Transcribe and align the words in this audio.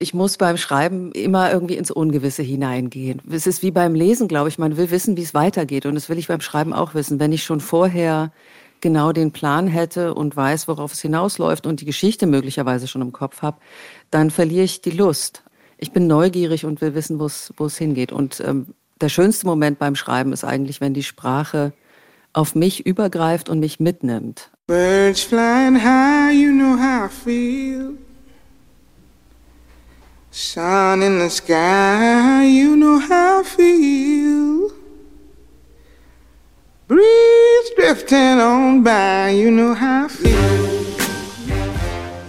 Ich 0.00 0.14
muss 0.14 0.36
beim 0.36 0.56
Schreiben 0.56 1.10
immer 1.10 1.50
irgendwie 1.52 1.76
ins 1.76 1.90
Ungewisse 1.90 2.42
hineingehen. 2.42 3.20
Es 3.30 3.48
ist 3.48 3.62
wie 3.62 3.72
beim 3.72 3.96
Lesen, 3.96 4.28
glaube 4.28 4.48
ich. 4.48 4.56
Man 4.56 4.76
will 4.76 4.92
wissen, 4.92 5.16
wie 5.16 5.22
es 5.22 5.34
weitergeht. 5.34 5.86
Und 5.86 5.96
das 5.96 6.08
will 6.08 6.18
ich 6.18 6.28
beim 6.28 6.40
Schreiben 6.40 6.72
auch 6.72 6.94
wissen. 6.94 7.18
Wenn 7.18 7.32
ich 7.32 7.42
schon 7.42 7.60
vorher 7.60 8.30
genau 8.80 9.10
den 9.10 9.32
Plan 9.32 9.66
hätte 9.66 10.14
und 10.14 10.36
weiß, 10.36 10.68
worauf 10.68 10.92
es 10.92 11.00
hinausläuft 11.00 11.66
und 11.66 11.80
die 11.80 11.84
Geschichte 11.84 12.28
möglicherweise 12.28 12.86
schon 12.86 13.02
im 13.02 13.10
Kopf 13.12 13.42
habe, 13.42 13.58
dann 14.12 14.30
verliere 14.30 14.62
ich 14.62 14.82
die 14.82 14.92
Lust. 14.92 15.42
Ich 15.78 15.90
bin 15.90 16.06
neugierig 16.06 16.64
und 16.64 16.80
will 16.80 16.94
wissen, 16.94 17.18
wo 17.18 17.26
es 17.26 17.76
hingeht. 17.76 18.12
Und 18.12 18.40
ähm, 18.46 18.74
der 19.00 19.08
schönste 19.08 19.46
Moment 19.46 19.80
beim 19.80 19.96
Schreiben 19.96 20.32
ist 20.32 20.44
eigentlich, 20.44 20.80
wenn 20.80 20.94
die 20.94 21.02
Sprache 21.02 21.72
auf 22.32 22.54
mich 22.54 22.86
übergreift 22.86 23.48
und 23.48 23.58
mich 23.58 23.80
mitnimmt. 23.80 24.52
Birds 24.68 25.22
flying 25.22 25.82
high, 25.82 26.32
you 26.32 26.52
know 26.52 26.76
how 26.76 27.06
I 27.06 27.12
feel. 27.12 28.07
Sun 30.30 31.02
in 31.02 31.18
the 31.18 31.30
sky, 31.30 32.44
you 32.44 32.76
know 32.76 32.98
how 32.98 33.40
I 33.40 33.44
feel. 33.44 34.70
Breeze 36.86 37.70
drifting 37.76 38.38
on 38.38 38.82
by, 38.82 39.30
you 39.30 39.50
know 39.50 39.74
how 39.74 40.04
I 40.04 40.08
feel. 40.08 40.38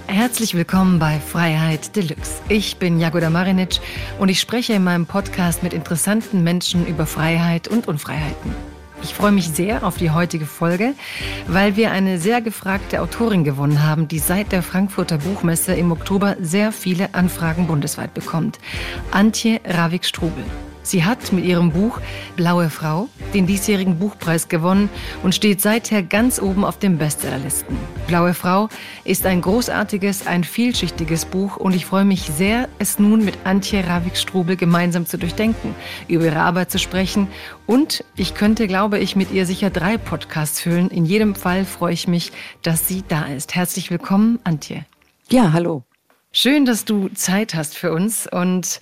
Herzlich 0.08 0.54
willkommen 0.56 1.00
bei 1.00 1.20
Freiheit 1.20 1.94
Deluxe. 1.96 2.42
Ich 2.48 2.78
bin 2.78 3.02
Jagoda 3.02 3.30
Marinic 3.30 3.80
und 4.18 4.30
ich 4.30 4.40
spreche 4.40 4.74
in 4.74 4.84
meinem 4.86 5.06
Podcast 5.06 5.62
mit 5.62 5.74
interessanten 5.74 6.42
Menschen 6.42 6.88
über 6.88 7.06
Freiheit 7.06 7.68
und 7.68 7.90
Unfreiheiten. 7.90 8.56
Ich 9.02 9.14
freue 9.14 9.32
mich 9.32 9.50
sehr 9.50 9.84
auf 9.84 9.98
die 9.98 10.12
heutige 10.12 10.46
Folge, 10.46 10.94
weil 11.48 11.76
wir 11.76 11.92
eine 11.92 12.20
sehr 12.20 12.42
gefragte 12.42 13.02
Autorin 13.02 13.44
gewonnen 13.44 13.84
haben, 13.84 14.08
die 14.08 14.20
seit 14.20 14.52
der 14.52 14.62
Frankfurter 14.62 15.18
Buchmesse 15.18 15.74
im 15.74 15.92
Oktober 15.92 16.36
sehr 16.42 16.72
viele 16.72 17.14
Anfragen 17.14 17.68
bundesweit 17.68 18.14
bekommt. 18.14 18.60
Antje 19.12 19.62
Ravik-Strubel. 19.66 20.44
Sie 20.82 21.04
hat 21.04 21.32
mit 21.34 21.46
ihrem 21.46 21.72
Buch 21.72 22.00
Blaue 22.36 22.70
Frau 22.70 23.10
den 23.34 23.46
diesjährigen 23.46 24.00
Buchpreis 24.00 24.48
gewonnen 24.48 24.90
und 25.24 25.36
steht 25.36 25.62
seither 25.62 26.02
ganz 26.02 26.42
oben 26.42 26.64
auf 26.64 26.80
den 26.80 26.98
Bestsellerlisten. 26.98 27.78
Blaue 28.08 28.34
Frau 28.34 28.70
ist 29.04 29.26
ein 29.26 29.42
großartiges, 29.42 30.26
ein 30.26 30.44
vielschichtiges 30.44 31.26
Buch 31.26 31.58
und 31.58 31.76
ich 31.76 31.86
freue 31.86 32.06
mich 32.06 32.24
sehr, 32.24 32.70
es 32.80 32.98
nun 32.98 33.24
mit 33.24 33.38
Antje 33.44 33.86
Ravik-Strubel 33.86 34.56
gemeinsam 34.56 35.06
zu 35.06 35.18
durchdenken, 35.18 35.76
über 36.08 36.26
ihre 36.26 36.40
Arbeit 36.40 36.72
zu 36.72 36.80
sprechen 36.80 37.28
und 37.68 38.04
ich 38.16 38.34
könnte, 38.34 38.68
glaube 38.68 39.00
ich, 39.00 39.16
mit 39.16 39.32
ihr 39.32 39.46
sicher 39.46 39.70
drei 39.70 39.98
Podcasts 39.98 40.62
füllen. 40.62 40.90
In 40.90 41.06
jedem 41.06 41.36
Fall 41.36 41.66
freue 41.66 41.94
ich 41.94 42.08
mich, 42.08 42.32
dass 42.64 42.88
sie 42.88 43.04
da 43.08 43.26
ist. 43.26 43.54
Herzlich 43.54 43.92
willkommen, 43.92 44.40
Antje. 44.44 44.86
Ja, 45.30 45.54
hallo. 45.54 45.84
Schön, 46.32 46.66
dass 46.66 46.86
du 46.86 47.10
Zeit 47.10 47.54
hast 47.56 47.76
für 47.76 47.92
uns 47.92 48.28
und 48.32 48.82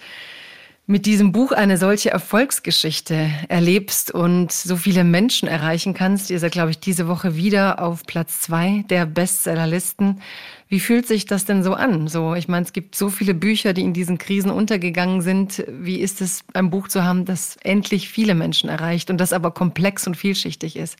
mit 0.89 1.05
diesem 1.05 1.33
Buch 1.33 1.51
eine 1.51 1.77
solche 1.77 2.11
Erfolgsgeschichte 2.11 3.29
erlebst 3.49 4.09
und 4.09 4.53
so 4.53 4.77
viele 4.77 5.03
Menschen 5.03 5.49
erreichen 5.49 5.93
kannst. 5.93 6.29
Ihr 6.29 6.39
seid, 6.39 6.53
glaube 6.53 6.71
ich, 6.71 6.79
diese 6.79 7.09
Woche 7.09 7.35
wieder 7.35 7.83
auf 7.83 8.05
Platz 8.05 8.39
zwei 8.39 8.85
der 8.89 9.05
Bestsellerlisten. 9.05 10.21
Wie 10.69 10.79
fühlt 10.79 11.05
sich 11.05 11.25
das 11.25 11.43
denn 11.43 11.61
so 11.61 11.73
an? 11.73 12.07
So, 12.07 12.35
ich 12.35 12.47
meine, 12.47 12.65
es 12.65 12.71
gibt 12.71 12.95
so 12.95 13.09
viele 13.09 13.33
Bücher, 13.33 13.73
die 13.73 13.81
in 13.81 13.91
diesen 13.91 14.17
Krisen 14.17 14.49
untergegangen 14.49 15.19
sind. 15.19 15.65
Wie 15.67 15.99
ist 15.99 16.21
es, 16.21 16.45
ein 16.53 16.69
Buch 16.69 16.87
zu 16.87 17.03
haben, 17.03 17.25
das 17.25 17.57
endlich 17.63 18.07
viele 18.07 18.33
Menschen 18.33 18.69
erreicht 18.69 19.09
und 19.09 19.17
das 19.17 19.33
aber 19.33 19.51
komplex 19.51 20.07
und 20.07 20.15
vielschichtig 20.15 20.77
ist? 20.77 20.95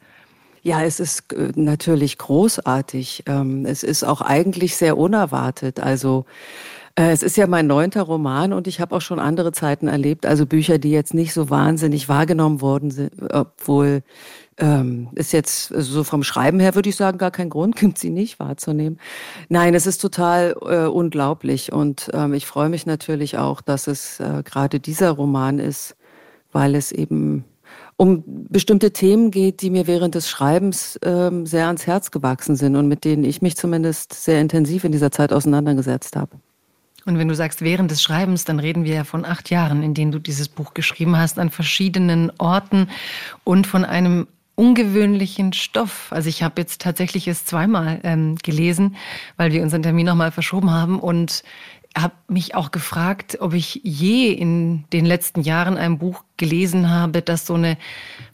Ja, 0.64 0.84
es 0.84 1.00
ist 1.00 1.32
äh, 1.32 1.54
natürlich 1.56 2.18
großartig. 2.18 3.24
Ähm, 3.26 3.66
es 3.66 3.84
ist 3.84 4.04
auch 4.04 4.20
eigentlich 4.20 4.76
sehr 4.76 4.98
unerwartet. 4.98 5.80
Also 5.80 6.26
es 7.00 7.22
ist 7.22 7.38
ja 7.38 7.46
mein 7.46 7.68
neunter 7.68 8.02
Roman 8.02 8.54
und 8.54 8.66
ich 8.66 8.82
habe 8.82 8.96
auch 8.96 9.02
schon 9.02 9.20
andere 9.20 9.52
Zeiten 9.52 9.88
erlebt, 9.88 10.26
also 10.26 10.48
Bücher, 10.48 10.80
die 10.80 10.90
jetzt 10.90 11.14
nicht 11.14 11.32
so 11.32 11.52
wahnsinnig 11.52 12.10
wahrgenommen 12.10 12.60
worden 12.60 12.90
sind, 12.90 13.12
obwohl 13.32 14.02
ähm, 14.58 15.10
ist 15.14 15.32
jetzt 15.32 15.68
so 15.68 16.04
vom 16.04 16.24
Schreiben 16.24 16.60
her 16.60 16.74
würde 16.74 16.90
ich 16.90 16.96
sagen 16.96 17.20
gar 17.20 17.30
kein 17.30 17.52
Grund 17.52 17.76
gibt 17.80 18.00
sie 18.00 18.10
nicht 18.10 18.40
wahrzunehmen. 18.40 19.00
Nein, 19.48 19.76
es 19.76 19.86
ist 19.86 20.00
total 20.00 20.56
äh, 20.66 20.88
unglaublich 20.88 21.72
und 21.72 22.10
ähm, 22.14 22.34
ich 22.34 22.48
freue 22.48 22.70
mich 22.70 22.88
natürlich 22.88 23.38
auch, 23.38 23.62
dass 23.62 23.86
es 23.86 24.20
äh, 24.20 24.42
gerade 24.44 24.80
dieser 24.80 25.12
Roman 25.12 25.60
ist, 25.60 25.96
weil 26.52 26.74
es 26.74 26.92
eben 26.92 27.46
um 27.96 28.24
bestimmte 28.26 28.92
Themen 28.92 29.30
geht, 29.30 29.62
die 29.62 29.70
mir 29.70 29.86
während 29.86 30.16
des 30.16 30.30
Schreibens 30.30 31.00
ähm, 31.04 31.46
sehr 31.46 31.68
ans 31.68 31.86
Herz 31.86 32.10
gewachsen 32.10 32.56
sind 32.56 32.76
und 32.76 32.88
mit 32.88 33.06
denen 33.06 33.24
ich 33.24 33.44
mich 33.44 33.56
zumindest 33.56 34.14
sehr 34.14 34.42
intensiv 34.42 34.84
in 34.84 34.92
dieser 34.92 35.12
Zeit 35.12 35.32
auseinandergesetzt 35.32 36.16
habe. 36.16 36.38
Und 37.08 37.18
wenn 37.18 37.30
du 37.30 37.36
sagst 37.36 37.62
während 37.62 37.90
des 37.90 38.04
Schreibens, 38.04 38.44
dann 38.44 38.60
reden 38.60 38.84
wir 38.84 38.94
ja 38.94 39.04
von 39.06 39.24
acht 39.24 39.50
Jahren, 39.50 39.82
in 39.82 39.94
denen 39.94 40.12
du 40.12 40.20
dieses 40.20 40.50
Buch 40.50 40.74
geschrieben 40.74 41.18
hast, 41.18 41.40
an 41.40 41.50
verschiedenen 41.50 42.32
Orten 42.38 42.90
und 43.46 43.66
von 43.66 43.86
einem 43.86 44.28
ungewöhnlichen 44.56 45.54
Stoff. 45.54 46.08
Also 46.12 46.28
ich 46.28 46.44
habe 46.44 46.60
jetzt 46.60 46.82
tatsächlich 46.82 47.28
es 47.28 47.46
zweimal 47.46 48.02
ähm, 48.04 48.36
gelesen, 48.44 48.96
weil 49.38 49.54
wir 49.54 49.62
unseren 49.62 49.84
Termin 49.84 50.08
nochmal 50.08 50.32
verschoben 50.32 50.72
haben 50.72 51.00
und 51.00 51.44
habe 52.02 52.14
mich 52.28 52.56
auch 52.56 52.72
gefragt, 52.72 53.38
ob 53.40 53.54
ich 53.54 53.82
je 53.84 54.32
in 54.32 54.86
den 54.94 55.06
letzten 55.06 55.42
Jahren 55.42 55.78
ein 55.78 55.98
Buch 55.98 56.24
gelesen 56.38 56.90
habe, 56.90 57.22
das 57.22 57.46
so 57.46 57.56
eine 57.56 57.78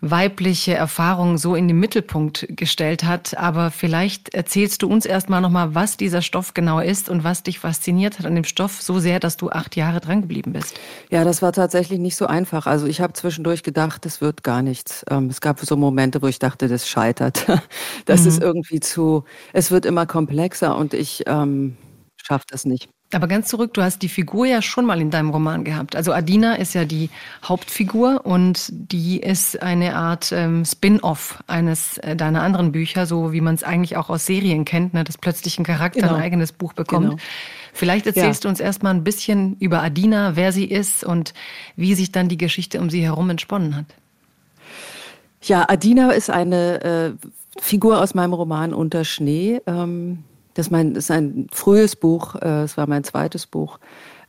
weibliche 0.01 0.73
Erfahrung 0.73 1.37
so 1.37 1.55
in 1.55 1.67
den 1.67 1.79
Mittelpunkt 1.79 2.45
gestellt 2.49 3.03
hat. 3.03 3.37
Aber 3.37 3.71
vielleicht 3.71 4.33
erzählst 4.33 4.81
du 4.81 4.87
uns 4.87 5.05
erstmal 5.05 5.41
nochmal, 5.41 5.73
was 5.73 5.97
dieser 5.97 6.21
Stoff 6.21 6.53
genau 6.53 6.79
ist 6.79 7.09
und 7.09 7.23
was 7.23 7.43
dich 7.43 7.59
fasziniert 7.59 8.19
hat 8.19 8.25
an 8.25 8.35
dem 8.35 8.43
Stoff 8.43 8.81
so 8.81 8.99
sehr, 8.99 9.19
dass 9.19 9.37
du 9.37 9.49
acht 9.49 9.75
Jahre 9.75 10.01
dran 10.01 10.21
geblieben 10.21 10.53
bist. 10.53 10.79
Ja, 11.09 11.23
das 11.23 11.41
war 11.41 11.53
tatsächlich 11.53 11.99
nicht 11.99 12.17
so 12.17 12.27
einfach. 12.27 12.67
Also 12.67 12.85
ich 12.85 12.99
habe 12.99 13.13
zwischendurch 13.13 13.63
gedacht, 13.63 14.05
das 14.05 14.19
wird 14.19 14.43
gar 14.43 14.61
nichts. 14.61 15.05
Ähm, 15.09 15.27
es 15.27 15.39
gab 15.39 15.59
so 15.61 15.77
Momente, 15.77 16.21
wo 16.21 16.27
ich 16.27 16.39
dachte, 16.39 16.67
das 16.67 16.87
scheitert. 16.87 17.45
Das 18.05 18.21
mhm. 18.21 18.27
ist 18.27 18.41
irgendwie 18.41 18.79
zu, 18.79 19.23
es 19.53 19.71
wird 19.71 19.85
immer 19.85 20.05
komplexer 20.05 20.75
und 20.75 20.93
ich 20.93 21.23
ähm, 21.27 21.77
schaffe 22.17 22.45
das 22.49 22.65
nicht. 22.65 22.89
Aber 23.15 23.27
ganz 23.27 23.47
zurück, 23.47 23.73
du 23.73 23.81
hast 23.81 24.01
die 24.01 24.09
Figur 24.09 24.45
ja 24.45 24.61
schon 24.61 24.85
mal 24.85 24.99
in 25.01 25.11
deinem 25.11 25.29
Roman 25.29 25.63
gehabt. 25.63 25.95
Also 25.95 26.13
Adina 26.13 26.55
ist 26.55 26.73
ja 26.73 26.85
die 26.85 27.09
Hauptfigur 27.43 28.25
und 28.25 28.69
die 28.71 29.19
ist 29.19 29.61
eine 29.61 29.95
Art 29.95 30.31
ähm, 30.31 30.65
Spin-off 30.65 31.43
eines 31.47 31.97
äh, 31.99 32.15
deiner 32.15 32.41
anderen 32.41 32.71
Bücher, 32.71 33.05
so 33.05 33.31
wie 33.31 33.41
man 33.41 33.55
es 33.55 33.63
eigentlich 33.63 33.97
auch 33.97 34.09
aus 34.09 34.25
Serien 34.25 34.65
kennt, 34.65 34.93
ne, 34.93 35.03
dass 35.03 35.17
plötzlich 35.17 35.59
ein 35.59 35.63
Charakter 35.63 36.01
genau. 36.01 36.15
ein 36.15 36.21
eigenes 36.21 36.51
Buch 36.51 36.73
bekommt. 36.73 37.09
Genau. 37.09 37.21
Vielleicht 37.73 38.05
erzählst 38.05 38.43
ja. 38.43 38.47
du 38.47 38.49
uns 38.49 38.59
erstmal 38.59 38.93
ein 38.93 39.03
bisschen 39.03 39.57
über 39.57 39.81
Adina, 39.81 40.35
wer 40.35 40.51
sie 40.51 40.65
ist 40.65 41.03
und 41.03 41.33
wie 41.75 41.95
sich 41.95 42.11
dann 42.11 42.29
die 42.29 42.37
Geschichte 42.37 42.79
um 42.79 42.89
sie 42.89 43.01
herum 43.01 43.29
entsponnen 43.29 43.75
hat. 43.75 43.85
Ja, 45.41 45.65
Adina 45.67 46.11
ist 46.11 46.29
eine 46.29 46.83
äh, 46.83 47.11
Figur 47.59 48.01
aus 48.01 48.13
meinem 48.13 48.33
Roman 48.33 48.73
Unter 48.73 49.03
Schnee. 49.03 49.61
Ähm 49.67 50.23
das 50.53 50.67
ist, 50.67 50.71
mein, 50.71 50.93
das 50.93 51.05
ist 51.05 51.11
ein 51.11 51.47
frühes 51.51 51.95
Buch, 51.95 52.35
äh, 52.35 52.63
es 52.63 52.77
war 52.77 52.87
mein 52.87 53.03
zweites 53.03 53.47
Buch. 53.47 53.79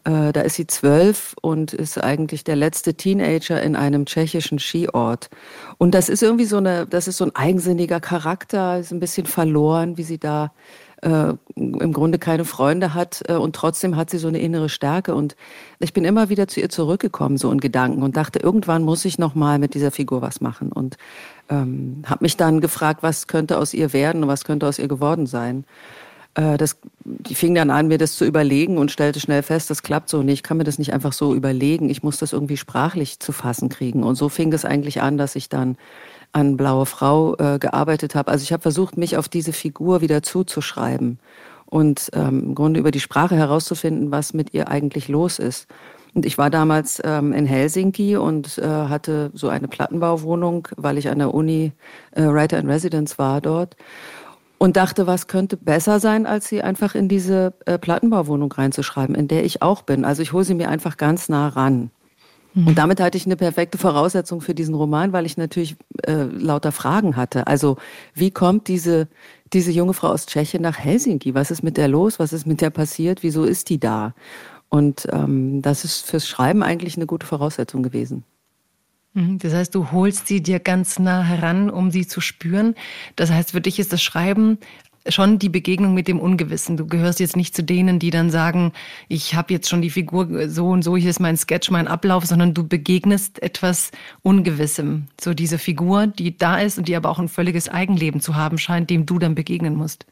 Äh, 0.05 0.33
da 0.33 0.43
ist 0.43 0.57
sie 0.57 0.67
zwölf 0.67 1.35
und 1.41 1.73
ist 1.73 2.03
eigentlich 2.03 2.45
der 2.45 2.57
letzte 2.57 2.95
Teenager 2.95 3.63
in 3.63 3.75
einem 3.75 4.05
tschechischen 4.05 4.59
Skiort. 4.59 5.31
Und 5.79 5.95
das 5.95 6.09
ist 6.09 6.23
irgendwie 6.23 6.45
so 6.45 6.59
eine, 6.59 6.87
das 6.87 7.09
ist 7.09 7.17
so 7.17 7.25
ein 7.25 7.35
eigensinniger 7.35 8.01
Charakter, 8.01 8.79
ist 8.79 8.93
ein 8.93 9.01
bisschen 9.01 9.27
verloren, 9.27 9.97
wie 9.97 10.03
sie 10.03 10.19
da 10.19 10.53
äh, 11.01 11.35
im 11.57 11.93
Grunde 11.93 12.19
keine 12.19 12.45
Freunde 12.45 12.95
hat 12.95 13.23
äh, 13.29 13.35
und 13.35 13.57
trotzdem 13.57 13.97
hat 13.97 14.11
sie 14.11 14.19
so 14.19 14.29
eine 14.29 14.41
innere 14.41 14.69
Stärke 14.69 15.15
und 15.15 15.37
ich 15.79 15.93
bin 15.93 16.05
immer 16.05 16.29
wieder 16.29 16.49
zu 16.49 16.61
ihr 16.61 16.71
zurückgekommen 16.71 17.37
so 17.37 17.51
in 17.51 17.61
Gedanken 17.61 18.03
und 18.03 18.17
dachte 18.17 18.39
irgendwann 18.39 18.83
muss 18.83 19.05
ich 19.05 19.19
noch 19.19 19.35
mal 19.35 19.59
mit 19.59 19.75
dieser 19.75 19.91
Figur 19.91 20.23
was 20.23 20.41
machen 20.41 20.73
und 20.73 20.97
ähm, 21.51 22.03
habe 22.07 22.25
mich 22.25 22.37
dann 22.37 22.61
gefragt 22.61 23.03
was 23.03 23.27
könnte 23.27 23.59
aus 23.59 23.75
ihr 23.75 23.93
werden 23.93 24.23
und 24.23 24.29
was 24.29 24.45
könnte 24.45 24.67
aus 24.67 24.79
ihr 24.79 24.89
geworden 24.89 25.27
sein 25.27 25.65
das, 26.35 26.79
die 27.05 27.35
fing 27.35 27.55
dann 27.55 27.71
an, 27.71 27.87
mir 27.87 27.99
das 27.99 28.17
zu 28.17 28.25
überlegen 28.25 28.77
und 28.77 28.91
stellte 28.91 29.21
schnell 29.21 29.43
fest, 29.43 29.71
das 29.71 29.83
klappt 29.85 30.09
so 30.09 30.23
nicht. 30.23 30.35
Ich 30.35 30.43
kann 30.43 30.57
mir 30.57 30.65
das 30.65 30.79
nicht 30.79 30.93
einfach 30.93 31.13
so 31.13 31.35
überlegen. 31.35 31.89
Ich 31.91 32.03
muss 32.03 32.19
das 32.19 32.33
irgendwie 32.33 32.57
sprachlich 32.57 33.21
zu 33.21 33.31
fassen 33.31 33.69
kriegen. 33.69 34.03
Und 34.03 34.17
so 34.17 34.29
fing 34.29 34.53
es 34.53 34.65
eigentlich 34.65 35.01
an, 35.01 35.17
dass 35.17 35.37
ich 35.37 35.49
dann 35.49 35.77
an 36.33 36.57
Blaue 36.57 36.87
Frau 36.87 37.37
äh, 37.37 37.59
gearbeitet 37.59 38.15
habe. 38.15 38.31
Also 38.31 38.43
ich 38.43 38.53
habe 38.53 38.63
versucht, 38.63 38.97
mich 38.97 39.17
auf 39.17 39.29
diese 39.29 39.53
Figur 39.53 40.01
wieder 40.01 40.23
zuzuschreiben 40.23 41.21
und 41.67 42.11
ähm, 42.13 42.43
im 42.47 42.55
Grunde 42.55 42.81
über 42.81 42.91
die 42.91 43.01
Sprache 43.01 43.37
herauszufinden, 43.37 44.11
was 44.11 44.35
mit 44.35 44.53
ihr 44.53 44.69
eigentlich 44.69 45.09
los 45.09 45.39
ist. 45.39 45.69
Und 46.15 46.27
ich 46.27 46.39
war 46.39 46.51
damals 46.51 47.03
ähm, 47.05 47.33
in 47.33 47.47
Helsinki 47.47 48.17
und 48.17 48.59
äh, 48.59 48.65
hatte 48.65 49.31
so 49.35 49.49
eine 49.49 49.67
Plattenbauwohnung, 49.67 50.69
weil 50.77 50.99
ich 50.99 51.09
an 51.09 51.19
der 51.19 51.35
Uni 51.35 51.73
äh, 52.13 52.23
Writer 52.23 52.59
in 52.59 52.71
Residence 52.71 53.19
war 53.19 53.41
dort 53.41 53.77
und 54.65 54.79
dachte, 54.79 55.07
was 55.07 55.27
könnte 55.27 55.59
besser 55.59 56.01
sein, 56.01 56.25
als 56.25 56.49
sie 56.49 56.63
einfach 56.63 56.95
in 56.95 57.07
diese 57.07 57.53
äh, 57.67 57.79
Plattenbauwohnung 57.79 58.51
reinzuschreiben, 58.51 59.15
in 59.15 59.29
der 59.29 59.45
ich 59.45 59.61
auch 59.61 59.83
bin. 59.83 60.07
Also 60.07 60.23
ich 60.23 60.33
hole 60.33 60.43
sie 60.45 60.55
mir 60.55 60.71
einfach 60.71 60.97
ganz 60.97 61.29
nah 61.29 61.49
ran. 61.49 61.91
Mhm. 62.55 62.69
Und 62.69 62.79
damit 62.79 62.99
hatte 62.99 63.19
ich 63.19 63.27
eine 63.27 63.37
perfekte 63.37 63.77
Voraussetzung 63.77 64.41
für 64.41 64.55
diesen 64.55 64.75
Roman, 64.75 65.13
weil 65.13 65.27
ich 65.27 65.37
natürlich 65.37 65.77
äh, 66.07 66.23
lauter 66.23 66.73
Fragen 66.73 67.15
hatte. 67.15 67.47
Also 67.47 67.77
wie 68.15 68.31
kommt 68.31 68.69
diese, 68.69 69.07
diese 69.53 69.71
junge 69.71 69.93
Frau 69.93 70.09
aus 70.09 70.25
Tschechien 70.25 70.63
nach 70.63 70.79
Helsinki? 70.79 71.35
Was 71.35 71.51
ist 71.51 71.63
mit 71.63 71.77
der 71.77 71.89
los? 71.89 72.19
Was 72.19 72.33
ist 72.33 72.47
mit 72.47 72.63
der 72.63 72.71
passiert? 72.71 73.23
Wieso 73.23 73.45
ist 73.45 73.69
die 73.69 73.79
da? 73.79 74.15
Und 74.71 75.07
ähm, 75.13 75.61
das 75.61 75.85
ist 75.85 76.07
fürs 76.07 76.27
Schreiben 76.27 76.63
eigentlich 76.63 76.97
eine 76.97 77.05
gute 77.05 77.27
Voraussetzung 77.27 77.83
gewesen. 77.83 78.25
Mhm, 79.15 79.39
das 79.39 79.55
heißt, 79.55 79.75
du 79.75 79.93
holst 79.93 80.27
sie 80.27 80.43
dir 80.43 80.61
ganz 80.61 80.99
nah 80.99 81.23
heran, 81.23 81.71
um 81.71 81.91
sie 81.91 82.07
zu 82.07 82.21
spüren. 82.21 82.75
Das 83.17 83.31
heißt, 83.31 83.53
für 83.53 83.61
dich 83.61 83.79
ist 83.79 83.93
das 83.93 84.03
Schreiben 84.03 84.59
schon 85.09 85.39
die 85.39 85.49
Begegnung 85.49 85.95
mit 85.95 86.09
dem 86.09 86.19
Ungewissen. 86.19 86.77
Du 86.77 86.87
gehörst 86.87 87.21
jetzt 87.21 87.37
nicht 87.37 87.55
zu 87.55 87.63
denen, 87.63 87.99
die 87.99 88.11
dann 88.11 88.31
sagen, 88.31 88.73
ich 89.09 89.35
habe 89.35 89.53
jetzt 89.53 89.69
schon 89.69 89.83
die 89.83 89.91
Figur 89.91 90.49
so 90.49 90.69
und 90.69 90.83
so, 90.83 90.97
hier 90.97 91.11
ist 91.11 91.21
mein 91.21 91.37
Sketch, 91.37 91.71
mein 91.71 91.89
Ablauf, 91.89 92.25
sondern 92.25 92.55
du 92.55 92.67
begegnest 92.67 93.43
etwas 93.43 93.91
Ungewissem. 94.23 95.09
So 95.21 95.35
diese 95.35 95.59
Figur, 95.59 96.07
die 96.07 96.37
da 96.37 96.59
ist 96.59 96.79
und 96.79 96.89
die 96.89 96.97
aber 96.97 97.11
auch 97.11 97.19
ein 97.19 97.29
völliges 97.29 97.69
Eigenleben 97.69 98.21
zu 98.21 98.35
haben 98.35 98.59
scheint, 98.59 98.91
dem 98.91 99.07
du 99.07 99.19
dann 99.19 99.35
begegnen 99.35 99.75
musst. 99.75 100.07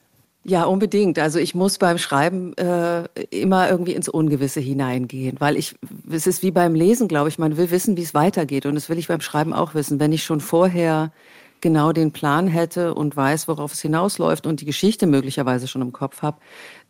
Ja, 0.44 0.64
unbedingt. 0.64 1.20
Also 1.20 1.38
ich 1.38 1.54
muss 1.54 1.78
beim 1.78 1.98
Schreiben 1.98 2.56
äh, 2.56 3.04
immer 3.30 3.70
irgendwie 3.70 3.94
ins 3.94 4.08
Ungewisse 4.08 4.58
hineingehen, 4.58 5.36
weil 5.38 5.56
ich, 5.56 5.76
es 6.10 6.26
ist 6.26 6.42
wie 6.42 6.50
beim 6.50 6.74
Lesen, 6.74 7.06
glaube 7.06 7.28
ich, 7.28 7.38
man 7.38 7.56
will 7.56 7.70
wissen, 7.70 7.96
wie 7.96 8.02
es 8.02 8.12
weitergeht. 8.12 8.66
Und 8.66 8.74
das 8.74 8.88
will 8.88 8.98
ich 8.98 9.06
beim 9.06 9.20
Schreiben 9.20 9.52
auch 9.52 9.74
wissen. 9.74 10.00
Wenn 10.00 10.12
ich 10.12 10.24
schon 10.24 10.40
vorher 10.40 11.12
genau 11.60 11.92
den 11.92 12.10
Plan 12.10 12.48
hätte 12.48 12.92
und 12.94 13.16
weiß, 13.16 13.46
worauf 13.46 13.72
es 13.72 13.80
hinausläuft 13.80 14.46
und 14.48 14.60
die 14.60 14.64
Geschichte 14.64 15.06
möglicherweise 15.06 15.68
schon 15.68 15.82
im 15.82 15.92
Kopf 15.92 16.22
habe, 16.22 16.38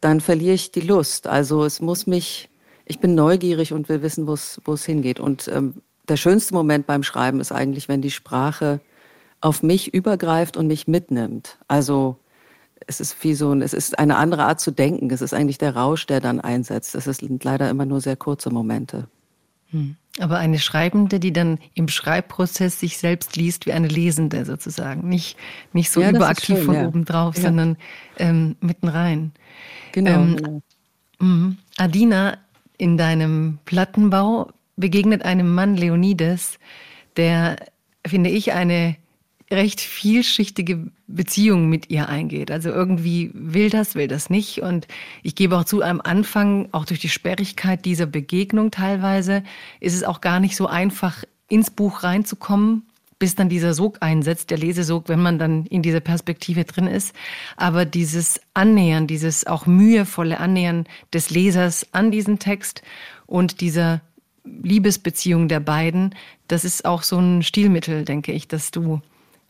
dann 0.00 0.20
verliere 0.20 0.54
ich 0.54 0.72
die 0.72 0.80
Lust. 0.80 1.26
Also 1.26 1.64
es 1.64 1.82
muss 1.82 2.06
mich, 2.06 2.48
ich 2.86 3.00
bin 3.00 3.14
neugierig 3.14 3.74
und 3.74 3.90
will 3.90 4.00
wissen, 4.00 4.26
wo 4.26 4.32
es 4.32 4.84
hingeht. 4.86 5.20
Und 5.20 5.48
ähm, 5.48 5.82
der 6.08 6.16
schönste 6.16 6.54
Moment 6.54 6.86
beim 6.86 7.02
Schreiben 7.02 7.38
ist 7.38 7.52
eigentlich, 7.52 7.88
wenn 7.88 8.00
die 8.00 8.10
Sprache 8.10 8.80
auf 9.42 9.62
mich 9.62 9.92
übergreift 9.92 10.56
und 10.56 10.68
mich 10.68 10.88
mitnimmt. 10.88 11.58
Also 11.68 12.16
es 12.86 13.00
ist 13.00 13.22
wie 13.22 13.34
so 13.34 13.52
ein, 13.52 13.62
es 13.62 13.72
ist 13.72 13.98
eine 13.98 14.16
andere 14.16 14.44
Art 14.44 14.60
zu 14.60 14.70
denken. 14.70 15.10
Es 15.10 15.22
ist 15.22 15.34
eigentlich 15.34 15.58
der 15.58 15.76
Rausch, 15.76 16.06
der 16.06 16.20
dann 16.20 16.40
einsetzt. 16.40 16.94
Es 16.94 17.04
sind 17.04 17.44
leider 17.44 17.68
immer 17.70 17.86
nur 17.86 18.00
sehr 18.00 18.16
kurze 18.16 18.50
Momente. 18.50 19.08
Hm. 19.70 19.96
Aber 20.18 20.36
eine 20.36 20.58
Schreibende, 20.58 21.18
die 21.18 21.32
dann 21.32 21.58
im 21.74 21.88
Schreibprozess 21.88 22.78
sich 22.78 22.98
selbst 22.98 23.36
liest 23.36 23.64
wie 23.64 23.72
eine 23.72 23.88
Lesende 23.88 24.44
sozusagen. 24.44 25.08
Nicht, 25.08 25.38
nicht 25.72 25.90
so 25.90 26.02
ja, 26.02 26.10
überaktiv 26.10 26.56
schön, 26.58 26.66
von 26.66 26.74
ja. 26.74 26.86
oben 26.86 27.04
drauf, 27.04 27.36
ja. 27.36 27.44
sondern 27.44 27.76
ähm, 28.18 28.56
mitten 28.60 28.88
rein. 28.88 29.32
Genau. 29.92 30.10
Ähm, 30.10 30.36
genau. 30.36 30.62
Mh. 31.18 31.56
Adina, 31.78 32.38
in 32.76 32.98
deinem 32.98 33.58
Plattenbau 33.64 34.50
begegnet 34.76 35.24
einem 35.24 35.54
Mann 35.54 35.76
Leonides, 35.76 36.58
der, 37.16 37.56
finde 38.06 38.30
ich, 38.30 38.52
eine 38.52 38.96
recht 39.52 39.80
vielschichtige 39.80 40.90
Beziehung 41.06 41.68
mit 41.68 41.90
ihr 41.90 42.08
eingeht. 42.08 42.50
Also 42.50 42.70
irgendwie 42.70 43.30
will 43.34 43.70
das, 43.70 43.94
will 43.94 44.08
das 44.08 44.30
nicht. 44.30 44.62
Und 44.62 44.88
ich 45.22 45.34
gebe 45.34 45.56
auch 45.56 45.64
zu, 45.64 45.82
am 45.82 46.00
Anfang, 46.00 46.68
auch 46.72 46.84
durch 46.84 47.00
die 47.00 47.08
Sperrigkeit 47.08 47.84
dieser 47.84 48.06
Begegnung 48.06 48.70
teilweise, 48.70 49.44
ist 49.80 49.94
es 49.94 50.04
auch 50.04 50.20
gar 50.20 50.40
nicht 50.40 50.56
so 50.56 50.66
einfach, 50.66 51.24
ins 51.48 51.70
Buch 51.70 52.02
reinzukommen, 52.02 52.86
bis 53.18 53.34
dann 53.34 53.50
dieser 53.50 53.74
Sog 53.74 53.98
einsetzt, 54.00 54.50
der 54.50 54.58
Lesesog, 54.58 55.08
wenn 55.08 55.20
man 55.20 55.38
dann 55.38 55.66
in 55.66 55.82
dieser 55.82 56.00
Perspektive 56.00 56.64
drin 56.64 56.86
ist. 56.86 57.14
Aber 57.56 57.84
dieses 57.84 58.40
Annähern, 58.54 59.06
dieses 59.06 59.46
auch 59.46 59.66
mühevolle 59.66 60.40
Annähern 60.40 60.86
des 61.12 61.30
Lesers 61.30 61.86
an 61.92 62.10
diesen 62.10 62.38
Text 62.38 62.82
und 63.26 63.60
dieser 63.60 64.00
Liebesbeziehung 64.44 65.46
der 65.46 65.60
beiden, 65.60 66.14
das 66.48 66.64
ist 66.64 66.84
auch 66.84 67.02
so 67.02 67.18
ein 67.18 67.42
Stilmittel, 67.42 68.04
denke 68.04 68.32
ich, 68.32 68.48
dass 68.48 68.70
du 68.70 69.02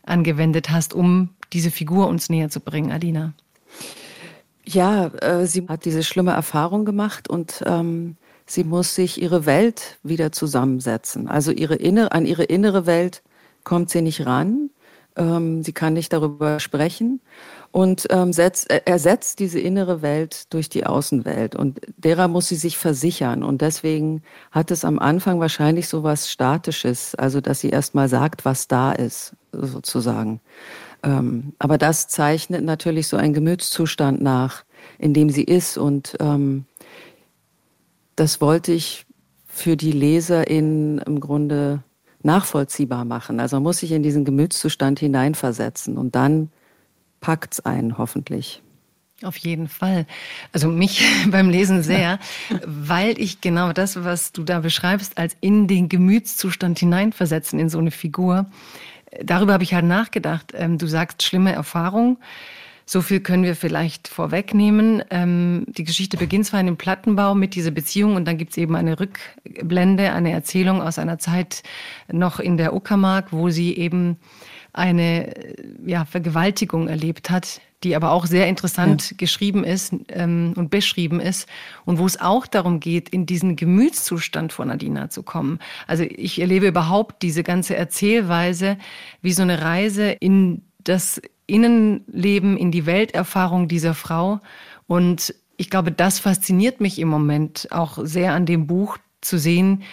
angewendet 0.03 0.69
hast, 0.69 0.93
um 0.93 1.29
diese 1.51 1.71
Figur 1.71 2.07
uns 2.07 2.29
näher 2.29 2.49
zu 2.49 2.59
bringen, 2.59 2.91
Adina? 2.91 3.33
Ja, 4.65 5.07
äh, 5.07 5.45
sie 5.45 5.67
hat 5.67 5.85
diese 5.85 6.03
schlimme 6.03 6.31
Erfahrung 6.31 6.85
gemacht 6.85 7.29
und 7.29 7.63
ähm, 7.65 8.15
sie 8.45 8.63
muss 8.63 8.95
sich 8.95 9.21
ihre 9.21 9.45
Welt 9.45 9.99
wieder 10.03 10.31
zusammensetzen. 10.31 11.27
Also 11.27 11.51
ihre 11.51 11.75
innere, 11.75 12.11
an 12.11 12.25
ihre 12.25 12.43
innere 12.43 12.85
Welt 12.85 13.23
kommt 13.63 13.89
sie 13.89 14.01
nicht 14.01 14.25
ran. 14.25 14.69
Ähm, 15.15 15.63
sie 15.63 15.73
kann 15.73 15.93
nicht 15.93 16.13
darüber 16.13 16.59
sprechen 16.59 17.21
und 17.73 18.05
ähm, 18.11 18.33
setzt, 18.33 18.69
äh, 18.69 18.81
ersetzt 18.85 19.39
diese 19.39 19.59
innere 19.59 20.03
Welt 20.03 20.53
durch 20.53 20.69
die 20.69 20.85
Außenwelt. 20.85 21.55
Und 21.55 21.81
derer 21.97 22.27
muss 22.27 22.47
sie 22.47 22.55
sich 22.55 22.77
versichern. 22.77 23.43
Und 23.43 23.61
deswegen 23.61 24.21
hat 24.51 24.69
es 24.69 24.85
am 24.85 24.99
Anfang 24.99 25.39
wahrscheinlich 25.39 25.87
so 25.87 26.03
was 26.03 26.31
Statisches, 26.31 27.15
also 27.15 27.41
dass 27.41 27.61
sie 27.61 27.71
erst 27.71 27.95
mal 27.95 28.07
sagt, 28.07 28.45
was 28.45 28.67
da 28.67 28.91
ist 28.91 29.35
sozusagen. 29.51 30.39
Ähm, 31.01 31.53
aber 31.57 31.79
das 31.79 32.07
zeichnet 32.07 32.63
natürlich 32.63 33.07
so 33.07 33.17
einen 33.17 33.33
Gemütszustand 33.33 34.21
nach, 34.21 34.65
in 34.99 35.15
dem 35.15 35.31
sie 35.31 35.43
ist. 35.43 35.75
Und 35.79 36.15
ähm, 36.19 36.65
das 38.15 38.39
wollte 38.39 38.71
ich 38.71 39.07
für 39.47 39.75
die 39.75 39.93
LeserInnen 39.93 40.99
im 40.99 41.19
Grunde 41.19 41.81
nachvollziehbar 42.21 43.03
machen. 43.03 43.39
Also 43.39 43.55
man 43.55 43.63
muss 43.63 43.79
sich 43.79 43.91
in 43.93 44.03
diesen 44.03 44.25
Gemütszustand 44.25 44.99
hineinversetzen 44.99 45.97
und 45.97 46.13
dann 46.13 46.51
packt 47.23 47.53
es 47.53 47.65
einen 47.65 47.97
hoffentlich. 47.97 48.61
Auf 49.23 49.37
jeden 49.37 49.69
Fall. 49.69 50.05
Also 50.51 50.67
mich 50.67 51.03
beim 51.27 51.49
Lesen 51.49 51.81
sehr, 51.91 52.19
weil 52.65 53.19
ich 53.19 53.41
genau 53.41 53.71
das, 53.73 54.03
was 54.03 54.33
du 54.33 54.43
da 54.43 54.59
beschreibst, 54.59 55.17
als 55.17 55.35
in 55.39 55.67
den 55.67 55.89
Gemütszustand 55.89 56.77
hineinversetzen 56.77 57.59
in 57.59 57.69
so 57.69 57.79
eine 57.79 57.91
Figur, 57.91 58.45
darüber 59.23 59.53
habe 59.53 59.63
ich 59.63 59.73
halt 59.73 59.85
nachgedacht. 59.85 60.51
Ähm, 60.53 60.77
du 60.77 60.85
sagst 60.85 61.23
schlimme 61.23 61.53
Erfahrung. 61.53 62.17
So 62.85 63.01
viel 63.01 63.21
können 63.21 63.43
wir 63.43 63.55
vielleicht 63.55 64.09
vorwegnehmen. 64.09 65.01
Ähm, 65.09 65.63
die 65.69 65.85
Geschichte 65.85 66.17
beginnt 66.17 66.47
zwar 66.47 66.59
in 66.59 66.65
dem 66.65 66.75
Plattenbau 66.75 67.33
mit 67.33 67.55
dieser 67.55 67.71
Beziehung 67.71 68.17
und 68.17 68.25
dann 68.25 68.37
gibt 68.37 68.51
es 68.51 68.57
eben 68.57 68.75
eine 68.75 68.99
Rückblende, 68.99 70.11
eine 70.11 70.33
Erzählung 70.33 70.81
aus 70.81 70.99
einer 70.99 71.17
Zeit 71.17 71.63
noch 72.11 72.41
in 72.41 72.57
der 72.57 72.73
Uckermark, 72.73 73.31
wo 73.31 73.49
sie 73.49 73.77
eben 73.77 74.17
eine 74.73 75.33
ja, 75.85 76.03
Vergewaltigung 76.05 76.87
erlebt 76.87 77.29
hat, 77.29 77.61
die 77.83 77.95
aber 77.95 78.11
auch 78.11 78.25
sehr 78.25 78.47
interessant 78.47 79.11
ja. 79.11 79.17
geschrieben 79.17 79.63
ist 79.63 79.93
ähm, 80.09 80.53
und 80.55 80.71
beschrieben 80.71 81.19
ist 81.19 81.47
und 81.85 81.99
wo 81.99 82.05
es 82.05 82.19
auch 82.19 82.47
darum 82.47 82.79
geht, 82.79 83.09
in 83.09 83.25
diesen 83.25 83.55
Gemütszustand 83.55 84.51
von 84.51 84.71
Adina 84.71 85.09
zu 85.09 85.21
kommen. 85.21 85.59
Also 85.85 86.03
ich 86.03 86.41
erlebe 86.41 86.67
überhaupt 86.67 87.21
diese 87.21 87.43
ganze 87.43 87.75
Erzählweise 87.75 88.77
wie 89.21 89.33
so 89.33 89.43
eine 89.43 89.61
Reise 89.61 90.09
in 90.09 90.63
das 90.83 91.21
Innenleben, 91.45 92.57
in 92.57 92.71
die 92.71 92.85
Welterfahrung 92.85 93.67
dieser 93.67 93.93
Frau. 93.93 94.39
Und 94.87 95.35
ich 95.57 95.69
glaube, 95.69 95.91
das 95.91 96.19
fasziniert 96.19 96.81
mich 96.81 96.99
im 96.99 97.09
Moment 97.09 97.67
auch 97.71 97.99
sehr 98.01 98.33
an 98.33 98.45
dem 98.45 98.65
Buch 98.65 98.97
zu 99.21 99.37
sehen, 99.37 99.83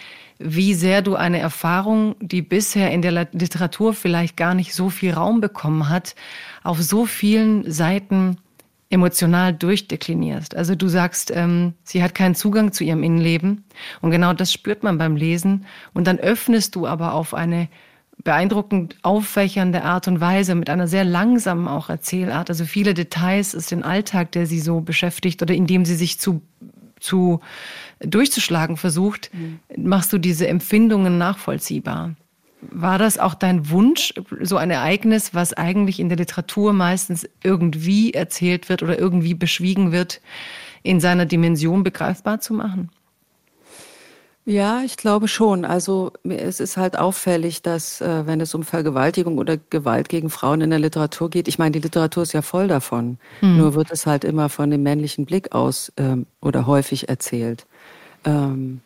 wie 0.43 0.73
sehr 0.73 1.01
du 1.01 1.15
eine 1.15 1.39
Erfahrung, 1.39 2.15
die 2.19 2.41
bisher 2.41 2.91
in 2.91 3.01
der 3.01 3.27
Literatur 3.31 3.93
vielleicht 3.93 4.37
gar 4.37 4.53
nicht 4.53 4.73
so 4.73 4.89
viel 4.89 5.13
Raum 5.13 5.41
bekommen 5.41 5.89
hat, 5.89 6.15
auf 6.63 6.81
so 6.81 7.05
vielen 7.05 7.69
Seiten 7.71 8.37
emotional 8.89 9.53
durchdeklinierst. 9.53 10.55
Also 10.55 10.75
du 10.75 10.87
sagst, 10.87 11.31
ähm, 11.33 11.73
sie 11.83 12.03
hat 12.03 12.13
keinen 12.13 12.35
Zugang 12.35 12.73
zu 12.73 12.83
ihrem 12.83 13.03
Innenleben 13.03 13.63
und 14.01 14.11
genau 14.11 14.33
das 14.33 14.51
spürt 14.51 14.83
man 14.83 14.97
beim 14.97 15.15
Lesen 15.15 15.65
und 15.93 16.07
dann 16.07 16.19
öffnest 16.19 16.75
du 16.75 16.85
aber 16.85 17.13
auf 17.13 17.33
eine 17.33 17.69
beeindruckend 18.23 18.97
auffächernde 19.01 19.83
Art 19.83 20.07
und 20.07 20.21
Weise 20.21 20.55
mit 20.55 20.69
einer 20.69 20.87
sehr 20.87 21.05
langsamen 21.05 21.67
auch 21.67 21.89
Erzählart. 21.89 22.49
Also 22.49 22.65
viele 22.65 22.93
Details 22.93 23.53
ist 23.53 23.71
den 23.71 23.83
Alltag, 23.83 24.31
der 24.33 24.45
sie 24.45 24.59
so 24.59 24.81
beschäftigt 24.81 25.41
oder 25.41 25.55
in 25.55 25.65
dem 25.67 25.85
sie 25.85 25.95
sich 25.95 26.19
zu 26.19 26.41
zu 27.01 27.41
durchzuschlagen 27.99 28.77
versucht, 28.77 29.31
mhm. 29.33 29.59
machst 29.75 30.13
du 30.13 30.17
diese 30.17 30.47
Empfindungen 30.47 31.17
nachvollziehbar. 31.17 32.15
War 32.61 32.99
das 32.99 33.17
auch 33.17 33.33
dein 33.33 33.69
Wunsch, 33.71 34.13
so 34.39 34.57
ein 34.57 34.69
Ereignis, 34.69 35.33
was 35.33 35.53
eigentlich 35.53 35.99
in 35.99 36.09
der 36.09 36.17
Literatur 36.17 36.73
meistens 36.73 37.27
irgendwie 37.43 38.13
erzählt 38.13 38.69
wird 38.69 38.83
oder 38.83 38.99
irgendwie 38.99 39.33
beschwiegen 39.33 39.91
wird, 39.91 40.21
in 40.83 40.99
seiner 40.99 41.25
Dimension 41.25 41.83
begreifbar 41.83 42.39
zu 42.39 42.53
machen? 42.53 42.89
Ja, 44.45 44.81
ich 44.83 44.97
glaube 44.97 45.27
schon. 45.27 45.65
Also 45.65 46.13
es 46.23 46.59
ist 46.59 46.75
halt 46.75 46.97
auffällig, 46.97 47.61
dass 47.61 48.01
äh, 48.01 48.25
wenn 48.25 48.41
es 48.41 48.55
um 48.55 48.63
Vergewaltigung 48.63 49.37
oder 49.37 49.57
Gewalt 49.57 50.09
gegen 50.09 50.31
Frauen 50.31 50.61
in 50.61 50.71
der 50.71 50.79
Literatur 50.79 51.29
geht, 51.29 51.47
ich 51.47 51.59
meine, 51.59 51.71
die 51.73 51.79
Literatur 51.79 52.23
ist 52.23 52.33
ja 52.33 52.41
voll 52.41 52.67
davon. 52.67 53.19
Mhm. 53.41 53.57
Nur 53.57 53.75
wird 53.75 53.91
es 53.91 54.07
halt 54.07 54.23
immer 54.23 54.49
von 54.49 54.71
dem 54.71 54.81
männlichen 54.81 55.25
Blick 55.25 55.53
aus 55.53 55.91
ähm, 55.97 56.25
oder 56.41 56.65
häufig 56.65 57.07
erzählt. 57.07 57.67
Ähm, 58.25 58.81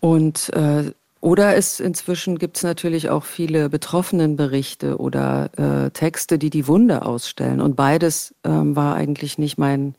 und 0.00 0.52
äh, 0.54 0.90
oder 1.20 1.56
es 1.56 1.78
inzwischen 1.80 2.36
gibt 2.38 2.56
es 2.58 2.64
natürlich 2.64 3.08
auch 3.10 3.24
viele 3.24 3.68
Betroffenenberichte 3.70 4.98
oder 4.98 5.50
äh, 5.86 5.90
Texte, 5.90 6.36
die 6.36 6.50
die 6.50 6.66
Wunde 6.66 7.06
ausstellen. 7.06 7.60
Und 7.60 7.76
beides 7.76 8.34
ähm, 8.44 8.74
war 8.74 8.96
eigentlich 8.96 9.38
nicht 9.38 9.56
mein 9.56 9.94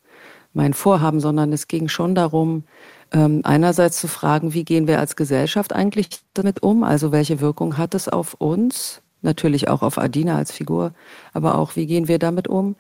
mein 0.53 0.73
Vorhaben, 0.73 1.19
sondern 1.19 1.51
es 1.53 1.67
ging 1.67 1.89
schon 1.89 2.15
darum, 2.15 2.63
ähm, 3.11 3.41
einerseits 3.43 3.99
zu 3.99 4.07
fragen, 4.07 4.53
wie 4.53 4.63
gehen 4.63 4.87
wir 4.87 4.99
als 4.99 5.15
Gesellschaft 5.15 5.73
eigentlich 5.73 6.21
damit 6.33 6.63
um? 6.63 6.83
Also 6.83 7.11
welche 7.11 7.39
Wirkung 7.41 7.77
hat 7.77 7.95
es 7.95 8.09
auf 8.09 8.35
uns? 8.35 9.01
Natürlich 9.21 9.69
auch 9.69 9.81
auf 9.81 9.97
Adina 9.97 10.37
als 10.37 10.51
Figur, 10.51 10.93
aber 11.33 11.57
auch 11.57 11.75
wie 11.75 11.87
gehen 11.87 12.07
wir 12.07 12.19
damit 12.19 12.47
um? 12.47 12.75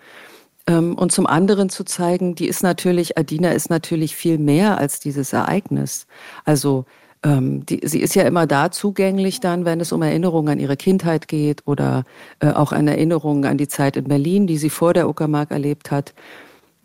Ähm, 0.67 0.95
und 0.95 1.11
zum 1.11 1.27
anderen 1.27 1.69
zu 1.69 1.83
zeigen, 1.83 2.35
die 2.35 2.47
ist 2.47 2.63
natürlich, 2.63 3.17
Adina 3.17 3.51
ist 3.51 3.69
natürlich 3.69 4.15
viel 4.15 4.37
mehr 4.37 4.77
als 4.77 4.99
dieses 4.99 5.33
Ereignis. 5.33 6.07
Also 6.43 6.85
ähm, 7.23 7.65
die, 7.65 7.81
sie 7.83 7.99
ist 8.01 8.15
ja 8.15 8.23
immer 8.23 8.45
da 8.47 8.71
zugänglich 8.71 9.39
dann, 9.39 9.65
wenn 9.65 9.79
es 9.79 9.91
um 9.91 10.01
Erinnerungen 10.01 10.53
an 10.53 10.59
ihre 10.59 10.77
Kindheit 10.77 11.27
geht 11.27 11.63
oder 11.65 12.03
äh, 12.39 12.51
auch 12.51 12.71
an 12.71 12.87
Erinnerungen 12.87 13.45
an 13.45 13.57
die 13.57 13.67
Zeit 13.67 13.97
in 13.97 14.05
Berlin, 14.05 14.47
die 14.47 14.57
sie 14.57 14.69
vor 14.69 14.93
der 14.93 15.09
Uckermark 15.09 15.51
erlebt 15.51 15.91
hat. 15.91 16.13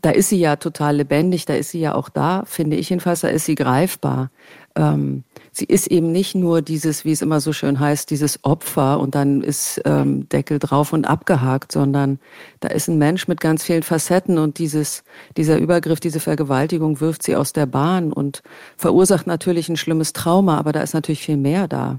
Da 0.03 0.11
ist 0.11 0.31
sie 0.31 0.39
ja 0.39 0.57
total 0.57 0.97
lebendig, 0.97 1.45
da 1.45 1.55
ist 1.55 1.71
sie 1.71 1.81
ja 1.81 1.95
auch 1.95 2.09
da, 2.09 2.45
finde 2.47 2.77
ich 2.77 2.89
jedenfalls, 2.91 3.21
da 3.21 3.29
ist 3.29 3.45
sie 3.45 3.55
greifbar. 3.55 4.31
Ähm, 4.77 5.25
sie 5.53 5.65
ist 5.65 5.89
eben 5.89 6.13
nicht 6.13 6.35
nur 6.35 6.63
dieses, 6.63 7.05
wie 7.05 7.13
es 7.13 7.23
immer 7.23 7.41
so 7.41 7.53
schön 7.53 7.81
heißt, 7.81 8.11
dieses 8.11 8.45
Opfer 8.45 9.01
und 9.01 9.15
dann 9.15 9.43
ist 9.43 9.81
ähm, 9.85 10.29
Deckel 10.29 10.59
drauf 10.59 10.93
und 10.93 11.05
abgehakt, 11.05 11.73
sondern 11.73 12.19
da 12.61 12.69
ist 12.69 12.89
ein 12.89 12.99
Mensch 12.99 13.29
mit 13.29 13.41
ganz 13.41 13.65
vielen 13.65 13.83
Facetten 13.83 14.39
und 14.39 14.59
dieses, 14.59 15.03
dieser 15.37 15.59
Übergriff, 15.59 16.01
diese 16.01 16.21
Vergewaltigung 16.21 17.01
wirft 17.01 17.23
sie 17.23 17.37
aus 17.37 17.53
der 17.53 17.67
Bahn 17.67 18.13
und 18.13 18.43
verursacht 18.77 19.27
natürlich 19.27 19.69
ein 19.69 19.77
schlimmes 19.77 20.13
Trauma, 20.13 20.57
aber 20.57 20.73
da 20.73 20.81
ist 20.83 20.95
natürlich 20.95 21.23
viel 21.23 21.37
mehr 21.37 21.69
da. 21.69 21.99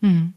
Mhm. 0.00 0.34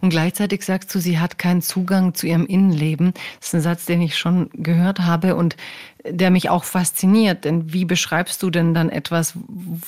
Und 0.00 0.10
gleichzeitig 0.10 0.64
sagst 0.64 0.94
du, 0.94 1.00
sie 1.00 1.18
hat 1.18 1.38
keinen 1.38 1.62
Zugang 1.62 2.14
zu 2.14 2.26
ihrem 2.26 2.46
Innenleben. 2.46 3.14
Das 3.38 3.48
ist 3.48 3.54
ein 3.54 3.60
Satz, 3.60 3.84
den 3.86 4.00
ich 4.00 4.16
schon 4.16 4.50
gehört 4.52 5.00
habe 5.00 5.36
und 5.36 5.56
der 6.04 6.30
mich 6.30 6.50
auch 6.50 6.64
fasziniert. 6.64 7.44
Denn 7.44 7.72
wie 7.72 7.84
beschreibst 7.84 8.42
du 8.42 8.50
denn 8.50 8.74
dann 8.74 8.90
etwas, 8.90 9.34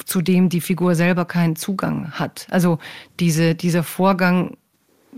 zu 0.05 0.23
dem 0.23 0.49
die 0.49 0.61
Figur 0.61 0.95
selber 0.95 1.25
keinen 1.25 1.57
Zugang 1.57 2.13
hat? 2.13 2.47
Also 2.51 2.79
diese, 3.21 3.55
dieser 3.55 3.83
Vorgang, 3.83 4.57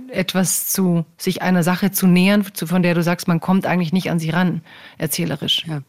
etwas 0.09 0.69
zu, 0.69 1.05
sich 1.17 1.43
einer 1.43 1.63
Sache 1.63 1.91
zu 1.91 2.07
nähern, 2.07 2.45
von 2.45 2.83
der 2.83 2.95
du 2.95 3.03
sagst, 3.03 3.29
man 3.29 3.41
kommt 3.41 3.67
eigentlich 3.67 3.93
nicht 3.93 4.11
an 4.11 4.19
sie 4.19 4.31
ran, 4.31 4.63
erzählerisch. 4.99 5.65
Ja. 5.67 5.83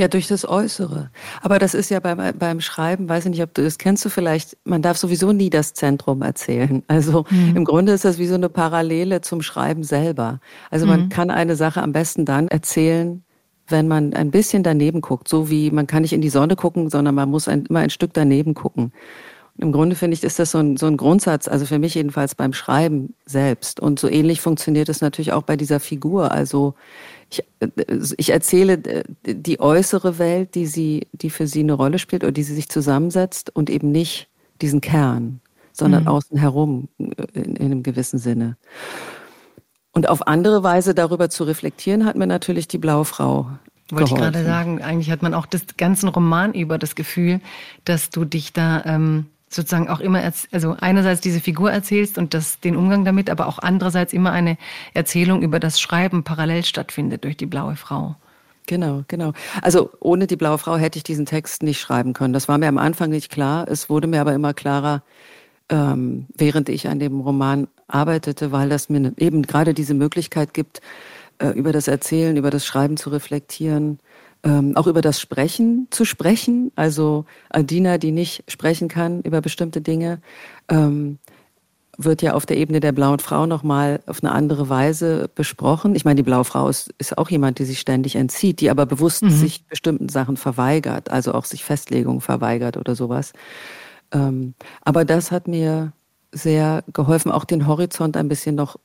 Ja, 0.00 0.08
durch 0.08 0.28
das 0.28 0.48
Äußere. 0.48 1.10
Aber 1.42 1.58
das 1.58 1.74
ist 1.74 1.90
ja 1.90 2.00
beim, 2.00 2.18
beim 2.38 2.62
Schreiben, 2.62 3.06
weiß 3.06 3.26
ich 3.26 3.32
nicht, 3.32 3.42
ob 3.42 3.52
du 3.52 3.62
das 3.62 3.76
kennst 3.76 4.02
du 4.02 4.08
vielleicht, 4.08 4.56
man 4.64 4.80
darf 4.80 4.96
sowieso 4.96 5.32
nie 5.32 5.50
das 5.50 5.74
Zentrum 5.74 6.22
erzählen. 6.22 6.82
Also 6.88 7.26
mhm. 7.28 7.54
im 7.54 7.64
Grunde 7.66 7.92
ist 7.92 8.06
das 8.06 8.16
wie 8.16 8.26
so 8.26 8.34
eine 8.34 8.48
Parallele 8.48 9.20
zum 9.20 9.42
Schreiben 9.42 9.84
selber. 9.84 10.40
Also 10.70 10.86
man 10.86 11.02
mhm. 11.02 11.08
kann 11.10 11.30
eine 11.30 11.54
Sache 11.54 11.82
am 11.82 11.92
besten 11.92 12.24
dann 12.24 12.48
erzählen, 12.48 13.22
wenn 13.68 13.88
man 13.88 14.14
ein 14.14 14.30
bisschen 14.30 14.62
daneben 14.62 15.02
guckt. 15.02 15.28
So 15.28 15.50
wie 15.50 15.70
man 15.70 15.86
kann 15.86 16.00
nicht 16.00 16.14
in 16.14 16.22
die 16.22 16.30
Sonne 16.30 16.56
gucken, 16.56 16.88
sondern 16.88 17.14
man 17.14 17.28
muss 17.28 17.46
ein, 17.46 17.66
immer 17.66 17.80
ein 17.80 17.90
Stück 17.90 18.14
daneben 18.14 18.54
gucken. 18.54 18.94
Im 19.58 19.70
Grunde 19.70 19.96
finde 19.96 20.14
ich, 20.14 20.24
ist 20.24 20.38
das 20.38 20.52
so 20.52 20.58
ein, 20.58 20.78
so 20.78 20.86
ein 20.86 20.96
Grundsatz, 20.96 21.46
also 21.46 21.66
für 21.66 21.78
mich 21.78 21.94
jedenfalls 21.94 22.34
beim 22.34 22.54
Schreiben 22.54 23.12
selbst. 23.26 23.80
Und 23.80 24.00
so 24.00 24.08
ähnlich 24.08 24.40
funktioniert 24.40 24.88
es 24.88 25.02
natürlich 25.02 25.34
auch 25.34 25.42
bei 25.42 25.58
dieser 25.58 25.78
Figur. 25.78 26.32
Also 26.32 26.74
ich, 27.30 27.44
ich 28.16 28.30
erzähle 28.30 28.72
äh, 28.84 29.04
die 29.24 29.60
äußere 29.60 30.18
Welt, 30.18 30.54
die 30.54 30.66
sie, 30.66 31.06
die 31.12 31.30
für 31.30 31.46
sie 31.46 31.60
eine 31.60 31.72
Rolle 31.72 31.98
spielt 31.98 32.24
oder 32.24 32.32
die 32.32 32.42
sie 32.42 32.54
sich 32.54 32.68
zusammensetzt 32.68 33.54
und 33.54 33.70
eben 33.70 33.90
nicht 33.90 34.28
diesen 34.60 34.80
Kern, 34.80 35.40
sondern 35.72 36.02
mhm. 36.02 36.08
außen 36.08 36.38
herum 36.38 36.88
in, 36.98 37.12
in 37.34 37.56
einem 37.58 37.82
gewissen 37.82 38.18
Sinne. 38.18 38.56
Und 39.92 40.08
auf 40.08 40.26
andere 40.26 40.62
Weise 40.62 40.94
darüber 40.94 41.30
zu 41.30 41.44
reflektieren, 41.44 42.04
hat 42.04 42.16
mir 42.16 42.26
natürlich 42.26 42.68
die 42.68 42.78
Blaue 42.78 43.04
Frau 43.04 43.50
wollte 43.92 44.14
ich 44.14 44.20
gerade 44.20 44.44
sagen, 44.44 44.82
eigentlich 44.82 45.10
hat 45.10 45.22
man 45.22 45.34
auch 45.34 45.46
das 45.46 45.62
ganzen 45.76 46.08
Roman 46.08 46.54
über 46.54 46.78
das 46.78 46.94
Gefühl, 46.94 47.40
dass 47.84 48.10
du 48.10 48.24
dich 48.24 48.52
da 48.52 48.82
ähm, 48.84 49.26
sozusagen 49.50 49.88
auch 49.88 50.00
immer, 50.00 50.22
also 50.52 50.76
einerseits 50.80 51.20
diese 51.20 51.40
Figur 51.40 51.72
erzählst 51.72 52.18
und 52.18 52.34
das, 52.34 52.60
den 52.60 52.76
Umgang 52.76 53.04
damit, 53.04 53.28
aber 53.28 53.48
auch 53.48 53.58
andererseits 53.58 54.12
immer 54.12 54.30
eine 54.30 54.56
Erzählung 54.94 55.42
über 55.42 55.58
das 55.58 55.80
Schreiben 55.80 56.22
parallel 56.22 56.64
stattfindet 56.64 57.24
durch 57.24 57.36
die 57.36 57.46
blaue 57.46 57.76
Frau. 57.76 58.14
Genau, 58.66 59.02
genau. 59.08 59.32
Also 59.62 59.90
ohne 59.98 60.28
die 60.28 60.36
blaue 60.36 60.58
Frau 60.58 60.76
hätte 60.76 60.98
ich 60.98 61.02
diesen 61.02 61.26
Text 61.26 61.64
nicht 61.64 61.80
schreiben 61.80 62.12
können. 62.12 62.32
Das 62.32 62.46
war 62.46 62.58
mir 62.58 62.68
am 62.68 62.78
Anfang 62.78 63.10
nicht 63.10 63.30
klar. 63.30 63.66
Es 63.68 63.90
wurde 63.90 64.06
mir 64.06 64.20
aber 64.20 64.32
immer 64.32 64.54
klarer, 64.54 65.02
ähm, 65.68 66.26
während 66.36 66.68
ich 66.68 66.86
an 66.86 67.00
dem 67.00 67.20
Roman 67.20 67.66
arbeitete, 67.88 68.52
weil 68.52 68.68
das 68.68 68.88
mir 68.88 69.12
eben 69.16 69.42
gerade 69.42 69.74
diese 69.74 69.94
Möglichkeit 69.94 70.54
gibt, 70.54 70.80
äh, 71.38 71.48
über 71.48 71.72
das 71.72 71.88
Erzählen, 71.88 72.36
über 72.36 72.50
das 72.50 72.64
Schreiben 72.64 72.96
zu 72.96 73.10
reflektieren 73.10 73.98
ähm, 74.42 74.76
auch 74.76 74.86
über 74.86 75.00
das 75.00 75.20
Sprechen 75.20 75.88
zu 75.90 76.04
sprechen. 76.04 76.72
Also 76.76 77.24
Adina, 77.50 77.98
die 77.98 78.12
nicht 78.12 78.44
sprechen 78.48 78.88
kann 78.88 79.20
über 79.22 79.40
bestimmte 79.40 79.80
Dinge, 79.80 80.20
ähm, 80.68 81.18
wird 82.04 82.22
ja 82.22 82.34
auf 82.34 82.46
der 82.46 82.56
Ebene 82.56 82.80
der 82.80 82.92
blauen 82.92 83.18
Frau 83.18 83.46
nochmal 83.46 84.00
auf 84.06 84.22
eine 84.22 84.32
andere 84.32 84.68
Weise 84.68 85.28
besprochen. 85.34 85.94
Ich 85.94 86.04
meine, 86.04 86.16
die 86.16 86.22
blaue 86.22 86.44
Frau 86.44 86.68
ist, 86.68 86.94
ist 86.98 87.18
auch 87.18 87.28
jemand, 87.30 87.58
die 87.58 87.64
sich 87.64 87.80
ständig 87.80 88.16
entzieht, 88.16 88.60
die 88.60 88.70
aber 88.70 88.86
bewusst 88.86 89.22
mhm. 89.22 89.30
sich 89.30 89.66
bestimmten 89.66 90.08
Sachen 90.08 90.36
verweigert, 90.36 91.10
also 91.10 91.34
auch 91.34 91.44
sich 91.44 91.64
Festlegungen 91.64 92.20
verweigert 92.20 92.76
oder 92.76 92.94
sowas. 92.94 93.32
Ähm, 94.12 94.54
aber 94.82 95.04
das 95.04 95.30
hat 95.30 95.46
mir 95.46 95.92
sehr 96.32 96.84
geholfen, 96.92 97.30
auch 97.30 97.44
den 97.44 97.66
Horizont 97.66 98.16
ein 98.16 98.28
bisschen 98.28 98.54
noch 98.54 98.76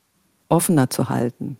offener 0.48 0.90
zu 0.90 1.08
halten. 1.08 1.56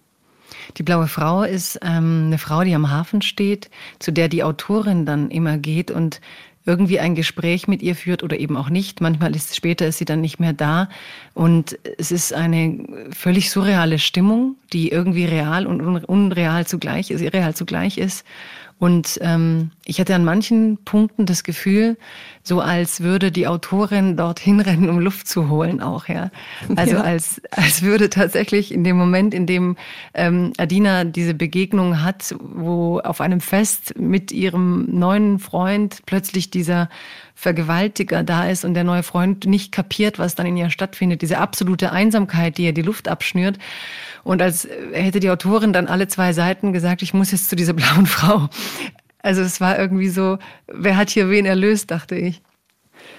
Die 0.77 0.83
blaue 0.83 1.07
Frau 1.07 1.43
ist 1.43 1.79
ähm, 1.83 2.25
eine 2.27 2.39
Frau, 2.39 2.63
die 2.63 2.75
am 2.75 2.91
Hafen 2.91 3.23
steht, 3.23 3.71
zu 3.99 4.13
der 4.13 4.29
die 4.29 4.43
Autorin 4.43 5.07
dann 5.07 5.31
immer 5.31 5.59
geht 5.59 5.91
und 5.91 6.21
irgendwie 6.67 6.99
ein 6.99 7.15
Gespräch 7.15 7.69
mit 7.69 7.81
ihr 7.81 7.95
führt 7.95 8.25
oder 8.25 8.39
eben 8.39 8.57
auch 8.57 8.69
nicht. 8.69 9.01
Manchmal 9.01 9.35
ist 9.37 9.55
später 9.55 9.87
ist 9.87 9.99
sie 9.99 10.05
dann 10.05 10.21
nicht 10.21 10.41
mehr 10.41 10.53
da 10.53 10.89
und 11.33 11.79
es 11.97 12.11
ist 12.11 12.35
eine 12.35 13.09
völlig 13.11 13.51
surreale 13.51 14.01
Stimmung, 14.01 14.57
die 14.73 14.91
irgendwie 14.91 15.25
real 15.25 15.67
und 15.67 15.81
unreal 15.81 16.67
zugleich 16.67 17.13
ist, 17.13 17.21
irreal 17.21 17.55
zugleich 17.55 17.99
ist 17.99 18.27
und 18.79 19.19
ähm, 19.23 19.71
ich 19.87 20.01
hatte 20.01 20.15
an 20.15 20.25
manchen 20.25 20.77
Punkten 20.85 21.25
das 21.25 21.45
Gefühl, 21.45 21.97
so 22.43 22.61
als 22.61 23.01
würde 23.01 23.33
die 23.33 23.47
Autorin 23.47 24.19
dorthin 24.19 24.61
rennen, 24.61 24.91
um 24.91 24.99
Luft 24.99 25.29
zu 25.29 25.49
holen, 25.49 25.81
auch 25.81 26.09
ja. 26.09 26.31
Also 26.77 26.97
ja. 26.97 27.01
als 27.01 27.41
als 27.51 27.81
würde 27.83 28.11
tatsächlich 28.11 28.73
in 28.73 28.85
dem 28.85 28.97
Moment, 28.99 29.33
in 29.33 29.47
dem 29.47 29.77
ähm, 30.13 30.53
Adina 30.59 31.05
diese 31.05 31.33
Begegnung 31.33 32.03
hat, 32.03 32.35
wo 32.39 32.99
auf 33.01 33.23
einem 33.23 33.41
Fest 33.41 33.99
mit 33.99 34.31
ihrem 34.31 34.87
neuen 34.91 35.39
Freund 35.39 36.03
plötzlich 36.05 36.51
dieser 36.51 36.91
Vergewaltiger 37.39 38.23
da 38.23 38.49
ist 38.49 38.65
und 38.65 38.73
der 38.73 38.83
neue 38.83 39.03
Freund 39.03 39.45
nicht 39.45 39.71
kapiert, 39.71 40.19
was 40.19 40.35
dann 40.35 40.47
in 40.47 40.57
ihr 40.57 40.71
stattfindet, 40.71 41.21
diese 41.21 41.37
absolute 41.37 41.93
Einsamkeit, 41.93 42.57
die 42.57 42.65
ihr 42.65 42.73
die 42.73 42.83
Luft 42.83 43.09
abschnürt. 43.09 43.59
Und 44.25 44.41
als 44.41 44.67
hätte 44.93 45.21
die 45.21 45.29
Autorin 45.29 45.75
dann 45.75 45.87
alle 45.87 46.09
zwei 46.09 46.33
Seiten 46.33 46.73
gesagt, 46.73 47.03
ich 47.03 47.13
muss 47.13 47.33
jetzt 47.33 47.51
zu 47.51 47.55
dieser 47.55 47.75
blauen 47.75 48.07
Frau. 48.07 48.49
Also 49.19 49.43
es 49.43 49.61
war 49.61 49.79
irgendwie 49.79 50.09
so, 50.09 50.39
wer 50.67 50.97
hat 50.97 51.11
hier 51.11 51.29
wen 51.29 51.45
erlöst, 51.45 51.91
dachte 51.91 52.17
ich. 52.17 52.41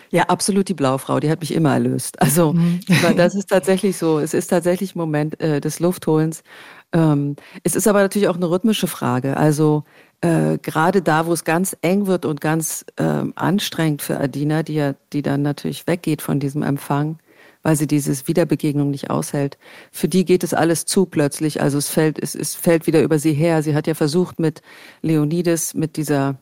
Ja, 0.09 0.23
absolut 0.23 0.67
die 0.67 0.73
Blaufrau, 0.73 1.19
die 1.19 1.29
hat 1.29 1.41
mich 1.41 1.53
immer 1.53 1.73
erlöst. 1.73 2.19
Also 2.19 2.53
mhm. 2.53 2.79
das 3.15 3.35
ist 3.35 3.49
tatsächlich 3.49 3.97
so. 3.97 4.17
Es 4.19 4.33
ist 4.33 4.47
tatsächlich 4.47 4.95
ein 4.95 4.99
Moment 4.99 5.39
äh, 5.39 5.61
des 5.61 5.79
Luftholens. 5.79 6.43
Ähm, 6.91 7.35
es 7.63 7.75
ist 7.75 7.87
aber 7.87 8.01
natürlich 8.01 8.29
auch 8.29 8.37
eine 8.37 8.49
rhythmische 8.49 8.87
Frage. 8.87 9.37
Also 9.37 9.83
äh, 10.21 10.57
gerade 10.57 11.01
da, 11.01 11.27
wo 11.27 11.33
es 11.33 11.43
ganz 11.43 11.77
eng 11.81 12.07
wird 12.07 12.25
und 12.25 12.41
ganz 12.41 12.85
äh, 12.97 13.23
anstrengend 13.35 14.01
für 14.01 14.19
Adina, 14.19 14.63
die 14.63 14.75
ja, 14.75 14.95
die 15.13 15.21
dann 15.21 15.41
natürlich 15.41 15.85
weggeht 15.85 16.21
von 16.21 16.39
diesem 16.39 16.63
Empfang, 16.63 17.19
weil 17.61 17.75
sie 17.75 17.87
dieses 17.87 18.27
Wiederbegegnung 18.27 18.89
nicht 18.89 19.09
aushält. 19.09 19.57
Für 19.91 20.07
die 20.07 20.25
geht 20.25 20.43
es 20.43 20.53
alles 20.53 20.85
zu 20.85 21.05
plötzlich. 21.05 21.61
Also 21.61 21.77
es 21.77 21.89
fällt, 21.89 22.17
es, 22.17 22.33
es 22.33 22.55
fällt 22.55 22.87
wieder 22.87 23.03
über 23.03 23.19
sie 23.19 23.33
her. 23.33 23.61
Sie 23.61 23.75
hat 23.75 23.85
ja 23.87 23.93
versucht 23.93 24.39
mit 24.39 24.61
Leonides, 25.01 25.73
mit 25.73 25.97
dieser 25.97 26.37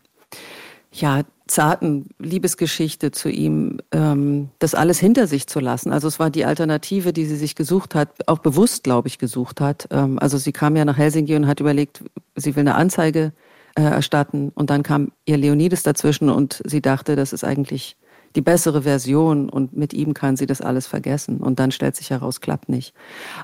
ja, 0.91 1.23
zarten 1.47 2.07
Liebesgeschichte 2.17 3.11
zu 3.11 3.29
ihm, 3.29 3.79
ähm, 3.91 4.49
das 4.59 4.73
alles 4.73 4.99
hinter 4.99 5.27
sich 5.27 5.47
zu 5.47 5.59
lassen. 5.59 5.91
Also 5.91 6.07
es 6.07 6.17
war 6.17 6.29
die 6.29 6.45
Alternative, 6.45 7.13
die 7.13 7.25
sie 7.25 7.35
sich 7.35 7.55
gesucht 7.55 7.93
hat, 7.93 8.27
auch 8.27 8.39
bewusst, 8.39 8.83
glaube 8.83 9.09
ich, 9.09 9.19
gesucht 9.19 9.61
hat. 9.61 9.87
Ähm, 9.91 10.17
also 10.17 10.37
sie 10.37 10.53
kam 10.53 10.75
ja 10.75 10.85
nach 10.85 10.97
Helsinki 10.97 11.35
und 11.35 11.47
hat 11.47 11.59
überlegt, 11.59 12.03
sie 12.35 12.55
will 12.55 12.61
eine 12.61 12.75
Anzeige 12.75 13.33
äh, 13.75 13.83
erstatten. 13.83 14.51
Und 14.55 14.69
dann 14.69 14.83
kam 14.83 15.11
ihr 15.25 15.37
Leonides 15.37 15.83
dazwischen 15.83 16.29
und 16.29 16.61
sie 16.65 16.81
dachte, 16.81 17.15
das 17.15 17.33
ist 17.33 17.43
eigentlich 17.43 17.97
die 18.35 18.41
bessere 18.41 18.81
Version 18.81 19.49
und 19.49 19.75
mit 19.77 19.93
ihm 19.93 20.13
kann 20.13 20.35
sie 20.35 20.45
das 20.45 20.61
alles 20.61 20.87
vergessen. 20.87 21.37
Und 21.37 21.59
dann 21.59 21.71
stellt 21.71 21.95
sich 21.95 22.09
heraus, 22.09 22.41
klappt 22.41 22.69
nicht. 22.69 22.93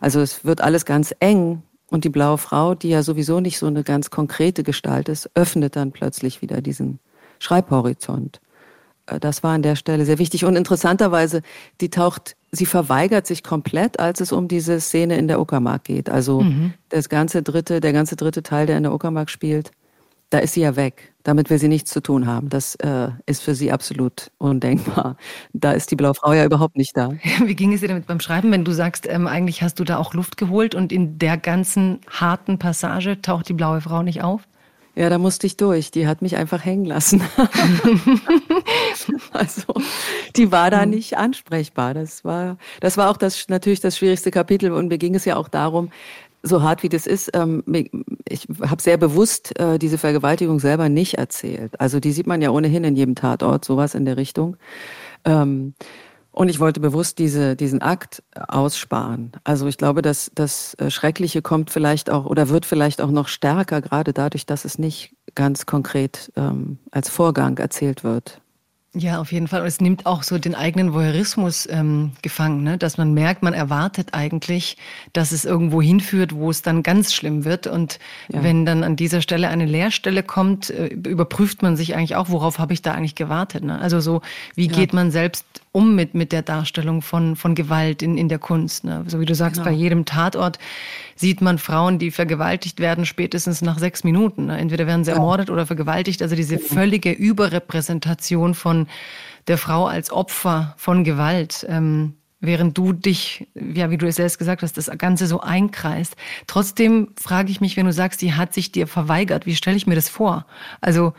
Also 0.01 0.19
es 0.19 0.43
wird 0.43 0.61
alles 0.61 0.85
ganz 0.85 1.13
eng 1.19 1.63
und 1.89 2.03
die 2.03 2.09
blaue 2.09 2.37
Frau, 2.37 2.75
die 2.75 2.89
ja 2.89 3.03
sowieso 3.03 3.39
nicht 3.39 3.57
so 3.57 3.67
eine 3.67 3.83
ganz 3.83 4.09
konkrete 4.09 4.63
Gestalt 4.63 5.09
ist, 5.09 5.29
öffnet 5.35 5.75
dann 5.75 5.91
plötzlich 5.91 6.41
wieder 6.41 6.61
diesen 6.61 6.99
Schreibhorizont. 7.39 8.41
Äh, 9.07 9.19
das 9.19 9.43
war 9.43 9.53
an 9.53 9.61
der 9.61 9.75
Stelle 9.75 10.05
sehr 10.05 10.17
wichtig. 10.17 10.45
Und 10.45 10.55
interessanterweise, 10.55 11.41
die 11.79 11.89
taucht, 11.89 12.35
sie 12.51 12.65
verweigert 12.65 13.27
sich 13.27 13.43
komplett, 13.43 13.99
als 13.99 14.21
es 14.21 14.31
um 14.31 14.47
diese 14.47 14.79
Szene 14.79 15.17
in 15.17 15.27
der 15.27 15.39
Uckermark 15.39 15.83
geht. 15.83 16.09
Also 16.09 16.41
mhm. 16.41 16.73
das 16.89 17.09
ganze 17.09 17.43
dritte, 17.43 17.79
der 17.79 17.93
ganze 17.93 18.15
dritte 18.15 18.43
Teil, 18.43 18.65
der 18.65 18.77
in 18.77 18.83
der 18.83 18.93
Uckermark 18.93 19.29
spielt, 19.29 19.71
da 20.31 20.39
ist 20.39 20.53
sie 20.53 20.61
ja 20.61 20.75
weg. 20.75 21.13
Damit 21.23 21.51
will 21.51 21.59
sie 21.59 21.67
nichts 21.67 21.91
zu 21.91 22.01
tun 22.01 22.25
haben. 22.25 22.49
Das 22.49 22.73
äh, 22.75 23.09
ist 23.27 23.43
für 23.43 23.53
sie 23.53 23.71
absolut 23.71 24.31
undenkbar. 24.39 25.17
Da 25.53 25.73
ist 25.73 25.91
die 25.91 25.95
blaue 25.95 26.15
Frau 26.15 26.33
ja 26.33 26.45
überhaupt 26.45 26.77
nicht 26.77 26.97
da. 26.97 27.11
Wie 27.45 27.55
ging 27.55 27.73
es 27.73 27.81
dir 27.81 27.89
damit 27.89 28.07
beim 28.07 28.19
Schreiben, 28.19 28.51
wenn 28.51 28.65
du 28.65 28.71
sagst, 28.71 29.07
ähm, 29.07 29.27
eigentlich 29.27 29.61
hast 29.61 29.79
du 29.79 29.83
da 29.83 29.97
auch 29.97 30.15
Luft 30.15 30.37
geholt 30.37 30.73
und 30.73 30.91
in 30.91 31.19
der 31.19 31.37
ganzen 31.37 31.99
harten 32.09 32.57
Passage 32.57 33.21
taucht 33.21 33.49
die 33.49 33.53
blaue 33.53 33.81
Frau 33.81 34.01
nicht 34.01 34.23
auf? 34.23 34.47
Ja, 34.95 35.09
da 35.09 35.17
musste 35.17 35.47
ich 35.47 35.57
durch. 35.57 35.91
Die 35.91 36.07
hat 36.07 36.21
mich 36.21 36.35
einfach 36.37 36.65
hängen 36.65 36.85
lassen. 36.85 37.21
also, 39.31 39.73
die 40.35 40.51
war 40.51 40.71
da 40.71 40.81
hm. 40.81 40.89
nicht 40.89 41.17
ansprechbar. 41.17 41.93
Das 41.93 42.25
war, 42.25 42.57
das 42.79 42.97
war 42.97 43.09
auch 43.09 43.17
das, 43.17 43.47
natürlich 43.47 43.79
das 43.79 43.97
schwierigste 43.97 44.31
Kapitel. 44.31 44.71
Und 44.71 44.87
mir 44.87 44.97
ging 44.97 45.15
es 45.15 45.25
ja 45.25 45.35
auch 45.35 45.49
darum, 45.49 45.91
so 46.43 46.61
hart 46.61 46.83
wie 46.83 46.89
das 46.89 47.07
ist, 47.07 47.31
ähm, 47.33 47.63
ich 48.27 48.47
habe 48.61 48.81
sehr 48.81 48.97
bewusst 48.97 49.57
äh, 49.59 49.77
diese 49.77 49.97
Vergewaltigung 49.97 50.59
selber 50.59 50.89
nicht 50.89 51.15
erzählt. 51.15 51.79
Also 51.79 51.99
die 51.99 52.11
sieht 52.11 52.27
man 52.27 52.41
ja 52.41 52.49
ohnehin 52.49 52.83
in 52.83 52.95
jedem 52.95 53.15
Tatort, 53.15 53.65
sowas 53.65 53.95
in 53.95 54.05
der 54.05 54.17
Richtung. 54.17 54.57
Ähm, 55.23 55.73
und 56.31 56.47
ich 56.47 56.59
wollte 56.59 56.79
bewusst 56.79 57.19
diese, 57.19 57.55
diesen 57.57 57.81
Akt 57.81 58.23
aussparen. 58.35 59.33
Also 59.43 59.67
ich 59.67 59.77
glaube, 59.77 60.01
dass 60.01 60.31
das 60.33 60.75
äh, 60.75 60.89
Schreckliche 60.89 61.41
kommt 61.41 61.69
vielleicht 61.69 62.09
auch 62.09 62.25
oder 62.25 62.49
wird 62.49 62.65
vielleicht 62.65 63.01
auch 63.01 63.11
noch 63.11 63.27
stärker, 63.27 63.81
gerade 63.81 64.13
dadurch, 64.13 64.45
dass 64.45 64.63
es 64.63 64.79
nicht 64.79 65.13
ganz 65.35 65.65
konkret 65.65 66.31
ähm, 66.37 66.79
als 66.91 67.09
Vorgang 67.09 67.57
erzählt 67.57 68.03
wird. 68.03 68.41
Ja, 68.93 69.21
auf 69.21 69.31
jeden 69.31 69.47
Fall. 69.47 69.61
Und 69.61 69.67
es 69.67 69.79
nimmt 69.79 70.05
auch 70.05 70.21
so 70.21 70.37
den 70.37 70.53
eigenen 70.53 70.93
Voyeurismus 70.93 71.65
ähm, 71.71 72.11
gefangen, 72.21 72.63
ne? 72.63 72.77
dass 72.77 72.97
man 72.97 73.13
merkt, 73.13 73.41
man 73.41 73.53
erwartet 73.53 74.09
eigentlich, 74.13 74.75
dass 75.13 75.31
es 75.31 75.45
irgendwo 75.45 75.81
hinführt, 75.81 76.35
wo 76.35 76.49
es 76.49 76.61
dann 76.61 76.83
ganz 76.83 77.13
schlimm 77.13 77.45
wird. 77.45 77.67
Und 77.67 77.99
ja. 78.27 78.43
wenn 78.43 78.65
dann 78.65 78.83
an 78.83 78.97
dieser 78.97 79.21
Stelle 79.21 79.47
eine 79.47 79.65
Leerstelle 79.65 80.23
kommt, 80.23 80.71
äh, 80.71 80.87
überprüft 80.87 81.61
man 81.61 81.77
sich 81.77 81.95
eigentlich 81.95 82.17
auch, 82.17 82.27
worauf 82.27 82.59
habe 82.59 82.73
ich 82.73 82.81
da 82.81 82.93
eigentlich 82.93 83.15
gewartet. 83.15 83.63
Ne? 83.63 83.79
Also 83.79 84.01
so, 84.01 84.21
wie 84.55 84.67
ja. 84.67 84.73
geht 84.73 84.91
man 84.91 85.09
selbst 85.09 85.60
um 85.71 85.95
mit, 85.95 86.13
mit 86.13 86.31
der 86.31 86.41
Darstellung 86.41 87.01
von, 87.01 87.35
von 87.35 87.55
Gewalt 87.55 88.01
in, 88.01 88.17
in 88.17 88.27
der 88.27 88.39
Kunst? 88.39 88.83
Ne? 88.83 89.03
So 89.07 89.19
wie 89.19 89.25
du 89.25 89.35
sagst, 89.35 89.57
genau. 89.57 89.69
bei 89.69 89.75
jedem 89.75 90.05
Tatort 90.05 90.59
sieht 91.15 91.41
man 91.41 91.57
Frauen, 91.57 91.97
die 91.97 92.11
vergewaltigt 92.11 92.79
werden, 92.79 93.05
spätestens 93.05 93.61
nach 93.61 93.79
sechs 93.79 94.03
Minuten. 94.03 94.47
Ne? 94.47 94.57
Entweder 94.57 94.85
werden 94.87 95.05
sie 95.05 95.11
ermordet 95.11 95.49
oder 95.49 95.65
vergewaltigt. 95.65 96.21
Also 96.21 96.35
diese 96.35 96.59
völlige 96.59 97.11
Überrepräsentation 97.11 98.53
von 98.53 98.87
der 99.47 99.57
Frau 99.57 99.85
als 99.85 100.11
Opfer 100.11 100.73
von 100.77 101.03
Gewalt. 101.03 101.65
Ähm, 101.69 102.15
während 102.41 102.77
du 102.77 102.91
dich, 102.91 103.47
ja, 103.53 103.91
wie 103.91 103.97
du 103.97 104.07
es 104.07 104.15
selbst 104.15 104.39
gesagt 104.39 104.63
hast, 104.63 104.75
das 104.75 104.91
Ganze 104.97 105.27
so 105.27 105.39
einkreist. 105.39 106.15
Trotzdem 106.47 107.09
frage 107.15 107.51
ich 107.51 107.61
mich, 107.61 107.77
wenn 107.77 107.85
du 107.85 107.93
sagst, 107.93 108.19
sie 108.19 108.33
hat 108.33 108.53
sich 108.53 108.71
dir 108.71 108.87
verweigert, 108.87 109.45
wie 109.45 109.55
stelle 109.55 109.77
ich 109.77 109.87
mir 109.87 109.95
das 109.95 110.09
vor? 110.09 110.47
Also, 110.81 111.13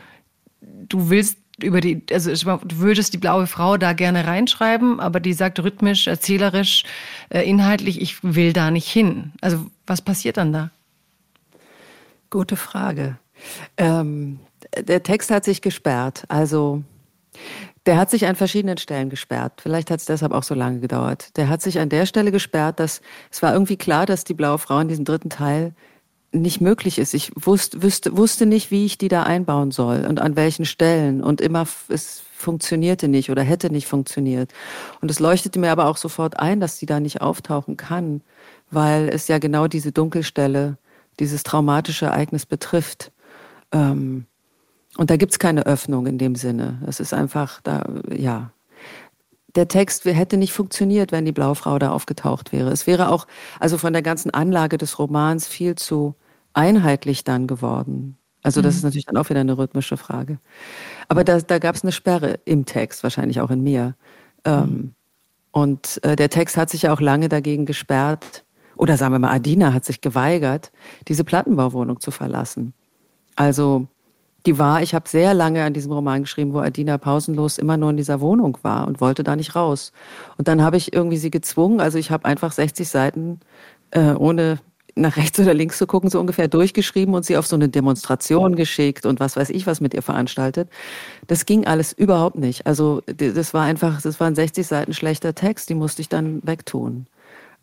du 0.61 1.09
willst 1.09 1.37
über 1.63 1.81
die, 1.81 2.03
also 2.11 2.31
du 2.31 2.77
würdest 2.77 3.13
die 3.13 3.17
blaue 3.17 3.47
Frau 3.47 3.77
da 3.77 3.93
gerne 3.93 4.27
reinschreiben, 4.27 4.99
aber 4.99 5.19
die 5.19 5.33
sagt 5.33 5.59
rhythmisch, 5.59 6.07
erzählerisch, 6.07 6.83
äh, 7.29 7.41
inhaltlich, 7.41 8.01
ich 8.01 8.23
will 8.23 8.53
da 8.53 8.71
nicht 8.71 8.87
hin. 8.87 9.33
Also 9.41 9.65
was 9.87 10.01
passiert 10.01 10.37
dann 10.37 10.53
da? 10.53 10.71
Gute 12.29 12.55
Frage. 12.55 13.17
Ähm, 13.77 14.39
der 14.77 15.03
Text 15.03 15.31
hat 15.31 15.45
sich 15.45 15.61
gesperrt. 15.61 16.23
Also 16.29 16.83
der 17.85 17.97
hat 17.97 18.09
sich 18.09 18.25
an 18.27 18.35
verschiedenen 18.35 18.77
Stellen 18.77 19.09
gesperrt. 19.09 19.59
Vielleicht 19.61 19.91
hat 19.91 19.99
es 19.99 20.05
deshalb 20.05 20.31
auch 20.31 20.43
so 20.43 20.55
lange 20.55 20.79
gedauert. 20.79 21.35
Der 21.37 21.49
hat 21.49 21.61
sich 21.61 21.79
an 21.79 21.89
der 21.89 22.05
Stelle 22.05 22.31
gesperrt, 22.31 22.79
dass 22.79 23.01
es 23.29 23.41
war 23.41 23.53
irgendwie 23.53 23.77
klar, 23.77 24.05
dass 24.05 24.23
die 24.23 24.33
blaue 24.33 24.57
Frau 24.57 24.79
in 24.79 24.87
diesem 24.87 25.05
dritten 25.05 25.29
Teil 25.29 25.73
nicht 26.33 26.61
möglich 26.61 26.97
ist. 26.97 27.13
Ich 27.13 27.31
wusste, 27.35 27.83
wusste, 27.83 28.17
wusste 28.17 28.45
nicht, 28.45 28.71
wie 28.71 28.85
ich 28.85 28.97
die 28.97 29.07
da 29.07 29.23
einbauen 29.23 29.71
soll 29.71 30.05
und 30.05 30.19
an 30.19 30.35
welchen 30.35 30.65
Stellen. 30.65 31.23
Und 31.23 31.39
immer, 31.39 31.65
es 31.87 32.23
funktionierte 32.35 33.07
nicht 33.07 33.29
oder 33.29 33.43
hätte 33.43 33.71
nicht 33.71 33.87
funktioniert. 33.87 34.51
Und 34.99 35.09
es 35.09 35.19
leuchtete 35.19 35.59
mir 35.59 35.71
aber 35.71 35.87
auch 35.87 35.97
sofort 35.97 36.39
ein, 36.39 36.59
dass 36.59 36.77
die 36.77 36.85
da 36.85 36.99
nicht 36.99 37.21
auftauchen 37.21 37.77
kann, 37.77 38.21
weil 38.71 39.09
es 39.09 39.27
ja 39.27 39.37
genau 39.37 39.67
diese 39.67 39.91
Dunkelstelle, 39.91 40.77
dieses 41.19 41.43
traumatische 41.43 42.07
Ereignis 42.07 42.45
betrifft. 42.45 43.11
Ähm, 43.71 44.25
und 44.97 45.09
da 45.09 45.17
gibt's 45.17 45.39
keine 45.39 45.65
Öffnung 45.65 46.07
in 46.07 46.17
dem 46.17 46.35
Sinne. 46.35 46.81
Es 46.87 46.99
ist 46.99 47.13
einfach 47.13 47.61
da, 47.61 47.85
ja. 48.11 48.51
Der 49.55 49.67
Text 49.67 50.05
hätte 50.05 50.37
nicht 50.37 50.51
funktioniert, 50.51 51.11
wenn 51.11 51.25
die 51.25 51.31
Blaufrau 51.31 51.77
da 51.77 51.91
aufgetaucht 51.91 52.51
wäre. 52.51 52.71
Es 52.71 52.87
wäre 52.87 53.09
auch, 53.09 53.27
also 53.59 53.77
von 53.77 53.93
der 53.93 54.01
ganzen 54.01 54.31
Anlage 54.31 54.79
des 54.79 54.97
Romans 54.97 55.47
viel 55.47 55.75
zu 55.75 56.15
einheitlich 56.53 57.23
dann 57.23 57.47
geworden. 57.47 58.17
Also 58.43 58.61
das 58.61 58.75
mhm. 58.75 58.77
ist 58.77 58.83
natürlich 58.83 59.05
dann 59.05 59.17
auch 59.17 59.29
wieder 59.29 59.39
eine 59.39 59.57
rhythmische 59.57 59.97
Frage. 59.97 60.37
Aber 61.07 61.23
da, 61.23 61.39
da 61.39 61.59
gab 61.59 61.75
es 61.75 61.83
eine 61.83 61.91
Sperre 61.91 62.39
im 62.45 62.65
Text, 62.65 63.03
wahrscheinlich 63.03 63.39
auch 63.41 63.51
in 63.51 63.63
mir. 63.63 63.95
Ähm, 64.45 64.59
mhm. 64.59 64.91
und 65.51 66.03
äh, 66.03 66.15
der 66.17 66.29
Text 66.29 66.57
hat 66.57 66.69
sich 66.69 66.83
ja 66.83 66.93
auch 66.93 66.99
lange 66.99 67.29
dagegen 67.29 67.65
gesperrt, 67.65 68.43
oder 68.75 68.97
sagen 68.97 69.13
wir 69.13 69.19
mal, 69.19 69.31
Adina 69.31 69.71
hat 69.71 69.85
sich 69.85 70.01
geweigert, 70.01 70.71
diese 71.07 71.23
Plattenbauwohnung 71.23 71.99
zu 71.99 72.11
verlassen. 72.11 72.73
Also 73.35 73.87
die 74.45 74.59
war, 74.59 74.81
ich 74.81 74.93
habe 74.93 75.07
sehr 75.07 75.33
lange 75.33 75.63
an 75.63 75.73
diesem 75.73 75.91
Roman 75.91 76.23
geschrieben, 76.23 76.53
wo 76.53 76.59
Adina 76.59 76.97
pausenlos 76.97 77.57
immer 77.57 77.77
nur 77.77 77.91
in 77.91 77.97
dieser 77.97 78.19
Wohnung 78.19 78.57
war 78.61 78.87
und 78.87 78.99
wollte 78.99 79.23
da 79.23 79.35
nicht 79.35 79.55
raus. 79.55 79.93
Und 80.37 80.47
dann 80.47 80.61
habe 80.61 80.75
ich 80.75 80.93
irgendwie 80.93 81.17
sie 81.17 81.31
gezwungen, 81.31 81.79
also 81.79 81.97
ich 81.97 82.11
habe 82.11 82.25
einfach 82.25 82.51
60 82.51 82.89
Seiten 82.89 83.39
äh, 83.91 84.13
ohne 84.13 84.59
nach 84.95 85.17
rechts 85.17 85.39
oder 85.39 85.53
links 85.53 85.77
zu 85.77 85.87
gucken, 85.87 86.09
so 86.09 86.19
ungefähr 86.19 86.47
durchgeschrieben 86.47 87.15
und 87.15 87.25
sie 87.25 87.37
auf 87.37 87.47
so 87.47 87.55
eine 87.55 87.69
Demonstration 87.69 88.55
geschickt 88.55 89.05
und 89.05 89.19
was 89.19 89.35
weiß 89.35 89.49
ich 89.49 89.65
was 89.65 89.81
mit 89.81 89.93
ihr 89.93 90.01
veranstaltet. 90.01 90.69
Das 91.27 91.45
ging 91.45 91.65
alles 91.65 91.93
überhaupt 91.93 92.37
nicht. 92.37 92.67
Also 92.67 93.01
das 93.05 93.53
war 93.53 93.63
einfach, 93.63 94.01
das 94.01 94.19
war 94.19 94.27
ein 94.27 94.35
60 94.35 94.65
Seiten 94.65 94.93
schlechter 94.93 95.33
Text, 95.33 95.69
die 95.69 95.75
musste 95.75 96.01
ich 96.01 96.09
dann 96.09 96.41
wegtun. 96.45 97.07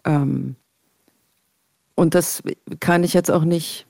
Ähm 0.04 0.56
und 1.94 2.14
das 2.14 2.42
kann 2.80 3.04
ich 3.04 3.12
jetzt 3.12 3.30
auch 3.30 3.44
nicht, 3.44 3.86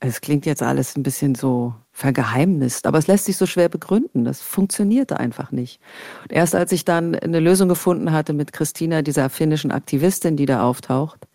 es 0.00 0.20
klingt 0.20 0.46
jetzt 0.46 0.62
alles 0.62 0.96
ein 0.96 1.02
bisschen 1.02 1.34
so 1.34 1.74
vergeheimnist, 1.92 2.86
aber 2.86 2.98
es 2.98 3.06
lässt 3.06 3.26
sich 3.26 3.36
so 3.36 3.46
schwer 3.46 3.68
begründen. 3.68 4.24
Das 4.24 4.40
funktionierte 4.40 5.20
einfach 5.20 5.52
nicht. 5.52 5.78
Und 6.22 6.32
erst 6.32 6.54
als 6.54 6.72
ich 6.72 6.84
dann 6.84 7.14
eine 7.14 7.40
Lösung 7.40 7.68
gefunden 7.68 8.12
hatte 8.12 8.32
mit 8.32 8.52
Christina, 8.52 9.02
dieser 9.02 9.28
finnischen 9.28 9.70
Aktivistin, 9.70 10.36
die 10.36 10.46
da 10.46 10.62
auftaucht, 10.62 11.28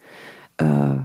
äh, 0.58 0.98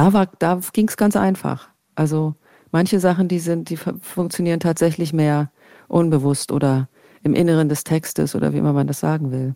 da, 0.00 0.12
war, 0.14 0.28
da 0.38 0.60
ging 0.72 0.88
es 0.88 0.96
ganz 0.96 1.14
einfach. 1.14 1.68
Also 1.94 2.34
manche 2.72 3.00
Sachen, 3.00 3.28
die 3.28 3.38
sind, 3.38 3.68
die 3.68 3.76
funktionieren 3.76 4.58
tatsächlich 4.58 5.12
mehr 5.12 5.50
unbewusst 5.88 6.52
oder 6.52 6.88
im 7.22 7.34
Inneren 7.34 7.68
des 7.68 7.84
Textes 7.84 8.34
oder 8.34 8.54
wie 8.54 8.58
immer 8.58 8.72
man 8.72 8.86
das 8.86 9.00
sagen 9.00 9.30
will. 9.30 9.54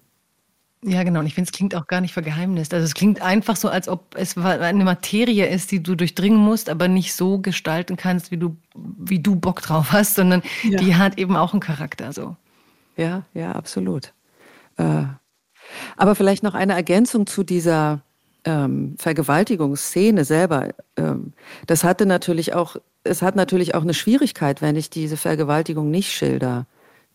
Ja, 0.83 1.03
genau. 1.03 1.21
Und 1.21 1.27
ich 1.27 1.35
finde, 1.35 1.49
es 1.49 1.57
klingt 1.57 1.75
auch 1.75 1.87
gar 1.87 2.03
nicht 2.03 2.13
vergeheimnisst. 2.13 2.75
Also 2.75 2.85
es 2.85 2.93
klingt 2.93 3.23
einfach 3.23 3.57
so, 3.57 3.71
als 3.71 3.89
ob 3.89 4.15
es 4.17 4.37
eine 4.37 4.85
Materie 4.85 5.47
ist, 5.47 5.73
die 5.73 5.83
du 5.83 5.95
durchdringen 5.95 6.39
musst, 6.39 6.69
aber 6.69 6.89
nicht 6.89 7.15
so 7.15 7.39
gestalten 7.39 7.97
kannst, 7.97 8.31
wie 8.31 8.37
du, 8.37 8.59
wie 8.75 9.21
du 9.21 9.37
Bock 9.37 9.63
drauf 9.63 9.93
hast, 9.93 10.15
sondern 10.15 10.43
ja. 10.63 10.79
die 10.79 10.95
hat 10.95 11.17
eben 11.17 11.37
auch 11.37 11.55
einen 11.55 11.61
Charakter. 11.61 12.13
So. 12.13 12.37
Ja, 12.99 13.23
ja, 13.33 13.53
absolut. 13.53 14.13
Äh, 14.77 15.05
aber 15.97 16.15
vielleicht 16.15 16.43
noch 16.43 16.53
eine 16.53 16.75
Ergänzung 16.75 17.27
zu 17.27 17.45
dieser 17.45 18.03
ähm, 18.45 18.95
Vergewaltigungsszene 18.99 20.25
selber, 20.25 20.71
ähm, 20.97 21.33
das 21.67 21.85
hatte 21.85 22.07
natürlich 22.07 22.55
auch, 22.55 22.77
es 23.05 23.23
hat 23.23 23.37
natürlich 23.37 23.75
auch 23.75 23.83
eine 23.83 23.95
Schwierigkeit, 23.95 24.63
wenn 24.63 24.77
ich 24.77 24.91
diese 24.91 25.17
Vergewaltigung 25.17 25.91
nicht 25.91 26.13
schilder. 26.13 26.67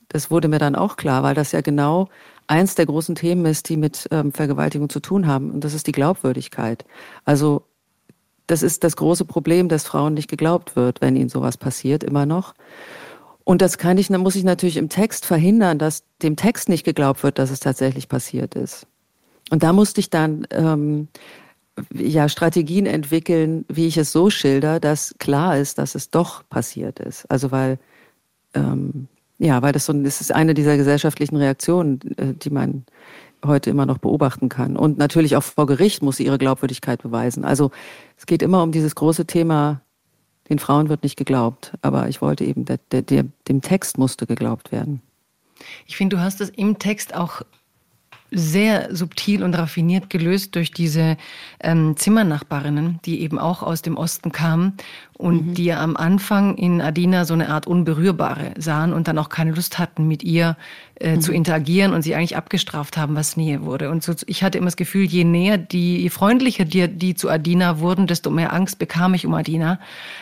Das 0.08 0.32
wurde 0.32 0.48
mir 0.48 0.60
dann 0.60 0.76
auch 0.76 0.98
klar, 0.98 1.24
weil 1.24 1.36
das 1.36 1.52
ja 1.52 1.62
genau 1.62 2.10
eins 2.48 2.76
der 2.76 2.88
großen 2.88 3.16
Themen 3.16 3.46
ist, 3.46 3.70
die 3.70 3.78
mit 3.78 4.08
ähm, 4.12 4.32
Vergewaltigung 4.32 4.90
zu 4.90 5.00
tun 5.00 5.28
haben. 5.28 5.52
Und 5.52 5.64
das 5.64 5.74
ist 5.74 5.86
die 5.86 5.92
Glaubwürdigkeit. 5.92 6.84
Also 7.26 7.64
das 8.48 8.64
ist 8.64 8.84
das 8.84 8.96
große 8.96 9.26
Problem, 9.26 9.70
dass 9.70 9.86
Frauen 9.86 10.16
nicht 10.16 10.30
geglaubt 10.30 10.76
wird, 10.76 11.02
wenn 11.02 11.16
ihnen 11.16 11.30
sowas 11.30 11.58
passiert, 11.58 12.04
immer 12.04 12.26
noch. 12.26 12.56
Und 13.44 13.62
das 13.62 13.78
kann 13.78 13.98
ich, 14.00 14.08
dann 14.08 14.22
muss 14.22 14.36
ich 14.36 14.44
natürlich 14.44 14.78
im 14.78 14.90
Text 14.90 15.26
verhindern, 15.26 15.78
dass 15.78 16.04
dem 16.24 16.36
Text 16.36 16.70
nicht 16.70 16.84
geglaubt 16.84 17.24
wird, 17.24 17.38
dass 17.38 17.52
es 17.52 17.60
tatsächlich 17.60 18.10
passiert 18.10 18.56
ist. 18.56 18.88
Und 19.50 19.64
da 19.64 19.74
musste 19.74 20.00
ich 20.00 20.10
dann 20.10 20.48
ähm, 20.52 21.08
ja 21.94 22.30
Strategien 22.30 22.86
entwickeln, 22.86 23.66
wie 23.68 23.88
ich 23.88 23.98
es 23.98 24.12
so 24.12 24.30
schilder, 24.30 24.80
dass 24.80 25.16
klar 25.20 25.58
ist, 25.58 25.78
dass 25.78 25.96
es 25.96 26.10
doch 26.10 26.48
passiert 26.50 27.00
ist. 27.00 27.30
Also 27.30 27.52
weil 27.52 27.80
ähm, 28.54 29.08
ja, 29.38 29.62
weil 29.62 29.72
das 29.72 29.86
so 29.86 29.94
das 29.94 30.22
ist 30.22 30.34
eine 30.34 30.54
dieser 30.54 30.76
gesellschaftlichen 30.78 31.38
Reaktionen, 31.38 32.00
äh, 32.18 32.34
die 32.34 32.50
man 32.50 32.86
heute 33.46 33.70
immer 33.70 33.86
noch 33.86 33.98
beobachten 33.98 34.50
kann. 34.50 34.76
Und 34.76 34.98
natürlich 34.98 35.36
auch 35.36 35.44
vor 35.44 35.66
Gericht 35.66 36.02
muss 36.02 36.18
sie 36.18 36.26
ihre 36.26 36.38
Glaubwürdigkeit 36.38 37.02
beweisen. 37.02 37.46
Also 37.46 37.72
es 38.18 38.26
geht 38.26 38.42
immer 38.42 38.62
um 38.64 38.72
dieses 38.74 38.96
große 38.96 39.26
Thema, 39.26 39.82
den 40.50 40.60
Frauen 40.60 40.90
wird 40.90 41.04
nicht 41.04 41.16
geglaubt. 41.16 41.74
Aber 41.82 42.10
ich 42.10 42.22
wollte 42.22 42.44
eben, 42.44 42.66
der, 42.66 42.80
der, 42.92 43.24
dem 43.48 43.62
Text 43.62 43.98
musste 43.98 44.26
geglaubt 44.26 44.72
werden. 44.72 45.02
Ich 45.86 45.96
finde, 45.96 46.18
du 46.18 46.22
hast 46.22 46.42
es 46.42 46.50
im 46.50 46.80
Text 46.80 47.16
auch 47.16 47.42
sehr 48.32 48.96
subtil 48.96 49.44
und 49.44 49.56
raffiniert 49.56 50.10
gelöst 50.10 50.56
durch 50.56 50.72
diese 50.72 51.18
ähm, 51.62 51.98
Zimmernachbarinnen, 51.98 53.00
die 53.06 53.22
eben 53.22 53.40
auch 53.40 53.64
aus 53.64 53.82
dem 53.82 53.98
Osten 53.98 54.32
kamen 54.32 54.74
und 55.20 55.48
mhm. 55.48 55.54
die 55.54 55.74
am 55.74 55.98
Anfang 55.98 56.56
in 56.56 56.80
Adina 56.80 57.26
so 57.26 57.34
eine 57.34 57.50
Art 57.50 57.68
Unberührbare 57.68 58.54
sahen 58.58 58.94
und 58.94 59.10
dann 59.10 59.18
auch 59.18 59.28
keine 59.28 59.52
Lust 59.52 59.78
hatten, 59.78 60.08
mit 60.08 60.24
ihr 60.24 60.56
äh, 60.96 61.18
mhm. 61.18 61.22
zu 61.22 61.34
interagieren 61.34 61.94
und 61.94 62.04
sie 62.04 62.16
eigentlich 62.16 62.38
abgestraft 62.38 62.96
haben, 62.96 63.18
was 63.18 63.36
Nähe 63.36 63.64
wurde. 63.64 63.90
Und 63.90 64.02
so, 64.02 64.14
ich 64.28 64.44
hatte 64.44 64.58
immer 64.58 64.68
das 64.68 64.78
Gefühl, 64.78 65.04
je 65.04 65.26
näher 65.26 65.58
die, 65.58 66.04
je 66.04 66.10
freundlicher 66.10 66.64
die, 66.64 66.88
die 66.88 67.16
zu 67.16 67.30
Adina 67.30 67.80
wurden, 67.80 68.08
desto 68.08 68.30
mehr 68.30 68.54
Angst 68.54 68.80
bekam 68.80 69.14
ich 69.14 69.26
um 69.26 69.34
Adina, 69.34 69.82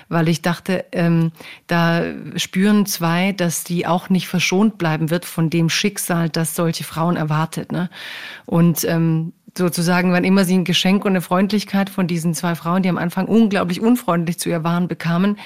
weil 0.10 0.28
ich 0.30 0.42
dachte, 0.42 0.86
ähm, 0.94 1.32
da 1.68 2.02
spüren 2.36 2.88
zwei, 2.88 3.34
dass 3.34 3.64
die 3.64 3.86
auch 3.86 4.10
nicht 4.10 4.28
verschont 4.28 4.80
bleiben 4.80 5.12
wird 5.12 5.26
von 5.26 5.52
dem 5.52 5.70
Schicksal, 5.70 6.28
das 6.28 6.56
solche 6.56 6.84
Frauen 6.84 7.18
erwartet. 7.18 7.72
Ne? 7.72 7.92
Und 8.48 8.84
ähm, 8.86 9.34
sozusagen, 9.58 10.13
wann 10.13 10.24
immer 10.24 10.46
sie 10.46 10.58
ein 10.58 10.63
Geschenk 10.63 11.04
und 11.06 11.12
eine 11.12 11.22
Freundlichkeit 11.22 11.89
von 11.89 12.08
diesen 12.08 12.34
zwei 12.34 12.56
Frauen, 12.56 12.84
die 12.84 12.89
am 12.89 12.98
Anfang 12.98 13.26
unglaublich 13.26 13.82
unfreundlich 13.82 14.39
zu 14.39 14.50
ihr 14.50 14.63
waren, 14.63 14.88
bekamen, 14.88 15.38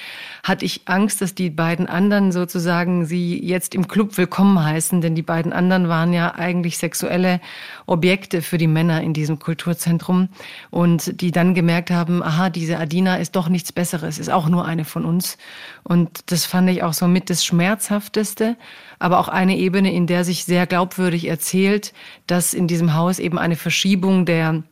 hatte 0.44 0.66
ich 0.66 0.82
Angst, 0.86 1.22
dass 1.22 1.36
die 1.36 1.50
beiden 1.50 1.88
anderen 1.88 2.32
sozusagen 2.32 3.06
sie 3.06 3.44
jetzt 3.44 3.76
im 3.76 3.88
Club 3.88 4.18
willkommen 4.18 4.64
heißen, 4.64 5.02
denn 5.02 5.16
die 5.16 5.22
beiden 5.22 5.54
anderen 5.54 5.88
waren 5.88 6.14
ja 6.14 6.36
eigentlich 6.36 6.78
sexuelle 6.78 7.40
Objekte 7.86 8.42
für 8.42 8.58
die 8.58 8.68
Männer 8.68 9.02
in 9.02 9.14
diesem 9.14 9.40
Kulturzentrum. 9.40 10.30
Und 10.70 11.22
die 11.22 11.32
dann 11.32 11.54
gemerkt 11.54 11.92
haben, 11.92 12.22
aha, 12.24 12.50
diese 12.50 12.78
Adina 12.78 13.18
ist 13.18 13.36
doch 13.36 13.50
nichts 13.50 13.72
Besseres, 13.72 14.20
ist 14.20 14.30
auch 14.30 14.50
nur 14.50 14.66
eine 14.66 14.86
von 14.86 15.06
uns. 15.06 15.38
Und 15.84 16.32
das 16.32 16.46
fand 16.46 16.70
ich 16.70 16.84
auch 16.84 16.94
so 16.94 17.08
mit 17.08 17.30
das 17.30 17.46
Schmerzhafteste, 17.46 18.58
aber 19.02 19.20
auch 19.20 19.28
eine 19.28 19.58
Ebene, 19.58 19.94
in 19.94 20.08
der 20.08 20.24
sich 20.24 20.46
sehr 20.46 20.68
glaubwürdig 20.68 21.28
erzählt, 21.28 21.94
dass 22.28 22.54
in 22.54 22.68
diesem 22.68 22.94
Haus 22.94 23.20
eben 23.20 23.40
eine 23.40 23.56
Verschiebung 23.56 24.26
der 24.26 24.64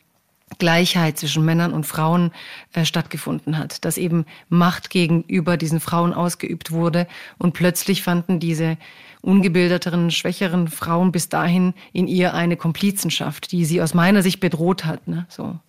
Gleichheit 0.58 1.18
zwischen 1.18 1.46
Männern 1.46 1.74
und 1.74 1.86
Frauen 1.86 2.32
äh, 2.74 2.86
stattgefunden 2.86 3.58
hat, 3.58 3.86
dass 3.86 3.98
eben 3.98 4.26
Macht 4.50 4.90
gegenüber 4.90 5.58
diesen 5.58 5.80
Frauen 5.80 6.14
ausgeübt 6.14 6.72
wurde 6.72 7.08
und 7.38 7.54
plötzlich 7.54 8.02
fanden 8.02 8.40
diese 8.40 8.78
ungebildeteren, 9.22 10.12
schwächeren 10.12 10.68
Frauen 10.68 11.12
bis 11.12 11.30
dahin 11.30 11.74
in 11.94 12.08
ihr 12.08 12.34
eine 12.34 12.58
Komplizenschaft, 12.58 13.52
die 13.52 13.66
sie 13.66 13.82
aus 13.82 13.94
meiner 13.94 14.24
Sicht 14.24 14.40
bedroht 14.40 14.86
hat. 14.86 15.08
Ne? 15.08 15.26
So. 15.30 15.60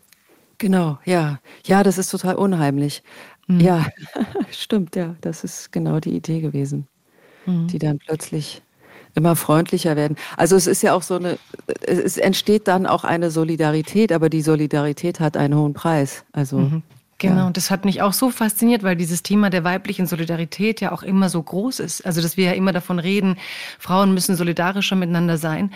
Genau, 0.58 0.98
ja. 1.04 1.40
Ja, 1.66 1.82
das 1.82 1.98
ist 1.98 2.10
total 2.10 2.36
unheimlich. 2.36 3.02
Mhm. 3.46 3.60
Ja, 3.60 3.86
stimmt, 4.50 4.96
ja. 4.96 5.16
Das 5.20 5.44
ist 5.44 5.72
genau 5.72 6.00
die 6.00 6.14
Idee 6.14 6.40
gewesen, 6.40 6.86
mhm. 7.50 7.66
die 7.68 7.78
dann 7.78 7.98
plötzlich 7.98 8.62
immer 9.14 9.36
freundlicher 9.36 9.96
werden. 9.96 10.16
Also 10.36 10.56
es 10.56 10.66
ist 10.66 10.82
ja 10.82 10.94
auch 10.94 11.02
so 11.02 11.16
eine, 11.16 11.38
es 11.86 12.16
entsteht 12.16 12.68
dann 12.68 12.86
auch 12.86 13.04
eine 13.04 13.30
Solidarität, 13.30 14.12
aber 14.12 14.28
die 14.28 14.42
Solidarität 14.42 15.20
hat 15.20 15.36
einen 15.36 15.56
hohen 15.56 15.74
Preis. 15.74 16.24
Also 16.32 16.58
mhm. 16.58 16.82
Genau, 17.20 17.46
und 17.46 17.58
das 17.58 17.70
hat 17.70 17.84
mich 17.84 18.00
auch 18.00 18.14
so 18.14 18.30
fasziniert, 18.30 18.82
weil 18.82 18.96
dieses 18.96 19.22
Thema 19.22 19.50
der 19.50 19.62
weiblichen 19.62 20.06
Solidarität 20.06 20.80
ja 20.80 20.90
auch 20.90 21.02
immer 21.02 21.28
so 21.28 21.42
groß 21.42 21.78
ist. 21.80 22.06
Also, 22.06 22.22
dass 22.22 22.38
wir 22.38 22.46
ja 22.46 22.52
immer 22.52 22.72
davon 22.72 22.98
reden, 22.98 23.36
Frauen 23.78 24.14
müssen 24.14 24.36
solidarischer 24.36 24.96
miteinander 24.96 25.36
sein. 25.36 25.70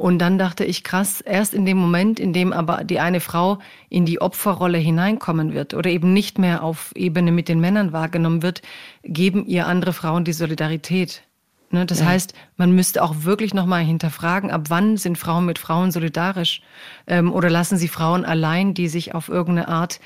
Und 0.00 0.18
dann 0.18 0.38
dachte 0.38 0.64
ich, 0.64 0.82
krass, 0.82 1.20
erst 1.20 1.52
in 1.52 1.66
dem 1.66 1.76
Moment, 1.76 2.18
in 2.18 2.32
dem 2.32 2.54
aber 2.54 2.84
die 2.84 3.00
eine 3.00 3.20
Frau 3.20 3.58
in 3.90 4.06
die 4.06 4.18
Opferrolle 4.18 4.78
hineinkommen 4.78 5.52
wird 5.52 5.74
oder 5.74 5.90
eben 5.90 6.14
nicht 6.14 6.38
mehr 6.38 6.62
auf 6.62 6.92
Ebene 6.94 7.32
mit 7.32 7.50
den 7.50 7.60
Männern 7.60 7.92
wahrgenommen 7.92 8.42
wird, 8.42 8.62
geben 9.04 9.44
ihr 9.44 9.66
andere 9.66 9.92
Frauen 9.92 10.24
die 10.24 10.32
Solidarität. 10.32 11.22
Ne? 11.68 11.84
Das 11.84 12.00
ja. 12.00 12.06
heißt, 12.06 12.32
man 12.56 12.72
müsste 12.72 13.02
auch 13.02 13.24
wirklich 13.24 13.52
nochmal 13.52 13.84
hinterfragen, 13.84 14.50
ab 14.50 14.70
wann 14.70 14.96
sind 14.96 15.18
Frauen 15.18 15.44
mit 15.44 15.58
Frauen 15.58 15.90
solidarisch? 15.90 16.62
Ähm, 17.06 17.30
oder 17.30 17.50
lassen 17.50 17.76
sie 17.76 17.88
Frauen 17.88 18.24
allein, 18.24 18.72
die 18.72 18.88
sich 18.88 19.14
auf 19.14 19.28
irgendeine 19.28 19.68
Art 19.68 20.00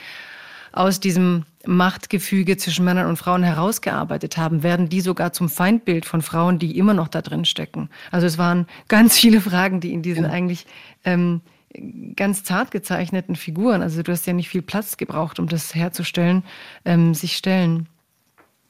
aus 0.73 0.99
diesem 0.99 1.45
Machtgefüge 1.67 2.57
zwischen 2.57 2.85
Männern 2.85 3.07
und 3.07 3.17
Frauen 3.17 3.43
herausgearbeitet 3.43 4.37
haben, 4.37 4.63
werden 4.63 4.89
die 4.89 5.01
sogar 5.01 5.33
zum 5.33 5.49
Feindbild 5.49 6.05
von 6.07 6.23
Frauen, 6.23 6.59
die 6.59 6.79
immer 6.79 6.95
noch 6.95 7.09
da 7.09 7.23
drin 7.23 7.45
stecken. 7.45 7.91
Also 8.11 8.27
es 8.27 8.39
waren 8.39 8.67
ganz 8.89 9.19
viele 9.19 9.41
Fragen, 9.41 9.81
die 9.81 9.93
in 9.93 10.03
diesen 10.03 10.25
ja. 10.25 10.31
eigentlich 10.31 10.67
ähm, 11.05 11.41
ganz 12.17 12.45
zart 12.45 12.71
gezeichneten 12.71 13.37
Figuren, 13.37 13.83
also 13.83 14.03
du 14.03 14.13
hast 14.13 14.27
ja 14.27 14.33
nicht 14.33 14.49
viel 14.49 14.63
Platz 14.63 14.97
gebraucht, 14.97 15.41
um 15.41 15.49
das 15.49 15.75
herzustellen, 15.75 16.45
ähm, 16.85 17.15
sich 17.15 17.37
stellen. 17.37 17.89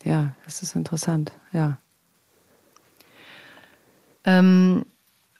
Ja, 0.05 0.35
das 0.45 0.63
ist 0.63 0.75
interessant, 0.75 1.33
ja. 1.53 1.79
Ähm, 4.25 4.87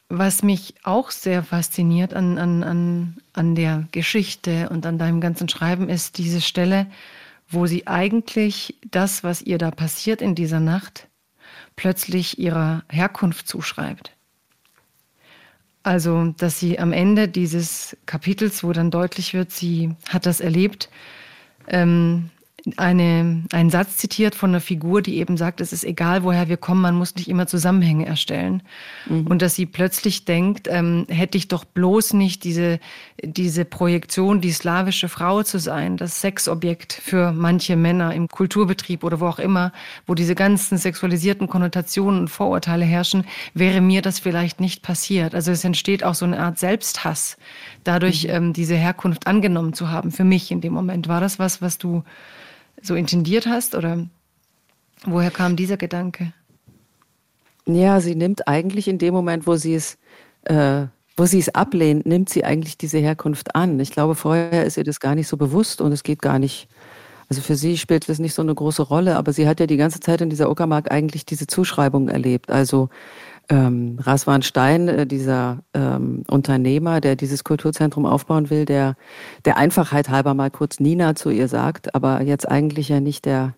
was 0.09 0.43
mich 0.43 0.75
auch 0.83 1.11
sehr 1.11 1.43
fasziniert 1.43 2.15
an, 2.15 2.39
an, 2.39 2.63
an, 2.63 3.17
an 3.33 3.55
der 3.55 3.89
Geschichte 3.93 4.69
und 4.69 4.85
an 4.87 4.99
deinem 4.99 5.21
ganzen 5.21 5.49
Schreiben 5.49 5.89
ist 5.89 6.19
diese 6.19 6.41
Stelle, 6.41 6.87
wo 7.55 7.67
sie 7.67 7.87
eigentlich 7.87 8.79
das, 8.91 9.25
was 9.25 9.43
ihr 9.43 9.59
da 9.59 9.71
passiert 9.71 10.21
in 10.23 10.35
dieser 10.35 10.61
Nacht, 10.61 11.09
plötzlich 11.77 12.39
ihrer 12.39 12.85
Herkunft 12.89 13.49
zuschreibt. 13.49 14.13
Also, 15.83 16.35
dass 16.39 16.59
sie 16.59 16.79
am 16.79 16.93
Ende 16.93 17.29
dieses 17.29 17.97
Kapitels, 18.07 18.65
wo 18.65 18.73
dann 18.73 18.91
deutlich 18.91 19.35
wird, 19.35 19.53
sie 19.53 19.95
hat 20.09 20.25
das 20.25 20.41
erlebt, 20.41 20.89
ähm, 21.69 22.31
eine, 22.79 23.45
einen 23.53 23.69
Satz 23.69 23.99
zitiert 23.99 24.35
von 24.35 24.51
einer 24.51 24.61
Figur, 24.61 25.03
die 25.03 25.19
eben 25.19 25.37
sagt, 25.37 25.61
es 25.61 25.73
ist 25.75 25.85
egal, 25.85 26.23
woher 26.23 26.49
wir 26.49 26.57
kommen, 26.57 26.81
man 26.81 26.95
muss 26.95 27.15
nicht 27.15 27.29
immer 27.29 27.47
Zusammenhänge 27.47 28.07
erstellen. 28.07 28.63
Mhm. 29.07 29.27
Und 29.27 29.43
dass 29.43 29.55
sie 29.55 29.67
plötzlich 29.67 30.25
denkt, 30.25 30.67
ähm, 30.71 31.05
hätte 31.11 31.37
ich 31.37 31.49
doch 31.49 31.65
bloß 31.67 32.15
nicht 32.15 32.43
diese, 32.43 32.81
diese 33.23 33.67
Projektion, 33.67 34.41
die 34.41 34.51
slawische 34.51 35.11
Frau 35.11 35.43
zu 35.43 35.59
sein, 35.59 35.99
das 35.99 36.23
Sexobjekt 36.23 36.95
für 36.95 37.33
manche 37.33 37.77
Männer 37.77 38.15
im 38.15 38.29
Kulturbetrieb 38.29 39.05
oder 39.05 39.21
wo 39.21 39.27
auch 39.27 39.39
immer, 39.39 39.73
wo 40.07 40.15
diese 40.15 40.35
ganzen 40.35 40.79
sexualisierten 40.79 41.49
Konnotationen 41.49 42.21
und 42.21 42.29
Vorurteile 42.29 42.87
herrschen, 42.87 43.25
wäre 43.53 43.83
mir 43.83 44.01
das 44.01 44.19
vielleicht 44.19 44.61
nicht 44.61 44.83
passiert. 44.83 45.35
Also 45.35 45.53
es 45.53 45.65
entsteht 45.65 46.03
auch 46.03 46.15
so 46.15 46.25
eine 46.25 46.39
Art 46.39 46.59
Selbsthass, 46.59 47.37
dadurch 47.85 48.25
mhm. 48.25 48.31
ähm, 48.31 48.53
diese 48.55 48.75
Herkunft 48.75 49.27
angenommen 49.27 49.75
zu 49.75 49.91
haben, 49.91 50.11
für 50.11 50.25
mich 50.25 50.51
in 50.51 50.63
dem 50.63 50.73
Moment. 50.73 51.09
War 51.09 51.21
das 51.21 51.39
was, 51.39 51.61
was 51.61 51.77
du 51.77 52.05
so 52.85 52.95
intendiert 52.95 53.47
hast? 53.47 53.75
Oder 53.75 54.07
woher 55.05 55.31
kam 55.31 55.57
dieser 55.57 55.77
Gedanke? 55.77 56.33
Ja, 57.67 58.01
sie 58.01 58.15
nimmt 58.15 58.47
eigentlich 58.47 58.89
in 58.89 58.99
dem 58.99 59.15
Moment, 59.15 59.47
wo 59.47 59.57
sie 59.57 59.75
es, 59.75 59.97
äh, 60.45 60.87
wo 61.17 61.25
sie 61.25 61.39
es 61.39 61.55
ablehnt, 61.55 62.05
nimmt 62.05 62.29
sie 62.29 62.45
eigentlich 62.45 62.77
diese 62.77 62.99
Herkunft 62.99 63.55
an. 63.55 63.81
Ich 63.81 63.91
glaube, 63.91 64.15
vorher 64.15 64.65
ist 64.65 64.77
ihr 64.77 64.85
das 64.85 65.01
gar 65.01 65.15
nicht 65.15 65.29
so 65.29 65.37
bewusst 65.37 65.81
und 65.81 65.93
es 65.93 66.03
geht 66.03 66.21
gar 66.21 66.39
nicht. 66.39 66.69
Also 67.31 67.41
für 67.41 67.57
sie 67.57 67.79
spielt 67.79 68.09
das 68.11 68.19
nicht 68.19 68.35
so 68.35 68.43
eine 68.43 68.55
große 68.55 68.83
Rolle, 68.83 69.17
aber 69.17 69.33
sie 69.33 69.49
hat 69.49 69.59
ja 69.59 69.67
die 69.67 69.79
ganze 69.79 69.99
Zeit 69.99 70.21
in 70.21 70.29
dieser 70.29 70.51
Uckermark 70.51 70.91
eigentlich 70.93 71.25
diese 71.25 71.47
Zuschreibung 71.47 72.11
erlebt. 72.11 72.51
Also 72.51 72.91
ähm, 73.49 73.99
Raswan 74.01 74.43
Stein, 74.43 74.89
äh, 74.89 75.07
dieser 75.07 75.61
ähm, 75.75 76.23
Unternehmer, 76.29 77.01
der 77.01 77.17
dieses 77.17 77.45
Kulturzentrum 77.45 78.07
aufbauen 78.07 78.51
will, 78.51 78.65
der 78.65 78.97
der 79.45 79.57
Einfachheit 79.57 80.09
halber 80.09 80.35
mal 80.35 80.51
kurz 80.51 80.81
Nina 80.81 81.15
zu 81.15 81.31
ihr 81.31 81.49
sagt, 81.49 81.95
aber 81.95 82.23
jetzt 82.23 82.49
eigentlich 82.49 82.89
ja 82.89 83.01
nicht 83.01 83.25
der, 83.25 83.55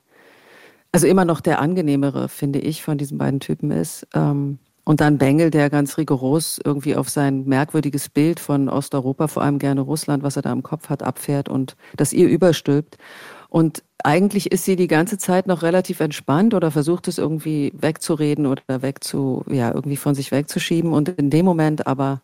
also 0.93 1.07
immer 1.07 1.25
noch 1.25 1.41
der 1.41 1.61
angenehmere, 1.61 2.29
finde 2.29 2.59
ich, 2.59 2.83
von 2.83 2.99
diesen 2.99 3.19
beiden 3.19 3.41
Typen 3.41 3.71
ist. 3.71 4.07
Ähm, 4.15 4.59
und 4.89 5.01
dann 5.01 5.19
Bengel, 5.19 5.51
der 5.51 5.69
ganz 5.69 5.99
rigoros 5.99 6.61
irgendwie 6.65 6.95
auf 6.95 7.09
sein 7.09 7.45
merkwürdiges 7.45 8.09
Bild 8.09 8.39
von 8.39 8.69
Osteuropa, 8.69 9.27
vor 9.27 9.43
allem 9.43 9.59
gerne 9.59 9.81
Russland, 9.81 10.23
was 10.23 10.37
er 10.37 10.43
da 10.43 10.53
im 10.53 10.63
Kopf 10.63 10.89
hat, 10.91 11.03
abfährt 11.03 11.49
und 11.49 11.77
das 11.97 12.13
ihr 12.13 12.29
überstülpt. 12.29 12.97
Und 13.57 13.83
eigentlich 14.05 14.53
ist 14.53 14.67
sie 14.67 14.77
die 14.77 14.87
ganze 14.87 15.17
Zeit 15.17 15.47
noch 15.47 15.63
relativ 15.63 16.01
entspannt 16.01 16.53
oder 16.53 16.71
versucht 16.71 17.09
es 17.09 17.17
irgendwie 17.17 17.73
wegzureden 17.75 18.45
oder 18.45 18.83
wegzu, 18.83 19.47
ja, 19.49 19.73
irgendwie 19.73 19.97
von 19.97 20.15
sich 20.15 20.31
wegzuschieben. 20.31 20.93
Und 20.93 21.09
in 21.09 21.31
dem 21.31 21.47
Moment 21.47 21.87
aber 21.87 22.21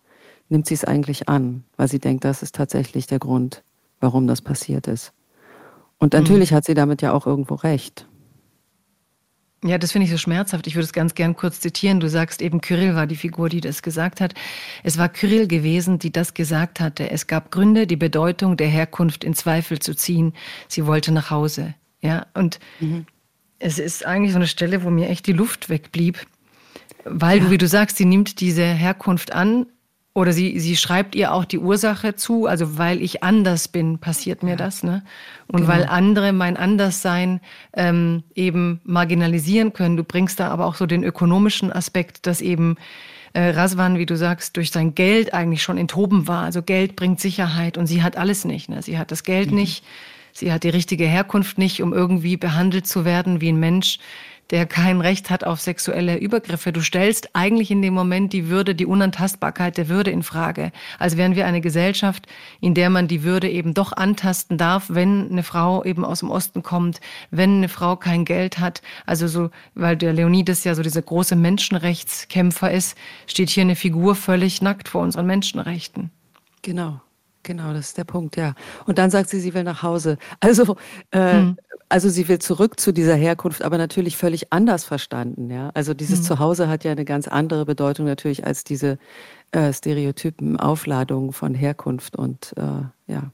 nimmt 0.51 0.67
sie 0.67 0.75
es 0.75 0.85
eigentlich 0.85 1.31
an, 1.31 1.65
weil 1.79 1.89
sie 1.89 2.01
denkt, 2.01 2.27
das 2.27 2.43
ist 2.43 2.55
tatsächlich 2.55 3.07
der 3.07 3.19
Grund, 3.19 3.63
warum 3.99 4.27
das 4.27 4.43
passiert 4.43 4.87
ist. 4.89 5.15
Und 5.97 6.13
natürlich 6.13 6.51
mhm. 6.51 6.57
hat 6.57 6.67
sie 6.67 6.75
damit 6.75 7.01
ja 7.01 7.15
auch 7.15 7.27
irgendwo 7.27 7.55
recht. 7.55 8.07
Ja, 9.65 9.79
das 9.79 9.93
finde 9.93 10.07
ich 10.07 10.11
so 10.11 10.19
schmerzhaft. 10.19 10.67
Ich 10.67 10.75
würde 10.75 10.85
es 10.85 10.93
ganz 10.93 11.15
gern 11.15 11.37
kurz 11.37 11.61
zitieren. 11.61 12.01
Du 12.01 12.09
sagst 12.09 12.43
eben, 12.43 12.61
Kyrill 12.61 12.97
war 12.97 13.07
die 13.07 13.17
Figur, 13.17 13.49
die 13.49 13.61
das 13.61 13.83
gesagt 13.83 14.21
hat. 14.21 14.35
Es 14.83 14.99
war 14.99 15.09
Kyrill 15.09 15.47
gewesen, 15.47 16.01
die 16.01 16.11
das 16.11 16.35
gesagt 16.35 16.81
hatte. 16.81 17.11
Es 17.11 17.29
gab 17.29 17.53
Gründe, 17.53 17.87
die 17.87 17.97
Bedeutung 17.97 18.57
der 18.57 18.67
Herkunft 18.67 19.23
in 19.23 19.35
Zweifel 19.35 19.79
zu 19.79 19.95
ziehen. 19.95 20.33
Sie 20.67 20.85
wollte 20.87 21.13
nach 21.13 21.31
Hause. 21.31 21.75
Ja, 22.01 22.27
und 22.35 22.59
mhm. 22.81 23.07
es 23.61 23.79
ist 23.79 24.05
eigentlich 24.05 24.33
so 24.33 24.39
eine 24.39 24.49
Stelle, 24.49 24.83
wo 24.83 24.91
mir 24.91 25.09
echt 25.09 25.29
die 25.29 25.33
Luft 25.33 25.69
wegblieb. 25.69 26.19
Weil 27.05 27.39
ja. 27.39 27.45
du, 27.45 27.51
wie 27.53 27.59
du 27.59 27.69
sagst, 27.69 27.99
sie 27.99 28.05
nimmt 28.05 28.41
diese 28.41 28.65
Herkunft 28.65 29.33
an, 29.33 29.67
oder 30.15 30.33
sie, 30.33 30.61
sie 30.61 30.77
schreibt 30.77 31.15
ihr 31.15 31.33
auch 31.33 31.47
die 31.47 31.59
Ursache 31.59 32.15
zu, 32.15 32.47
also 32.47 32.77
weil 32.77 33.01
ich 33.01 33.23
anders 33.23 33.69
bin, 33.69 33.99
passiert 33.99 34.43
mir 34.43 34.51
ja. 34.51 34.57
das, 34.57 34.83
ne? 34.83 35.03
Und 35.47 35.63
genau. 35.63 35.73
weil 35.73 35.87
andere 35.87 36.33
mein 36.33 36.57
Anderssein 36.59 37.41
ähm, 37.75 38.23
eben 38.35 38.81
marginalisieren 38.85 39.73
können. 39.73 39.97
Du 39.97 40.05
bringst 40.05 40.39
da 40.39 40.49
aber 40.49 40.67
auch 40.67 40.75
so 40.75 40.85
den 40.85 41.03
ökonomischen 41.03 41.73
Aspekt, 41.73 42.27
dass 42.27 42.43
eben 42.43 42.77
äh, 43.33 43.51
Raswan, 43.51 43.99
wie 43.99 44.07
du 44.07 44.17
sagst, 44.17 44.57
durch 44.59 44.71
sein 44.71 44.95
Geld 44.95 45.33
eigentlich 45.33 45.63
schon 45.63 45.79
enthoben 45.79 46.29
war. 46.29 46.45
Also 46.45 46.63
Geld 46.63 46.95
bringt 46.95 47.19
Sicherheit 47.19 47.79
und 47.79 47.87
sie 47.87 48.03
hat 48.03 48.17
alles 48.19 48.45
nicht. 48.45 48.69
Ne? 48.69 48.83
Sie 48.83 48.99
hat 48.99 49.11
das 49.11 49.25
Geld 49.25 49.51
mhm. 49.51 49.59
nicht, 49.59 49.85
sie 50.33 50.53
hat 50.53 50.65
die 50.65 50.69
richtige 50.69 51.07
Herkunft 51.07 51.57
nicht, 51.57 51.83
um 51.83 51.95
irgendwie 51.95 52.37
behandelt 52.37 52.87
zu 52.87 53.07
werden 53.07 53.41
wie 53.41 53.49
ein 53.49 53.61
Mensch, 53.61 53.99
der 54.53 54.67
kein 54.67 55.01
Recht 55.01 55.31
hat 55.31 55.45
auf 55.45 55.61
sexuelle 55.61 56.19
Übergriffe. 56.19 56.73
Du 56.73 56.83
stellst 56.83 57.35
eigentlich 57.35 57.71
in 57.71 57.81
dem 57.81 57.95
Moment 57.95 58.35
die 58.35 58.49
Würde, 58.49 58.75
die 58.75 58.85
Unantastbarkeit 58.85 59.79
der 59.79 59.89
Würde 59.89 60.11
in 60.11 60.23
Frage. 60.23 60.73
Als 60.99 61.17
wären 61.17 61.35
wir 61.35 61.47
eine 61.47 61.63
Gesellschaft, 61.63 62.27
in 62.61 62.75
der 62.75 62.91
man 62.91 63.09
die 63.09 63.23
Würde 63.23 63.49
eben 63.49 63.73
doch 63.73 63.95
antasten 63.95 64.59
darf, 64.59 64.87
wenn 64.91 65.31
eine 65.31 65.43
Frau 65.43 65.83
eben 65.85 66.05
aus 66.05 66.21
dem 66.21 66.31
Osten 66.31 66.63
kommt, 66.63 67.01
wenn 67.31 67.57
eine 67.57 67.69
Frau 67.71 67.97
kein 67.97 68.27
Geld 68.27 68.59
hat. 68.59 68.83
Also 69.07 69.27
so, 69.27 69.51
weil 69.75 69.97
der 69.97 70.13
Leonidas 70.13 70.65
ja 70.65 70.75
so 70.75 70.83
dieser 70.83 71.03
große 71.03 71.35
Menschenrechtskämpfer 71.35 72.71
ist, 72.71 72.97
steht 73.27 73.49
hier 73.49 73.63
eine 73.63 73.75
Figur 73.75 74.15
völlig 74.15 74.61
nackt 74.61 74.89
vor 74.89 75.01
unseren 75.01 75.27
Menschenrechten. 75.27 76.11
Genau. 76.61 77.01
Genau, 77.43 77.73
das 77.73 77.89
ist 77.89 77.99
der 77.99 78.05
Punkt, 78.05 78.37
ja. 78.37 78.55
Und 78.87 78.99
dann 78.99 79.11
sagt 79.11 79.29
sie, 79.29 79.41
sie 79.41 79.53
will 79.55 79.65
nach 79.65 79.83
Hause. 79.83 80.17
Also, 80.41 80.77
äh, 81.11 81.33
hm. 81.33 81.57
also 81.89 82.09
sie 82.09 82.29
will 82.29 82.39
zurück 82.39 82.79
zu 82.79 82.93
dieser 82.93 83.15
Herkunft, 83.17 83.63
aber 83.63 83.79
natürlich 83.79 84.17
völlig 84.17 84.53
anders 84.53 84.85
verstanden, 84.85 85.51
ja. 85.51 85.71
Also 85.75 85.93
dieses 85.95 86.19
hm. 86.21 86.25
Zuhause 86.25 86.69
hat 86.69 86.85
ja 86.85 86.93
eine 86.93 87.05
ganz 87.05 87.27
andere 87.27 87.65
Bedeutung 87.65 88.07
natürlich 88.07 88.47
als 88.47 88.65
diese 88.65 88.99
äh, 89.51 89.73
Stereotypen, 89.73 90.57
Aufladungen 90.57 91.33
von 91.33 91.55
Herkunft 91.55 92.17
und 92.17 92.55
äh, 92.57 93.13
ja. 93.13 93.33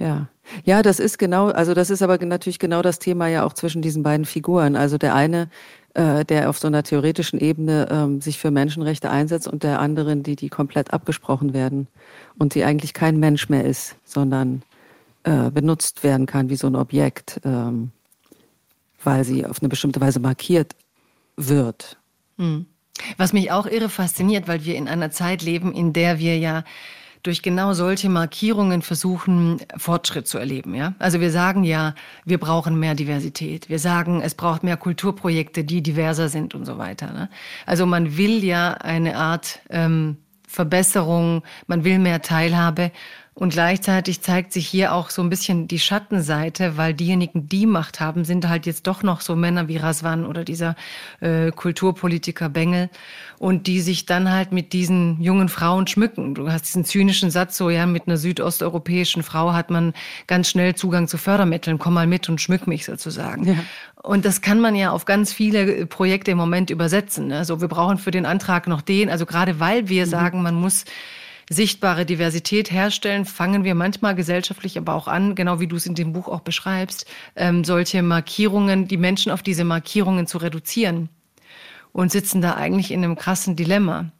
Ja. 0.00 0.28
Ja, 0.64 0.82
das 0.82 0.98
ist 0.98 1.18
genau, 1.18 1.48
also 1.50 1.74
das 1.74 1.90
ist 1.90 2.02
aber 2.02 2.18
natürlich 2.24 2.58
genau 2.58 2.82
das 2.82 2.98
Thema 2.98 3.28
ja 3.28 3.44
auch 3.44 3.52
zwischen 3.52 3.82
diesen 3.82 4.02
beiden 4.02 4.26
Figuren. 4.26 4.74
Also 4.74 4.98
der 4.98 5.14
eine 5.14 5.48
äh, 5.94 6.24
der 6.24 6.48
auf 6.48 6.58
so 6.58 6.68
einer 6.68 6.82
theoretischen 6.82 7.40
Ebene 7.40 7.88
ähm, 7.90 8.20
sich 8.20 8.38
für 8.38 8.50
Menschenrechte 8.50 9.10
einsetzt 9.10 9.48
und 9.48 9.62
der 9.62 9.80
anderen, 9.80 10.22
die, 10.22 10.36
die 10.36 10.48
komplett 10.48 10.92
abgesprochen 10.92 11.52
werden 11.52 11.88
und 12.38 12.54
die 12.54 12.64
eigentlich 12.64 12.94
kein 12.94 13.18
Mensch 13.18 13.48
mehr 13.48 13.64
ist, 13.64 13.96
sondern 14.04 14.62
äh, 15.24 15.50
benutzt 15.50 16.04
werden 16.04 16.26
kann 16.26 16.48
wie 16.48 16.56
so 16.56 16.68
ein 16.68 16.76
Objekt, 16.76 17.40
ähm, 17.44 17.90
weil 19.02 19.24
sie 19.24 19.44
auf 19.44 19.60
eine 19.60 19.68
bestimmte 19.68 20.00
Weise 20.00 20.20
markiert 20.20 20.76
wird. 21.36 21.98
Hm. 22.38 22.66
Was 23.16 23.32
mich 23.32 23.50
auch 23.50 23.66
irre 23.66 23.88
fasziniert, 23.88 24.46
weil 24.46 24.64
wir 24.64 24.76
in 24.76 24.86
einer 24.86 25.10
Zeit 25.10 25.42
leben, 25.42 25.72
in 25.72 25.92
der 25.92 26.18
wir 26.18 26.38
ja 26.38 26.64
durch 27.22 27.42
genau 27.42 27.74
solche 27.74 28.08
Markierungen 28.08 28.82
versuchen, 28.82 29.60
Fortschritt 29.76 30.26
zu 30.26 30.38
erleben. 30.38 30.74
Ja? 30.74 30.94
Also 30.98 31.20
wir 31.20 31.30
sagen 31.30 31.64
ja, 31.64 31.94
wir 32.24 32.38
brauchen 32.38 32.78
mehr 32.78 32.94
Diversität. 32.94 33.68
Wir 33.68 33.78
sagen, 33.78 34.22
es 34.22 34.34
braucht 34.34 34.62
mehr 34.62 34.76
Kulturprojekte, 34.76 35.64
die 35.64 35.82
diverser 35.82 36.28
sind 36.28 36.54
und 36.54 36.64
so 36.64 36.78
weiter. 36.78 37.12
Ne? 37.12 37.28
Also 37.66 37.86
man 37.86 38.16
will 38.16 38.42
ja 38.44 38.72
eine 38.72 39.16
Art 39.16 39.60
ähm, 39.68 40.16
Verbesserung, 40.46 41.44
man 41.66 41.84
will 41.84 41.98
mehr 41.98 42.22
Teilhabe. 42.22 42.90
Und 43.40 43.54
gleichzeitig 43.54 44.20
zeigt 44.20 44.52
sich 44.52 44.68
hier 44.68 44.92
auch 44.92 45.08
so 45.08 45.22
ein 45.22 45.30
bisschen 45.30 45.66
die 45.66 45.78
Schattenseite, 45.78 46.76
weil 46.76 46.92
diejenigen, 46.92 47.48
die 47.48 47.64
Macht 47.64 47.98
haben, 47.98 48.26
sind 48.26 48.46
halt 48.46 48.66
jetzt 48.66 48.86
doch 48.86 49.02
noch 49.02 49.22
so 49.22 49.34
Männer 49.34 49.66
wie 49.66 49.78
Raswan 49.78 50.26
oder 50.26 50.44
dieser 50.44 50.76
äh, 51.20 51.50
Kulturpolitiker 51.50 52.50
Bengel 52.50 52.90
und 53.38 53.66
die 53.66 53.80
sich 53.80 54.04
dann 54.04 54.30
halt 54.30 54.52
mit 54.52 54.74
diesen 54.74 55.22
jungen 55.22 55.48
Frauen 55.48 55.86
schmücken. 55.86 56.34
Du 56.34 56.52
hast 56.52 56.66
diesen 56.66 56.84
zynischen 56.84 57.30
Satz 57.30 57.56
so, 57.56 57.70
ja, 57.70 57.86
mit 57.86 58.08
einer 58.08 58.18
südosteuropäischen 58.18 59.22
Frau 59.22 59.54
hat 59.54 59.70
man 59.70 59.94
ganz 60.26 60.50
schnell 60.50 60.74
Zugang 60.74 61.08
zu 61.08 61.16
Fördermitteln, 61.16 61.78
komm 61.78 61.94
mal 61.94 62.06
mit 62.06 62.28
und 62.28 62.42
schmück 62.42 62.66
mich 62.66 62.84
sozusagen. 62.84 63.46
Ja. 63.46 63.54
Und 64.02 64.26
das 64.26 64.42
kann 64.42 64.60
man 64.60 64.74
ja 64.74 64.90
auf 64.90 65.06
ganz 65.06 65.32
viele 65.32 65.86
Projekte 65.86 66.32
im 66.32 66.36
Moment 66.36 66.68
übersetzen. 66.68 67.32
Also 67.32 67.62
wir 67.62 67.68
brauchen 67.68 67.96
für 67.96 68.10
den 68.10 68.26
Antrag 68.26 68.66
noch 68.66 68.82
den, 68.82 69.08
also 69.08 69.24
gerade 69.24 69.60
weil 69.60 69.88
wir 69.88 70.04
mhm. 70.04 70.10
sagen, 70.10 70.42
man 70.42 70.56
muss 70.56 70.84
sichtbare 71.52 72.06
Diversität 72.06 72.70
herstellen, 72.70 73.24
fangen 73.24 73.64
wir 73.64 73.74
manchmal 73.74 74.14
gesellschaftlich 74.14 74.78
aber 74.78 74.94
auch 74.94 75.08
an, 75.08 75.34
genau 75.34 75.58
wie 75.58 75.66
du 75.66 75.76
es 75.76 75.84
in 75.84 75.96
dem 75.96 76.12
Buch 76.12 76.28
auch 76.28 76.40
beschreibst, 76.40 77.06
ähm, 77.34 77.64
solche 77.64 78.02
Markierungen, 78.02 78.86
die 78.86 78.96
Menschen 78.96 79.32
auf 79.32 79.42
diese 79.42 79.64
Markierungen 79.64 80.28
zu 80.28 80.38
reduzieren 80.38 81.08
und 81.92 82.12
sitzen 82.12 82.40
da 82.40 82.54
eigentlich 82.54 82.92
in 82.92 83.02
einem 83.02 83.16
krassen 83.16 83.56
Dilemma. 83.56 84.12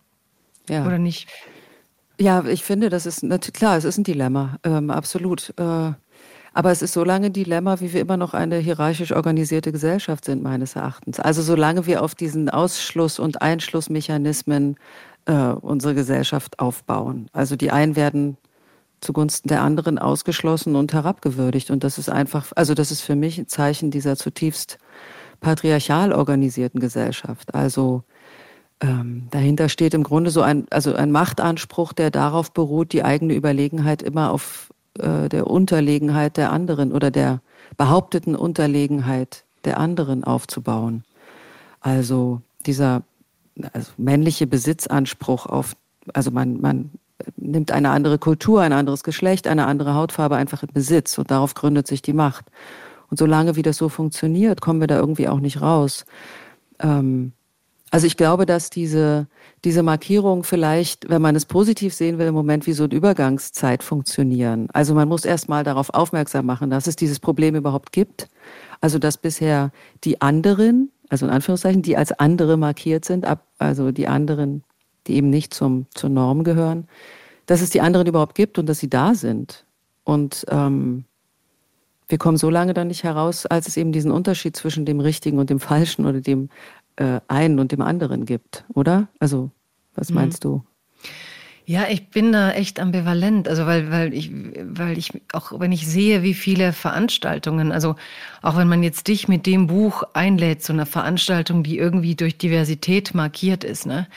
Ja. 0.68 0.84
Oder 0.84 0.98
nicht? 0.98 1.28
Ja, 2.20 2.44
ich 2.44 2.64
finde, 2.64 2.90
das 2.90 3.06
ist 3.06 3.22
natürlich 3.22 3.54
klar, 3.54 3.76
es 3.76 3.84
ist 3.84 3.96
ein 3.96 4.04
Dilemma, 4.04 4.58
ähm, 4.64 4.90
absolut. 4.90 5.54
Äh, 5.56 5.92
aber 6.52 6.72
es 6.72 6.82
ist 6.82 6.92
so 6.92 7.04
lange 7.04 7.26
ein 7.26 7.32
Dilemma, 7.32 7.80
wie 7.80 7.92
wir 7.92 8.00
immer 8.00 8.16
noch 8.16 8.34
eine 8.34 8.58
hierarchisch 8.58 9.12
organisierte 9.12 9.70
Gesellschaft 9.70 10.24
sind, 10.24 10.42
meines 10.42 10.74
Erachtens. 10.74 11.20
Also 11.20 11.42
solange 11.42 11.86
wir 11.86 12.02
auf 12.02 12.16
diesen 12.16 12.50
Ausschluss- 12.50 13.20
und 13.20 13.40
Einschlussmechanismen 13.40 14.76
äh, 15.26 15.32
unsere 15.32 15.94
Gesellschaft 15.94 16.58
aufbauen. 16.58 17.28
Also 17.32 17.56
die 17.56 17.70
einen 17.70 17.96
werden 17.96 18.36
zugunsten 19.00 19.48
der 19.48 19.62
anderen 19.62 19.98
ausgeschlossen 19.98 20.76
und 20.76 20.92
herabgewürdigt. 20.92 21.70
Und 21.70 21.84
das 21.84 21.98
ist 21.98 22.10
einfach, 22.10 22.52
also 22.54 22.74
das 22.74 22.90
ist 22.90 23.00
für 23.00 23.16
mich 23.16 23.38
ein 23.38 23.48
Zeichen 23.48 23.90
dieser 23.90 24.16
zutiefst 24.16 24.78
patriarchal 25.40 26.12
organisierten 26.12 26.80
Gesellschaft. 26.80 27.54
Also 27.54 28.02
ähm, 28.80 29.28
dahinter 29.30 29.68
steht 29.68 29.94
im 29.94 30.02
Grunde 30.02 30.30
so 30.30 30.42
ein, 30.42 30.66
also 30.70 30.94
ein 30.94 31.10
Machtanspruch, 31.10 31.92
der 31.92 32.10
darauf 32.10 32.52
beruht, 32.52 32.92
die 32.92 33.04
eigene 33.04 33.34
Überlegenheit 33.34 34.02
immer 34.02 34.32
auf 34.32 34.70
äh, 34.98 35.28
der 35.28 35.46
Unterlegenheit 35.46 36.36
der 36.36 36.52
anderen 36.52 36.92
oder 36.92 37.10
der 37.10 37.40
behaupteten 37.76 38.36
Unterlegenheit 38.36 39.44
der 39.64 39.78
anderen 39.78 40.24
aufzubauen. 40.24 41.04
Also 41.80 42.42
dieser 42.66 43.02
also 43.72 43.92
männliche 43.96 44.46
Besitzanspruch 44.46 45.46
auf, 45.46 45.76
also 46.14 46.30
man, 46.30 46.60
man 46.60 46.90
nimmt 47.36 47.70
eine 47.70 47.90
andere 47.90 48.18
Kultur, 48.18 48.62
ein 48.62 48.72
anderes 48.72 49.04
Geschlecht, 49.04 49.46
eine 49.46 49.66
andere 49.66 49.94
Hautfarbe 49.94 50.36
einfach 50.36 50.62
in 50.62 50.72
Besitz 50.72 51.18
und 51.18 51.30
darauf 51.30 51.54
gründet 51.54 51.86
sich 51.86 52.02
die 52.02 52.12
Macht. 52.12 52.46
Und 53.10 53.18
solange 53.18 53.56
wie 53.56 53.62
das 53.62 53.76
so 53.76 53.88
funktioniert, 53.88 54.60
kommen 54.60 54.80
wir 54.80 54.86
da 54.86 54.96
irgendwie 54.96 55.28
auch 55.28 55.40
nicht 55.40 55.60
raus. 55.60 56.06
Ähm, 56.78 57.32
also 57.90 58.06
ich 58.06 58.16
glaube, 58.16 58.46
dass 58.46 58.70
diese, 58.70 59.26
diese 59.64 59.82
Markierungen 59.82 60.44
vielleicht, 60.44 61.08
wenn 61.08 61.20
man 61.20 61.34
es 61.34 61.44
positiv 61.44 61.92
sehen 61.92 62.18
will, 62.18 62.28
im 62.28 62.34
Moment 62.34 62.68
wie 62.68 62.72
so 62.72 62.84
eine 62.84 62.94
Übergangszeit 62.94 63.82
funktionieren. 63.82 64.68
Also 64.72 64.94
man 64.94 65.08
muss 65.08 65.24
erst 65.24 65.48
mal 65.48 65.64
darauf 65.64 65.92
aufmerksam 65.92 66.46
machen, 66.46 66.70
dass 66.70 66.86
es 66.86 66.94
dieses 66.94 67.18
Problem 67.18 67.56
überhaupt 67.56 67.90
gibt. 67.90 68.28
Also 68.80 69.00
dass 69.00 69.18
bisher 69.18 69.72
die 70.04 70.20
anderen, 70.20 70.92
also 71.10 71.26
in 71.26 71.32
Anführungszeichen, 71.32 71.82
die 71.82 71.96
als 71.96 72.12
andere 72.12 72.56
markiert 72.56 73.04
sind, 73.04 73.26
ab, 73.26 73.44
also 73.58 73.90
die 73.90 74.08
anderen, 74.08 74.62
die 75.06 75.16
eben 75.16 75.28
nicht 75.28 75.52
zum, 75.52 75.86
zur 75.92 76.08
Norm 76.08 76.44
gehören, 76.44 76.88
dass 77.46 77.60
es 77.60 77.70
die 77.70 77.80
anderen 77.80 78.06
überhaupt 78.06 78.36
gibt 78.36 78.58
und 78.58 78.66
dass 78.66 78.78
sie 78.78 78.88
da 78.88 79.14
sind. 79.14 79.66
Und 80.04 80.46
ähm, 80.48 81.04
wir 82.08 82.18
kommen 82.18 82.36
so 82.36 82.48
lange 82.48 82.74
dann 82.74 82.88
nicht 82.88 83.02
heraus, 83.02 83.44
als 83.44 83.68
es 83.68 83.76
eben 83.76 83.92
diesen 83.92 84.12
Unterschied 84.12 84.56
zwischen 84.56 84.86
dem 84.86 85.00
Richtigen 85.00 85.38
und 85.38 85.50
dem 85.50 85.60
Falschen 85.60 86.06
oder 86.06 86.20
dem 86.20 86.48
äh, 86.96 87.20
einen 87.28 87.58
und 87.58 87.72
dem 87.72 87.82
anderen 87.82 88.24
gibt, 88.24 88.64
oder? 88.74 89.08
Also, 89.18 89.50
was 89.94 90.10
mhm. 90.10 90.14
meinst 90.14 90.44
mhm. 90.44 90.48
du? 90.48 90.62
Ja, 91.70 91.86
ich 91.88 92.08
bin 92.08 92.32
da 92.32 92.50
echt 92.50 92.80
ambivalent. 92.80 93.46
Also 93.46 93.64
weil, 93.64 93.92
weil 93.92 94.12
ich, 94.12 94.32
weil 94.60 94.98
ich, 94.98 95.12
auch 95.32 95.60
wenn 95.60 95.70
ich 95.70 95.86
sehe, 95.86 96.24
wie 96.24 96.34
viele 96.34 96.72
Veranstaltungen, 96.72 97.70
also 97.70 97.94
auch 98.42 98.56
wenn 98.56 98.66
man 98.66 98.82
jetzt 98.82 99.06
dich 99.06 99.28
mit 99.28 99.46
dem 99.46 99.68
Buch 99.68 100.02
einlädt, 100.12 100.64
so 100.64 100.72
eine 100.72 100.84
Veranstaltung, 100.84 101.62
die 101.62 101.78
irgendwie 101.78 102.16
durch 102.16 102.36
Diversität 102.36 103.14
markiert 103.14 103.62
ist, 103.62 103.86
ne? 103.86 104.08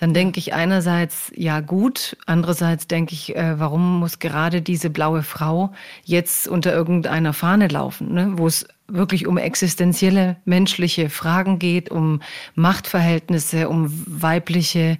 Dann 0.00 0.12
denke 0.12 0.38
ich 0.38 0.52
einerseits, 0.52 1.32
ja 1.34 1.60
gut, 1.60 2.16
andererseits 2.26 2.86
denke 2.86 3.14
ich, 3.14 3.34
äh, 3.34 3.58
warum 3.58 4.00
muss 4.00 4.18
gerade 4.18 4.60
diese 4.60 4.90
blaue 4.90 5.22
Frau 5.22 5.72
jetzt 6.04 6.46
unter 6.46 6.74
irgendeiner 6.74 7.32
Fahne 7.32 7.68
laufen, 7.68 8.12
ne? 8.12 8.34
wo 8.36 8.46
es 8.46 8.68
wirklich 8.86 9.26
um 9.26 9.38
existenzielle 9.38 10.36
menschliche 10.44 11.10
Fragen 11.10 11.58
geht, 11.58 11.90
um 11.90 12.20
Machtverhältnisse, 12.54 13.68
um 13.68 13.90
weibliche 14.06 14.98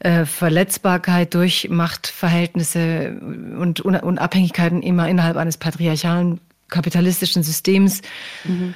äh, 0.00 0.24
Verletzbarkeit 0.24 1.34
durch 1.34 1.68
Machtverhältnisse 1.70 3.18
und, 3.58 3.80
und 3.80 4.18
Abhängigkeiten 4.18 4.82
immer 4.82 5.08
innerhalb 5.08 5.36
eines 5.36 5.56
patriarchalen 5.56 6.40
kapitalistischen 6.68 7.42
Systems. 7.42 8.02
Mhm. 8.44 8.74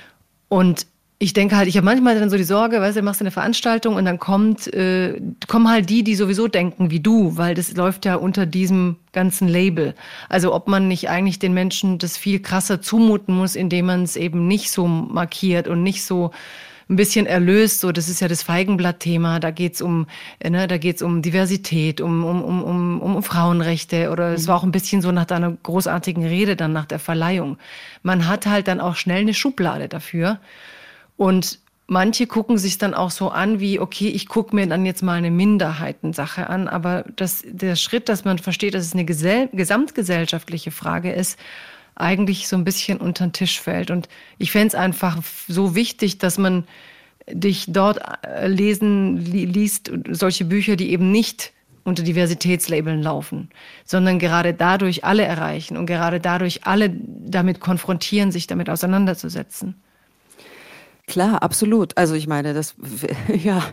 Und 0.49 0.87
ich 1.23 1.35
denke 1.35 1.55
halt, 1.59 1.69
ich 1.69 1.77
habe 1.77 1.85
manchmal 1.85 2.19
dann 2.19 2.31
so 2.31 2.39
die 2.39 2.45
Sorge, 2.45 2.81
weißt 2.81 2.97
du, 2.97 3.03
machst 3.03 3.21
eine 3.21 3.31
Veranstaltung 3.31 3.97
und 3.97 4.07
dann 4.07 4.19
kommt, 4.19 4.73
äh, 4.73 5.21
kommen 5.49 5.69
halt 5.69 5.91
die, 5.91 6.03
die 6.03 6.15
sowieso 6.15 6.49
denken 6.49 6.91
wie 6.91 7.01
du, 7.01 7.37
weil 7.37 7.55
das 7.55 7.77
läuft 7.77 8.07
ja 8.07 8.15
unter 8.15 8.47
diesem 8.47 8.97
ganzen 9.13 9.47
Label. 9.47 9.95
Also 10.31 10.55
ob 10.55 10.67
man 10.67 10.89
nicht 10.89 11.11
eigentlich 11.11 11.39
den 11.39 11.53
Menschen 11.53 11.99
das 11.99 12.17
viel 12.17 12.41
krasser 12.41 12.81
zumuten 12.81 13.35
muss, 13.35 13.55
indem 13.55 13.87
man 13.87 14.03
es 14.05 14.17
eben 14.17 14.49
nicht 14.49 14.71
so 14.71 14.87
markiert 14.87 15.69
und 15.69 15.83
nicht 15.83 16.05
so 16.05 16.31
ein 16.91 16.97
bisschen 16.97 17.25
erlöst. 17.25 17.81
So, 17.81 17.93
das 17.93 18.09
ist 18.09 18.21
ja 18.21 18.29
das 18.29 18.43
Feigenblatt-Thema. 18.43 19.39
Da 19.39 19.53
geht's 19.53 19.81
um, 19.81 20.07
ne, 20.43 20.67
da 20.67 20.77
geht's 20.77 21.01
um 21.01 21.23
Diversität, 21.23 22.01
um, 22.01 22.25
um, 22.25 22.43
um, 22.43 22.63
um, 22.63 23.01
um 23.01 23.23
Frauenrechte. 23.23 24.11
Oder 24.11 24.35
es 24.35 24.43
mhm. 24.43 24.49
war 24.49 24.57
auch 24.57 24.65
ein 24.65 24.73
bisschen 24.73 25.01
so 25.01 25.13
nach 25.13 25.25
deiner 25.25 25.53
großartigen 25.53 26.25
Rede 26.25 26.57
dann 26.57 26.73
nach 26.73 26.87
der 26.87 26.99
Verleihung. 26.99 27.57
Man 28.03 28.27
hat 28.27 28.47
halt 28.47 28.69
dann 28.69 28.81
auch 28.81 28.97
schnell 28.97 29.21
eine 29.21 29.35
Schublade 29.35 29.89
dafür. 29.89 30.41
Und 31.17 31.61
manche 31.87 32.27
gucken 32.27 32.59
sich 32.59 32.79
dann 32.79 32.95
auch 32.95 33.11
so 33.11 33.31
an 33.31 33.61
wie, 33.61 33.79
okay, 33.79 34.09
ich 34.09 34.29
gucke 34.29 34.55
mir 34.55 34.67
dann 34.67 34.87
jetzt 34.87 35.03
mal 35.03 35.19
eine 35.19 35.31
Minderheitensache 35.31 36.49
an, 36.49 36.69
aber 36.69 37.05
das, 37.17 37.45
der 37.47 37.77
Schritt, 37.77 38.09
dass 38.09 38.25
man 38.25 38.39
versteht, 38.39 38.75
dass 38.75 38.87
es 38.87 38.95
eine 38.95 39.05
gesell 39.05 39.49
gesamtgesellschaftliche 39.53 40.71
Frage 40.71 41.13
ist, 41.13 41.39
eigentlich 42.01 42.49
so 42.49 42.57
ein 42.57 42.65
bisschen 42.65 42.99
unter 42.99 43.27
den 43.27 43.33
Tisch 43.33 43.61
fällt. 43.61 43.91
Und 43.91 44.09
ich 44.39 44.51
fände 44.51 44.69
es 44.69 44.75
einfach 44.75 45.23
so 45.49 45.75
wichtig, 45.75 46.19
dass 46.19 46.39
man 46.39 46.65
dich 47.29 47.67
dort 47.69 48.01
äh, 48.27 48.49
lesen 48.49 49.19
liest, 49.19 49.91
solche 50.11 50.45
Bücher, 50.45 50.77
die 50.77 50.91
eben 50.91 51.13
nicht 51.13 51.53
unter 51.85 52.03
Diversitätslabeln 52.03 53.03
laufen, 53.03 53.51
sondern 53.85 54.19
gerade 54.19 54.53
dadurch 54.55 55.05
alle 55.05 55.23
erreichen 55.25 55.77
und 55.77 55.87
gerade 55.87 56.21
dadurch 56.21 56.67
alle 56.67 56.91
damit 56.91 57.61
konfrontieren, 57.61 58.33
sich 58.33 58.47
damit 58.47 58.69
auseinanderzusetzen. 58.69 59.75
Klar, 61.11 61.43
absolut. 61.43 61.99
Also 61.99 62.15
ich 62.15 62.29
meine, 62.29 62.55
das, 62.55 62.77
ja, 63.35 63.65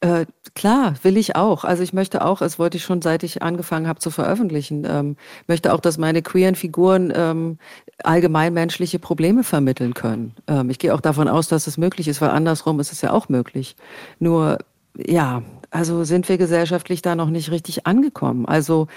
äh, 0.00 0.26
klar, 0.56 0.94
will 1.04 1.18
ich 1.18 1.36
auch. 1.36 1.62
Also 1.62 1.84
ich 1.84 1.92
möchte 1.92 2.24
auch, 2.24 2.40
das 2.40 2.58
wollte 2.58 2.78
ich 2.78 2.82
schon 2.82 3.00
seit 3.00 3.22
ich 3.22 3.42
angefangen 3.42 3.86
habe 3.86 4.00
zu 4.00 4.10
veröffentlichen, 4.10 4.84
ähm, 4.90 5.16
möchte 5.46 5.72
auch, 5.72 5.78
dass 5.78 5.98
meine 5.98 6.20
queeren 6.20 6.56
Figuren 6.56 7.12
ähm, 7.14 7.58
allgemeinmenschliche 8.02 8.98
Probleme 8.98 9.44
vermitteln 9.44 9.94
können. 9.94 10.34
Ähm, 10.48 10.68
ich 10.68 10.80
gehe 10.80 10.92
auch 10.92 11.00
davon 11.00 11.28
aus, 11.28 11.46
dass 11.46 11.68
es 11.68 11.78
möglich 11.78 12.08
ist, 12.08 12.20
weil 12.20 12.30
andersrum 12.30 12.80
ist 12.80 12.90
es 12.90 13.02
ja 13.02 13.12
auch 13.12 13.28
möglich. 13.28 13.76
Nur, 14.18 14.58
ja, 14.96 15.44
also 15.70 16.02
sind 16.02 16.28
wir 16.28 16.38
gesellschaftlich 16.38 17.02
da 17.02 17.14
noch 17.14 17.30
nicht 17.30 17.52
richtig 17.52 17.86
angekommen. 17.86 18.46
Also 18.46 18.88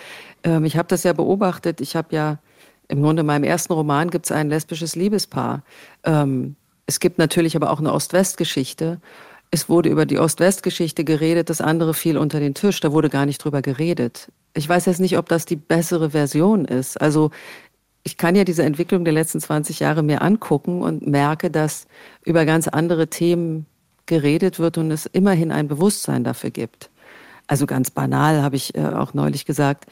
ähm, 0.44 0.66
ich 0.66 0.78
habe 0.78 0.88
das 0.88 1.04
ja 1.04 1.14
beobachtet. 1.14 1.80
Ich 1.80 1.96
habe 1.96 2.08
ja 2.16 2.40
im 2.88 3.04
Grunde 3.04 3.20
in 3.20 3.28
meinem 3.28 3.44
ersten 3.44 3.72
Roman 3.72 4.10
gibt 4.10 4.26
es 4.26 4.32
ein 4.32 4.50
lesbisches 4.50 4.96
Liebespaar. 4.96 5.62
Ähm, 6.04 6.56
es 6.86 7.00
gibt 7.00 7.18
natürlich 7.18 7.56
aber 7.56 7.72
auch 7.72 7.80
eine 7.80 7.94
Ost-West-Geschichte. 7.94 9.00
Es 9.52 9.70
wurde 9.70 9.90
über 9.90 10.06
die 10.06 10.20
Ost-West-Geschichte 10.20 11.04
geredet, 11.04 11.50
das 11.50 11.62
andere 11.62 11.94
fiel 11.94 12.18
unter 12.18 12.40
den 12.40 12.54
Tisch, 12.54 12.80
da 12.80 12.92
wurde 12.92 13.10
gar 13.10 13.26
nicht 13.26 13.44
drüber 13.44 13.62
geredet. 13.62 14.32
Ich 14.56 14.68
weiß 14.68 14.86
jetzt 14.86 15.00
nicht, 15.00 15.18
ob 15.18 15.30
das 15.30 15.46
die 15.46 15.56
bessere 15.56 16.12
Version 16.12 16.66
ist. 16.66 17.00
Also 17.00 17.32
ich 18.04 18.18
kann 18.18 18.36
ja 18.36 18.44
diese 18.44 18.64
Entwicklung 18.64 19.06
der 19.06 19.14
letzten 19.14 19.40
20 19.40 19.80
Jahre 19.80 20.04
mir 20.04 20.22
angucken 20.22 20.82
und 20.82 21.08
merke, 21.08 21.50
dass 21.50 21.88
über 22.26 22.46
ganz 22.46 22.68
andere 22.68 23.08
Themen 23.08 23.66
geredet 24.06 24.60
wird 24.60 24.78
und 24.78 24.92
es 24.92 25.06
immerhin 25.06 25.52
ein 25.52 25.68
Bewusstsein 25.68 26.24
dafür 26.24 26.50
gibt. 26.50 26.90
Also 27.48 27.66
ganz 27.66 27.92
banal 27.92 28.42
habe 28.42 28.56
ich 28.56 28.76
äh, 28.76 28.86
auch 28.86 29.14
neulich 29.14 29.46
gesagt, 29.46 29.86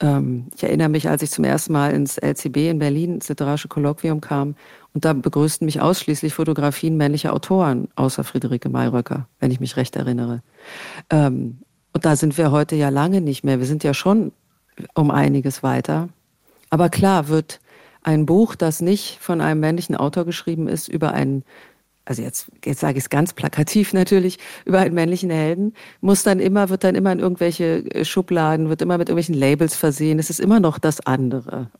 ähm, 0.00 0.46
ich 0.54 0.62
erinnere 0.62 0.88
mich, 0.88 1.08
als 1.08 1.22
ich 1.22 1.30
zum 1.30 1.44
ersten 1.44 1.72
Mal 1.72 1.92
ins 1.92 2.18
LCB 2.18 2.56
in 2.70 2.78
Berlin, 2.78 3.14
ins 3.14 3.28
Literarische 3.28 3.68
Kolloquium 3.68 4.20
kam, 4.20 4.56
und 4.94 5.04
da 5.04 5.12
begrüßten 5.12 5.64
mich 5.64 5.80
ausschließlich 5.80 6.34
Fotografien 6.34 6.96
männlicher 6.96 7.32
Autoren, 7.32 7.88
außer 7.94 8.24
Friederike 8.24 8.68
Mayröcker, 8.68 9.28
wenn 9.38 9.50
ich 9.50 9.60
mich 9.60 9.76
recht 9.76 9.96
erinnere. 9.96 10.42
Ähm, 11.10 11.58
und 11.92 12.04
da 12.04 12.16
sind 12.16 12.38
wir 12.38 12.50
heute 12.50 12.76
ja 12.76 12.88
lange 12.88 13.20
nicht 13.20 13.44
mehr. 13.44 13.58
Wir 13.58 13.66
sind 13.66 13.84
ja 13.84 13.94
schon 13.94 14.32
um 14.94 15.10
einiges 15.10 15.62
weiter. 15.62 16.08
Aber 16.70 16.88
klar 16.88 17.28
wird 17.28 17.60
ein 18.02 18.26
Buch, 18.26 18.54
das 18.54 18.80
nicht 18.80 19.18
von 19.20 19.40
einem 19.40 19.60
männlichen 19.60 19.96
Autor 19.96 20.24
geschrieben 20.24 20.68
ist, 20.68 20.88
über 20.88 21.12
einen 21.12 21.44
also 22.08 22.22
jetzt, 22.22 22.50
jetzt 22.64 22.80
sage 22.80 22.96
ich 22.96 23.04
es 23.04 23.10
ganz 23.10 23.34
plakativ 23.34 23.92
natürlich, 23.92 24.38
über 24.64 24.78
einen 24.78 24.94
männlichen 24.94 25.28
Helden, 25.28 25.74
muss 26.00 26.22
dann 26.22 26.40
immer, 26.40 26.70
wird 26.70 26.82
dann 26.82 26.94
immer 26.94 27.12
in 27.12 27.18
irgendwelche 27.18 27.84
äh, 27.94 28.04
Schubladen, 28.06 28.70
wird 28.70 28.80
immer 28.80 28.96
mit 28.96 29.10
irgendwelchen 29.10 29.34
Labels 29.34 29.76
versehen. 29.76 30.18
Es 30.18 30.30
ist 30.30 30.40
immer 30.40 30.58
noch 30.58 30.78
das 30.78 31.00
andere. 31.00 31.70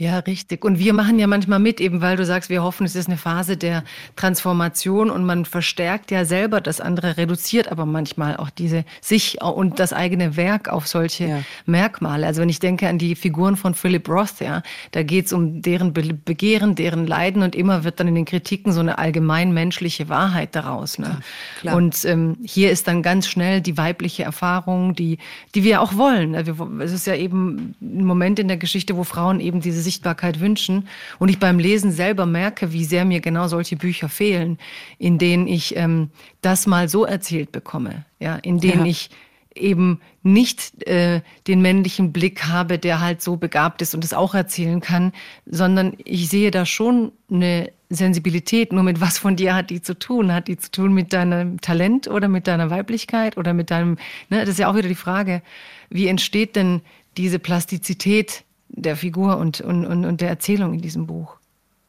Ja, 0.00 0.20
richtig. 0.20 0.64
Und 0.64 0.78
wir 0.78 0.92
machen 0.92 1.18
ja 1.18 1.26
manchmal 1.26 1.58
mit, 1.58 1.80
eben 1.80 2.00
weil 2.00 2.16
du 2.16 2.24
sagst, 2.24 2.50
wir 2.50 2.62
hoffen, 2.62 2.86
es 2.86 2.94
ist 2.94 3.08
eine 3.08 3.16
Phase 3.16 3.56
der 3.56 3.82
Transformation 4.14 5.10
und 5.10 5.24
man 5.24 5.44
verstärkt 5.44 6.12
ja 6.12 6.24
selber 6.24 6.60
das 6.60 6.80
andere, 6.80 7.16
reduziert 7.16 7.72
aber 7.72 7.84
manchmal 7.84 8.36
auch 8.36 8.48
diese 8.48 8.84
sich 9.00 9.42
und 9.42 9.80
das 9.80 9.92
eigene 9.92 10.36
Werk 10.36 10.68
auf 10.68 10.86
solche 10.86 11.24
ja. 11.24 11.42
Merkmale. 11.66 12.28
Also 12.28 12.40
wenn 12.40 12.48
ich 12.48 12.60
denke 12.60 12.86
an 12.88 12.98
die 12.98 13.16
Figuren 13.16 13.56
von 13.56 13.74
Philip 13.74 14.08
Roth, 14.08 14.38
ja, 14.38 14.62
da 14.92 15.02
geht 15.02 15.26
es 15.26 15.32
um 15.32 15.62
deren 15.62 15.92
Begehren, 15.92 16.76
deren 16.76 17.04
Leiden 17.04 17.42
und 17.42 17.56
immer 17.56 17.82
wird 17.82 17.98
dann 17.98 18.06
in 18.06 18.14
den 18.14 18.24
Kritiken 18.24 18.72
so 18.72 18.78
eine 18.78 18.98
allgemein 18.98 19.52
menschliche 19.52 20.08
Wahrheit 20.08 20.54
daraus. 20.54 21.00
Ne? 21.00 21.22
Klar, 21.58 21.74
Und 21.74 22.04
ähm, 22.04 22.38
hier 22.44 22.70
ist 22.70 22.86
dann 22.86 23.02
ganz 23.02 23.26
schnell 23.26 23.60
die 23.60 23.76
weibliche 23.76 24.22
Erfahrung, 24.22 24.94
die, 24.94 25.18
die 25.56 25.64
wir 25.64 25.82
auch 25.82 25.96
wollen. 25.96 26.34
Es 26.80 26.92
ist 26.92 27.08
ja 27.08 27.16
eben 27.16 27.74
ein 27.82 28.04
Moment 28.04 28.38
in 28.38 28.46
der 28.46 28.58
Geschichte, 28.58 28.96
wo 28.96 29.02
Frauen 29.02 29.40
eben 29.40 29.60
diese 29.60 29.87
Sichtbarkeit 29.88 30.40
wünschen. 30.40 30.88
Und 31.18 31.30
ich 31.30 31.38
beim 31.38 31.58
Lesen 31.58 31.92
selber 31.92 32.26
merke, 32.26 32.72
wie 32.72 32.84
sehr 32.84 33.04
mir 33.04 33.20
genau 33.20 33.48
solche 33.48 33.76
Bücher 33.76 34.10
fehlen, 34.10 34.58
in 34.98 35.16
denen 35.16 35.46
ich 35.46 35.76
ähm, 35.76 36.10
das 36.42 36.66
mal 36.66 36.88
so 36.88 37.04
erzählt 37.04 37.52
bekomme, 37.52 38.04
ja, 38.20 38.36
in 38.36 38.60
denen 38.60 38.84
ja. 38.84 38.90
ich 38.90 39.10
eben 39.54 40.00
nicht 40.22 40.86
äh, 40.86 41.22
den 41.46 41.62
männlichen 41.62 42.12
Blick 42.12 42.44
habe, 42.44 42.78
der 42.78 43.00
halt 43.00 43.22
so 43.22 43.36
begabt 43.36 43.82
ist 43.82 43.94
und 43.94 44.04
es 44.04 44.12
auch 44.12 44.34
erzählen 44.34 44.80
kann, 44.80 45.12
sondern 45.46 45.94
ich 46.04 46.28
sehe 46.28 46.50
da 46.50 46.66
schon 46.66 47.12
eine 47.30 47.72
Sensibilität. 47.88 48.72
Nur 48.72 48.82
mit 48.82 49.00
was 49.00 49.18
von 49.18 49.36
dir 49.36 49.54
hat 49.54 49.70
die 49.70 49.82
zu 49.82 49.98
tun? 49.98 50.32
Hat 50.32 50.48
die 50.48 50.58
zu 50.58 50.70
tun 50.70 50.92
mit 50.92 51.12
deinem 51.12 51.60
Talent 51.60 52.08
oder 52.08 52.28
mit 52.28 52.46
deiner 52.46 52.70
Weiblichkeit 52.70 53.36
oder 53.36 53.54
mit 53.54 53.70
deinem, 53.70 53.96
ne, 54.28 54.40
das 54.40 54.50
ist 54.50 54.58
ja 54.58 54.70
auch 54.70 54.76
wieder 54.76 54.88
die 54.88 54.94
Frage, 54.94 55.42
wie 55.88 56.06
entsteht 56.06 56.54
denn 56.54 56.82
diese 57.16 57.38
Plastizität 57.38 58.44
der 58.68 58.96
Figur 58.96 59.38
und, 59.38 59.60
und, 59.60 59.86
und, 59.86 60.04
und 60.04 60.20
der 60.20 60.28
Erzählung 60.28 60.74
in 60.74 60.80
diesem 60.80 61.06
Buch? 61.06 61.36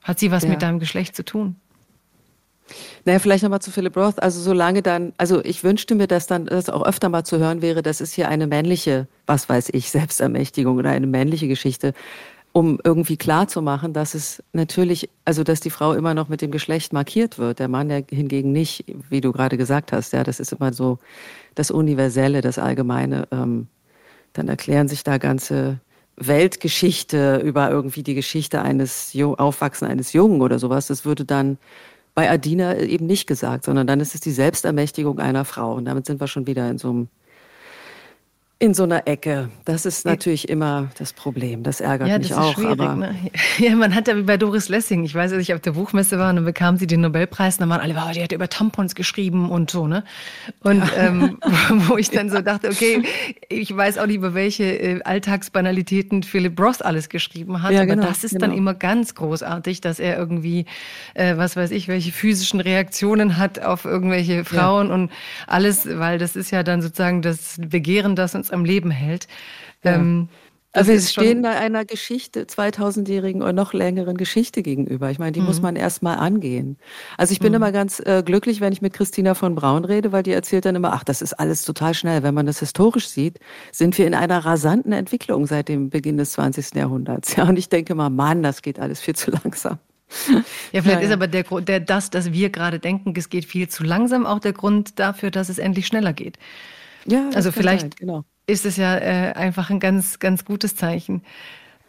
Hat 0.02 0.20
sie 0.20 0.32
was 0.32 0.44
ja. 0.44 0.50
mit 0.50 0.62
deinem 0.62 0.80
Geschlecht 0.80 1.16
zu 1.16 1.24
tun? 1.24 1.56
Naja, 3.06 3.20
vielleicht 3.20 3.44
nochmal 3.44 3.62
zu 3.62 3.72
Philip 3.72 3.96
Roth. 3.98 4.22
Also 4.22 4.42
solange 4.42 4.82
dann, 4.82 5.14
also 5.18 5.44
ich 5.44 5.64
wünschte 5.64 5.96
mir, 5.96 6.08
dass 6.08 6.28
dann 6.28 6.46
das 6.46 6.70
auch 6.70 6.86
öfter 6.86 7.10
mal 7.10 7.24
zu 7.24 7.40
hören 7.40 7.62
wäre, 7.62 7.82
das 7.82 8.02
ist 8.02 8.14
hier 8.14 8.30
eine 8.30 8.48
männliche, 8.48 9.08
was 9.26 9.50
weiß 9.50 9.70
ich, 9.74 9.90
Selbstermächtigung 9.90 10.78
oder 10.78 10.92
eine 10.92 11.08
männliche 11.08 11.48
Geschichte, 11.48 11.94
um 12.52 12.80
irgendwie 12.84 13.18
klar 13.18 13.48
zu 13.48 13.62
machen, 13.62 13.94
dass 13.94 14.14
es 14.14 14.44
natürlich, 14.54 15.10
also 15.26 15.44
dass 15.44 15.60
die 15.60 15.70
Frau 15.70 15.94
immer 15.94 16.14
noch 16.14 16.30
mit 16.30 16.42
dem 16.42 16.52
Geschlecht 16.52 16.94
markiert 16.94 17.38
wird, 17.38 17.60
der 17.60 17.68
Mann 17.68 17.90
ja 17.90 18.02
hingegen 18.10 18.52
nicht, 18.52 18.86
wie 19.10 19.22
du 19.22 19.32
gerade 19.32 19.58
gesagt 19.58 19.92
hast. 19.92 20.14
Ja, 20.14 20.24
das 20.24 20.40
ist 20.40 20.54
immer 20.54 20.74
so 20.74 21.00
das 21.56 21.72
Universelle, 21.72 22.42
das 22.42 22.58
Allgemeine. 22.58 23.28
Ähm, 23.32 23.68
dann 24.34 24.48
erklären 24.48 24.88
sich 24.88 25.04
da 25.04 25.18
ganze 25.18 25.80
Weltgeschichte 26.20 27.38
über 27.38 27.70
irgendwie 27.70 28.04
die 28.04 28.16
Geschichte 28.16 28.62
eines 28.62 29.16
Aufwachsen 29.16 29.88
eines 29.88 30.14
Jungen 30.14 30.42
oder 30.42 30.60
sowas, 30.60 30.88
das 30.88 31.06
würde 31.06 31.26
dann 31.26 31.58
bei 32.16 32.30
Adina 32.30 32.78
eben 32.78 33.06
nicht 33.06 33.28
gesagt, 33.28 33.64
sondern 33.66 33.88
dann 33.88 34.00
ist 34.00 34.16
es 34.16 34.22
die 34.22 34.32
Selbstermächtigung 34.32 35.20
einer 35.20 35.46
Frau. 35.46 35.74
Und 35.76 35.86
damit 35.86 36.06
sind 36.06 36.20
wir 36.20 36.28
schon 36.28 36.48
wieder 36.48 36.70
in 36.70 36.78
so 36.78 36.90
einem 36.90 37.08
in 38.62 38.74
so 38.74 38.84
einer 38.84 39.08
Ecke. 39.08 39.50
Das 39.64 39.86
ist 39.86 40.06
natürlich 40.06 40.50
immer 40.50 40.90
das 40.98 41.14
Problem. 41.14 41.64
Das 41.64 41.80
ärgert 41.80 42.10
ja, 42.10 42.18
mich 42.18 42.28
das 42.28 42.38
auch. 42.38 42.56
Schwierig, 42.56 42.82
aber 42.82 42.96
ne? 42.96 43.16
Ja, 43.58 43.74
man 43.74 43.96
hat 43.96 44.10
ja 44.10 44.18
wie 44.18 44.24
bei 44.24 44.36
Doris 44.36 44.68
Lessing. 44.68 45.06
Ich 45.06 45.16
weiß, 45.16 45.32
als 45.32 45.44
ich 45.44 45.54
auf 45.54 45.62
der 45.62 45.72
Buchmesse 45.72 46.20
war 46.20 46.30
und 46.30 46.36
dann 46.36 46.46
bekam 46.46 46.76
sie 46.76 46.86
den 46.86 47.00
Nobelpreis 47.00 47.56
und 47.56 47.62
dann 47.62 47.70
waren 47.70 47.80
alle, 47.80 47.96
wow, 47.96 48.12
die 48.12 48.22
hat 48.22 48.34
über 48.34 48.50
Tampons 48.50 48.96
geschrieben 48.96 49.50
und 49.50 49.72
so, 49.72 49.88
ne? 49.88 50.04
Und 50.62 50.80
ja. 50.80 51.08
ähm, 51.08 51.38
wo 51.88 51.96
ich 51.96 52.10
dann 52.10 52.30
so 52.30 52.42
dachte, 52.42 52.68
okay, 52.68 53.04
ich 53.48 53.76
weiß 53.76 53.98
auch 53.98 54.08
nicht, 54.08 54.18
über 54.18 54.34
welche 54.34 54.66
äh, 54.66 55.02
Alltagsbanalitäten 55.04 56.24
Philip 56.24 56.60
Roth 56.60 56.84
alles 56.84 57.08
geschrieben 57.08 57.64
hat. 57.64 57.72
Ja, 57.72 57.84
aber 57.84 57.96
genau, 57.96 58.08
das 58.08 58.26
ist 58.26 58.34
genau. 58.34 58.48
dann 58.48 58.58
immer 58.58 58.74
ganz 58.74 59.16
großartig, 59.16 59.80
dass 59.80 60.00
er 60.02 60.18
irgendwie, 60.18 60.66
äh, 61.14 61.38
was 61.38 61.56
weiß 61.56 61.72
ich, 61.72 61.88
welche 61.88 62.12
physischen 62.12 62.60
Reaktionen 62.60 63.38
hat 63.38 63.60
auf 63.60 63.86
irgendwelche 63.86 64.44
Frauen 64.44 64.92
und 64.92 65.12
alles, 65.48 65.88
weil 65.88 66.18
das 66.18 66.36
ist 66.36 66.52
ja 66.52 66.64
dann 66.64 66.82
sozusagen 66.82 67.22
das 67.22 67.56
Begehren, 67.58 68.18
das 68.18 68.36
uns 68.36 68.49
am 68.52 68.66
Leben 68.66 68.92
hält. 68.92 69.28
Ja. 69.84 69.96
Ähm, 69.96 70.30
also 70.72 70.92
wir 70.92 71.02
stehen 71.02 71.42
da 71.42 71.52
einer 71.52 71.84
Geschichte, 71.84 72.44
2000-jährigen 72.44 73.42
oder 73.42 73.54
noch 73.54 73.74
längeren 73.74 74.18
Geschichte 74.18 74.62
gegenüber. 74.62 75.10
Ich 75.10 75.18
meine, 75.18 75.32
die 75.32 75.40
mhm. 75.40 75.48
muss 75.48 75.62
man 75.62 75.76
erstmal 75.76 76.18
angehen. 76.18 76.78
Also 77.18 77.32
ich 77.32 77.40
bin 77.40 77.54
mhm. 77.54 77.56
immer 77.56 77.72
ganz 77.72 78.00
äh, 78.00 78.22
glücklich, 78.24 78.62
wenn 78.62 78.72
ich 78.72 78.82
mit 78.82 78.94
Christina 78.94 79.34
von 79.34 79.56
Braun 79.56 79.84
rede, 79.84 80.12
weil 80.12 80.22
die 80.22 80.32
erzählt 80.32 80.66
dann 80.66 80.76
immer, 80.76 80.94
ach, 80.94 81.04
das 81.04 81.24
ist 81.24 81.34
alles 81.34 81.64
total 81.64 81.96
schnell. 81.96 82.22
Wenn 82.22 82.36
man 82.36 82.46
das 82.46 82.60
historisch 82.60 83.08
sieht, 83.08 83.40
sind 83.72 83.98
wir 83.98 84.06
in 84.06 84.14
einer 84.14 84.46
rasanten 84.46 84.92
Entwicklung 84.92 85.48
seit 85.48 85.70
dem 85.70 85.90
Beginn 85.90 86.18
des 86.18 86.32
20. 86.32 86.76
Jahrhunderts. 86.76 87.36
Ja, 87.40 87.46
und 87.48 87.58
ich 87.58 87.70
denke 87.70 87.96
mal, 87.96 88.10
Mann, 88.10 88.44
das 88.44 88.62
geht 88.62 88.80
alles 88.80 89.00
viel 89.00 89.16
zu 89.16 89.32
langsam. 89.32 89.80
Ja, 90.72 90.82
vielleicht 90.82 91.02
ja, 91.02 91.08
ist 91.08 91.12
aber 91.12 91.28
der 91.28 91.44
Grund, 91.44 91.68
der, 91.68 91.80
das, 91.80 92.10
dass 92.10 92.32
wir 92.32 92.50
gerade 92.50 92.80
denken, 92.80 93.14
es 93.16 93.30
geht 93.30 93.46
viel 93.46 93.70
zu 93.70 93.84
langsam, 93.84 94.26
auch 94.26 94.40
der 94.40 94.54
Grund 94.54 95.00
dafür, 95.00 95.32
dass 95.32 95.50
es 95.50 95.58
endlich 95.58 95.88
schneller 95.88 96.14
geht. 96.14 96.38
Ja, 97.06 97.30
also 97.34 97.52
vielleicht 97.52 97.82
sein, 97.82 97.92
genau 97.98 98.26
ist 98.50 98.66
es 98.66 98.78
ja 98.78 98.98
äh, 98.98 99.34
einfach 99.34 99.70
ein 99.70 99.80
ganz, 99.80 100.20
ganz 100.20 100.44
gutes 100.44 100.76
Zeichen. 100.76 101.22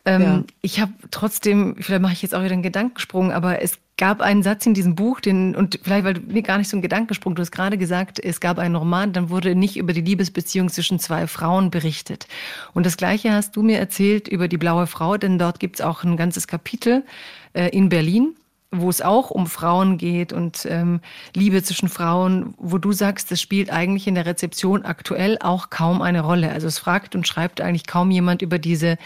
Ähm, 0.04 0.22
ja. 0.22 0.44
Ich 0.62 0.80
habe 0.80 0.92
trotzdem, 1.10 1.76
vielleicht 1.78 2.02
mache 2.02 2.12
ich 2.12 2.22
jetzt 2.22 2.34
auch 2.34 2.42
wieder 2.42 2.52
einen 2.52 2.62
Gedankensprung, 2.62 3.32
aber 3.32 3.62
es 3.62 3.78
gab 3.96 4.22
einen 4.22 4.42
Satz 4.42 4.64
in 4.64 4.72
diesem 4.72 4.94
Buch, 4.94 5.20
den, 5.20 5.54
und 5.54 5.78
vielleicht, 5.82 6.04
weil 6.04 6.14
du 6.14 6.20
nee, 6.26 6.40
gar 6.40 6.56
nicht 6.56 6.70
so 6.70 6.76
ein 6.76 6.82
Gedankensprung, 6.82 7.34
du 7.34 7.42
hast 7.42 7.50
gerade 7.50 7.76
gesagt, 7.76 8.18
es 8.18 8.40
gab 8.40 8.58
einen 8.58 8.76
Roman, 8.76 9.12
dann 9.12 9.28
wurde 9.28 9.54
nicht 9.54 9.76
über 9.76 9.92
die 9.92 10.00
Liebesbeziehung 10.00 10.70
zwischen 10.70 10.98
zwei 10.98 11.26
Frauen 11.26 11.70
berichtet. 11.70 12.26
Und 12.72 12.86
das 12.86 12.96
Gleiche 12.96 13.32
hast 13.32 13.56
du 13.56 13.62
mir 13.62 13.78
erzählt 13.78 14.26
über 14.26 14.48
die 14.48 14.56
blaue 14.56 14.86
Frau, 14.86 15.18
denn 15.18 15.38
dort 15.38 15.60
gibt 15.60 15.76
es 15.76 15.84
auch 15.84 16.02
ein 16.02 16.16
ganzes 16.16 16.46
Kapitel 16.46 17.04
äh, 17.52 17.68
in 17.68 17.90
Berlin 17.90 18.34
wo 18.72 18.88
es 18.88 19.02
auch 19.02 19.30
um 19.30 19.46
Frauen 19.46 19.98
geht 19.98 20.32
und 20.32 20.66
ähm, 20.68 21.00
Liebe 21.34 21.62
zwischen 21.62 21.88
Frauen, 21.88 22.54
wo 22.56 22.78
du 22.78 22.92
sagst, 22.92 23.30
das 23.30 23.40
spielt 23.40 23.70
eigentlich 23.70 24.06
in 24.06 24.14
der 24.14 24.26
Rezeption 24.26 24.84
aktuell 24.84 25.38
auch 25.40 25.70
kaum 25.70 26.02
eine 26.02 26.20
Rolle. 26.20 26.52
Also 26.52 26.68
es 26.68 26.78
fragt 26.78 27.16
und 27.16 27.26
schreibt 27.26 27.60
eigentlich 27.60 27.86
kaum 27.86 28.10
jemand 28.10 28.42
über 28.42 28.58
diese 28.58 28.96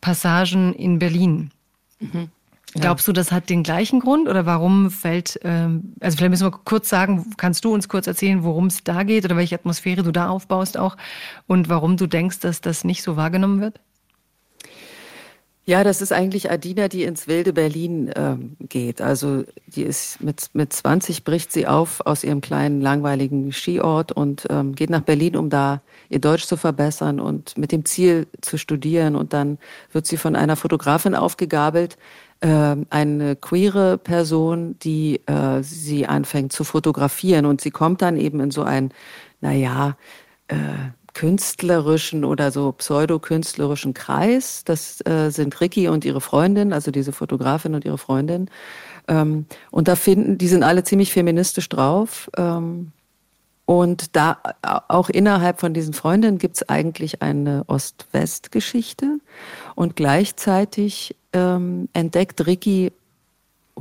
Passagen 0.00 0.74
in 0.74 0.98
Berlin. 0.98 1.50
Mhm. 2.00 2.30
Glaubst 2.74 3.06
du, 3.06 3.12
das 3.12 3.32
hat 3.32 3.50
den 3.50 3.62
gleichen 3.62 4.00
Grund 4.00 4.28
oder 4.28 4.46
warum 4.46 4.90
fällt, 4.90 5.38
ähm, 5.42 5.92
also 6.00 6.16
vielleicht 6.16 6.30
müssen 6.30 6.46
wir 6.46 6.52
kurz 6.52 6.88
sagen, 6.88 7.34
kannst 7.36 7.66
du 7.66 7.74
uns 7.74 7.86
kurz 7.88 8.06
erzählen, 8.06 8.44
worum 8.44 8.66
es 8.68 8.82
da 8.82 9.02
geht 9.02 9.26
oder 9.26 9.36
welche 9.36 9.56
Atmosphäre 9.56 10.02
du 10.02 10.10
da 10.10 10.30
aufbaust 10.30 10.78
auch 10.78 10.96
und 11.46 11.68
warum 11.68 11.98
du 11.98 12.06
denkst, 12.06 12.40
dass 12.40 12.62
das 12.62 12.84
nicht 12.84 13.02
so 13.02 13.16
wahrgenommen 13.16 13.60
wird? 13.60 13.78
Ja, 15.64 15.84
das 15.84 16.02
ist 16.02 16.12
eigentlich 16.12 16.50
Adina, 16.50 16.88
die 16.88 17.04
ins 17.04 17.28
wilde 17.28 17.52
Berlin 17.52 18.08
äh, 18.08 18.36
geht. 18.66 19.00
Also 19.00 19.44
die 19.68 19.82
ist 19.84 20.20
mit, 20.20 20.50
mit 20.54 20.72
20 20.72 21.22
bricht 21.22 21.52
sie 21.52 21.68
auf 21.68 22.04
aus 22.04 22.24
ihrem 22.24 22.40
kleinen 22.40 22.80
langweiligen 22.80 23.52
Skiort 23.52 24.10
und 24.10 24.44
ähm, 24.50 24.74
geht 24.74 24.90
nach 24.90 25.02
Berlin, 25.02 25.36
um 25.36 25.50
da 25.50 25.80
ihr 26.08 26.18
Deutsch 26.18 26.46
zu 26.46 26.56
verbessern 26.56 27.20
und 27.20 27.56
mit 27.56 27.70
dem 27.70 27.84
Ziel 27.84 28.26
zu 28.40 28.58
studieren. 28.58 29.14
Und 29.14 29.32
dann 29.34 29.58
wird 29.92 30.08
sie 30.08 30.16
von 30.16 30.34
einer 30.34 30.56
Fotografin 30.56 31.14
aufgegabelt, 31.14 31.96
äh, 32.40 32.74
eine 32.90 33.36
queere 33.36 33.98
Person, 33.98 34.76
die 34.80 35.20
äh, 35.26 35.62
sie 35.62 36.06
anfängt 36.08 36.52
zu 36.52 36.64
fotografieren. 36.64 37.46
Und 37.46 37.60
sie 37.60 37.70
kommt 37.70 38.02
dann 38.02 38.16
eben 38.16 38.40
in 38.40 38.50
so 38.50 38.64
ein, 38.64 38.92
naja, 39.40 39.96
äh, 40.48 40.56
künstlerischen 41.14 42.24
oder 42.24 42.50
so 42.50 42.72
pseudokünstlerischen 42.72 43.94
Kreis. 43.94 44.64
Das 44.64 45.04
äh, 45.06 45.30
sind 45.30 45.60
Ricky 45.60 45.88
und 45.88 46.04
ihre 46.04 46.20
Freundin, 46.20 46.72
also 46.72 46.90
diese 46.90 47.12
Fotografin 47.12 47.74
und 47.74 47.84
ihre 47.84 47.98
Freundin. 47.98 48.48
Ähm, 49.08 49.46
und 49.70 49.88
da 49.88 49.96
finden, 49.96 50.38
die 50.38 50.48
sind 50.48 50.62
alle 50.62 50.84
ziemlich 50.84 51.12
feministisch 51.12 51.68
drauf. 51.68 52.30
Ähm, 52.36 52.92
und 53.64 54.16
da 54.16 54.38
auch 54.88 55.08
innerhalb 55.08 55.60
von 55.60 55.72
diesen 55.72 55.94
Freundinnen 55.94 56.38
gibt 56.38 56.56
es 56.56 56.68
eigentlich 56.68 57.22
eine 57.22 57.64
Ost-West-Geschichte. 57.68 59.18
Und 59.74 59.96
gleichzeitig 59.96 61.16
ähm, 61.32 61.88
entdeckt 61.92 62.46
Ricky 62.46 62.92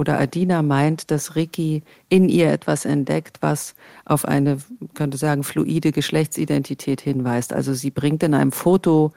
oder 0.01 0.19
Adina 0.19 0.63
meint, 0.63 1.11
dass 1.11 1.35
Ricky 1.35 1.83
in 2.09 2.27
ihr 2.27 2.51
etwas 2.51 2.85
entdeckt, 2.85 3.37
was 3.41 3.75
auf 4.03 4.25
eine, 4.25 4.57
könnte 4.95 5.15
sagen, 5.17 5.43
fluide 5.43 5.91
Geschlechtsidentität 5.91 7.01
hinweist. 7.01 7.53
Also 7.53 7.75
sie 7.75 7.91
bringt 7.91 8.23
in 8.23 8.33
einem 8.33 8.51
Foto 8.51 9.11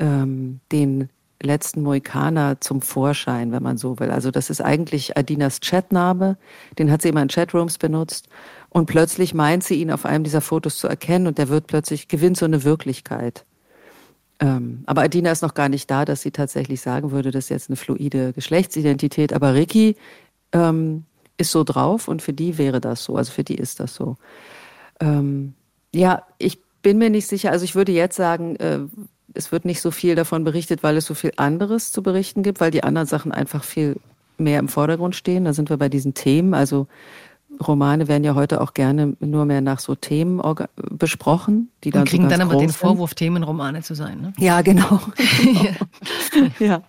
ähm, 0.00 0.58
den 0.72 1.10
letzten 1.40 1.80
Moikaner 1.82 2.60
zum 2.60 2.82
Vorschein, 2.82 3.52
wenn 3.52 3.62
man 3.62 3.76
so 3.76 4.00
will. 4.00 4.10
Also 4.10 4.32
das 4.32 4.50
ist 4.50 4.60
eigentlich 4.60 5.16
Adinas 5.16 5.60
Chatname, 5.60 6.36
den 6.76 6.90
hat 6.90 7.02
sie 7.02 7.10
immer 7.10 7.22
in 7.22 7.28
Chatrooms 7.28 7.78
benutzt 7.78 8.28
und 8.68 8.86
plötzlich 8.86 9.32
meint 9.32 9.62
sie 9.62 9.80
ihn 9.80 9.92
auf 9.92 10.04
einem 10.04 10.24
dieser 10.24 10.40
Fotos 10.40 10.78
zu 10.78 10.88
erkennen 10.88 11.28
und 11.28 11.38
der 11.38 11.50
wird 11.50 11.68
plötzlich, 11.68 12.08
gewinnt 12.08 12.36
so 12.36 12.46
eine 12.46 12.64
Wirklichkeit. 12.64 13.44
Ähm, 14.38 14.82
aber 14.86 15.02
Adina 15.02 15.30
ist 15.32 15.42
noch 15.42 15.54
gar 15.54 15.68
nicht 15.68 15.90
da, 15.90 16.04
dass 16.04 16.22
sie 16.22 16.30
tatsächlich 16.30 16.80
sagen 16.80 17.10
würde, 17.10 17.30
das 17.30 17.44
ist 17.44 17.50
jetzt 17.50 17.70
eine 17.70 17.76
fluide 17.76 18.32
Geschlechtsidentität. 18.32 19.32
Aber 19.32 19.54
Ricky 19.54 19.96
ähm, 20.52 21.04
ist 21.38 21.52
so 21.52 21.64
drauf 21.64 22.08
und 22.08 22.22
für 22.22 22.32
die 22.32 22.58
wäre 22.58 22.80
das 22.80 23.04
so. 23.04 23.16
Also 23.16 23.32
für 23.32 23.44
die 23.44 23.56
ist 23.56 23.80
das 23.80 23.94
so. 23.94 24.16
Ähm, 25.00 25.54
ja, 25.94 26.22
ich 26.38 26.58
bin 26.82 26.98
mir 26.98 27.10
nicht 27.10 27.26
sicher. 27.26 27.50
Also 27.50 27.64
ich 27.64 27.74
würde 27.74 27.92
jetzt 27.92 28.16
sagen, 28.16 28.56
äh, 28.56 28.80
es 29.34 29.52
wird 29.52 29.64
nicht 29.64 29.80
so 29.80 29.90
viel 29.90 30.14
davon 30.14 30.44
berichtet, 30.44 30.82
weil 30.82 30.96
es 30.96 31.06
so 31.06 31.14
viel 31.14 31.32
anderes 31.36 31.92
zu 31.92 32.02
berichten 32.02 32.42
gibt, 32.42 32.60
weil 32.60 32.70
die 32.70 32.84
anderen 32.84 33.06
Sachen 33.06 33.32
einfach 33.32 33.64
viel 33.64 33.96
mehr 34.38 34.58
im 34.58 34.68
Vordergrund 34.68 35.16
stehen. 35.16 35.44
Da 35.44 35.52
sind 35.52 35.70
wir 35.70 35.76
bei 35.76 35.88
diesen 35.88 36.14
Themen. 36.14 36.54
Also 36.54 36.86
Romane 37.60 38.08
werden 38.08 38.24
ja 38.24 38.34
heute 38.34 38.60
auch 38.60 38.74
gerne 38.74 39.16
nur 39.20 39.44
mehr 39.44 39.60
nach 39.60 39.78
so 39.78 39.94
Themen 39.94 40.42
besprochen, 40.90 41.70
die 41.84 41.90
dann 41.90 42.02
Und 42.02 42.08
kriegen 42.08 42.24
so 42.24 42.30
dann 42.30 42.40
aber 42.40 42.56
den 42.56 42.70
Vorwurf, 42.70 43.14
Themenromane 43.14 43.82
zu 43.82 43.94
sein. 43.94 44.20
Ne? 44.20 44.32
Ja, 44.38 44.60
genau. 44.62 45.00
ja. 46.58 46.82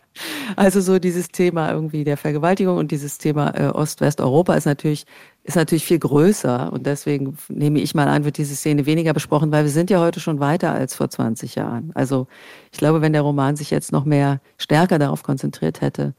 Also 0.56 0.82
so 0.82 1.00
dieses 1.00 1.30
Thema 1.30 1.72
irgendwie 1.72 2.04
der 2.04 2.18
Vergewaltigung 2.18 2.78
und 2.78 2.92
dieses 2.92 3.18
Thema 3.18 3.52
äh, 3.56 3.68
Ost-West-Europa 3.68 4.56
ist 4.56 4.66
natürlich 4.66 5.06
ist 5.44 5.56
natürlich 5.56 5.86
viel 5.86 6.00
größer 6.00 6.74
und 6.74 6.86
deswegen 6.86 7.38
nehme 7.48 7.80
ich 7.80 7.96
mal 7.96 8.10
an, 8.10 8.26
wird 8.26 8.38
diese 8.38 8.56
Szene 8.56 8.86
weniger 8.86 9.14
besprochen, 9.14 9.50
weil 9.52 9.64
wir 9.64 9.72
sind 9.72 9.90
ja 9.90 10.02
heute 10.02 10.20
schon 10.20 10.42
weiter 10.42 10.74
als 10.74 10.94
vor 10.94 11.10
20 11.10 11.56
Jahren. 11.56 11.92
Also 11.94 12.28
ich 12.74 12.80
glaube, 12.80 13.02
wenn 13.02 13.14
der 13.14 13.22
Roman 13.22 13.56
sich 13.56 13.72
jetzt 13.72 13.94
noch 13.94 14.04
mehr 14.04 14.42
stärker 14.58 15.00
darauf 15.00 15.24
konzentriert 15.24 15.80
hätte, 15.80 16.16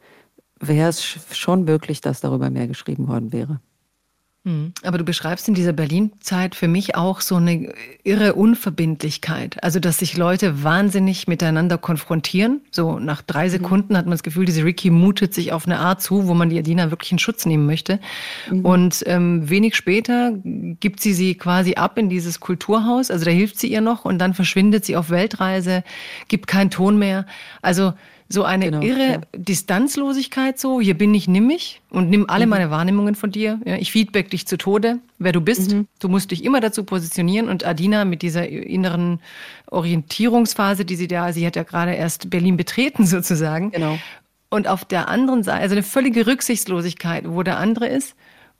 wäre 0.60 0.88
es 0.88 1.02
schon 1.02 1.64
möglich, 1.64 2.00
dass 2.00 2.20
darüber 2.20 2.48
mehr 2.48 2.68
geschrieben 2.68 3.06
worden 3.06 3.32
wäre. 3.32 3.60
Mhm. 4.48 4.72
Aber 4.82 4.98
du 4.98 5.04
beschreibst 5.04 5.46
in 5.48 5.54
dieser 5.54 5.72
Berlin-Zeit 5.72 6.54
für 6.54 6.68
mich 6.68 6.96
auch 6.96 7.20
so 7.20 7.36
eine 7.36 7.72
irre 8.02 8.34
Unverbindlichkeit. 8.34 9.62
Also, 9.62 9.78
dass 9.78 9.98
sich 9.98 10.16
Leute 10.16 10.62
wahnsinnig 10.64 11.28
miteinander 11.28 11.76
konfrontieren. 11.78 12.62
So 12.70 12.98
nach 12.98 13.22
drei 13.22 13.46
mhm. 13.46 13.50
Sekunden 13.50 13.96
hat 13.96 14.06
man 14.06 14.12
das 14.12 14.22
Gefühl, 14.22 14.46
diese 14.46 14.64
Ricky 14.64 14.90
mutet 14.90 15.34
sich 15.34 15.52
auf 15.52 15.66
eine 15.66 15.78
Art 15.78 16.02
zu, 16.02 16.26
wo 16.26 16.34
man 16.34 16.48
die 16.48 16.58
Adina 16.58 16.90
wirklich 16.90 17.12
in 17.12 17.18
Schutz 17.18 17.44
nehmen 17.46 17.66
möchte. 17.66 18.00
Mhm. 18.50 18.64
Und 18.64 19.04
ähm, 19.06 19.48
wenig 19.48 19.76
später 19.76 20.32
gibt 20.80 21.00
sie 21.00 21.12
sie 21.12 21.34
quasi 21.34 21.74
ab 21.74 21.98
in 21.98 22.08
dieses 22.08 22.40
Kulturhaus. 22.40 23.10
Also 23.10 23.24
da 23.24 23.30
hilft 23.30 23.58
sie 23.58 23.70
ihr 23.70 23.80
noch 23.80 24.04
und 24.04 24.18
dann 24.18 24.34
verschwindet 24.34 24.84
sie 24.84 24.96
auf 24.96 25.10
Weltreise, 25.10 25.84
gibt 26.28 26.46
keinen 26.46 26.70
Ton 26.70 26.98
mehr. 26.98 27.26
Also 27.60 27.92
so 28.30 28.44
eine 28.44 28.66
genau, 28.66 28.82
irre 28.82 29.12
ja. 29.12 29.20
Distanzlosigkeit, 29.32 30.58
so, 30.58 30.80
hier 30.80 30.96
bin 30.96 31.14
ich, 31.14 31.28
nimm 31.28 31.46
mich 31.46 31.80
und 31.88 32.10
nimm 32.10 32.28
alle 32.28 32.44
mhm. 32.44 32.50
meine 32.50 32.70
Wahrnehmungen 32.70 33.14
von 33.14 33.30
dir. 33.30 33.58
Ja, 33.64 33.76
ich 33.76 33.90
feedback 33.90 34.30
dich 34.30 34.46
zu 34.46 34.58
Tode, 34.58 34.98
wer 35.18 35.32
du 35.32 35.40
bist. 35.40 35.72
Mhm. 35.72 35.86
Du 35.98 36.08
musst 36.08 36.30
dich 36.30 36.44
immer 36.44 36.60
dazu 36.60 36.84
positionieren. 36.84 37.48
Und 37.48 37.64
Adina 37.64 38.04
mit 38.04 38.20
dieser 38.20 38.46
inneren 38.46 39.20
Orientierungsphase, 39.70 40.84
die 40.84 40.96
sie 40.96 41.08
da, 41.08 41.32
sie 41.32 41.46
hat 41.46 41.56
ja 41.56 41.62
gerade 41.62 41.94
erst 41.94 42.28
Berlin 42.28 42.58
betreten 42.58 43.06
sozusagen. 43.06 43.70
Genau. 43.70 43.98
Und 44.50 44.68
auf 44.68 44.84
der 44.84 45.08
anderen 45.08 45.42
Seite, 45.42 45.62
also 45.62 45.74
eine 45.74 45.82
völlige 45.82 46.26
Rücksichtslosigkeit, 46.26 47.24
wo 47.28 47.42
der 47.42 47.56
andere 47.56 47.86
ist. 47.86 48.14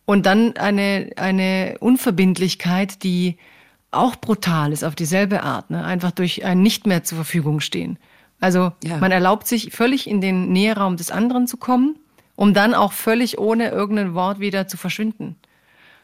Und 0.07 0.25
dann 0.25 0.57
eine, 0.57 1.11
eine 1.17 1.77
Unverbindlichkeit, 1.81 3.03
die 3.03 3.37
auch 3.91 4.17
brutal 4.17 4.73
ist 4.73 4.85
auf 4.85 4.95
dieselbe 4.95 5.43
Art, 5.43 5.69
ne? 5.71 5.85
einfach 5.85 6.11
durch 6.11 6.45
ein 6.45 6.63
Nicht 6.63 6.87
mehr 6.87 7.05
zur 7.05 7.17
Verfügung 7.17 7.61
stehen. 7.61 7.99
Also 8.41 8.73
ja. 8.85 8.99
man 8.99 9.11
erlaubt 9.11 9.47
sich 9.47 9.73
völlig 9.73 10.09
in 10.09 10.21
den 10.21 10.53
Nähraum 10.53 10.97
des 10.97 11.11
anderen 11.11 11.47
zu 11.47 11.57
kommen, 11.57 11.99
um 12.37 12.55
dann 12.55 12.75
auch 12.75 12.93
völlig 12.93 13.39
ohne 13.39 13.71
irgendein 13.71 14.15
Wort 14.15 14.41
wieder 14.41 14.69
zu 14.69 14.77
verschwinden. 14.77 15.37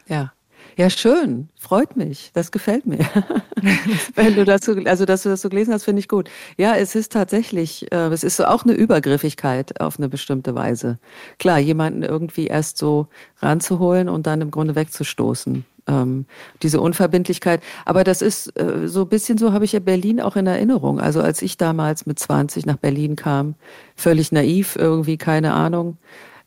Ja. 0.06 0.32
Ja, 0.76 0.90
schön. 0.90 1.50
Freut 1.56 1.96
mich. 1.96 2.32
Das 2.34 2.50
gefällt 2.50 2.84
mir. 2.84 2.98
Wenn 4.16 4.34
du 4.34 4.44
dazu, 4.44 4.72
also 4.86 5.04
dass 5.04 5.22
du 5.22 5.28
das 5.28 5.42
so 5.42 5.48
gelesen 5.48 5.72
hast, 5.72 5.84
finde 5.84 6.00
ich 6.00 6.08
gut. 6.08 6.28
Ja, 6.56 6.74
es 6.74 6.96
ist 6.96 7.12
tatsächlich, 7.12 7.92
äh, 7.92 8.08
es 8.08 8.24
ist 8.24 8.36
so 8.36 8.44
auch 8.46 8.64
eine 8.64 8.72
Übergriffigkeit 8.72 9.80
auf 9.80 9.98
eine 9.98 10.08
bestimmte 10.08 10.56
Weise. 10.56 10.98
Klar, 11.38 11.60
jemanden 11.60 12.02
irgendwie 12.02 12.48
erst 12.48 12.78
so 12.78 13.06
ranzuholen 13.40 14.08
und 14.08 14.26
dann 14.26 14.40
im 14.40 14.50
Grunde 14.50 14.74
wegzustoßen 14.74 15.64
ähm, 15.86 16.26
diese 16.62 16.80
Unverbindlichkeit. 16.80 17.62
Aber 17.84 18.04
das 18.04 18.22
ist 18.22 18.58
äh, 18.58 18.88
so 18.88 19.02
ein 19.02 19.08
bisschen 19.08 19.38
so, 19.38 19.52
habe 19.52 19.64
ich 19.64 19.72
ja 19.72 19.80
Berlin 19.80 20.20
auch 20.20 20.36
in 20.36 20.46
Erinnerung. 20.46 21.00
Also 21.00 21.20
als 21.20 21.42
ich 21.42 21.56
damals 21.56 22.06
mit 22.06 22.18
20 22.18 22.66
nach 22.66 22.76
Berlin 22.76 23.16
kam, 23.16 23.54
völlig 23.96 24.32
naiv, 24.32 24.76
irgendwie 24.76 25.16
keine 25.16 25.54
Ahnung, 25.54 25.98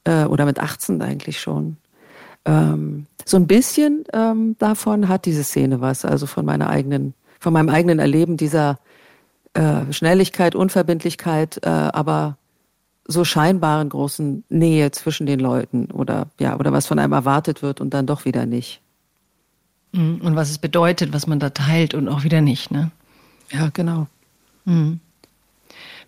äh, 0.04 0.26
oder 0.26 0.46
mit 0.46 0.60
18 0.60 1.02
eigentlich 1.02 1.40
schon. 1.40 1.78
Ähm, 2.46 3.08
so 3.26 3.38
ein 3.38 3.48
bisschen 3.48 4.06
ähm, 4.14 4.56
davon 4.58 5.10
hat 5.10 5.26
diese 5.26 5.44
Szene 5.44 5.82
was, 5.82 6.06
also 6.06 6.26
von 6.26 6.46
meiner 6.46 6.70
eigenen, 6.70 7.14
von 7.40 7.54
meinem 7.54 7.70
eigenen 7.70 8.00
Erleben 8.00 8.38
dieser 8.38 8.80
äh, 9.54 9.92
Schnelligkeit, 9.92 10.56
Unverbindlichkeit, 10.56 11.60
äh, 11.64 11.70
aber 11.70 12.38
so 13.06 13.24
scheinbaren 13.24 13.90
großen 13.90 14.44
Nähe 14.50 14.92
zwischen 14.92 15.26
den 15.26 15.40
Leuten 15.40 15.92
oder 15.92 16.28
ja, 16.40 16.58
oder 16.58 16.72
was 16.72 16.88
von 16.88 17.00
einem 17.00 17.14
erwartet 17.14 17.62
wird 17.62 17.82
und 17.82 17.94
dann 17.94 18.06
doch 18.06 18.26
wieder 18.26 18.46
nicht. 18.46 18.82
Und 19.98 20.36
was 20.36 20.50
es 20.50 20.60
bedeutet, 20.60 21.12
was 21.12 21.26
man 21.28 21.40
da 21.40 21.50
teilt 21.50 21.94
und 21.94 22.08
auch 22.08 22.24
wieder 22.24 22.42
nicht, 22.42 22.72
ne? 22.72 22.92
Ja, 23.52 23.70
genau. 23.74 24.08
Mhm. 24.66 25.00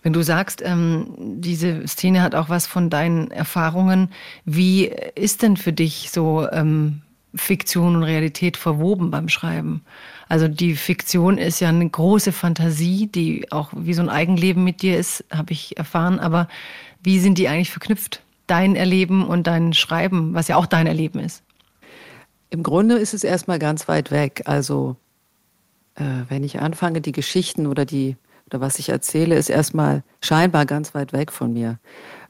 Wenn 0.02 0.14
du 0.14 0.22
sagst, 0.22 0.62
ähm, 0.64 1.08
diese 1.18 1.88
Szene 1.88 2.22
hat 2.22 2.36
auch 2.36 2.50
was 2.50 2.68
von 2.68 2.90
deinen 2.90 3.32
Erfahrungen, 3.32 4.10
wie 4.46 4.86
ist 5.16 5.42
denn 5.42 5.58
für 5.58 5.74
dich 5.74 6.12
so 6.12 6.48
ähm, 6.52 7.02
Fiktion 7.36 7.96
und 7.98 8.04
Realität 8.04 8.58
verwoben 8.58 9.12
beim 9.12 9.28
Schreiben? 9.28 9.82
Also 10.30 10.48
die 10.48 10.76
Fiktion 10.76 11.38
ist 11.38 11.60
ja 11.60 11.70
eine 11.70 11.90
große 11.90 12.32
Fantasie, 12.32 13.08
die 13.08 13.52
auch 13.52 13.72
wie 13.76 13.94
so 13.94 14.02
ein 14.02 14.10
Eigenleben 14.10 14.64
mit 14.64 14.84
dir 14.84 14.98
ist, 14.98 15.26
habe 15.32 15.52
ich 15.52 15.78
erfahren. 15.78 16.20
Aber 16.20 16.48
wie 17.04 17.20
sind 17.20 17.38
die 17.38 17.48
eigentlich 17.48 17.72
verknüpft? 17.72 18.22
Dein 18.48 18.76
Erleben 18.76 19.26
und 19.26 19.48
dein 19.48 19.74
Schreiben, 19.74 20.34
was 20.34 20.48
ja 20.48 20.56
auch 20.56 20.66
dein 20.66 20.88
Erleben 20.88 21.20
ist. 21.20 21.44
Im 22.50 22.64
Grunde 22.64 22.97
ist 22.97 23.14
es 23.14 23.24
erstmal 23.24 23.60
ganz 23.60 23.88
weit 23.88 24.12
weg. 24.12 24.43
Also 24.45 24.95
äh, 25.95 26.04
wenn 26.28 26.43
ich 26.43 26.60
anfange, 26.60 27.02
die 27.02 27.12
Geschichten 27.12 27.68
oder 27.68 27.86
die 27.86 28.18
oder 28.47 28.62
was 28.62 28.80
ich 28.80 28.89
erzähle, 28.89 29.36
ist 29.36 29.50
erstmal 29.50 30.04
scheinbar 30.22 30.66
ganz 30.66 30.95
weit 30.95 31.14
weg 31.14 31.32
von 31.32 31.54
mir. 31.54 31.78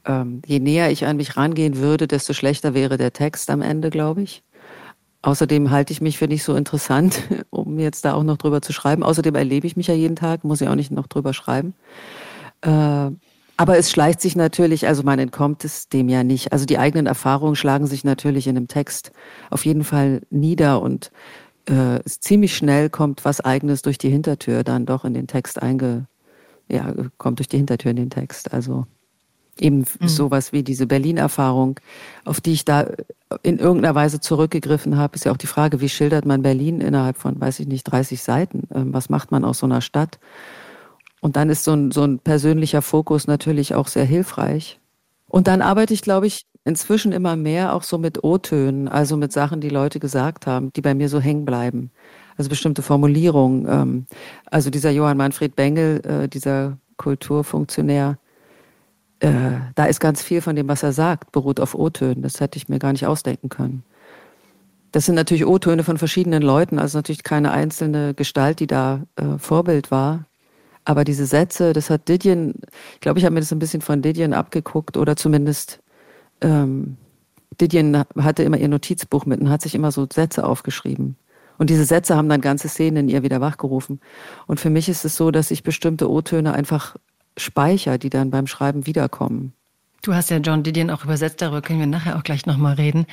Ähm, 0.05 0.41
je 0.45 0.59
näher 0.59 0.91
ich 0.91 1.05
an 1.05 1.15
mich 1.17 1.37
rangehen 1.37 1.77
würde, 1.77 2.07
desto 2.07 2.33
schlechter 2.33 2.73
wäre 2.73 2.97
der 2.97 3.13
Text 3.13 3.49
am 3.49 3.61
Ende, 3.61 3.89
glaube 3.89 4.21
ich. 4.23 4.43
Außerdem 5.21 5.71
halte 5.71 5.93
ich 5.93 6.01
mich 6.01 6.17
für 6.17 6.27
nicht 6.27 6.43
so 6.43 6.55
interessant, 6.55 7.21
um 7.49 7.79
jetzt 7.79 8.03
da 8.03 8.13
auch 8.13 8.23
noch 8.23 8.37
drüber 8.37 8.61
zu 8.61 8.73
schreiben. 8.73 9.03
Außerdem 9.03 9.35
erlebe 9.35 9.67
ich 9.67 9.77
mich 9.77 9.87
ja 9.87 9.93
jeden 9.93 10.15
Tag, 10.15 10.43
muss 10.43 10.61
ich 10.61 10.67
auch 10.67 10.75
nicht 10.75 10.91
noch 10.91 11.07
drüber 11.07 11.33
schreiben. 11.33 11.73
Äh, 12.61 13.11
Aber 13.59 13.77
es 13.77 13.91
schleicht 13.91 14.21
sich 14.21 14.37
natürlich, 14.37 14.87
also 14.87 15.03
man 15.03 15.19
entkommt 15.19 15.65
es 15.65 15.89
dem 15.89 16.07
ja 16.07 16.23
nicht. 16.23 16.53
Also 16.53 16.65
die 16.65 16.77
eigenen 16.77 17.07
Erfahrungen 17.07 17.57
schlagen 17.57 17.87
sich 17.87 18.05
natürlich 18.05 18.47
in 18.47 18.55
dem 18.55 18.69
Text 18.69 19.11
auf 19.49 19.65
jeden 19.65 19.83
Fall 19.83 20.21
nieder 20.29 20.81
und 20.81 21.11
äh, 21.65 21.99
ziemlich 22.05 22.55
schnell 22.55 22.89
kommt 22.89 23.25
was 23.25 23.41
Eigenes 23.41 23.81
durch 23.81 23.97
die 23.97 24.09
Hintertür 24.09 24.63
dann 24.63 24.85
doch 24.85 25.03
in 25.03 25.13
den 25.13 25.27
Text 25.27 25.61
einge, 25.61 26.05
ja, 26.69 26.93
kommt 27.17 27.39
durch 27.39 27.49
die 27.49 27.57
Hintertür 27.57 27.91
in 27.91 27.97
den 27.97 28.09
Text. 28.09 28.53
Also 28.53 28.85
eben 29.59 29.79
mhm. 29.79 30.07
sowas 30.07 30.53
wie 30.53 30.63
diese 30.63 30.87
Berlin-Erfahrung, 30.87 31.81
auf 32.23 32.39
die 32.39 32.53
ich 32.53 32.63
da 32.63 32.87
in 33.43 33.59
irgendeiner 33.59 33.93
Weise 33.93 34.21
zurückgegriffen 34.21 34.95
habe, 34.95 35.17
ist 35.17 35.25
ja 35.25 35.33
auch 35.33 35.37
die 35.37 35.47
Frage, 35.47 35.81
wie 35.81 35.89
schildert 35.89 36.25
man 36.25 36.43
Berlin 36.43 36.79
innerhalb 36.79 37.17
von, 37.17 37.41
weiß 37.41 37.59
ich 37.59 37.67
nicht, 37.67 37.83
30 37.83 38.23
Seiten? 38.23 38.69
Ähm, 38.73 38.93
was 38.93 39.09
macht 39.09 39.31
man 39.31 39.43
aus 39.43 39.59
so 39.59 39.65
einer 39.65 39.81
Stadt? 39.81 40.17
Und 41.21 41.35
dann 41.35 41.49
ist 41.49 41.63
so 41.63 41.73
ein, 41.73 41.91
so 41.91 42.03
ein 42.03 42.19
persönlicher 42.19 42.81
Fokus 42.81 43.27
natürlich 43.27 43.75
auch 43.75 43.87
sehr 43.87 44.05
hilfreich. 44.05 44.79
Und 45.27 45.47
dann 45.47 45.61
arbeite 45.61 45.93
ich, 45.93 46.01
glaube 46.01 46.27
ich, 46.27 46.45
inzwischen 46.65 47.11
immer 47.11 47.35
mehr 47.35 47.73
auch 47.73 47.83
so 47.83 47.97
mit 47.97 48.23
O-Tönen, 48.23 48.87
also 48.87 49.17
mit 49.17 49.31
Sachen, 49.31 49.61
die 49.61 49.69
Leute 49.69 49.99
gesagt 49.99 50.47
haben, 50.47 50.71
die 50.73 50.81
bei 50.81 50.93
mir 50.93 51.09
so 51.09 51.19
hängen 51.19 51.45
bleiben. 51.45 51.91
Also 52.37 52.49
bestimmte 52.49 52.81
Formulierungen. 52.81 53.67
Ähm, 53.67 54.05
also 54.45 54.69
dieser 54.69 54.91
Johann 54.91 55.17
Manfred 55.17 55.55
Bengel, 55.55 56.01
äh, 56.05 56.27
dieser 56.27 56.77
Kulturfunktionär, 56.97 58.17
äh, 59.19 59.29
da 59.75 59.85
ist 59.85 59.99
ganz 59.99 60.21
viel 60.21 60.41
von 60.41 60.55
dem, 60.55 60.67
was 60.67 60.83
er 60.83 60.93
sagt, 60.93 61.31
beruht 61.31 61.59
auf 61.59 61.75
O-Tönen. 61.75 62.21
Das 62.21 62.39
hätte 62.39 62.57
ich 62.57 62.69
mir 62.69 62.79
gar 62.79 62.93
nicht 62.93 63.05
ausdenken 63.05 63.49
können. 63.49 63.83
Das 64.91 65.05
sind 65.05 65.15
natürlich 65.15 65.45
O-Töne 65.45 65.83
von 65.83 65.97
verschiedenen 65.97 66.41
Leuten, 66.41 66.79
also 66.79 66.97
natürlich 66.97 67.23
keine 67.23 67.51
einzelne 67.51 68.13
Gestalt, 68.15 68.59
die 68.59 68.67
da 68.67 69.03
äh, 69.17 69.37
Vorbild 69.37 69.91
war. 69.91 70.25
Aber 70.85 71.03
diese 71.03 71.25
Sätze, 71.25 71.73
das 71.73 71.89
hat 71.89 72.07
Didion, 72.07 72.55
ich 72.93 72.99
glaube, 73.01 73.19
ich 73.19 73.25
habe 73.25 73.33
mir 73.33 73.41
das 73.41 73.51
ein 73.51 73.59
bisschen 73.59 73.81
von 73.81 74.01
Didion 74.01 74.33
abgeguckt 74.33 74.97
oder 74.97 75.15
zumindest 75.15 75.81
ähm, 76.41 76.97
Didion 77.59 78.03
hatte 78.17 78.43
immer 78.43 78.57
ihr 78.57 78.67
Notizbuch 78.67 79.25
mit 79.25 79.41
und 79.41 79.49
hat 79.49 79.61
sich 79.61 79.75
immer 79.75 79.91
so 79.91 80.07
Sätze 80.11 80.45
aufgeschrieben. 80.45 81.15
Und 81.57 81.69
diese 81.69 81.83
Sätze 81.83 82.15
haben 82.15 82.29
dann 82.29 82.41
ganze 82.41 82.69
Szenen 82.69 82.97
in 82.97 83.09
ihr 83.09 83.21
wieder 83.21 83.41
wachgerufen. 83.41 83.99
Und 84.47 84.61
für 84.61 84.69
mich 84.69 84.87
ist 84.87 85.03
es 85.03 85.17
so, 85.17 85.29
dass 85.29 85.51
ich 85.51 85.61
bestimmte 85.61 86.09
O-Töne 86.09 86.53
einfach 86.53 86.95
speichere, 87.37 87.99
die 87.99 88.09
dann 88.09 88.31
beim 88.31 88.47
Schreiben 88.47 88.85
wiederkommen. 88.85 89.53
Du 90.01 90.13
hast 90.13 90.29
ja 90.29 90.37
John 90.37 90.63
Didion 90.63 90.89
auch 90.89 91.03
übersetzt, 91.03 91.41
darüber 91.41 91.61
können 91.61 91.79
wir 91.79 91.87
nachher 91.87 92.17
auch 92.17 92.23
gleich 92.23 92.45
nochmal 92.45 92.75
reden. 92.75 93.05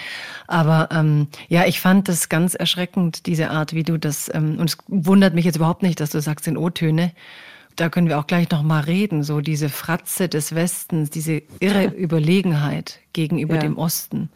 Aber 0.47 0.89
ähm, 0.93 1.27
ja, 1.49 1.67
ich 1.67 1.81
fand 1.81 2.09
das 2.09 2.29
ganz 2.29 2.55
erschreckend, 2.55 3.27
diese 3.27 3.51
Art, 3.51 3.73
wie 3.73 3.83
du 3.83 3.99
das, 3.99 4.31
ähm, 4.33 4.59
und 4.59 4.71
es 4.71 4.79
wundert 4.87 5.35
mich 5.35 5.45
jetzt 5.45 5.57
überhaupt 5.57 5.83
nicht, 5.83 5.99
dass 5.99 6.11
du 6.11 6.21
sagst, 6.21 6.47
in 6.47 6.57
O-Töne 6.57 7.11
da 7.77 7.89
können 7.91 8.09
wir 8.09 8.19
auch 8.19 8.27
gleich 8.27 8.51
noch 8.51 8.63
mal 8.63 8.81
reden, 8.81 9.23
so 9.23 9.41
diese 9.41 9.69
Fratze 9.69 10.29
des 10.29 10.55
Westens, 10.55 11.11
diese 11.11 11.43
irre 11.61 11.85
Überlegenheit 11.97 13.01
gegenüber 13.13 13.57
ja. 13.57 13.61
dem 13.61 13.79
Osten 13.79 14.31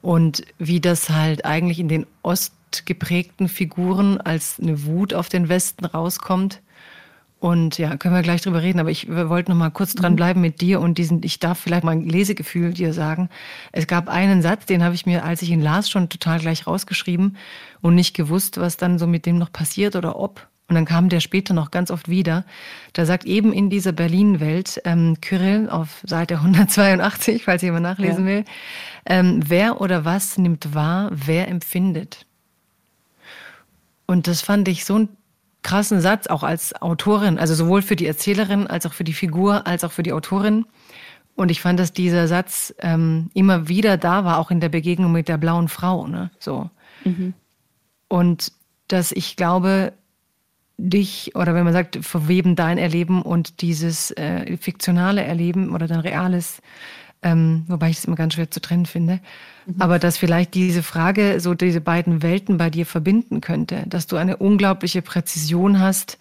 und 0.00 0.44
wie 0.58 0.80
das 0.80 1.10
halt 1.10 1.44
eigentlich 1.44 1.78
in 1.78 1.88
den 1.88 2.06
ostgeprägten 2.22 3.48
Figuren 3.48 4.20
als 4.20 4.58
eine 4.60 4.84
Wut 4.84 5.14
auf 5.14 5.28
den 5.28 5.48
Westen 5.48 5.84
rauskommt. 5.84 6.60
Und 7.40 7.78
ja, 7.78 7.96
können 7.96 8.16
wir 8.16 8.22
gleich 8.22 8.42
drüber 8.42 8.62
reden, 8.62 8.80
aber 8.80 8.90
ich 8.90 9.08
wollte 9.08 9.52
noch 9.52 9.58
mal 9.58 9.70
kurz 9.70 9.94
dran 9.94 10.12
mhm. 10.12 10.16
bleiben 10.16 10.40
mit 10.40 10.60
dir 10.60 10.80
und 10.80 10.98
diesen, 10.98 11.22
ich 11.22 11.38
darf 11.38 11.60
vielleicht 11.60 11.84
mal 11.84 11.92
ein 11.92 12.08
Lesegefühl 12.08 12.72
dir 12.72 12.92
sagen. 12.92 13.28
Es 13.70 13.86
gab 13.86 14.08
einen 14.08 14.42
Satz, 14.42 14.66
den 14.66 14.82
habe 14.82 14.96
ich 14.96 15.06
mir, 15.06 15.24
als 15.24 15.42
ich 15.42 15.50
ihn 15.50 15.60
las, 15.62 15.88
schon 15.88 16.08
total 16.08 16.40
gleich 16.40 16.66
rausgeschrieben 16.66 17.36
und 17.80 17.94
nicht 17.94 18.16
gewusst, 18.16 18.58
was 18.58 18.76
dann 18.76 18.98
so 18.98 19.06
mit 19.06 19.24
dem 19.24 19.38
noch 19.38 19.52
passiert 19.52 19.94
oder 19.94 20.18
ob. 20.18 20.48
Und 20.68 20.74
dann 20.74 20.84
kam 20.84 21.08
der 21.08 21.20
später 21.20 21.54
noch 21.54 21.70
ganz 21.70 21.90
oft 21.90 22.08
wieder. 22.08 22.44
Da 22.92 23.06
sagt 23.06 23.24
eben 23.24 23.54
in 23.54 23.70
dieser 23.70 23.92
Berlin-Welt 23.92 24.82
ähm, 24.84 25.16
Kyrill 25.22 25.70
auf 25.70 26.02
Seite 26.06 26.36
182, 26.36 27.44
falls 27.44 27.62
jemand 27.62 27.84
nachlesen 27.84 28.26
ja. 28.26 28.32
will, 28.32 28.44
ähm, 29.06 29.40
wer 29.46 29.80
oder 29.80 30.04
was 30.04 30.36
nimmt 30.36 30.74
wahr, 30.74 31.10
wer 31.10 31.48
empfindet. 31.48 32.26
Und 34.06 34.26
das 34.26 34.42
fand 34.42 34.68
ich 34.68 34.84
so 34.84 34.96
einen 34.96 35.08
krassen 35.62 36.00
Satz, 36.00 36.26
auch 36.26 36.42
als 36.42 36.80
Autorin, 36.80 37.38
also 37.38 37.54
sowohl 37.54 37.82
für 37.82 37.96
die 37.96 38.06
Erzählerin 38.06 38.66
als 38.66 38.86
auch 38.86 38.92
für 38.92 39.04
die 39.04 39.12
Figur, 39.12 39.66
als 39.66 39.84
auch 39.84 39.92
für 39.92 40.02
die 40.02 40.12
Autorin. 40.12 40.66
Und 41.34 41.50
ich 41.50 41.60
fand, 41.60 41.80
dass 41.80 41.92
dieser 41.92 42.26
Satz 42.28 42.74
ähm, 42.80 43.30
immer 43.32 43.68
wieder 43.68 43.96
da 43.96 44.24
war, 44.24 44.38
auch 44.38 44.50
in 44.50 44.60
der 44.60 44.68
Begegnung 44.68 45.12
mit 45.12 45.28
der 45.28 45.38
blauen 45.38 45.68
Frau. 45.68 46.06
Ne? 46.06 46.30
So. 46.38 46.68
Mhm. 47.04 47.32
Und 48.08 48.52
dass 48.88 49.12
ich 49.12 49.36
glaube, 49.36 49.92
dich 50.78 51.34
oder 51.34 51.54
wenn 51.54 51.64
man 51.64 51.72
sagt, 51.72 51.98
verweben 52.02 52.56
dein 52.56 52.78
Erleben 52.78 53.20
und 53.20 53.60
dieses 53.60 54.12
äh, 54.12 54.56
fiktionale 54.56 55.22
Erleben 55.22 55.74
oder 55.74 55.88
dein 55.88 56.00
reales, 56.00 56.62
ähm, 57.22 57.64
wobei 57.66 57.90
ich 57.90 57.98
es 57.98 58.04
immer 58.04 58.16
ganz 58.16 58.34
schwer 58.34 58.50
zu 58.50 58.60
trennen 58.60 58.86
finde, 58.86 59.20
mhm. 59.66 59.74
aber 59.80 59.98
dass 59.98 60.16
vielleicht 60.16 60.54
diese 60.54 60.84
Frage 60.84 61.40
so 61.40 61.54
diese 61.54 61.80
beiden 61.80 62.22
Welten 62.22 62.58
bei 62.58 62.70
dir 62.70 62.86
verbinden 62.86 63.40
könnte, 63.40 63.82
dass 63.86 64.06
du 64.06 64.16
eine 64.16 64.36
unglaubliche 64.36 65.02
Präzision 65.02 65.80
hast, 65.80 66.16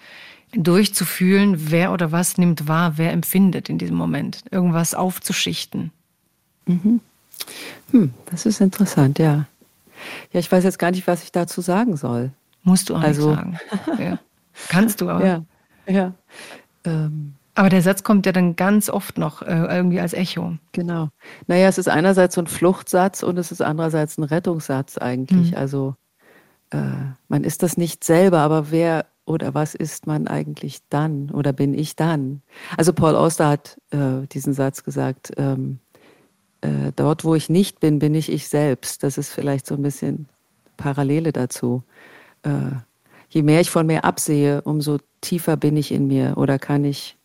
durchzufühlen, 0.53 1.69
wer 1.71 1.91
oder 1.91 2.11
was 2.11 2.37
nimmt 2.37 2.67
wahr, 2.67 2.93
wer 2.97 3.11
empfindet 3.11 3.69
in 3.69 3.77
diesem 3.77 3.95
Moment, 3.95 4.43
irgendwas 4.49 4.95
aufzuschichten. 4.95 5.91
Mhm. 6.65 6.99
Hm, 7.91 8.13
das 8.25 8.45
ist 8.47 8.59
interessant, 8.59 9.19
ja. 9.19 9.45
Ja, 10.31 10.39
ich 10.39 10.51
weiß 10.51 10.63
jetzt 10.63 10.79
gar 10.79 10.91
nicht, 10.91 11.05
was 11.05 11.23
ich 11.23 11.31
dazu 11.31 11.61
sagen 11.61 11.97
soll. 11.97 12.31
Musst 12.63 12.89
du 12.89 12.95
auch 12.95 13.01
also, 13.01 13.29
nicht 13.29 13.37
sagen. 13.37 13.59
Ja. 13.99 14.19
Kannst 14.69 15.01
du 15.01 15.09
aber. 15.09 15.25
Ja, 15.25 15.43
ja. 15.87 16.13
Ähm. 16.83 17.33
Aber 17.55 17.69
der 17.69 17.81
Satz 17.81 18.03
kommt 18.03 18.27
ja 18.27 18.31
dann 18.31 18.55
ganz 18.55 18.87
oft 18.87 19.17
noch 19.17 19.41
äh, 19.41 19.75
irgendwie 19.75 19.99
als 19.99 20.13
Echo. 20.13 20.57
Genau. 20.73 21.09
Naja, 21.47 21.67
es 21.67 21.79
ist 21.79 21.89
einerseits 21.89 22.35
so 22.35 22.41
ein 22.41 22.47
Fluchtsatz 22.47 23.23
und 23.23 23.37
es 23.39 23.51
ist 23.51 23.63
andererseits 23.63 24.19
ein 24.19 24.23
Rettungssatz 24.23 24.99
eigentlich. 24.99 25.51
Mhm. 25.51 25.57
Also 25.57 25.95
äh, 26.69 26.77
man 27.29 27.43
ist 27.43 27.63
das 27.63 27.75
nicht 27.75 28.03
selber, 28.03 28.39
aber 28.39 28.69
wer 28.69 29.07
oder 29.25 29.55
was 29.55 29.73
ist 29.73 30.05
man 30.05 30.27
eigentlich 30.27 30.81
dann 30.89 31.31
oder 31.31 31.51
bin 31.51 31.73
ich 31.73 31.95
dann? 31.95 32.43
Also 32.77 32.93
Paul 32.93 33.15
Auster 33.15 33.49
hat 33.49 33.81
äh, 33.89 34.27
diesen 34.31 34.53
Satz 34.53 34.83
gesagt, 34.83 35.31
ähm, 35.37 35.79
äh, 36.61 36.91
dort 36.95 37.25
wo 37.25 37.33
ich 37.33 37.49
nicht 37.49 37.79
bin, 37.79 37.97
bin 37.97 38.13
ich 38.13 38.31
ich 38.31 38.47
selbst. 38.49 39.01
Das 39.01 39.17
ist 39.17 39.33
vielleicht 39.33 39.65
so 39.65 39.73
ein 39.73 39.81
bisschen 39.81 40.27
Parallele 40.77 41.33
dazu. 41.33 41.83
Je 43.29 43.41
mehr 43.41 43.61
ich 43.61 43.69
von 43.69 43.85
mir 43.85 44.03
absehe, 44.03 44.61
umso 44.61 44.99
tiefer 45.21 45.57
bin 45.57 45.75
ich 45.77 45.91
in 45.91 46.07
mir 46.07 46.37
oder 46.37 46.59
kann 46.59 46.85
ich 46.85 47.17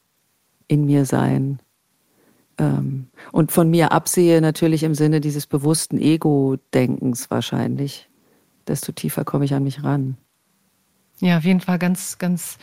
in 0.68 0.84
mir 0.84 1.04
sein. 1.04 1.60
Ähm, 2.58 3.08
und 3.30 3.52
von 3.52 3.70
mir 3.70 3.92
absehe 3.92 4.40
natürlich 4.40 4.82
im 4.82 4.94
Sinne 4.94 5.20
dieses 5.20 5.46
bewussten 5.46 5.98
Ego-Denkens 5.98 7.30
wahrscheinlich, 7.30 8.08
desto 8.66 8.92
tiefer 8.92 9.24
komme 9.24 9.44
ich 9.44 9.54
an 9.54 9.64
mich 9.64 9.82
ran. 9.82 10.16
Ja, 11.20 11.38
auf 11.38 11.44
jeden 11.44 11.60
Fall 11.60 11.78
ganz, 11.78 12.18
ganz 12.18 12.58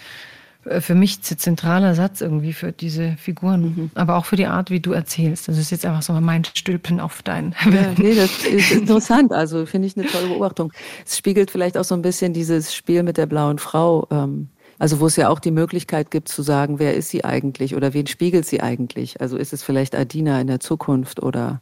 für 0.82 0.94
mich 0.94 1.22
zentraler 1.22 1.96
Satz 1.96 2.20
irgendwie 2.20 2.52
für 2.52 2.74
diese 2.74 3.16
Figuren, 3.18 3.62
mhm. 3.62 3.92
aber 3.96 4.18
auch 4.18 4.26
für 4.26 4.36
die 4.36 4.46
Art, 4.46 4.70
wie 4.70 4.82
du 4.82 4.92
erzählst. 4.92 5.48
Das 5.48 5.58
ist 5.58 5.72
jetzt 5.72 5.86
einfach 5.86 6.02
so 6.02 6.14
mein 6.14 6.44
Stülpen 6.44 7.00
auf 7.00 7.22
dein. 7.24 7.56
Ja, 7.66 7.94
nee, 7.98 8.14
das 8.14 8.46
ist 8.46 8.72
interessant. 8.72 9.32
Also 9.32 9.66
finde 9.66 9.88
ich 9.88 9.98
eine 9.98 10.08
tolle 10.08 10.28
Beobachtung. 10.28 10.74
Es 11.06 11.18
spiegelt 11.18 11.50
vielleicht 11.50 11.78
auch 11.78 11.86
so 11.86 11.96
ein 11.96 12.02
bisschen 12.02 12.34
dieses 12.34 12.76
Spiel 12.76 13.04
mit 13.04 13.18
der 13.18 13.26
blauen 13.26 13.58
Frau. 13.58 14.06
Ähm, 14.12 14.50
also 14.80 15.00
wo 15.00 15.08
es 15.08 15.16
ja 15.16 15.30
auch 15.30 15.40
die 15.40 15.52
Möglichkeit 15.52 16.12
gibt 16.12 16.30
zu 16.30 16.42
sagen, 16.42 16.80
wer 16.80 16.94
ist 16.94 17.10
sie 17.10 17.24
eigentlich 17.24 17.76
oder 17.76 17.94
wen 17.94 18.08
spiegelt 18.08 18.46
sie 18.46 18.62
eigentlich? 18.62 19.22
Also 19.22 19.38
ist 19.38 19.54
es 19.54 19.64
vielleicht 19.64 19.96
Adina 19.96 20.40
in 20.40 20.48
der 20.48 20.60
Zukunft 20.60 21.22
oder 21.22 21.62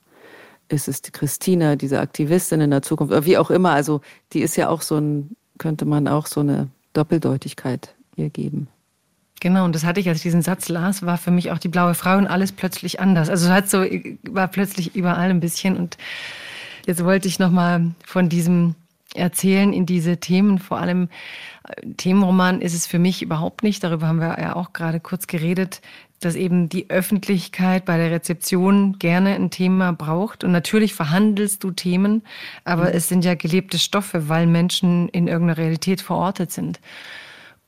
ist 0.70 0.88
es 0.88 1.02
die 1.02 1.12
Christina, 1.12 1.76
diese 1.76 2.00
Aktivistin 2.00 2.62
in 2.62 2.72
der 2.72 2.82
Zukunft 2.82 3.12
oder 3.12 3.26
wie 3.26 3.38
auch 3.38 3.52
immer. 3.52 3.72
Also 3.72 4.02
die 4.34 4.42
ist 4.42 4.56
ja 4.56 4.70
auch 4.70 4.82
so 4.82 4.98
ein, 4.98 5.36
könnte 5.58 5.86
man 5.86 6.08
auch 6.08 6.28
so 6.28 6.42
eine 6.42 6.68
Doppeldeutigkeit 6.94 7.96
ihr 8.16 8.30
geben. 8.30 8.68
Genau, 9.40 9.66
und 9.66 9.76
das 9.76 9.84
hatte 9.84 10.00
ich, 10.00 10.10
als 10.10 10.18
ich 10.18 10.24
diesen 10.24 10.42
Satz 10.42 10.68
las, 10.68 11.06
war 11.06 11.18
für 11.18 11.32
mich 11.32 11.52
auch 11.52 11.60
die 11.60 11.68
blaue 11.68 11.94
Frau 11.94 12.18
und 12.18 12.28
alles 12.28 12.52
plötzlich 12.52 13.00
anders. 13.00 13.30
Also 13.30 13.48
es 13.48 13.52
hat 13.52 13.70
so, 13.70 13.86
war 14.30 14.48
plötzlich 14.48 14.96
überall 14.96 15.30
ein 15.30 15.40
bisschen. 15.40 15.78
Und 15.78 15.98
jetzt 16.88 17.04
wollte 17.04 17.28
ich 17.28 17.38
nochmal 17.38 17.92
von 18.04 18.30
diesem 18.30 18.76
Erzählen 19.16 19.74
in 19.74 19.86
diese 19.86 20.18
Themen, 20.18 20.60
vor 20.60 20.80
allem 20.80 21.10
äh, 21.68 21.88
Themenroman 21.98 22.62
ist 22.62 22.74
es 22.74 22.88
für 22.88 23.00
mich 23.00 23.22
überhaupt 23.22 23.64
nicht, 23.64 23.84
darüber 23.84 24.08
haben 24.08 24.20
wir 24.20 24.38
ja 24.40 24.56
auch 24.56 24.74
gerade 24.74 25.00
kurz 25.00 25.28
geredet, 25.28 25.82
dass 26.20 26.36
eben 26.36 26.68
die 26.68 26.90
Öffentlichkeit 26.90 27.86
bei 27.86 27.98
der 27.98 28.12
Rezeption 28.12 28.98
gerne 28.98 29.36
ein 29.36 29.52
Thema 29.52 29.94
braucht. 29.94 30.44
Und 30.44 30.52
natürlich 30.52 30.94
verhandelst 30.94 31.64
du 31.64 31.72
Themen, 31.72 32.24
aber 32.66 32.86
mhm. 32.86 32.92
es 32.94 33.08
sind 33.08 33.24
ja 33.24 33.36
gelebte 33.36 33.78
Stoffe, 33.78 34.28
weil 34.30 34.48
Menschen 34.48 35.10
in 35.10 35.28
irgendeiner 35.28 35.58
Realität 35.58 36.02
verortet 36.02 36.52
sind. 36.52 36.80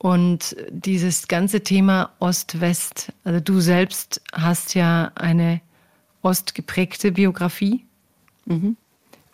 Und 0.02 0.56
dieses 0.70 1.28
ganze 1.28 1.60
Thema 1.60 2.12
Ost-West, 2.20 3.12
also 3.22 3.38
du 3.38 3.60
selbst 3.60 4.22
hast 4.32 4.74
ja 4.74 5.12
eine 5.14 5.60
ostgeprägte 6.22 7.12
Biografie. 7.12 7.84
Mhm. 8.46 8.78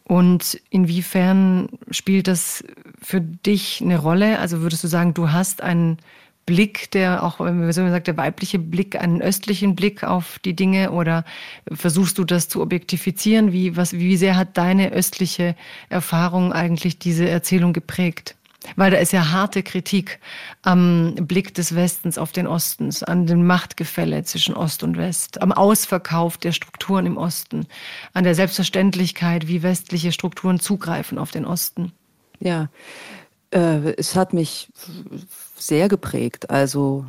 Und 0.03 0.61
inwiefern 0.71 1.69
spielt 1.93 2.27
das 2.27 2.65
für 3.01 3.21
dich 3.21 3.81
eine 3.81 3.99
Rolle? 3.99 4.41
Also 4.41 4.61
würdest 4.61 4.83
du 4.83 4.89
sagen, 4.89 5.15
du 5.15 5.31
hast 5.31 5.63
einen 5.63 5.99
Blick, 6.47 6.91
der 6.91 7.23
auch, 7.23 7.39
wenn 7.39 7.61
man 7.61 7.73
so 7.73 7.89
sagt, 7.89 8.09
der 8.09 8.17
weibliche 8.17 8.59
Blick, 8.59 9.01
einen 9.01 9.23
östlichen 9.23 9.77
Blick 9.77 10.03
auf 10.03 10.41
die 10.41 10.55
Dinge 10.55 10.91
oder 10.91 11.25
versuchst 11.73 12.19
du 12.19 12.25
das 12.25 12.49
zu 12.49 12.61
objektifizieren? 12.61 13.53
Wie, 13.53 13.77
was, 13.77 13.93
wie 13.93 14.17
sehr 14.17 14.37
hat 14.37 14.57
deine 14.57 14.91
östliche 14.91 15.55
Erfahrung 15.91 16.53
eigentlich 16.53 16.99
diese 16.99 17.29
Erzählung 17.29 17.73
geprägt? 17.73 18.36
Weil 18.75 18.91
da 18.91 18.99
ist 18.99 19.13
ja 19.13 19.31
harte 19.31 19.63
Kritik 19.63 20.19
am 20.63 21.15
Blick 21.15 21.55
des 21.55 21.75
Westens 21.75 22.19
auf 22.19 22.33
den 22.33 22.47
Ostens, 22.47 23.03
an 23.03 23.27
dem 23.27 23.47
Machtgefälle 23.47 24.25
zwischen 24.25 24.55
Ost 24.55 24.83
und 24.83 24.97
West, 24.97 25.41
am 25.41 25.53
Ausverkauf 25.53 26.37
der 26.39 26.53
Strukturen 26.53 27.07
im 27.07 27.17
Osten, 27.17 27.67
an 28.13 28.25
der 28.25 28.35
Selbstverständlichkeit, 28.35 29.47
wie 29.47 29.63
westliche 29.63 30.13
Strukturen 30.13 30.59
zugreifen 30.59 31.19
auf 31.19 31.31
den 31.31 31.45
Osten. 31.45 31.93
Ja, 32.41 32.69
äh, 33.51 33.95
es 33.97 34.17
hat 34.17 34.33
mich 34.33 34.69
sehr 35.57 35.89
geprägt. 35.89 36.51
Also 36.51 37.07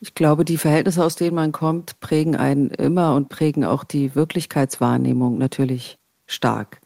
ich 0.00 0.14
glaube, 0.14 0.44
die 0.44 0.58
Verhältnisse, 0.58 1.04
aus 1.04 1.16
denen 1.16 1.34
man 1.34 1.52
kommt, 1.52 2.00
prägen 2.00 2.36
einen 2.36 2.70
immer 2.70 3.14
und 3.14 3.28
prägen 3.28 3.64
auch 3.64 3.84
die 3.84 4.14
Wirklichkeitswahrnehmung 4.14 5.38
natürlich 5.38 5.98
stark. 6.26 6.80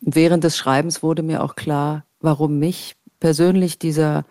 Während 0.00 0.44
des 0.44 0.56
Schreibens 0.56 1.02
wurde 1.02 1.22
mir 1.22 1.42
auch 1.42 1.56
klar, 1.56 2.04
warum 2.20 2.58
mich 2.58 2.96
persönlich 3.20 3.78
dieser 3.78 4.24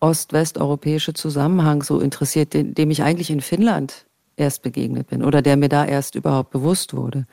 ost-westeuropäische 0.00 1.14
Zusammenhang 1.14 1.82
so 1.82 2.00
interessiert, 2.00 2.52
dem 2.52 2.90
ich 2.90 3.02
eigentlich 3.02 3.30
in 3.30 3.40
Finnland 3.40 4.06
erst 4.36 4.62
begegnet 4.62 5.08
bin 5.08 5.24
oder 5.24 5.42
der 5.42 5.56
mir 5.56 5.68
da 5.68 5.84
erst 5.84 6.14
überhaupt 6.14 6.50
bewusst 6.50 6.94
wurde. 6.94 7.26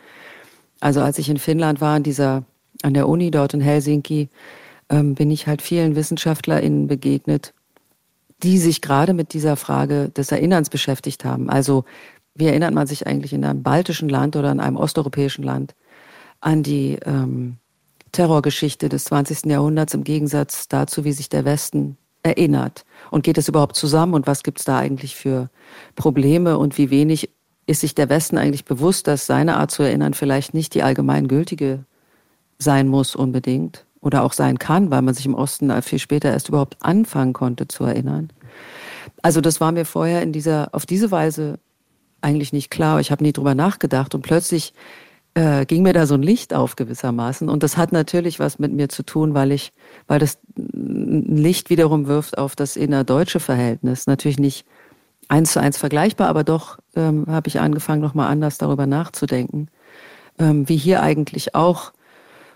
Also 0.79 1.01
als 1.01 1.17
ich 1.17 1.29
in 1.29 1.37
Finnland 1.37 1.81
war, 1.81 1.95
an 1.95 2.03
dieser, 2.03 2.43
an 2.81 2.93
der 2.93 3.07
Uni 3.07 3.31
dort 3.31 3.53
in 3.53 3.61
Helsinki, 3.61 4.29
ähm, 4.89 5.15
bin 5.15 5.31
ich 5.31 5.47
halt 5.47 5.61
vielen 5.61 5.95
WissenschaftlerInnen 5.95 6.87
begegnet, 6.87 7.53
die 8.43 8.57
sich 8.57 8.81
gerade 8.81 9.13
mit 9.13 9.33
dieser 9.33 9.55
Frage 9.55 10.09
des 10.09 10.31
Erinnerns 10.31 10.69
beschäftigt 10.69 11.25
haben. 11.25 11.49
Also 11.49 11.85
wie 12.33 12.47
erinnert 12.47 12.73
man 12.73 12.87
sich 12.87 13.05
eigentlich 13.05 13.33
in 13.33 13.45
einem 13.45 13.63
baltischen 13.63 14.09
Land 14.09 14.35
oder 14.35 14.51
in 14.51 14.59
einem 14.59 14.77
osteuropäischen 14.77 15.43
Land 15.43 15.75
an 16.39 16.63
die 16.63 16.97
ähm, 17.05 17.57
Terrorgeschichte 18.11 18.89
des 18.89 19.05
20. 19.05 19.45
Jahrhunderts 19.45 19.93
im 19.93 20.03
Gegensatz 20.03 20.67
dazu, 20.67 21.03
wie 21.03 21.13
sich 21.13 21.29
der 21.29 21.45
Westen 21.45 21.97
erinnert. 22.23 22.85
Und 23.09 23.23
geht 23.23 23.37
es 23.37 23.47
überhaupt 23.47 23.75
zusammen 23.75 24.13
und 24.13 24.27
was 24.27 24.43
gibt 24.43 24.59
es 24.59 24.65
da 24.65 24.77
eigentlich 24.77 25.15
für 25.15 25.49
Probleme 25.95 26.57
und 26.57 26.77
wie 26.77 26.89
wenig 26.89 27.29
ist 27.67 27.81
sich 27.81 27.95
der 27.95 28.09
Westen 28.09 28.37
eigentlich 28.37 28.65
bewusst, 28.65 29.07
dass 29.07 29.25
seine 29.25 29.57
Art 29.57 29.71
zu 29.71 29.83
erinnern 29.83 30.13
vielleicht 30.13 30.53
nicht 30.53 30.73
die 30.73 30.83
allgemeingültige 30.83 31.85
sein 32.57 32.87
muss 32.87 33.15
unbedingt 33.15 33.85
oder 34.01 34.23
auch 34.23 34.33
sein 34.33 34.59
kann, 34.59 34.91
weil 34.91 35.01
man 35.01 35.13
sich 35.13 35.25
im 35.25 35.35
Osten 35.35 35.81
viel 35.81 35.99
später 35.99 36.31
erst 36.31 36.49
überhaupt 36.49 36.77
anfangen 36.81 37.33
konnte 37.33 37.67
zu 37.67 37.83
erinnern. 37.83 38.31
Also 39.21 39.41
das 39.41 39.61
war 39.61 39.71
mir 39.71 39.85
vorher 39.85 40.21
in 40.21 40.31
dieser, 40.31 40.69
auf 40.73 40.85
diese 40.85 41.11
Weise 41.11 41.59
eigentlich 42.21 42.53
nicht 42.53 42.69
klar. 42.69 42.99
Ich 42.99 43.11
habe 43.11 43.23
nie 43.23 43.33
drüber 43.33 43.55
nachgedacht 43.55 44.13
und 44.15 44.21
plötzlich 44.21 44.73
äh, 45.33 45.65
ging 45.65 45.83
mir 45.83 45.93
da 45.93 46.05
so 46.05 46.15
ein 46.15 46.23
Licht 46.23 46.53
auf 46.53 46.75
gewissermaßen. 46.75 47.49
Und 47.49 47.63
das 47.63 47.77
hat 47.77 47.91
natürlich 47.91 48.39
was 48.39 48.59
mit 48.59 48.73
mir 48.73 48.89
zu 48.89 49.03
tun, 49.03 49.33
weil 49.33 49.51
ich, 49.51 49.73
weil 50.07 50.19
das 50.19 50.39
ein 50.57 51.37
Licht 51.37 51.69
wiederum 51.69 52.07
wirft 52.07 52.37
auf 52.37 52.55
das 52.55 52.75
innerdeutsche 52.75 53.39
Verhältnis. 53.39 54.07
Natürlich 54.07 54.39
nicht 54.39 54.65
eins 55.29 55.53
zu 55.53 55.61
eins 55.61 55.77
vergleichbar, 55.77 56.27
aber 56.27 56.43
doch 56.43 56.77
ähm, 56.95 57.25
habe 57.27 57.47
ich 57.47 57.59
angefangen, 57.59 58.01
nochmal 58.01 58.29
anders 58.29 58.57
darüber 58.57 58.85
nachzudenken, 58.85 59.69
ähm, 60.37 60.67
wie 60.67 60.75
hier 60.75 61.01
eigentlich 61.01 61.55
auch 61.55 61.93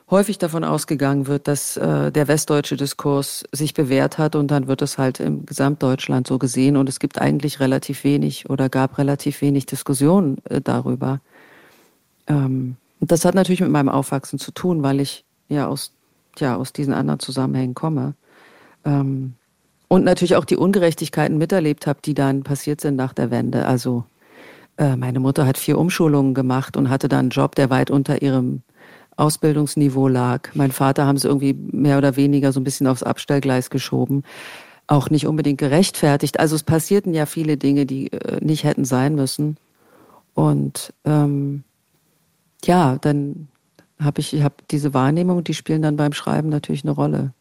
häufig 0.09 0.37
davon 0.37 0.63
ausgegangen 0.63 1.27
wird, 1.27 1.47
dass 1.47 1.77
äh, 1.77 2.11
der 2.11 2.27
westdeutsche 2.27 2.75
Diskurs 2.75 3.43
sich 3.51 3.73
bewährt 3.73 4.17
hat 4.17 4.35
und 4.35 4.51
dann 4.51 4.67
wird 4.67 4.81
es 4.81 4.97
halt 4.97 5.19
im 5.19 5.45
Gesamtdeutschland 5.45 6.27
so 6.27 6.37
gesehen 6.37 6.77
und 6.77 6.89
es 6.89 6.99
gibt 6.99 7.19
eigentlich 7.19 7.59
relativ 7.59 8.03
wenig 8.03 8.49
oder 8.49 8.69
gab 8.69 8.97
relativ 8.97 9.41
wenig 9.41 9.65
Diskussionen 9.65 10.37
äh, 10.49 10.61
darüber. 10.61 11.21
Ähm, 12.27 12.77
das 12.99 13.25
hat 13.25 13.35
natürlich 13.35 13.61
mit 13.61 13.71
meinem 13.71 13.89
Aufwachsen 13.89 14.39
zu 14.39 14.51
tun, 14.51 14.83
weil 14.83 14.99
ich 14.99 15.25
ja 15.49 15.67
aus, 15.67 15.93
ja, 16.37 16.55
aus 16.55 16.73
diesen 16.73 16.93
anderen 16.93 17.19
Zusammenhängen 17.19 17.75
komme. 17.75 18.15
Ähm, 18.83 19.35
und 19.87 20.03
natürlich 20.03 20.35
auch 20.35 20.45
die 20.45 20.57
Ungerechtigkeiten 20.57 21.37
miterlebt 21.37 21.87
habe, 21.87 21.99
die 22.03 22.13
dann 22.13 22.43
passiert 22.43 22.81
sind 22.81 22.95
nach 22.95 23.13
der 23.13 23.31
Wende. 23.31 23.65
Also 23.65 24.05
äh, 24.77 24.95
meine 24.95 25.19
Mutter 25.19 25.45
hat 25.45 25.57
vier 25.57 25.77
Umschulungen 25.77 26.33
gemacht 26.33 26.75
und 26.75 26.89
hatte 26.89 27.07
dann 27.07 27.19
einen 27.19 27.29
Job, 27.29 27.55
der 27.55 27.69
weit 27.69 27.91
unter 27.91 28.21
ihrem 28.21 28.61
Ausbildungsniveau 29.17 30.07
lag. 30.07 30.49
Mein 30.55 30.71
Vater 30.71 31.05
haben 31.05 31.17
sie 31.17 31.27
irgendwie 31.27 31.53
mehr 31.53 31.97
oder 31.97 32.15
weniger 32.15 32.51
so 32.51 32.59
ein 32.59 32.63
bisschen 32.63 32.87
aufs 32.87 33.03
Abstellgleis 33.03 33.69
geschoben. 33.69 34.23
Auch 34.87 35.09
nicht 35.09 35.27
unbedingt 35.27 35.59
gerechtfertigt. 35.59 36.39
Also 36.39 36.55
es 36.55 36.63
passierten 36.63 37.13
ja 37.13 37.25
viele 37.25 37.57
Dinge, 37.57 37.85
die 37.85 38.11
äh, 38.11 38.43
nicht 38.43 38.63
hätten 38.63 38.85
sein 38.85 39.15
müssen. 39.15 39.57
Und 40.33 40.93
ähm, 41.05 41.63
ja, 42.67 42.97
dann 43.01 43.47
habe 43.99 44.21
ich, 44.21 44.33
ich 44.33 44.43
habe 44.43 44.55
diese 44.71 44.93
Wahrnehmung, 44.93 45.43
die 45.43 45.53
spielen 45.53 45.81
dann 45.81 45.95
beim 45.95 46.13
Schreiben 46.13 46.49
natürlich 46.49 46.83
eine 46.83 46.91
Rolle. 46.91 47.33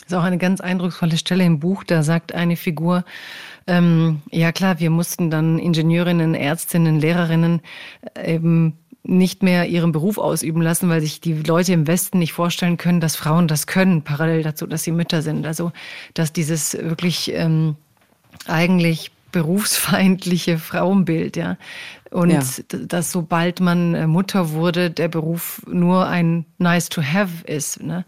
Das 0.00 0.08
ist 0.08 0.14
auch 0.14 0.24
eine 0.24 0.38
ganz 0.38 0.60
eindrucksvolle 0.60 1.16
Stelle 1.16 1.44
im 1.44 1.60
Buch. 1.60 1.84
Da 1.84 2.02
sagt 2.02 2.34
eine 2.34 2.56
Figur, 2.56 3.04
ähm, 3.68 4.22
ja 4.30 4.50
klar, 4.50 4.80
wir 4.80 4.90
mussten 4.90 5.30
dann 5.30 5.58
Ingenieurinnen, 5.58 6.34
Ärztinnen, 6.34 6.98
Lehrerinnen 6.98 7.60
äh, 8.14 8.34
eben 8.34 8.78
nicht 9.04 9.42
mehr 9.42 9.66
ihren 9.66 9.92
Beruf 9.92 10.18
ausüben 10.18 10.62
lassen, 10.62 10.88
weil 10.88 11.00
sich 11.00 11.20
die 11.20 11.34
Leute 11.34 11.72
im 11.72 11.86
Westen 11.86 12.18
nicht 12.18 12.32
vorstellen 12.32 12.76
können, 12.76 13.00
dass 13.00 13.16
Frauen 13.16 13.48
das 13.48 13.66
können, 13.66 14.02
parallel 14.02 14.42
dazu, 14.42 14.66
dass 14.66 14.84
sie 14.84 14.92
Mütter 14.92 15.22
sind. 15.22 15.46
Also 15.46 15.72
dass 16.14 16.32
dieses 16.32 16.74
wirklich 16.74 17.32
ähm, 17.34 17.76
eigentlich 18.46 19.10
berufsfeindliche 19.32 20.58
Frauenbild, 20.58 21.36
ja, 21.36 21.56
und 22.12 22.30
ja. 22.30 22.42
dass 22.88 23.10
sobald 23.10 23.60
man 23.60 23.94
äh, 23.94 24.06
Mutter 24.06 24.50
wurde, 24.50 24.90
der 24.90 25.08
Beruf 25.08 25.62
nur 25.66 26.06
ein 26.06 26.44
nice 26.58 26.90
to 26.90 27.02
have 27.02 27.46
ist. 27.46 27.82
Ne? 27.82 28.04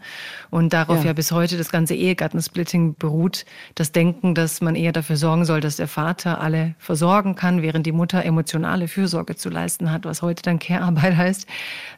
Und 0.51 0.73
darauf 0.73 0.99
ja. 0.99 1.07
ja 1.07 1.13
bis 1.13 1.31
heute 1.31 1.57
das 1.57 1.69
ganze 1.69 1.95
Ehegattensplitting 1.95 2.95
beruht. 2.95 3.45
Das 3.73 3.91
Denken, 3.91 4.35
dass 4.35 4.61
man 4.61 4.75
eher 4.75 4.91
dafür 4.91 5.17
sorgen 5.17 5.43
soll, 5.43 5.59
dass 5.59 5.77
der 5.77 5.87
Vater 5.87 6.39
alle 6.39 6.75
versorgen 6.77 7.35
kann, 7.35 7.63
während 7.63 7.87
die 7.87 7.91
Mutter 7.91 8.23
emotionale 8.23 8.87
Fürsorge 8.87 9.35
zu 9.35 9.49
leisten 9.49 9.91
hat, 9.91 10.05
was 10.05 10.21
heute 10.21 10.43
dann 10.43 10.59
Care-Arbeit 10.59 11.17
heißt. 11.17 11.47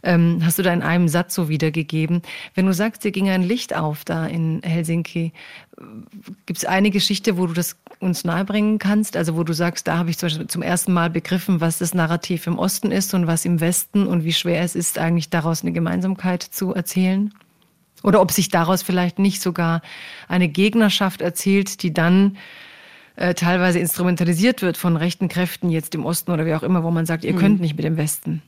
Ähm, 0.04 0.40
hast 0.44 0.60
du 0.60 0.64
da 0.64 0.72
in 0.72 0.82
einem 0.82 1.10
Satz 1.10 1.36
so 1.36 1.50
wiedergegeben. 1.50 2.22
Wenn 2.56 2.66
du 2.66 2.74
sagst, 2.74 3.04
dir 3.04 3.12
ging 3.12 3.30
ein 3.30 3.44
Licht 3.44 3.76
auf 3.76 4.06
da 4.06 4.26
in 4.26 4.62
Helsinki, 4.64 5.34
gibt 6.46 6.58
es 6.58 6.66
eine 6.66 6.90
Geschichte, 6.90 7.38
wo 7.38 7.46
du 7.46 7.54
das 7.54 7.76
uns 8.00 8.24
nahebringen 8.24 8.80
kannst? 8.80 9.16
Also 9.16 9.36
wo 9.36 9.44
du 9.44 9.54
sagst, 9.54 9.88
da 9.88 9.98
habe 9.98 10.10
ich 10.10 10.18
zum 10.18 10.62
ersten 10.62 10.92
Mal 10.92 11.10
begriffen, 11.10 11.62
was 11.62 11.78
das 11.78 11.94
Narrativ 11.98 12.48
im 12.48 12.58
Osten 12.58 12.92
ist 12.92 13.14
und 13.14 13.28
was 13.28 13.44
im 13.44 13.60
Westen 13.60 14.08
und 14.08 14.24
wie 14.24 14.34
schwer 14.34 14.62
es 14.62 14.76
ist, 14.76 14.98
eigentlich 14.98 15.30
daraus 15.30 15.62
eine 15.62 15.74
Gemeinsamkeit 15.74 16.42
zu 16.42 16.74
erzählen? 16.74 17.34
Oder 18.04 18.22
ob 18.22 18.32
sich 18.32 18.50
daraus 18.50 18.84
vielleicht 18.84 19.20
nicht 19.20 19.42
sogar 19.42 19.82
eine 20.28 20.48
Gegnerschaft 20.48 21.22
erzielt, 21.22 21.84
die 21.84 21.94
dann 21.94 22.38
äh, 23.16 23.34
teilweise 23.34 23.80
instrumentalisiert 23.80 24.62
wird 24.62 24.78
von 24.78 24.96
rechten 24.96 25.28
Kräften 25.28 25.70
jetzt 25.70 25.96
im 25.96 26.06
Osten 26.06 26.32
oder 26.32 26.46
wie 26.46 26.54
auch 26.54 26.64
immer, 26.64 26.84
wo 26.84 26.92
man 26.92 27.06
sagt, 27.06 27.26
ihr 27.26 27.34
mhm. 27.34 27.40
könnt 27.40 27.60
nicht 27.60 27.76
mit 27.76 27.84
dem 27.84 27.98
Westen. 27.98 28.42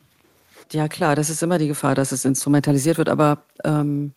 Ja 0.71 0.87
klar, 0.87 1.15
das 1.15 1.31
ist 1.31 1.41
immer 1.41 1.57
die 1.57 1.67
Gefahr, 1.67 1.95
dass 1.95 2.11
es 2.11 2.25
instrumentalisiert 2.25 2.99
wird, 2.99 3.09
aber 3.09 3.43
ähm, 3.63 4.13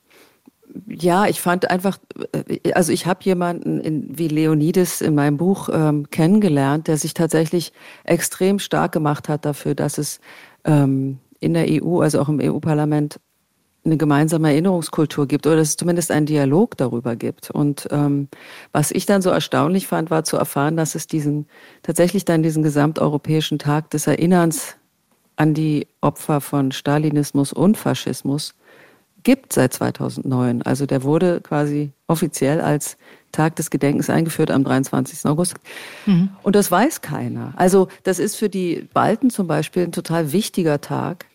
ja, 0.86 1.26
ich 1.26 1.40
fand 1.40 1.70
einfach, 1.70 1.98
äh, 2.32 2.72
also 2.72 2.92
ich 2.92 3.06
habe 3.06 3.20
jemanden 3.24 3.80
in, 3.80 4.18
wie 4.18 4.28
Leonides 4.28 5.00
in 5.00 5.14
meinem 5.14 5.36
Buch 5.36 5.68
ähm, 5.72 6.10
kennengelernt, 6.10 6.88
der 6.88 6.96
sich 6.96 7.14
tatsächlich 7.14 7.72
extrem 8.04 8.58
stark 8.58 8.92
gemacht 8.92 9.28
hat 9.28 9.44
dafür, 9.44 9.74
dass 9.74 9.98
es 9.98 10.20
ähm, 10.64 11.18
in 11.40 11.54
der 11.54 11.66
EU, 11.68 12.00
also 12.00 12.20
auch 12.20 12.28
im 12.28 12.40
EU-Parlament, 12.40 13.18
eine 13.84 13.96
gemeinsame 13.96 14.50
Erinnerungskultur 14.50 15.26
gibt 15.26 15.44
oder 15.44 15.56
dass 15.56 15.70
es 15.70 15.76
zumindest 15.76 16.12
einen 16.12 16.26
Dialog 16.26 16.76
darüber 16.76 17.16
gibt. 17.16 17.50
Und 17.50 17.88
ähm, 17.90 18.28
was 18.70 18.92
ich 18.92 19.06
dann 19.06 19.22
so 19.22 19.30
erstaunlich 19.30 19.88
fand, 19.88 20.08
war 20.08 20.22
zu 20.22 20.36
erfahren, 20.36 20.76
dass 20.76 20.94
es 20.94 21.08
diesen 21.08 21.46
tatsächlich 21.82 22.24
dann 22.24 22.44
diesen 22.44 22.62
gesamteuropäischen 22.62 23.58
Tag 23.58 23.90
des 23.90 24.06
Erinnerns 24.06 24.76
an 25.34 25.54
die 25.54 25.88
Opfer 26.00 26.40
von 26.40 26.70
Stalinismus 26.70 27.52
und 27.52 27.76
Faschismus 27.76 28.54
gibt 29.22 29.52
seit 29.52 29.72
2009. 29.74 30.62
Also 30.62 30.86
der 30.86 31.02
wurde 31.02 31.40
quasi 31.40 31.92
offiziell 32.06 32.60
als 32.60 32.96
Tag 33.32 33.56
des 33.56 33.70
Gedenkens 33.70 34.10
eingeführt 34.10 34.50
am 34.50 34.62
23. 34.64 35.24
August. 35.26 35.54
Mhm. 36.06 36.30
Und 36.42 36.54
das 36.54 36.70
weiß 36.70 37.00
keiner. 37.00 37.54
Also 37.56 37.88
das 38.02 38.18
ist 38.18 38.36
für 38.36 38.48
die 38.48 38.88
Balten 38.92 39.30
zum 39.30 39.46
Beispiel 39.46 39.84
ein 39.84 39.92
total 39.92 40.32
wichtiger 40.32 40.80
Tag, 40.80 41.26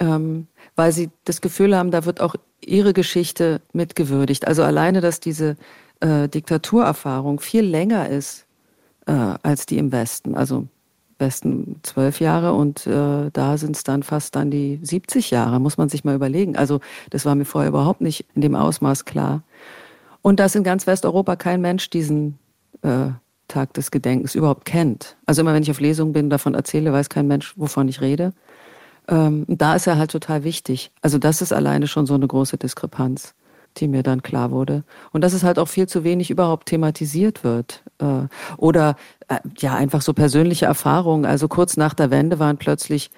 ähm, 0.00 0.46
weil 0.74 0.92
sie 0.92 1.10
das 1.24 1.40
Gefühl 1.40 1.76
haben, 1.76 1.90
da 1.90 2.04
wird 2.04 2.20
auch 2.20 2.34
ihre 2.60 2.92
Geschichte 2.92 3.60
mitgewürdigt. 3.72 4.46
Also 4.46 4.62
alleine, 4.62 5.00
dass 5.00 5.20
diese 5.20 5.56
äh, 6.00 6.28
Diktaturerfahrung 6.28 7.40
viel 7.40 7.64
länger 7.64 8.08
ist 8.08 8.46
äh, 9.06 9.12
als 9.12 9.66
die 9.66 9.78
im 9.78 9.92
Westen. 9.92 10.34
Also 10.34 10.66
besten 11.18 11.80
zwölf 11.82 12.20
Jahre 12.20 12.52
und 12.52 12.86
äh, 12.86 13.30
da 13.32 13.56
sind 13.56 13.76
es 13.76 13.84
dann 13.84 14.02
fast 14.02 14.36
dann 14.36 14.50
die 14.50 14.78
70 14.82 15.30
Jahre, 15.30 15.60
muss 15.60 15.78
man 15.78 15.88
sich 15.88 16.04
mal 16.04 16.14
überlegen. 16.14 16.56
Also 16.56 16.80
das 17.10 17.24
war 17.24 17.34
mir 17.34 17.44
vorher 17.44 17.70
überhaupt 17.70 18.00
nicht 18.00 18.26
in 18.34 18.42
dem 18.42 18.54
Ausmaß 18.54 19.04
klar. 19.04 19.42
Und 20.22 20.40
dass 20.40 20.54
in 20.54 20.64
ganz 20.64 20.86
Westeuropa 20.86 21.36
kein 21.36 21.60
Mensch 21.60 21.88
diesen 21.88 22.38
äh, 22.82 23.08
Tag 23.48 23.74
des 23.74 23.90
Gedenkens 23.90 24.34
überhaupt 24.34 24.64
kennt. 24.64 25.16
Also 25.24 25.40
immer 25.40 25.54
wenn 25.54 25.62
ich 25.62 25.70
auf 25.70 25.80
Lesungen 25.80 26.12
bin, 26.12 26.30
davon 26.30 26.54
erzähle, 26.54 26.92
weiß 26.92 27.08
kein 27.08 27.28
Mensch, 27.28 27.54
wovon 27.56 27.88
ich 27.88 28.00
rede. 28.00 28.32
Ähm, 29.08 29.44
da 29.46 29.76
ist 29.76 29.86
er 29.86 29.98
halt 29.98 30.10
total 30.10 30.42
wichtig. 30.42 30.90
Also 31.00 31.18
das 31.18 31.42
ist 31.42 31.52
alleine 31.52 31.86
schon 31.86 32.06
so 32.06 32.14
eine 32.14 32.26
große 32.26 32.58
Diskrepanz, 32.58 33.34
die 33.80 33.88
mir 33.88 34.02
dann 34.02 34.22
klar 34.22 34.50
wurde. 34.50 34.84
Und 35.12 35.22
dass 35.22 35.32
es 35.32 35.42
halt 35.42 35.58
auch 35.58 35.68
viel 35.68 35.88
zu 35.88 36.04
wenig 36.04 36.30
überhaupt 36.30 36.66
thematisiert 36.68 37.44
wird. 37.44 37.82
Äh, 37.98 38.28
oder 38.56 38.96
äh, 39.28 39.38
ja, 39.58 39.74
einfach 39.74 40.02
so 40.02 40.12
persönliche 40.12 40.66
Erfahrungen. 40.66 41.24
Also 41.24 41.48
kurz 41.48 41.76
nach 41.76 41.94
der 41.94 42.10
Wende 42.10 42.38
waren 42.38 42.56
plötzlich 42.56 43.10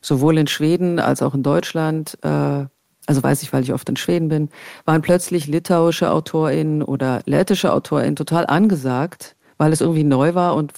sowohl 0.00 0.38
in 0.38 0.46
Schweden 0.46 0.98
als 0.98 1.22
auch 1.22 1.34
in 1.34 1.42
Deutschland, 1.42 2.18
äh, 2.22 2.66
also 3.06 3.22
weiß 3.22 3.42
ich, 3.42 3.52
weil 3.52 3.62
ich 3.62 3.72
oft 3.72 3.88
in 3.88 3.96
Schweden 3.96 4.28
bin, 4.28 4.48
waren 4.84 5.02
plötzlich 5.02 5.46
litauische 5.46 6.10
AutorInnen 6.10 6.82
oder 6.82 7.22
lettische 7.26 7.72
AutorInnen 7.72 8.16
total 8.16 8.46
angesagt, 8.46 9.36
weil 9.58 9.72
es 9.72 9.80
irgendwie 9.80 10.04
neu 10.04 10.34
war 10.34 10.54
und 10.54 10.72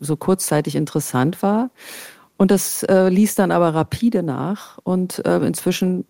so 0.00 0.16
kurzzeitig 0.16 0.74
interessant 0.74 1.42
war. 1.42 1.70
Und 2.38 2.50
das 2.50 2.82
äh, 2.82 3.08
ließ 3.08 3.34
dann 3.34 3.50
aber 3.50 3.74
rapide 3.74 4.22
nach 4.22 4.78
und 4.82 5.24
äh, 5.24 5.38
inzwischen, 5.38 6.06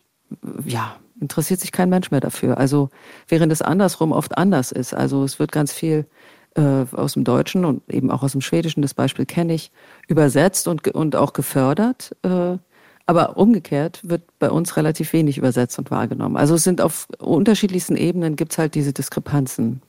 ja, 0.64 0.96
interessiert 1.21 1.61
sich 1.61 1.73
kein 1.73 1.89
Mensch 1.89 2.11
mehr 2.11 2.21
dafür. 2.21 2.59
Also 2.59 2.91
während 3.29 3.53
es 3.53 3.62
andersrum 3.62 4.12
oft 4.12 4.37
anders 4.37 4.73
ist. 4.73 4.95
Also 4.95 5.25
es 5.25 5.39
wird 5.39 5.53
ganz 5.53 5.73
viel 5.73 6.07
äh, 6.55 6.85
aus 6.93 7.14
dem 7.14 7.25
Deutschen 7.25 7.64
und 7.64 7.83
eben 7.93 8.11
auch 8.11 8.23
aus 8.23 8.33
dem 8.33 8.41
Schwedischen, 8.41 8.83
das 8.83 8.95
Beispiel 8.95 9.27
kenne 9.27 9.55
ich, 9.55 9.71
übersetzt 10.09 10.69
und, 10.69 10.87
und 10.89 11.17
auch 11.17 11.33
gefördert. 11.33 12.17
Äh, 12.23 12.59
aber 13.07 13.37
umgekehrt 13.37 14.01
wird 14.03 14.23
bei 14.41 14.51
uns 14.51 14.77
relativ 14.77 15.12
wenig 15.12 15.39
übersetzt 15.39 15.79
und 15.79 15.91
wahrgenommen. 15.93 16.37
Also 16.37 16.57
es 16.57 16.64
sind 16.64 16.81
auf 16.81 17.07
unterschiedlichsten 17.19 17.97
Ebenen 17.97 18.35
gibt 18.35 18.53
es 18.53 18.59
halt 18.59 18.75
diese 18.75 18.93
Diskrepanzen. 18.93 19.81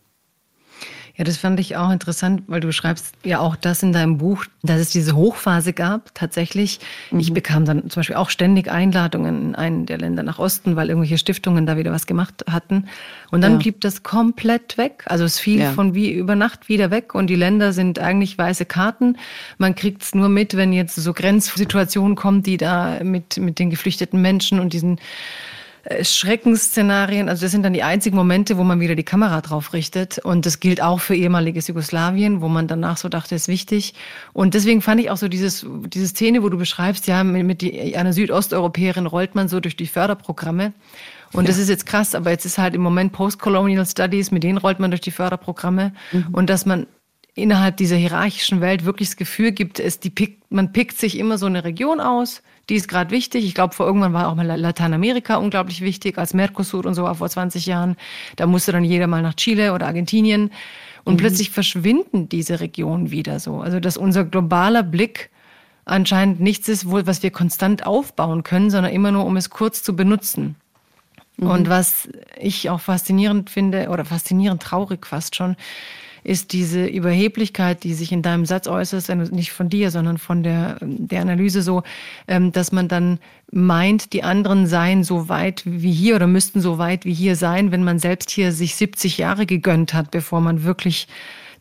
Ja, 1.17 1.23
das 1.23 1.37
fand 1.37 1.59
ich 1.59 1.75
auch 1.75 1.89
interessant, 1.89 2.43
weil 2.45 2.59
du 2.59 2.71
schreibst 2.71 3.15
ja 3.23 3.39
auch 3.39 3.55
das 3.55 3.81
in 3.81 3.91
deinem 3.91 4.19
Buch, 4.19 4.45
dass 4.61 4.79
es 4.79 4.91
diese 4.91 5.15
Hochphase 5.15 5.73
gab, 5.73 6.13
tatsächlich. 6.13 6.79
Mhm. 7.09 7.19
Ich 7.19 7.33
bekam 7.33 7.65
dann 7.65 7.89
zum 7.89 8.01
Beispiel 8.01 8.17
auch 8.17 8.29
ständig 8.29 8.69
Einladungen 8.69 9.41
in 9.41 9.55
einen 9.55 9.87
der 9.87 9.97
Länder 9.97 10.21
nach 10.21 10.37
Osten, 10.37 10.75
weil 10.75 10.89
irgendwelche 10.89 11.17
Stiftungen 11.17 11.65
da 11.65 11.75
wieder 11.75 11.91
was 11.91 12.05
gemacht 12.05 12.45
hatten. 12.47 12.85
Und 13.31 13.41
dann 13.41 13.53
ja. 13.53 13.57
blieb 13.57 13.81
das 13.81 14.03
komplett 14.03 14.77
weg. 14.77 15.05
Also 15.07 15.25
es 15.25 15.39
fiel 15.39 15.61
ja. 15.61 15.71
von 15.71 15.95
wie 15.95 16.11
über 16.11 16.35
Nacht 16.35 16.69
wieder 16.69 16.91
weg 16.91 17.15
und 17.15 17.27
die 17.27 17.35
Länder 17.35 17.73
sind 17.73 17.97
eigentlich 17.97 18.37
weiße 18.37 18.65
Karten. 18.65 19.17
Man 19.57 19.73
kriegt 19.73 20.03
es 20.03 20.13
nur 20.13 20.29
mit, 20.29 20.55
wenn 20.55 20.71
jetzt 20.71 20.95
so 20.97 21.13
Grenzsituationen 21.13 22.15
kommen, 22.15 22.43
die 22.43 22.57
da 22.57 22.99
mit, 23.03 23.37
mit 23.37 23.57
den 23.57 23.71
geflüchteten 23.71 24.21
Menschen 24.21 24.59
und 24.59 24.71
diesen 24.71 24.99
Schreckensszenarien, 26.01 27.29
also 27.29 27.43
das 27.43 27.51
sind 27.51 27.63
dann 27.63 27.73
die 27.73 27.83
einzigen 27.83 28.17
Momente, 28.17 28.57
wo 28.57 28.63
man 28.63 28.79
wieder 28.79 28.95
die 28.95 29.03
Kamera 29.03 29.39
drauf 29.41 29.73
richtet. 29.73 30.19
Und 30.19 30.45
das 30.45 30.59
gilt 30.59 30.81
auch 30.81 30.99
für 30.99 31.15
ehemaliges 31.15 31.67
Jugoslawien, 31.67 32.41
wo 32.41 32.49
man 32.49 32.67
danach 32.67 32.97
so 32.97 33.07
dachte, 33.07 33.35
ist 33.35 33.47
wichtig. 33.47 33.93
Und 34.33 34.53
deswegen 34.53 34.81
fand 34.81 34.99
ich 34.99 35.09
auch 35.09 35.17
so 35.17 35.27
dieses, 35.29 35.65
diese 35.87 36.07
Szene, 36.07 36.43
wo 36.43 36.49
du 36.49 36.57
beschreibst, 36.57 37.07
ja, 37.07 37.23
mit, 37.23 37.45
mit 37.45 37.61
die, 37.61 37.95
einer 37.95 38.11
Südosteuropäerin 38.11 39.05
rollt 39.05 39.35
man 39.35 39.47
so 39.47 39.59
durch 39.59 39.77
die 39.77 39.87
Förderprogramme. 39.87 40.73
Und 41.31 41.43
ja. 41.43 41.47
das 41.47 41.57
ist 41.57 41.69
jetzt 41.69 41.85
krass, 41.85 42.15
aber 42.15 42.31
jetzt 42.31 42.45
ist 42.45 42.57
halt 42.57 42.75
im 42.75 42.81
Moment 42.81 43.13
Postcolonial 43.13 43.85
Studies, 43.85 44.31
mit 44.31 44.43
denen 44.43 44.57
rollt 44.57 44.79
man 44.79 44.91
durch 44.91 45.01
die 45.01 45.11
Förderprogramme. 45.11 45.93
Mhm. 46.11 46.27
Und 46.31 46.49
dass 46.49 46.65
man 46.65 46.87
innerhalb 47.33 47.77
dieser 47.77 47.95
hierarchischen 47.95 48.61
Welt 48.61 48.83
wirklich 48.83 49.09
das 49.09 49.15
Gefühl 49.15 49.51
gibt, 49.51 49.79
es, 49.79 49.99
die 49.99 50.09
pickt, 50.09 50.51
man 50.51 50.73
pickt 50.73 50.97
sich 50.97 51.17
immer 51.17 51.37
so 51.37 51.45
eine 51.45 51.63
Region 51.63 51.99
aus, 51.99 52.41
die 52.69 52.75
ist 52.75 52.87
gerade 52.87 53.11
wichtig. 53.11 53.45
Ich 53.45 53.53
glaube, 53.53 53.73
vor 53.73 53.85
irgendwann 53.85 54.13
war 54.13 54.27
auch 54.27 54.35
mal 54.35 54.45
Lateinamerika 54.45 55.37
unglaublich 55.37 55.81
wichtig, 55.81 56.17
als 56.17 56.33
Mercosur 56.33 56.85
und 56.85 56.95
so 56.95 57.03
war 57.03 57.15
vor 57.15 57.29
20 57.29 57.65
Jahren. 57.65 57.95
Da 58.35 58.45
musste 58.45 58.71
dann 58.71 58.83
jeder 58.83 59.07
mal 59.07 59.21
nach 59.21 59.35
Chile 59.35 59.73
oder 59.73 59.87
Argentinien. 59.87 60.51
Und 61.05 61.13
mhm. 61.13 61.17
plötzlich 61.17 61.51
verschwinden 61.51 62.27
diese 62.27 62.59
Regionen 62.59 63.11
wieder 63.11 63.39
so. 63.39 63.61
Also, 63.61 63.79
dass 63.79 63.95
unser 63.95 64.25
globaler 64.25 64.83
Blick 64.83 65.29
anscheinend 65.85 66.41
nichts 66.41 66.67
ist, 66.67 66.91
was 66.91 67.23
wir 67.23 67.31
konstant 67.31 67.85
aufbauen 67.85 68.43
können, 68.43 68.69
sondern 68.69 68.91
immer 68.91 69.11
nur, 69.11 69.25
um 69.25 69.37
es 69.37 69.49
kurz 69.49 69.83
zu 69.83 69.95
benutzen. 69.95 70.55
Mhm. 71.37 71.49
Und 71.49 71.69
was 71.69 72.09
ich 72.37 72.69
auch 72.69 72.81
faszinierend 72.81 73.49
finde, 73.49 73.87
oder 73.89 74.03
faszinierend 74.03 74.61
traurig 74.61 75.05
fast 75.05 75.35
schon, 75.35 75.55
ist 76.27 76.51
diese 76.51 76.85
Überheblichkeit, 76.85 77.85
die 77.85 77.93
sich 77.93 78.11
in 78.11 78.21
deinem 78.21 78.45
Satz 78.45 78.67
äußert, 78.67 79.07
nicht 79.31 79.53
von 79.53 79.69
dir, 79.69 79.91
sondern 79.91 80.17
von 80.17 80.43
der, 80.43 80.77
der 80.81 81.21
Analyse 81.21 81.61
so, 81.61 81.83
ähm, 82.27 82.51
dass 82.51 82.73
man 82.73 82.89
dann 82.89 83.19
meint, 83.49 84.11
die 84.11 84.23
anderen 84.23 84.67
seien 84.67 85.05
so 85.05 85.29
weit 85.29 85.63
wie 85.65 85.93
hier 85.93 86.17
oder 86.17 86.27
müssten 86.27 86.59
so 86.59 86.77
weit 86.77 87.05
wie 87.05 87.13
hier 87.13 87.37
sein, 87.37 87.71
wenn 87.71 87.85
man 87.85 87.97
selbst 87.97 88.29
hier 88.29 88.51
sich 88.51 88.75
70 88.75 89.17
Jahre 89.17 89.45
gegönnt 89.45 89.93
hat, 89.93 90.11
bevor 90.11 90.41
man 90.41 90.63
wirklich 90.65 91.07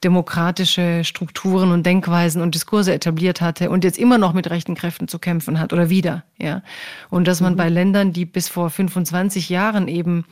demokratische 0.02 1.04
Strukturen 1.04 1.70
und 1.70 1.86
Denkweisen 1.86 2.42
und 2.42 2.56
Diskurse 2.56 2.92
etabliert 2.92 3.40
hatte 3.40 3.70
und 3.70 3.84
jetzt 3.84 3.98
immer 3.98 4.18
noch 4.18 4.32
mit 4.32 4.50
rechten 4.50 4.74
Kräften 4.74 5.06
zu 5.06 5.20
kämpfen 5.20 5.60
hat 5.60 5.72
oder 5.72 5.90
wieder, 5.90 6.24
ja. 6.38 6.62
Und 7.08 7.28
dass 7.28 7.40
man 7.40 7.52
mhm. 7.52 7.56
bei 7.56 7.68
Ländern, 7.68 8.12
die 8.12 8.24
bis 8.24 8.48
vor 8.48 8.68
25 8.68 9.48
Jahren 9.48 9.86
eben 9.86 10.24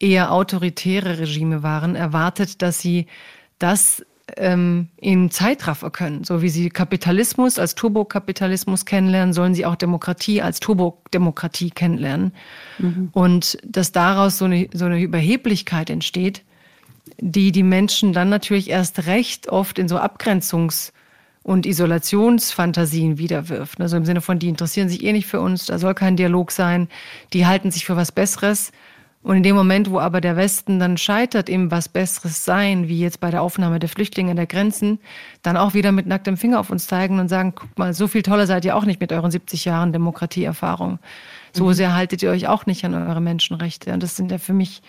eher 0.00 0.32
autoritäre 0.32 1.20
Regime 1.20 1.62
waren, 1.62 1.94
erwartet, 1.94 2.60
dass 2.62 2.80
sie 2.80 3.06
das 3.58 4.04
ähm, 4.36 4.88
im 4.96 5.30
Zeitraffer 5.30 5.90
können. 5.90 6.24
So 6.24 6.42
wie 6.42 6.48
sie 6.48 6.68
Kapitalismus 6.68 7.58
als 7.58 7.74
Turbokapitalismus 7.74 8.84
kennenlernen, 8.84 9.32
sollen 9.32 9.54
sie 9.54 9.66
auch 9.66 9.76
Demokratie 9.76 10.42
als 10.42 10.60
Turbodemokratie 10.60 11.70
kennenlernen. 11.70 12.32
Mhm. 12.78 13.10
Und 13.12 13.58
dass 13.64 13.92
daraus 13.92 14.38
so 14.38 14.46
eine, 14.46 14.68
so 14.72 14.86
eine 14.86 15.00
Überheblichkeit 15.00 15.90
entsteht, 15.90 16.42
die 17.18 17.52
die 17.52 17.62
Menschen 17.62 18.12
dann 18.12 18.28
natürlich 18.28 18.68
erst 18.68 19.06
recht 19.06 19.48
oft 19.48 19.78
in 19.78 19.88
so 19.88 19.96
Abgrenzungs- 19.96 20.92
und 21.44 21.64
Isolationsfantasien 21.64 23.18
wiederwirft. 23.18 23.80
Also 23.80 23.96
im 23.96 24.04
Sinne 24.04 24.20
von, 24.20 24.40
die 24.40 24.48
interessieren 24.48 24.88
sich 24.88 25.04
eh 25.04 25.12
nicht 25.12 25.28
für 25.28 25.40
uns, 25.40 25.66
da 25.66 25.78
soll 25.78 25.94
kein 25.94 26.16
Dialog 26.16 26.50
sein, 26.50 26.88
die 27.32 27.46
halten 27.46 27.70
sich 27.70 27.84
für 27.84 27.94
was 27.94 28.10
Besseres 28.10 28.72
und 29.26 29.38
in 29.38 29.42
dem 29.42 29.56
Moment, 29.56 29.90
wo 29.90 29.98
aber 29.98 30.20
der 30.20 30.36
Westen 30.36 30.78
dann 30.78 30.96
scheitert, 30.96 31.48
im 31.48 31.72
was 31.72 31.88
Besseres 31.88 32.44
sein, 32.44 32.86
wie 32.86 33.00
jetzt 33.00 33.18
bei 33.18 33.32
der 33.32 33.42
Aufnahme 33.42 33.80
der 33.80 33.88
Flüchtlinge 33.88 34.30
an 34.30 34.36
der 34.36 34.46
Grenzen, 34.46 35.00
dann 35.42 35.56
auch 35.56 35.74
wieder 35.74 35.90
mit 35.90 36.06
nacktem 36.06 36.36
Finger 36.36 36.60
auf 36.60 36.70
uns 36.70 36.86
zeigen 36.86 37.18
und 37.18 37.26
sagen, 37.26 37.52
guck 37.56 37.76
mal, 37.76 37.92
so 37.92 38.06
viel 38.06 38.22
toller 38.22 38.46
seid 38.46 38.64
ihr 38.64 38.76
auch 38.76 38.84
nicht 38.84 39.00
mit 39.00 39.12
euren 39.12 39.32
70 39.32 39.64
Jahren 39.64 39.92
Demokratieerfahrung. 39.92 41.00
So 41.52 41.64
mhm. 41.64 41.72
sehr 41.72 41.92
haltet 41.96 42.22
ihr 42.22 42.30
euch 42.30 42.46
auch 42.46 42.66
nicht 42.66 42.84
an 42.84 42.94
eure 42.94 43.20
Menschenrechte. 43.20 43.92
Und 43.92 44.00
das 44.00 44.14
sind 44.14 44.30
ja 44.30 44.38
für 44.38 44.52
mich 44.52 44.80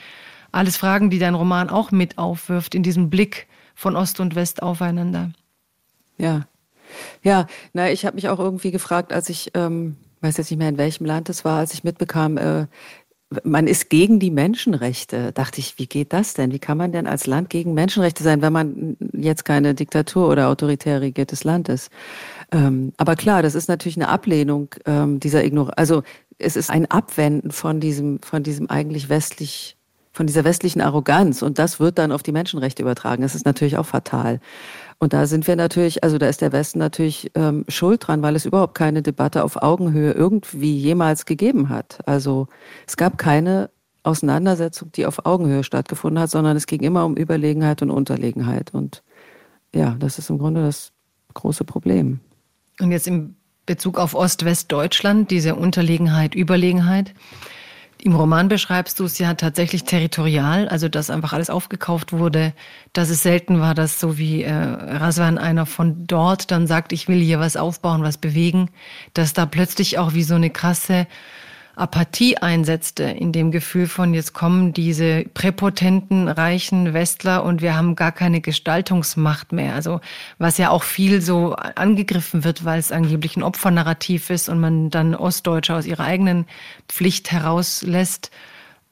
alles 0.52 0.78
Fragen, 0.78 1.10
die 1.10 1.18
dein 1.18 1.34
Roman 1.34 1.72
auch 1.72 1.90
mit 1.90 2.20
aufwirft, 2.20 2.76
in 2.76 2.84
diesem 2.84 3.10
Blick 3.10 3.48
von 3.74 3.96
Ost 3.96 4.20
und 4.20 4.36
West 4.36 4.62
aufeinander. 4.62 5.32
Ja. 6.20 6.46
Ja, 7.24 7.48
na, 7.74 7.90
ich 7.90 8.06
habe 8.06 8.14
mich 8.14 8.30
auch 8.30 8.38
irgendwie 8.38 8.70
gefragt, 8.70 9.14
als 9.14 9.30
ich, 9.30 9.50
ähm, 9.56 9.98
weiß 10.22 10.38
jetzt 10.38 10.52
nicht 10.52 10.60
mehr 10.60 10.70
in 10.70 10.78
welchem 10.78 11.06
Land 11.06 11.28
es 11.28 11.44
war, 11.44 11.58
als 11.58 11.74
ich 11.74 11.84
mitbekam, 11.84 12.38
äh, 12.38 12.68
man 13.44 13.68
ist 13.68 13.90
gegen 13.90 14.20
die 14.20 14.32
Menschenrechte. 14.32 15.34
Dachte 15.34 15.60
ich, 15.60 15.78
wie 15.78 15.88
geht 15.88 16.14
das 16.14 16.34
denn? 16.34 16.52
Wie 16.54 16.60
kann 16.60 16.78
man 16.78 16.92
denn 16.92 17.08
als 17.08 17.28
Land 17.28 17.50
gegen 17.50 17.74
Menschenrechte 17.74 18.24
sein, 18.24 18.42
wenn 18.42 18.54
man 18.54 18.98
jetzt 19.14 19.44
keine 19.44 19.74
Diktatur 19.74 20.30
oder 20.30 20.48
autoritär 20.48 21.02
regiertes 21.02 21.44
Land 21.44 21.68
ist? 21.68 21.92
Ähm, 22.52 22.94
aber 22.98 23.16
klar, 23.16 23.42
das 23.42 23.56
ist 23.56 23.68
natürlich 23.68 23.98
eine 23.98 24.08
Ablehnung 24.08 24.74
ähm, 24.86 25.20
dieser 25.20 25.44
Ignoranz. 25.44 25.74
Also 25.78 26.04
es 26.38 26.56
ist 26.56 26.70
ein 26.70 26.90
Abwenden 26.90 27.52
von 27.52 27.80
diesem, 27.82 28.22
von 28.22 28.44
diesem 28.44 28.70
eigentlich 28.70 29.10
westlich, 29.10 29.76
von 30.14 30.28
dieser 30.28 30.46
westlichen 30.46 30.82
Arroganz. 30.82 31.42
Und 31.42 31.60
das 31.60 31.82
wird 31.82 31.98
dann 31.98 32.14
auf 32.14 32.24
die 32.24 32.32
Menschenrechte 32.32 32.82
übertragen. 32.82 33.24
Das 33.24 33.36
ist 33.36 33.46
natürlich 33.46 33.78
auch 33.78 33.86
fatal. 33.86 34.40
Und 35.00 35.14
da 35.14 35.28
sind 35.28 35.46
wir 35.46 35.56
natürlich, 35.56 36.04
also 36.04 36.18
da 36.18 36.28
ist 36.28 36.42
der 36.42 36.52
Westen 36.52 36.80
natürlich 36.80 37.32
ähm, 37.36 37.66
schuld 37.68 38.08
dran, 38.08 38.24
weil 38.24 38.36
es 38.36 38.46
überhaupt 38.46 38.76
keine 38.76 39.04
Debatte 39.04 39.44
auf 39.44 39.62
Augenhöhe 39.62 40.12
irgendwie 40.12 40.76
jemals 40.76 41.26
gegeben 41.26 41.70
hat. 41.70 42.00
Also 42.08 42.48
es 42.88 42.98
gab 42.98 43.18
keine 43.20 43.70
Auseinandersetzung, 44.02 44.92
die 44.94 45.06
auf 45.06 45.26
Augenhöhe 45.26 45.64
stattgefunden 45.64 46.20
hat, 46.20 46.32
sondern 46.32 46.58
es 46.58 46.66
ging 46.66 46.82
immer 46.82 47.06
um 47.06 47.16
Überlegenheit 47.16 47.82
und 47.84 47.92
Unterlegenheit. 47.92 48.74
Und 48.74 49.04
ja, 49.74 49.96
das 50.00 50.18
ist 50.18 50.32
im 50.32 50.40
Grunde 50.40 50.64
das 50.64 50.94
große 51.36 51.64
Problem. 51.64 52.20
Und 52.80 52.92
jetzt 52.92 53.08
im 53.08 53.36
Bezug 53.68 54.00
auf 54.00 54.16
Ost-West-Deutschland, 54.16 55.30
diese 55.30 55.56
Unterlegenheit, 55.56 56.34
Überlegenheit. 56.34 57.14
Im 58.08 58.16
Roman 58.16 58.48
beschreibst 58.48 59.02
du 59.02 59.04
es 59.04 59.18
ja 59.18 59.34
tatsächlich 59.34 59.84
territorial, 59.84 60.70
also 60.70 60.88
dass 60.88 61.10
einfach 61.10 61.34
alles 61.34 61.50
aufgekauft 61.50 62.14
wurde, 62.14 62.54
dass 62.94 63.10
es 63.10 63.22
selten 63.22 63.60
war, 63.60 63.74
dass 63.74 64.00
so 64.00 64.18
wie 64.18 64.44
äh, 64.44 64.54
Raswan 64.54 65.38
einer 65.38 65.66
von 65.66 66.08
dort 66.08 66.50
dann 66.50 66.68
sagt, 66.68 66.94
ich 66.94 67.10
will 67.10 67.20
hier 67.20 67.42
was 67.42 67.58
aufbauen, 67.58 68.04
was 68.04 68.18
bewegen, 68.18 68.70
dass 69.14 69.34
da 69.34 69.46
plötzlich 69.46 70.00
auch 70.00 70.14
wie 70.14 70.24
so 70.24 70.36
eine 70.36 70.50
krasse 70.50 71.06
Apathie 71.78 72.38
einsetzte, 72.38 73.04
in 73.04 73.32
dem 73.32 73.52
Gefühl 73.52 73.88
von, 73.88 74.16
jetzt 74.16 74.34
kommen 74.34 74.74
diese 74.74 75.26
präpotenten, 75.36 76.28
reichen 76.28 76.94
Westler 76.94 77.44
und 77.44 77.62
wir 77.62 77.76
haben 77.76 77.96
gar 77.96 78.12
keine 78.12 78.42
Gestaltungsmacht 78.42 79.52
mehr. 79.52 79.76
Also 79.76 80.02
was 80.40 80.58
ja 80.58 80.72
auch 80.72 80.84
viel 80.84 81.22
so 81.22 81.54
angegriffen 81.54 82.44
wird, 82.44 82.66
weil 82.66 82.80
es 82.80 82.92
angeblich 82.92 83.38
ein 83.38 83.44
Opfernarrativ 83.44 84.32
ist 84.32 84.50
und 84.50 84.60
man 84.60 84.90
dann 84.90 85.14
Ostdeutsche 85.14 85.76
aus 85.76 85.86
ihrer 85.86 86.04
eigenen 86.04 86.48
Pflicht 86.88 87.32
herauslässt. 87.32 88.32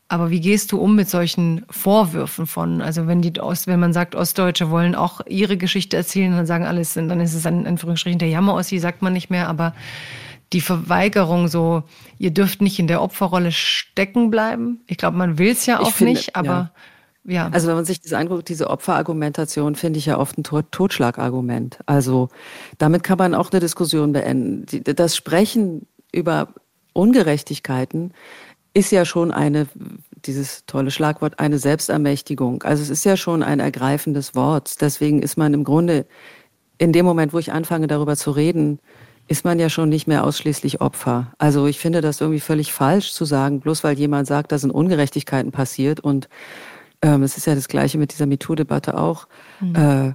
Aber 0.07 0.29
wie 0.29 0.39
gehst 0.39 0.71
du 0.71 0.77
um 0.77 0.95
mit 0.95 1.09
solchen 1.09 1.65
Vorwürfen 1.71 2.45
von, 2.45 2.83
also 2.83 3.07
wenn 3.07 3.23
die 3.23 3.39
Ost, 3.39 3.65
wenn 3.65 3.79
man 3.79 3.93
sagt, 3.93 4.13
Ostdeutsche 4.13 4.69
wollen 4.69 4.93
auch 4.93 5.21
ihre 5.27 5.57
Geschichte 5.57 5.97
erzählen, 5.97 6.33
dann 6.33 6.45
sagen 6.45 6.65
alles, 6.65 6.93
dann 6.93 7.19
ist 7.19 7.33
es 7.33 7.45
in 7.45 7.65
Anführungsstrichen 7.65 8.19
der 8.19 8.29
Jammer-Ossi, 8.29 8.77
sagt 8.77 9.01
man 9.01 9.13
nicht 9.13 9.31
mehr, 9.31 9.49
aber 9.49 9.73
die 10.53 10.61
Verweigerung 10.61 11.47
so, 11.47 11.83
ihr 12.17 12.31
dürft 12.31 12.61
nicht 12.61 12.79
in 12.79 12.87
der 12.87 13.01
Opferrolle 13.01 13.51
stecken 13.51 14.29
bleiben. 14.29 14.81
Ich 14.87 14.97
glaube, 14.97 15.17
man 15.17 15.37
will 15.37 15.51
es 15.51 15.65
ja 15.65 15.79
auch 15.79 15.91
finde, 15.91 16.13
nicht, 16.13 16.35
aber 16.35 16.49
ja. 16.49 16.71
Ja. 17.27 17.49
Also 17.51 17.67
wenn 17.67 17.75
man 17.75 17.85
sich 17.85 18.01
das 18.01 18.13
anguckt, 18.13 18.49
diese 18.49 18.69
Opferargumentation 18.69 19.75
finde 19.75 19.97
ich 19.97 20.05
ja 20.05 20.19
oft 20.19 20.37
ein 20.37 20.43
Totschlagargument. 20.43 21.79
Also 21.87 22.29
damit 22.77 23.03
kann 23.03 23.17
man 23.17 23.33
auch 23.33 23.51
eine 23.51 23.59
Diskussion 23.59 24.13
beenden. 24.13 24.65
Das 24.95 25.15
Sprechen 25.15 25.87
über 26.11 26.49
Ungerechtigkeiten 26.93 28.13
ist 28.75 28.91
ja 28.91 29.05
schon 29.05 29.31
eine, 29.31 29.67
dieses 30.25 30.65
tolle 30.67 30.91
Schlagwort, 30.91 31.39
eine 31.39 31.57
Selbstermächtigung. 31.57 32.61
Also 32.61 32.83
es 32.83 32.89
ist 32.91 33.05
ja 33.05 33.17
schon 33.17 33.41
ein 33.41 33.59
ergreifendes 33.59 34.35
Wort. 34.35 34.81
Deswegen 34.81 35.23
ist 35.23 35.35
man 35.35 35.53
im 35.55 35.63
Grunde 35.63 36.05
in 36.77 36.93
dem 36.93 37.05
Moment, 37.05 37.33
wo 37.33 37.39
ich 37.39 37.51
anfange, 37.51 37.87
darüber 37.87 38.15
zu 38.15 38.31
reden, 38.31 38.79
ist 39.27 39.45
man 39.45 39.59
ja 39.59 39.69
schon 39.69 39.89
nicht 39.89 40.07
mehr 40.07 40.23
ausschließlich 40.23 40.81
Opfer. 40.81 41.33
Also 41.37 41.65
ich 41.65 41.79
finde 41.79 42.01
das 42.01 42.21
irgendwie 42.21 42.39
völlig 42.39 42.71
falsch 42.73 43.11
zu 43.11 43.25
sagen, 43.25 43.59
bloß 43.59 43.83
weil 43.83 43.97
jemand 43.97 44.27
sagt, 44.27 44.51
da 44.51 44.57
sind 44.57 44.71
Ungerechtigkeiten 44.71 45.51
passiert 45.51 45.99
und 45.99 46.29
ähm, 47.01 47.23
es 47.23 47.37
ist 47.37 47.47
ja 47.47 47.55
das 47.55 47.67
Gleiche 47.67 47.97
mit 47.97 48.13
dieser 48.13 48.27
MeToo-Debatte 48.27 48.97
auch. 48.97 49.27
Mhm. 49.59 49.75
Äh, 49.75 50.13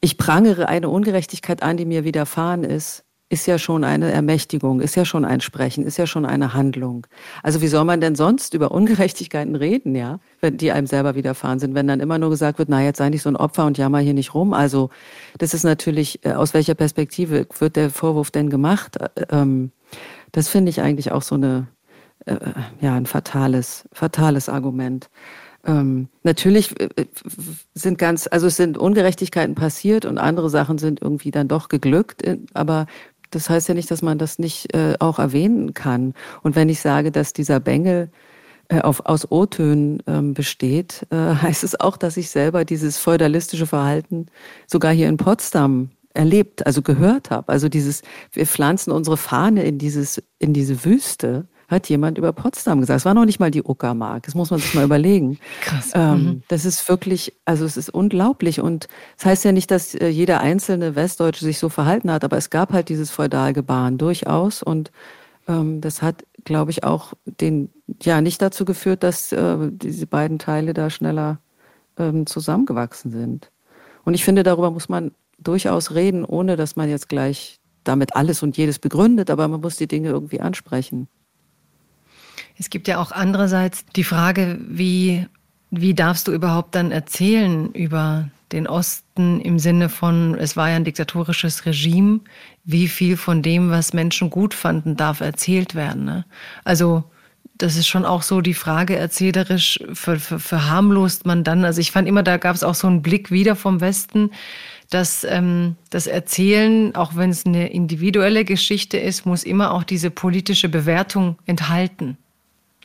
ich 0.00 0.16
prangere 0.16 0.68
eine 0.68 0.88
Ungerechtigkeit 0.88 1.62
an, 1.62 1.76
die 1.76 1.84
mir 1.84 2.04
widerfahren 2.04 2.62
ist, 2.62 3.04
ist 3.30 3.46
ja 3.46 3.58
schon 3.58 3.84
eine 3.84 4.10
Ermächtigung, 4.10 4.80
ist 4.80 4.94
ja 4.94 5.04
schon 5.04 5.24
ein 5.24 5.40
Sprechen, 5.40 5.84
ist 5.84 5.98
ja 5.98 6.06
schon 6.06 6.24
eine 6.24 6.54
Handlung. 6.54 7.06
Also 7.42 7.60
wie 7.60 7.68
soll 7.68 7.84
man 7.84 8.00
denn 8.00 8.14
sonst 8.14 8.54
über 8.54 8.70
Ungerechtigkeiten 8.70 9.54
reden, 9.54 9.94
ja, 9.94 10.18
wenn 10.40 10.56
die 10.56 10.72
einem 10.72 10.86
selber 10.86 11.14
widerfahren 11.14 11.58
sind, 11.58 11.74
wenn 11.74 11.86
dann 11.86 12.00
immer 12.00 12.18
nur 12.18 12.30
gesagt 12.30 12.58
wird, 12.58 12.70
na 12.70 12.82
jetzt 12.82 12.98
sei 12.98 13.10
nicht 13.10 13.22
so 13.22 13.28
ein 13.28 13.36
Opfer 13.36 13.66
und 13.66 13.76
jammer 13.76 13.98
hier 13.98 14.14
nicht 14.14 14.32
rum. 14.32 14.54
Also 14.54 14.88
das 15.36 15.52
ist 15.52 15.64
natürlich, 15.64 16.24
äh, 16.24 16.32
aus 16.32 16.54
welcher 16.54 16.74
Perspektive 16.74 17.46
wird 17.58 17.76
der 17.76 17.90
Vorwurf 17.90 18.30
denn 18.30 18.48
gemacht? 18.48 18.96
Äh, 18.96 19.08
ähm, 19.30 19.72
das 20.32 20.48
finde 20.48 20.70
ich 20.70 20.80
eigentlich 20.80 21.12
auch 21.12 21.22
so 21.22 21.34
eine, 21.34 21.68
äh, 22.24 22.36
ja, 22.80 22.94
ein 22.94 23.06
fatales, 23.06 23.86
fatales 23.92 24.48
Argument. 24.48 25.10
Ähm, 25.66 26.08
natürlich 26.22 26.74
sind 27.74 27.98
ganz, 27.98 28.26
also 28.30 28.46
es 28.46 28.56
sind 28.56 28.78
Ungerechtigkeiten 28.78 29.54
passiert 29.54 30.06
und 30.06 30.16
andere 30.16 30.48
Sachen 30.48 30.78
sind 30.78 31.02
irgendwie 31.02 31.30
dann 31.30 31.48
doch 31.48 31.68
geglückt, 31.68 32.22
aber 32.54 32.86
das 33.30 33.50
heißt 33.50 33.68
ja 33.68 33.74
nicht, 33.74 33.90
dass 33.90 34.02
man 34.02 34.18
das 34.18 34.38
nicht 34.38 34.74
äh, 34.74 34.94
auch 34.98 35.18
erwähnen 35.18 35.74
kann. 35.74 36.14
Und 36.42 36.56
wenn 36.56 36.68
ich 36.68 36.80
sage, 36.80 37.10
dass 37.10 37.32
dieser 37.32 37.60
Bengel 37.60 38.10
äh, 38.68 38.80
auf, 38.80 39.06
aus 39.06 39.30
O-Tönen 39.30 40.02
ähm, 40.06 40.34
besteht, 40.34 41.06
äh, 41.10 41.16
heißt 41.42 41.64
es 41.64 41.78
auch, 41.78 41.96
dass 41.96 42.16
ich 42.16 42.30
selber 42.30 42.64
dieses 42.64 42.98
feudalistische 42.98 43.66
Verhalten 43.66 44.26
sogar 44.66 44.92
hier 44.92 45.08
in 45.08 45.16
Potsdam 45.16 45.90
erlebt, 46.14 46.66
also 46.66 46.82
gehört 46.82 47.30
habe. 47.30 47.50
Also 47.52 47.68
dieses, 47.68 48.02
wir 48.32 48.46
pflanzen 48.46 48.90
unsere 48.90 49.16
Fahne 49.16 49.64
in 49.64 49.78
dieses, 49.78 50.22
in 50.38 50.52
diese 50.52 50.84
Wüste 50.84 51.46
hat 51.68 51.88
jemand 51.90 52.16
über 52.16 52.32
Potsdam 52.32 52.80
gesagt. 52.80 52.98
Es 52.98 53.04
war 53.04 53.14
noch 53.14 53.26
nicht 53.26 53.40
mal 53.40 53.50
die 53.50 53.62
Uckermark. 53.62 54.22
Das 54.24 54.34
muss 54.34 54.50
man 54.50 54.58
sich 54.58 54.74
mal 54.74 54.84
überlegen. 54.84 55.38
Krass. 55.60 55.92
Ähm, 55.94 56.22
mhm. 56.22 56.42
Das 56.48 56.64
ist 56.64 56.88
wirklich, 56.88 57.34
also 57.44 57.66
es 57.66 57.76
ist 57.76 57.90
unglaublich. 57.90 58.60
Und 58.60 58.88
das 59.16 59.26
heißt 59.26 59.44
ja 59.44 59.52
nicht, 59.52 59.70
dass 59.70 59.94
äh, 59.94 60.08
jeder 60.08 60.40
einzelne 60.40 60.96
Westdeutsche 60.96 61.44
sich 61.44 61.58
so 61.58 61.68
verhalten 61.68 62.10
hat, 62.10 62.24
aber 62.24 62.38
es 62.38 62.48
gab 62.48 62.72
halt 62.72 62.88
dieses 62.88 63.10
Feudalgebaren 63.10 63.98
durchaus. 63.98 64.62
Und 64.62 64.90
ähm, 65.46 65.82
das 65.82 66.00
hat, 66.00 66.24
glaube 66.44 66.70
ich, 66.70 66.84
auch 66.84 67.12
den, 67.26 67.70
ja, 68.02 68.22
nicht 68.22 68.40
dazu 68.40 68.64
geführt, 68.64 69.02
dass 69.02 69.32
äh, 69.32 69.56
diese 69.70 70.06
beiden 70.06 70.38
Teile 70.38 70.72
da 70.72 70.88
schneller 70.88 71.38
ähm, 71.98 72.26
zusammengewachsen 72.26 73.10
sind. 73.10 73.50
Und 74.04 74.14
ich 74.14 74.24
finde, 74.24 74.42
darüber 74.42 74.70
muss 74.70 74.88
man 74.88 75.12
durchaus 75.38 75.94
reden, 75.94 76.24
ohne 76.24 76.56
dass 76.56 76.76
man 76.76 76.88
jetzt 76.88 77.10
gleich 77.10 77.60
damit 77.84 78.16
alles 78.16 78.42
und 78.42 78.56
jedes 78.56 78.78
begründet, 78.78 79.30
aber 79.30 79.48
man 79.48 79.60
muss 79.60 79.76
die 79.76 79.86
Dinge 79.86 80.08
irgendwie 80.08 80.40
ansprechen. 80.40 81.08
Es 82.58 82.70
gibt 82.70 82.88
ja 82.88 82.98
auch 82.98 83.12
andererseits 83.12 83.84
die 83.86 84.04
Frage, 84.04 84.58
wie, 84.68 85.26
wie 85.70 85.94
darfst 85.94 86.26
du 86.26 86.32
überhaupt 86.32 86.74
dann 86.74 86.90
erzählen 86.90 87.72
über 87.72 88.30
den 88.52 88.66
Osten 88.66 89.40
im 89.40 89.58
Sinne 89.58 89.88
von, 89.88 90.34
es 90.38 90.56
war 90.56 90.70
ja 90.70 90.76
ein 90.76 90.84
diktatorisches 90.84 91.66
Regime, 91.66 92.20
wie 92.64 92.88
viel 92.88 93.16
von 93.16 93.42
dem, 93.42 93.70
was 93.70 93.92
Menschen 93.92 94.30
gut 94.30 94.54
fanden, 94.54 94.96
darf 94.96 95.20
erzählt 95.20 95.74
werden. 95.74 96.04
Ne? 96.04 96.24
Also 96.64 97.04
das 97.58 97.76
ist 97.76 97.88
schon 97.88 98.04
auch 98.04 98.22
so 98.22 98.40
die 98.40 98.54
Frage, 98.54 98.96
erzählerisch 98.96 99.80
ver, 99.92 100.18
ver, 100.18 100.38
verharmlost 100.38 101.26
man 101.26 101.44
dann. 101.44 101.64
Also 101.64 101.80
ich 101.80 101.92
fand 101.92 102.08
immer, 102.08 102.22
da 102.22 102.38
gab 102.38 102.56
es 102.56 102.62
auch 102.62 102.74
so 102.74 102.86
einen 102.86 103.02
Blick 103.02 103.30
wieder 103.30 103.54
vom 103.56 103.80
Westen, 103.80 104.30
dass 104.90 105.24
ähm, 105.24 105.76
das 105.90 106.06
Erzählen, 106.06 106.94
auch 106.94 107.14
wenn 107.14 107.30
es 107.30 107.44
eine 107.44 107.70
individuelle 107.70 108.44
Geschichte 108.44 108.96
ist, 108.96 109.26
muss 109.26 109.44
immer 109.44 109.72
auch 109.72 109.82
diese 109.82 110.10
politische 110.10 110.68
Bewertung 110.68 111.36
enthalten 111.46 112.16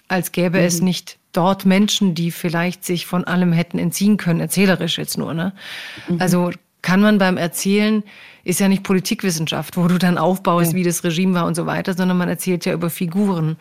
als 0.08 0.32
gäbe 0.32 0.60
mhm. 0.60 0.66
es 0.66 0.82
nicht 0.82 1.18
dort 1.32 1.66
Menschen, 1.66 2.16
die 2.16 2.32
vielleicht 2.32 2.86
sich 2.86 3.06
von 3.06 3.24
allem 3.24 3.52
hätten 3.52 3.80
entziehen 3.80 4.18
können, 4.18 4.40
erzählerisch 4.40 4.98
jetzt 4.98 5.18
nur. 5.18 5.34
Ne? 5.34 5.54
Mhm. 6.08 6.22
Also 6.22 6.52
kann 6.82 7.02
man 7.02 7.18
beim 7.18 7.38
Erzählen, 7.38 8.04
ist 8.44 8.60
ja 8.60 8.68
nicht 8.68 8.84
Politikwissenschaft, 8.84 9.78
wo 9.78 9.88
du 9.88 9.98
dann 9.98 10.18
aufbaust, 10.18 10.74
ja. 10.74 10.78
wie 10.78 10.84
das 10.84 11.04
Regime 11.04 11.34
war 11.34 11.48
und 11.48 11.56
so 11.56 11.66
weiter, 11.66 11.94
sondern 11.94 12.18
man 12.18 12.28
erzählt 12.28 12.66
ja 12.66 12.74
über 12.74 12.90
Figuren. 12.90 13.56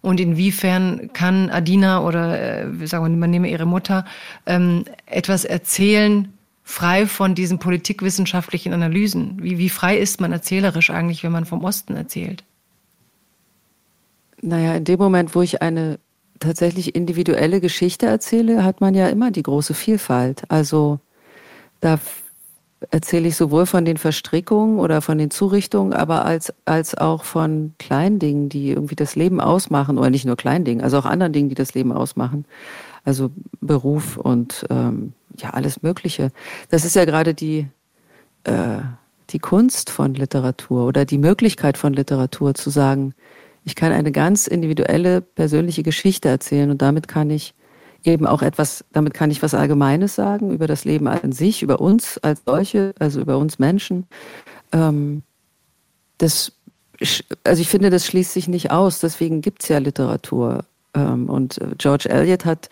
Und 0.00 0.20
inwiefern 0.20 1.10
kann 1.12 1.50
Adina 1.50 2.02
oder 2.02 2.64
äh, 2.64 2.86
sagen 2.86 3.04
wir, 3.04 3.10
man 3.10 3.30
nehme 3.30 3.50
ihre 3.50 3.66
Mutter 3.66 4.06
ähm, 4.46 4.84
etwas 5.04 5.44
erzählen, 5.44 6.32
frei 6.64 7.06
von 7.06 7.34
diesen 7.34 7.58
politikwissenschaftlichen 7.58 8.72
Analysen? 8.72 9.38
Wie, 9.42 9.58
wie 9.58 9.68
frei 9.68 9.98
ist 9.98 10.20
man 10.20 10.32
erzählerisch 10.32 10.90
eigentlich, 10.90 11.22
wenn 11.22 11.32
man 11.32 11.44
vom 11.44 11.62
Osten 11.62 11.94
erzählt? 11.94 12.42
Naja, 14.42 14.74
in 14.74 14.84
dem 14.84 14.98
Moment, 14.98 15.34
wo 15.34 15.42
ich 15.42 15.62
eine 15.62 15.98
tatsächlich 16.40 16.94
individuelle 16.94 17.60
Geschichte 17.60 18.06
erzähle, 18.06 18.64
hat 18.64 18.80
man 18.80 18.94
ja 18.94 19.08
immer 19.08 19.30
die 19.30 19.44
große 19.44 19.72
Vielfalt. 19.72 20.42
Also 20.48 20.98
da 21.80 21.98
erzähle 22.90 23.28
ich 23.28 23.36
sowohl 23.36 23.66
von 23.66 23.84
den 23.84 23.96
Verstrickungen 23.96 24.80
oder 24.80 25.00
von 25.00 25.16
den 25.16 25.30
Zurichtungen, 25.30 25.92
aber 25.92 26.24
als, 26.24 26.52
als 26.64 26.96
auch 26.96 27.22
von 27.22 27.74
kleinen 27.78 28.18
Dingen, 28.18 28.48
die 28.48 28.70
irgendwie 28.70 28.96
das 28.96 29.14
Leben 29.14 29.40
ausmachen, 29.40 29.98
oder 29.98 30.10
nicht 30.10 30.24
nur 30.24 30.36
kleinen 30.36 30.64
Dingen, 30.64 30.80
also 30.80 30.98
auch 30.98 31.06
anderen 31.06 31.32
Dingen, 31.32 31.48
die 31.48 31.54
das 31.54 31.74
Leben 31.74 31.92
ausmachen. 31.92 32.44
Also 33.04 33.30
Beruf 33.60 34.16
und 34.16 34.66
ähm, 34.70 35.12
ja, 35.36 35.50
alles 35.50 35.82
Mögliche. 35.82 36.30
Das 36.70 36.84
ist 36.84 36.96
ja 36.96 37.04
gerade 37.04 37.34
die, 37.34 37.68
äh, 38.44 38.78
die 39.30 39.38
Kunst 39.38 39.90
von 39.90 40.14
Literatur 40.14 40.86
oder 40.86 41.04
die 41.04 41.18
Möglichkeit 41.18 41.78
von 41.78 41.92
Literatur 41.92 42.54
zu 42.54 42.70
sagen, 42.70 43.14
ich 43.64 43.74
kann 43.76 43.92
eine 43.92 44.12
ganz 44.12 44.46
individuelle, 44.46 45.20
persönliche 45.20 45.82
Geschichte 45.82 46.28
erzählen 46.28 46.70
und 46.70 46.82
damit 46.82 47.08
kann 47.08 47.30
ich 47.30 47.54
eben 48.04 48.26
auch 48.26 48.42
etwas, 48.42 48.84
damit 48.92 49.14
kann 49.14 49.30
ich 49.30 49.42
was 49.42 49.54
Allgemeines 49.54 50.14
sagen 50.14 50.50
über 50.50 50.66
das 50.66 50.84
Leben 50.84 51.06
an 51.06 51.32
sich, 51.32 51.62
über 51.62 51.80
uns 51.80 52.18
als 52.18 52.42
solche, 52.44 52.94
also 52.98 53.20
über 53.20 53.38
uns 53.38 53.58
Menschen. 53.58 54.06
Ähm, 54.72 55.22
das, 56.18 56.52
also 57.44 57.62
ich 57.62 57.68
finde, 57.68 57.90
das 57.90 58.06
schließt 58.06 58.32
sich 58.32 58.48
nicht 58.48 58.70
aus, 58.70 58.98
deswegen 58.98 59.40
gibt 59.40 59.62
es 59.62 59.68
ja 59.68 59.78
Literatur. 59.78 60.64
Ähm, 60.94 61.28
und 61.28 61.60
George 61.78 62.08
Eliot 62.08 62.44
hat 62.44 62.70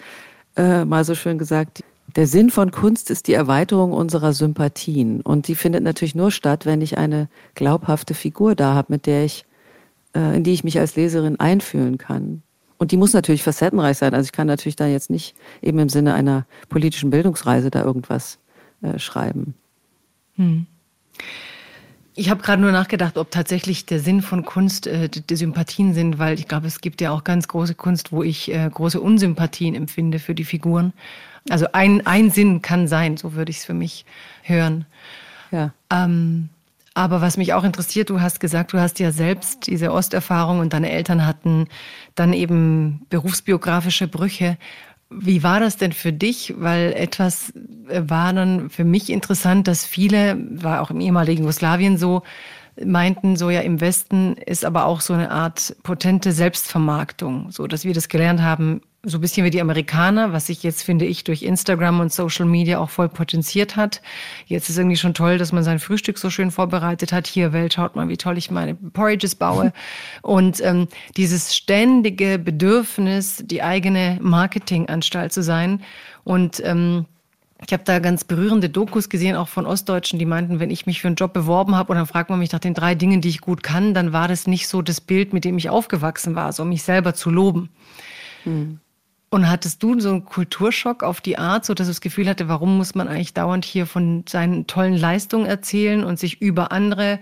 äh, 0.57 0.85
mal 0.85 1.05
so 1.05 1.15
schön 1.15 1.39
gesagt, 1.39 1.85
der 2.17 2.27
Sinn 2.27 2.51
von 2.51 2.73
Kunst 2.73 3.09
ist 3.11 3.29
die 3.29 3.35
Erweiterung 3.35 3.93
unserer 3.93 4.33
Sympathien. 4.33 5.21
Und 5.21 5.47
die 5.47 5.55
findet 5.55 5.85
natürlich 5.85 6.17
nur 6.17 6.33
statt, 6.33 6.67
wenn 6.67 6.83
ich 6.83 6.99
eine 6.99 7.29
glaubhafte 7.55 8.15
Figur 8.15 8.57
da 8.57 8.75
habe, 8.75 8.93
mit 8.93 9.07
der 9.07 9.25
ich 9.25 9.45
in 10.15 10.45
die 10.45 10.53
ich 10.53 10.65
mich 10.65 10.79
als 10.79 10.97
Leserin 10.97 11.39
einfühlen 11.39 11.99
kann. 11.99 12.43
Und 12.79 12.93
die 12.93 12.97
muss 12.97 13.13
natürlich 13.13 13.43
facettenreich 13.43 13.99
sein. 13.99 14.15
Also 14.15 14.27
ich 14.27 14.33
kann 14.33 14.47
natürlich 14.47 14.77
da 14.77 14.87
jetzt 14.87 15.11
nicht 15.11 15.35
eben 15.61 15.79
im 15.79 15.91
Sinne 15.91 16.15
einer 16.15 16.47
politischen 16.71 17.11
Bildungsreise 17.11 17.71
da 17.71 17.85
irgendwas 17.85 18.39
äh, 18.81 18.99
schreiben. 18.99 19.55
Hm. 20.37 20.67
Ich 22.15 22.29
habe 22.31 22.43
gerade 22.43 22.61
nur 22.61 22.73
nachgedacht, 22.73 23.19
ob 23.19 23.31
tatsächlich 23.31 23.87
der 23.87 24.01
Sinn 24.01 24.23
von 24.23 24.45
Kunst 24.45 24.87
äh, 24.87 25.09
die 25.09 25.37
Sympathien 25.37 25.95
sind, 25.95 26.19
weil 26.19 26.39
ich 26.39 26.49
glaube, 26.49 26.67
es 26.67 26.81
gibt 26.81 27.01
ja 27.01 27.13
auch 27.13 27.23
ganz 27.23 27.49
große 27.49 27.75
Kunst, 27.75 28.13
wo 28.13 28.23
ich 28.23 28.51
äh, 28.51 28.69
große 28.73 29.01
Unsympathien 29.01 29.75
empfinde 29.75 30.19
für 30.19 30.35
die 30.35 30.45
Figuren. 30.45 30.93
Also 31.49 31.67
ein, 31.73 32.07
ein 32.07 32.31
Sinn 32.31 32.63
kann 32.63 32.89
sein, 32.89 33.17
so 33.17 33.35
würde 33.35 33.51
ich 33.51 33.59
es 33.59 33.65
für 33.65 33.75
mich 33.75 34.05
hören. 34.43 34.87
Ja. 35.51 35.73
Ähm, 35.91 36.49
aber 36.95 37.21
was 37.21 37.37
mich 37.37 37.53
auch 37.53 37.65
interessiert, 37.65 38.11
du 38.11 38.21
hast 38.21 38.41
gesagt, 38.41 38.73
du 38.73 38.81
hast 38.81 38.99
ja 38.99 39.13
selbst 39.13 39.67
diese 39.69 39.93
Osterfahrung 39.93 40.59
und 40.59 40.73
deine 40.73 40.91
Eltern 40.91 41.25
hatten 41.25 41.69
dann 42.15 42.33
eben 42.33 43.07
berufsbiografische 43.11 44.09
Brüche. 44.09 44.59
Wie 45.09 45.43
war 45.43 45.61
das 45.61 45.77
denn 45.77 45.93
für 45.93 46.13
dich? 46.13 46.55
Weil 46.59 46.93
etwas 46.93 47.53
war 47.87 48.33
dann 48.33 48.71
für 48.71 48.85
mich 48.85 49.11
interessant, 49.11 49.69
dass 49.69 49.85
viele, 49.85 50.37
war 50.51 50.83
auch 50.83 50.91
im 50.91 51.01
ehemaligen 51.01 51.43
Jugoslawien 51.43 51.97
so, 51.97 52.23
meinten, 52.85 53.37
so 53.37 53.51
ja 53.51 53.61
im 53.61 53.81
Westen 53.81 54.35
ist 54.35 54.65
aber 54.65 54.87
auch 54.87 55.01
so 55.01 55.13
eine 55.13 55.31
Art 55.31 55.77
potente 55.83 56.33
Selbstvermarktung, 56.33 57.51
so 57.51 57.67
dass 57.67 57.85
wir 57.85 57.95
das 57.95 58.09
gelernt 58.09 58.41
haben, 58.41 58.81
so 59.03 59.17
ein 59.17 59.21
bisschen 59.23 59.47
wie 59.47 59.51
die 59.51 59.61
Amerikaner, 59.63 60.33
was 60.33 60.49
sich 60.49 60.63
jetzt, 60.63 60.83
finde 60.83 61.07
ich, 61.07 61.25
durch 61.25 61.43
Instagram 61.43 62.01
und 62.01 62.13
Social 62.13 62.45
Media 62.45 62.79
auch 62.79 62.91
voll 62.91 63.09
potenziert 63.09 63.77
hat. 63.77 64.03
Jetzt 64.45 64.69
ist 64.69 64.77
irgendwie 64.77 64.99
schon 64.99 65.15
toll, 65.15 65.39
dass 65.39 65.53
man 65.53 65.65
sein 65.65 65.79
Frühstück 65.79 66.19
so 66.19 66.29
schön 66.29 66.51
vorbereitet 66.51 67.13
hat. 67.13 67.27
Hier, 67.27 67.55
Welt, 67.55 67.73
schaut 67.73 67.97
mal, 67.97 68.09
wie 68.11 68.19
toll 68.19 68.37
ich 68.37 68.51
meine 68.51 68.75
Porridges 68.75 69.35
baue. 69.35 69.73
Und 70.23 70.61
ähm, 70.63 70.87
dieses 71.17 71.57
ständige 71.57 72.39
Bedürfnis, 72.39 73.43
die 73.47 73.63
eigene 73.63 74.19
Marketinganstalt 74.21 75.33
zu 75.33 75.43
sein 75.43 75.83
und 76.25 76.61
ähm, 76.65 77.07
ich 77.67 77.73
habe 77.73 77.85
da 77.85 77.99
ganz 77.99 78.25
berührende 78.25 78.71
Dokus 78.71 79.09
gesehen, 79.09 79.37
auch 79.37 79.49
von 79.49 79.67
Ostdeutschen, 79.67 80.19
die 80.19 80.25
meinten, 80.25 80.61
wenn 80.61 80.71
ich 80.71 80.87
mich 80.87 81.01
für 81.01 81.09
einen 81.09 81.17
Job 81.17 81.33
beworben 81.33 81.77
habe 81.77 81.93
und 81.93 81.97
dann 81.97 82.07
fragt 82.07 82.31
man 82.31 82.39
mich 82.39 82.53
nach 82.53 82.59
den 82.59 82.75
drei 82.75 82.95
Dingen, 82.95 83.21
die 83.21 83.29
ich 83.29 83.41
gut 83.41 83.63
kann, 83.63 83.93
dann 83.93 84.13
war 84.13 84.29
das 84.29 84.47
nicht 84.47 84.67
so 84.69 84.81
das 84.81 85.01
Bild, 85.01 85.33
mit 85.33 85.45
dem 85.45 85.59
ich 85.59 85.69
aufgewachsen 85.69 86.35
war, 86.35 86.53
so 86.53 86.65
mich 86.65 86.83
selber 86.83 87.15
zu 87.15 87.31
loben. 87.31 87.69
Hm. 88.45 88.81
Und 89.33 89.49
hattest 89.49 89.81
du 89.83 89.99
so 90.01 90.11
einen 90.11 90.25
Kulturschock 90.25 91.05
auf 91.05 91.21
die 91.21 91.39
Art, 91.39 91.65
so 91.65 91.73
dass 91.73 91.87
du 91.87 91.93
das 91.93 92.01
Gefühl 92.01 92.29
hatte, 92.29 92.49
warum 92.49 92.77
muss 92.77 92.97
man 92.97 93.07
eigentlich 93.07 93.33
dauernd 93.33 93.65
hier 93.65 93.87
von 93.87 94.25
seinen 94.29 94.67
tollen 94.67 94.97
Leistungen 94.97 95.47
erzählen 95.47 96.03
und 96.03 96.19
sich 96.19 96.43
über 96.43 96.73
andere 96.73 97.21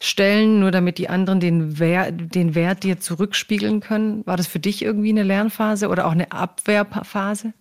stellen, 0.00 0.58
nur 0.60 0.70
damit 0.70 0.96
die 0.96 1.10
anderen 1.10 1.40
den 1.40 1.78
Wert, 1.78 2.34
den 2.34 2.54
Wert 2.54 2.82
dir 2.82 2.98
zurückspiegeln 2.98 3.80
können? 3.80 4.26
War 4.26 4.38
das 4.38 4.46
für 4.46 4.58
dich 4.58 4.82
irgendwie 4.82 5.10
eine 5.10 5.22
Lernphase 5.22 5.88
oder 5.88 6.06
auch 6.06 6.12
eine 6.12 6.32
Abwehrphase? 6.32 7.52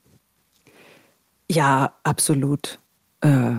Ja, 1.51 1.93
absolut. 2.03 2.79
Äh, 3.19 3.55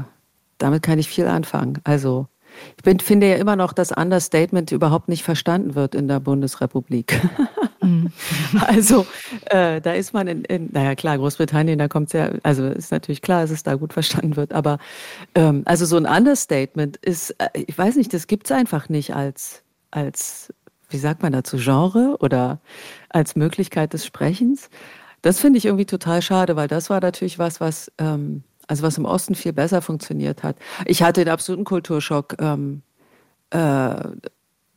damit 0.56 0.82
kann 0.82 0.98
ich 0.98 1.08
viel 1.08 1.26
anfangen. 1.26 1.80
Also 1.84 2.28
ich 2.76 2.82
bin, 2.82 3.00
finde 3.00 3.28
ja 3.28 3.36
immer 3.36 3.56
noch, 3.56 3.72
dass 3.72 3.92
Understatement 3.92 4.72
überhaupt 4.72 5.08
nicht 5.08 5.22
verstanden 5.22 5.74
wird 5.74 5.94
in 5.94 6.08
der 6.08 6.20
Bundesrepublik. 6.20 7.20
Mhm. 7.82 8.10
Also 8.66 9.06
äh, 9.46 9.80
da 9.80 9.92
ist 9.92 10.12
man 10.12 10.26
in, 10.26 10.44
in, 10.44 10.70
naja 10.72 10.94
klar, 10.94 11.18
Großbritannien, 11.18 11.78
da 11.78 11.88
kommt 11.88 12.08
es 12.08 12.12
ja, 12.14 12.30
also 12.42 12.66
ist 12.66 12.92
natürlich 12.92 13.20
klar, 13.20 13.42
dass 13.42 13.50
es 13.50 13.62
da 13.62 13.74
gut 13.74 13.92
verstanden 13.92 14.36
wird, 14.36 14.52
aber 14.52 14.78
ähm, 15.34 15.62
also 15.66 15.84
so 15.84 15.96
ein 15.96 16.06
Understatement 16.06 16.96
ist, 16.98 17.30
äh, 17.38 17.48
ich 17.66 17.76
weiß 17.76 17.96
nicht, 17.96 18.12
das 18.14 18.26
gibt 18.26 18.46
es 18.46 18.52
einfach 18.52 18.88
nicht 18.88 19.14
als, 19.14 19.62
als, 19.90 20.52
wie 20.88 20.98
sagt 20.98 21.22
man 21.22 21.32
dazu, 21.32 21.58
Genre 21.58 22.16
oder 22.20 22.60
als 23.10 23.36
Möglichkeit 23.36 23.92
des 23.92 24.06
Sprechens. 24.06 24.70
Das 25.22 25.40
finde 25.40 25.58
ich 25.58 25.66
irgendwie 25.66 25.86
total 25.86 26.22
schade, 26.22 26.56
weil 26.56 26.68
das 26.68 26.90
war 26.90 27.00
natürlich 27.00 27.38
was, 27.38 27.60
was, 27.60 27.90
ähm, 27.98 28.42
also 28.66 28.82
was 28.82 28.98
im 28.98 29.04
Osten 29.04 29.34
viel 29.34 29.52
besser 29.52 29.82
funktioniert 29.82 30.42
hat. 30.42 30.56
Ich 30.86 31.02
hatte 31.02 31.24
den 31.24 31.32
absoluten 31.32 31.64
Kulturschock, 31.64 32.36
ähm, 32.40 32.82
äh, 33.50 33.94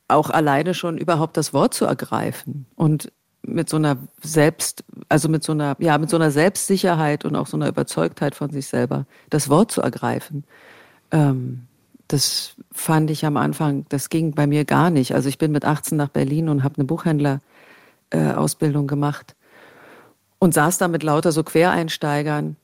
auch 0.07 0.29
alleine 0.29 0.73
schon 0.73 0.97
überhaupt 0.97 1.37
das 1.37 1.53
Wort 1.53 1.73
zu 1.73 1.85
ergreifen 1.85 2.65
und 2.75 3.11
mit 3.41 3.69
so 3.69 3.77
einer 3.77 3.97
Selbst, 4.21 4.83
also 5.09 5.29
mit 5.29 5.43
so 5.43 5.53
einer, 5.53 5.75
ja, 5.79 5.97
mit 5.97 6.09
so 6.09 6.17
einer 6.17 6.31
Selbstsicherheit 6.31 7.25
und 7.25 7.35
auch 7.35 7.47
so 7.47 7.57
einer 7.57 7.67
Überzeugtheit 7.67 8.35
von 8.35 8.51
sich 8.51 8.67
selber 8.67 9.05
das 9.29 9.49
Wort 9.49 9.71
zu 9.71 9.81
ergreifen. 9.81 10.43
Ähm, 11.11 11.67
das 12.07 12.55
fand 12.71 13.11
ich 13.11 13.25
am 13.25 13.37
Anfang, 13.37 13.85
das 13.89 14.09
ging 14.09 14.33
bei 14.33 14.47
mir 14.47 14.65
gar 14.65 14.89
nicht. 14.89 15.13
Also 15.13 15.29
ich 15.29 15.37
bin 15.37 15.51
mit 15.51 15.65
18 15.65 15.97
nach 15.97 16.09
Berlin 16.09 16.49
und 16.49 16.63
habe 16.63 16.75
eine 16.75 16.85
Buchhändler-Ausbildung 16.85 18.85
äh, 18.85 18.87
gemacht 18.87 19.35
und 20.39 20.53
saß 20.53 20.77
da 20.77 20.87
mit 20.87 21.03
lauter 21.03 21.31
so 21.31 21.43
Quereinsteigern. 21.43 22.55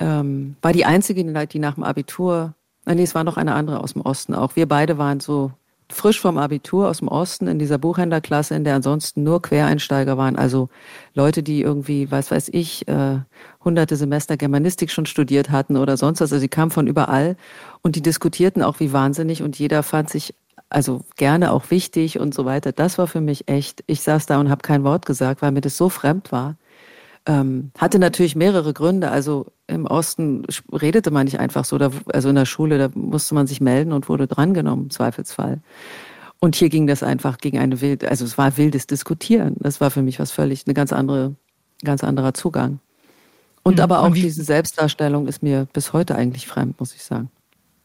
Ähm, 0.00 0.56
war 0.62 0.72
die 0.72 0.84
einzige, 0.84 1.24
die 1.46 1.58
nach 1.58 1.74
dem 1.74 1.84
Abitur, 1.84 2.54
nee, 2.86 3.02
es 3.02 3.14
war 3.14 3.22
noch 3.22 3.36
eine 3.36 3.54
andere 3.54 3.80
aus 3.80 3.92
dem 3.92 4.02
Osten 4.02 4.34
auch. 4.34 4.56
Wir 4.56 4.66
beide 4.66 4.98
waren 4.98 5.20
so 5.20 5.52
frisch 5.92 6.20
vom 6.20 6.38
Abitur 6.38 6.88
aus 6.88 6.98
dem 6.98 7.08
Osten 7.08 7.46
in 7.46 7.58
dieser 7.58 7.78
Buchhändlerklasse, 7.78 8.54
in 8.54 8.64
der 8.64 8.76
ansonsten 8.76 9.22
nur 9.22 9.42
Quereinsteiger 9.42 10.16
waren, 10.16 10.36
also 10.36 10.68
Leute, 11.14 11.42
die 11.42 11.62
irgendwie, 11.62 12.10
was 12.10 12.30
weiß 12.30 12.48
ich, 12.52 12.86
äh, 12.88 13.18
hunderte 13.64 13.96
Semester 13.96 14.36
Germanistik 14.36 14.90
schon 14.90 15.06
studiert 15.06 15.50
hatten 15.50 15.76
oder 15.76 15.96
sonst 15.96 16.20
was. 16.20 16.32
Also 16.32 16.40
sie 16.40 16.48
kamen 16.48 16.70
von 16.70 16.86
überall 16.86 17.36
und 17.82 17.96
die 17.96 18.02
diskutierten 18.02 18.62
auch 18.62 18.80
wie 18.80 18.92
wahnsinnig 18.92 19.42
und 19.42 19.58
jeder 19.58 19.82
fand 19.82 20.10
sich 20.10 20.34
also 20.70 21.00
gerne 21.16 21.52
auch 21.52 21.70
wichtig 21.70 22.20
und 22.20 22.32
so 22.32 22.44
weiter. 22.44 22.72
Das 22.72 22.96
war 22.96 23.08
für 23.08 23.20
mich 23.20 23.48
echt. 23.48 23.82
Ich 23.88 24.02
saß 24.02 24.26
da 24.26 24.38
und 24.38 24.50
habe 24.50 24.62
kein 24.62 24.84
Wort 24.84 25.04
gesagt, 25.04 25.42
weil 25.42 25.50
mir 25.50 25.60
das 25.60 25.76
so 25.76 25.88
fremd 25.88 26.30
war. 26.30 26.56
Ähm, 27.26 27.70
hatte 27.76 27.98
natürlich 27.98 28.34
mehrere 28.34 28.72
Gründe. 28.72 29.10
Also 29.10 29.46
im 29.66 29.86
Osten 29.86 30.44
redete 30.72 31.10
man 31.10 31.26
nicht 31.26 31.38
einfach 31.38 31.64
so. 31.64 31.76
Da, 31.78 31.90
also 32.12 32.28
in 32.28 32.34
der 32.34 32.46
Schule, 32.46 32.78
da 32.78 32.88
musste 32.94 33.34
man 33.34 33.46
sich 33.46 33.60
melden 33.60 33.92
und 33.92 34.08
wurde 34.08 34.26
drangenommen, 34.26 34.86
im 34.86 34.90
Zweifelsfall. 34.90 35.60
Und 36.40 36.56
hier 36.56 36.70
ging 36.70 36.86
das 36.86 37.02
einfach 37.02 37.38
gegen 37.38 37.58
eine 37.58 37.80
wilde, 37.82 38.08
also 38.08 38.24
es 38.24 38.38
war 38.38 38.56
wildes 38.56 38.86
Diskutieren. 38.86 39.56
Das 39.58 39.80
war 39.80 39.90
für 39.90 40.02
mich 40.02 40.18
was 40.18 40.30
völlig, 40.30 40.66
eine 40.66 40.74
ganz 40.74 40.92
andere, 40.92 41.34
ganz 41.84 42.02
anderer 42.02 42.32
Zugang. 42.32 42.80
Und 43.62 43.76
mhm. 43.76 43.82
aber 43.82 44.00
auch 44.00 44.14
diese 44.14 44.42
Selbstdarstellung 44.42 45.26
ist 45.26 45.42
mir 45.42 45.66
bis 45.74 45.92
heute 45.92 46.14
eigentlich 46.14 46.46
fremd, 46.46 46.80
muss 46.80 46.94
ich 46.94 47.02
sagen. 47.02 47.30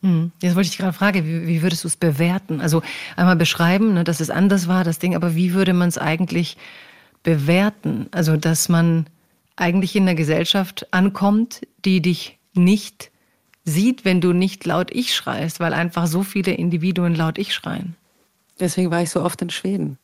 Mhm. 0.01 0.31
Jetzt 0.41 0.55
wollte 0.55 0.69
ich 0.69 0.77
gerade 0.77 0.93
fragen, 0.93 1.25
wie, 1.25 1.47
wie, 1.47 1.61
würdest 1.61 1.83
du 1.83 1.89
es 1.89 1.97
bewerten? 1.97 2.61
Also 2.61 2.81
einmal 3.17 3.35
beschreiben, 3.35 3.93
ne, 3.93 4.05
dass 4.05 4.21
es 4.21 4.29
anders 4.29 4.69
war, 4.69 4.85
das 4.85 4.99
Ding, 4.99 5.15
aber 5.15 5.35
wie 5.35 5.53
würde 5.53 5.73
man 5.73 5.89
es 5.89 5.97
eigentlich 5.97 6.55
bewerten? 7.23 8.07
Also, 8.11 8.37
dass 8.37 8.69
man 8.69 9.07
eigentlich 9.55 9.95
in 9.95 10.03
einer 10.03 10.15
Gesellschaft 10.15 10.87
ankommt, 10.91 11.61
die 11.83 12.01
dich 12.01 12.37
nicht 12.53 13.11
sieht, 13.63 14.05
wenn 14.05 14.21
du 14.21 14.33
nicht 14.33 14.65
laut 14.65 14.91
Ich 14.91 15.15
schreist, 15.15 15.59
weil 15.59 15.73
einfach 15.73 16.07
so 16.07 16.23
viele 16.23 16.53
Individuen 16.53 17.15
laut 17.15 17.37
Ich 17.37 17.53
schreien. 17.53 17.95
Deswegen 18.59 18.91
war 18.91 19.01
ich 19.01 19.09
so 19.09 19.21
oft 19.21 19.41
in 19.41 19.49
Schweden. 19.49 19.97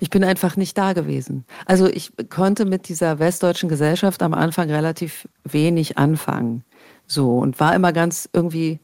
Ich 0.00 0.10
bin 0.10 0.24
einfach 0.24 0.56
nicht 0.56 0.76
da 0.78 0.92
gewesen. 0.92 1.44
Also 1.66 1.86
ich 1.86 2.12
konnte 2.28 2.64
mit 2.64 2.88
dieser 2.88 3.18
westdeutschen 3.18 3.68
Gesellschaft 3.68 4.22
am 4.22 4.34
Anfang 4.34 4.70
relativ 4.70 5.28
wenig 5.44 5.98
anfangen. 5.98 6.64
So 7.06 7.38
und 7.38 7.60
war 7.60 7.74
immer 7.74 7.92
ganz 7.92 8.28
irgendwie, 8.32 8.80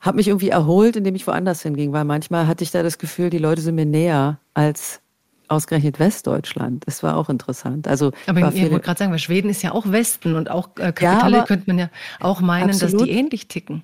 habe 0.00 0.16
mich 0.16 0.28
irgendwie 0.28 0.50
erholt, 0.50 0.96
indem 0.96 1.14
ich 1.14 1.26
woanders 1.26 1.62
hinging, 1.62 1.92
weil 1.92 2.04
manchmal 2.04 2.46
hatte 2.46 2.64
ich 2.64 2.70
da 2.70 2.82
das 2.82 2.98
Gefühl, 2.98 3.30
die 3.30 3.38
Leute 3.38 3.62
sind 3.62 3.76
mir 3.76 3.86
näher 3.86 4.38
als 4.54 5.00
ausgerechnet 5.48 5.98
Westdeutschland. 5.98 6.84
Das 6.86 7.02
war 7.02 7.16
auch 7.16 7.28
interessant. 7.28 7.88
Also 7.88 8.12
aber 8.26 8.52
ich 8.52 8.62
wollte 8.62 8.80
gerade 8.80 8.98
sagen, 8.98 9.12
weil 9.12 9.18
Schweden 9.18 9.48
ist 9.48 9.62
ja 9.62 9.72
auch 9.72 9.90
Westen 9.90 10.34
und 10.34 10.50
auch 10.50 10.68
äh, 10.78 10.92
Kapitale 10.92 11.38
ja, 11.38 11.44
könnte 11.44 11.64
man 11.66 11.78
ja 11.78 11.90
auch 12.20 12.40
meinen, 12.40 12.70
absolut. 12.70 12.94
dass 12.94 13.02
die 13.04 13.10
ähnlich 13.10 13.48
ticken. 13.48 13.82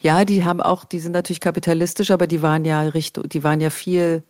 Ja, 0.00 0.24
die 0.24 0.44
haben 0.44 0.60
auch, 0.60 0.84
die 0.84 1.00
sind 1.00 1.12
natürlich 1.12 1.40
kapitalistisch, 1.40 2.10
aber 2.10 2.26
die 2.26 2.42
waren 2.42 2.64
ja 2.64 2.82
Richtung, 2.82 3.28
die 3.28 3.42
waren 3.44 3.60
ja 3.60 3.70
viel, 3.70 4.22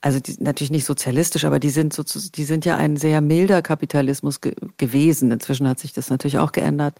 also 0.00 0.20
die, 0.20 0.36
natürlich 0.38 0.70
nicht 0.70 0.84
sozialistisch, 0.84 1.44
aber 1.44 1.58
die 1.58 1.70
sind 1.70 1.92
so, 1.92 2.02
die 2.02 2.44
sind 2.44 2.64
ja 2.64 2.76
ein 2.76 2.96
sehr 2.96 3.20
milder 3.20 3.62
Kapitalismus 3.62 4.40
ge 4.40 4.54
gewesen. 4.76 5.30
Inzwischen 5.30 5.68
hat 5.68 5.78
sich 5.78 5.92
das 5.92 6.10
natürlich 6.10 6.38
auch 6.38 6.52
geändert. 6.52 6.96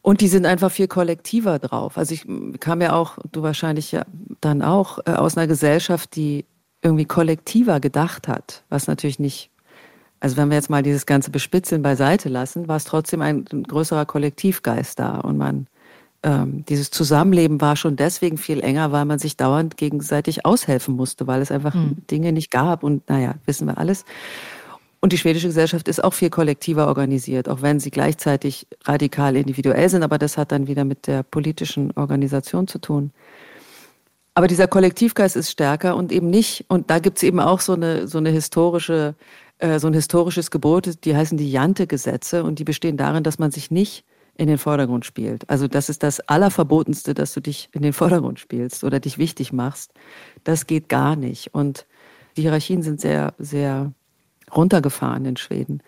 Und 0.00 0.20
die 0.20 0.28
sind 0.28 0.46
einfach 0.46 0.70
viel 0.70 0.88
kollektiver 0.88 1.58
drauf. 1.58 1.98
Also 1.98 2.14
ich 2.14 2.26
kam 2.60 2.80
ja 2.80 2.94
auch, 2.94 3.18
du 3.30 3.42
wahrscheinlich 3.42 3.92
ja 3.92 4.04
dann 4.40 4.62
auch, 4.62 5.00
äh, 5.06 5.10
aus 5.10 5.36
einer 5.36 5.46
Gesellschaft, 5.46 6.16
die 6.16 6.46
irgendwie 6.82 7.04
kollektiver 7.04 7.80
gedacht 7.80 8.28
hat, 8.28 8.64
was 8.68 8.86
natürlich 8.86 9.18
nicht, 9.18 9.50
also 10.20 10.36
wenn 10.36 10.48
wir 10.48 10.56
jetzt 10.56 10.70
mal 10.70 10.82
dieses 10.82 11.06
ganze 11.06 11.30
Bespitzeln 11.30 11.82
beiseite 11.82 12.28
lassen, 12.28 12.68
war 12.68 12.76
es 12.76 12.84
trotzdem 12.84 13.22
ein, 13.22 13.44
größerer 13.44 14.06
Kollektivgeist 14.06 14.98
da 14.98 15.18
und 15.18 15.38
man 15.38 15.66
ähm, 16.22 16.64
dieses 16.68 16.90
Zusammenleben 16.90 17.60
war 17.60 17.76
schon 17.76 17.96
deswegen 17.96 18.38
viel 18.38 18.60
enger, 18.60 18.90
weil 18.90 19.04
man 19.04 19.18
sich 19.18 19.36
dauernd 19.36 19.76
gegenseitig 19.76 20.44
aushelfen 20.44 20.96
musste, 20.96 21.26
weil 21.26 21.40
es 21.40 21.52
einfach 21.52 21.74
mhm. 21.74 21.98
Dinge 22.10 22.32
nicht 22.32 22.50
gab 22.50 22.82
und 22.82 23.08
naja, 23.08 23.34
wissen 23.46 23.66
wir 23.66 23.78
alles. 23.78 24.04
Und 25.00 25.12
die 25.12 25.18
schwedische 25.18 25.46
Gesellschaft 25.46 25.86
ist 25.86 26.02
auch 26.02 26.12
viel 26.12 26.30
kollektiver 26.30 26.88
organisiert, 26.88 27.48
auch 27.48 27.62
wenn 27.62 27.78
sie 27.78 27.90
gleichzeitig 27.90 28.66
radikal 28.84 29.36
individuell 29.36 29.88
sind, 29.88 30.02
aber 30.02 30.18
das 30.18 30.36
hat 30.36 30.50
dann 30.50 30.66
wieder 30.66 30.84
mit 30.84 31.06
der 31.06 31.22
politischen 31.22 31.92
Organisation 31.92 32.66
zu 32.66 32.80
tun. 32.80 33.12
Aber 34.38 34.46
dieser 34.46 34.68
Kollektivgeist 34.68 35.34
ist 35.34 35.50
stärker 35.50 35.96
und 35.96 36.12
eben 36.12 36.30
nicht, 36.30 36.64
und 36.68 36.92
da 36.92 37.00
gibt 37.00 37.16
es 37.16 37.24
eben 37.24 37.40
auch 37.40 37.58
so 37.58 37.72
eine, 37.72 38.06
so 38.06 38.18
eine 38.18 38.30
historische, 38.30 39.16
äh, 39.58 39.80
so 39.80 39.88
ein 39.88 39.94
historisches 39.94 40.52
Gebot, 40.52 41.04
die 41.04 41.16
heißen 41.16 41.36
die 41.36 41.50
Jante-Gesetze 41.50 42.44
und 42.44 42.60
die 42.60 42.62
bestehen 42.62 42.96
darin, 42.96 43.24
dass 43.24 43.40
man 43.40 43.50
sich 43.50 43.72
nicht 43.72 44.04
in 44.36 44.46
den 44.46 44.58
Vordergrund 44.58 45.04
spielt. 45.04 45.50
Also 45.50 45.66
das 45.66 45.88
ist 45.88 46.04
das 46.04 46.20
Allerverbotenste, 46.20 47.14
dass 47.14 47.34
du 47.34 47.40
dich 47.40 47.68
in 47.72 47.82
den 47.82 47.92
Vordergrund 47.92 48.38
spielst 48.38 48.84
oder 48.84 49.00
dich 49.00 49.18
wichtig 49.18 49.52
machst. 49.52 49.90
Das 50.44 50.68
geht 50.68 50.88
gar 50.88 51.16
nicht. 51.16 51.52
Und 51.52 51.84
die 52.36 52.42
Hierarchien 52.42 52.82
sind 52.82 53.00
sehr, 53.00 53.34
sehr 53.40 53.92
runtergefahren 54.54 55.24
in 55.24 55.36
Schweden 55.36 55.82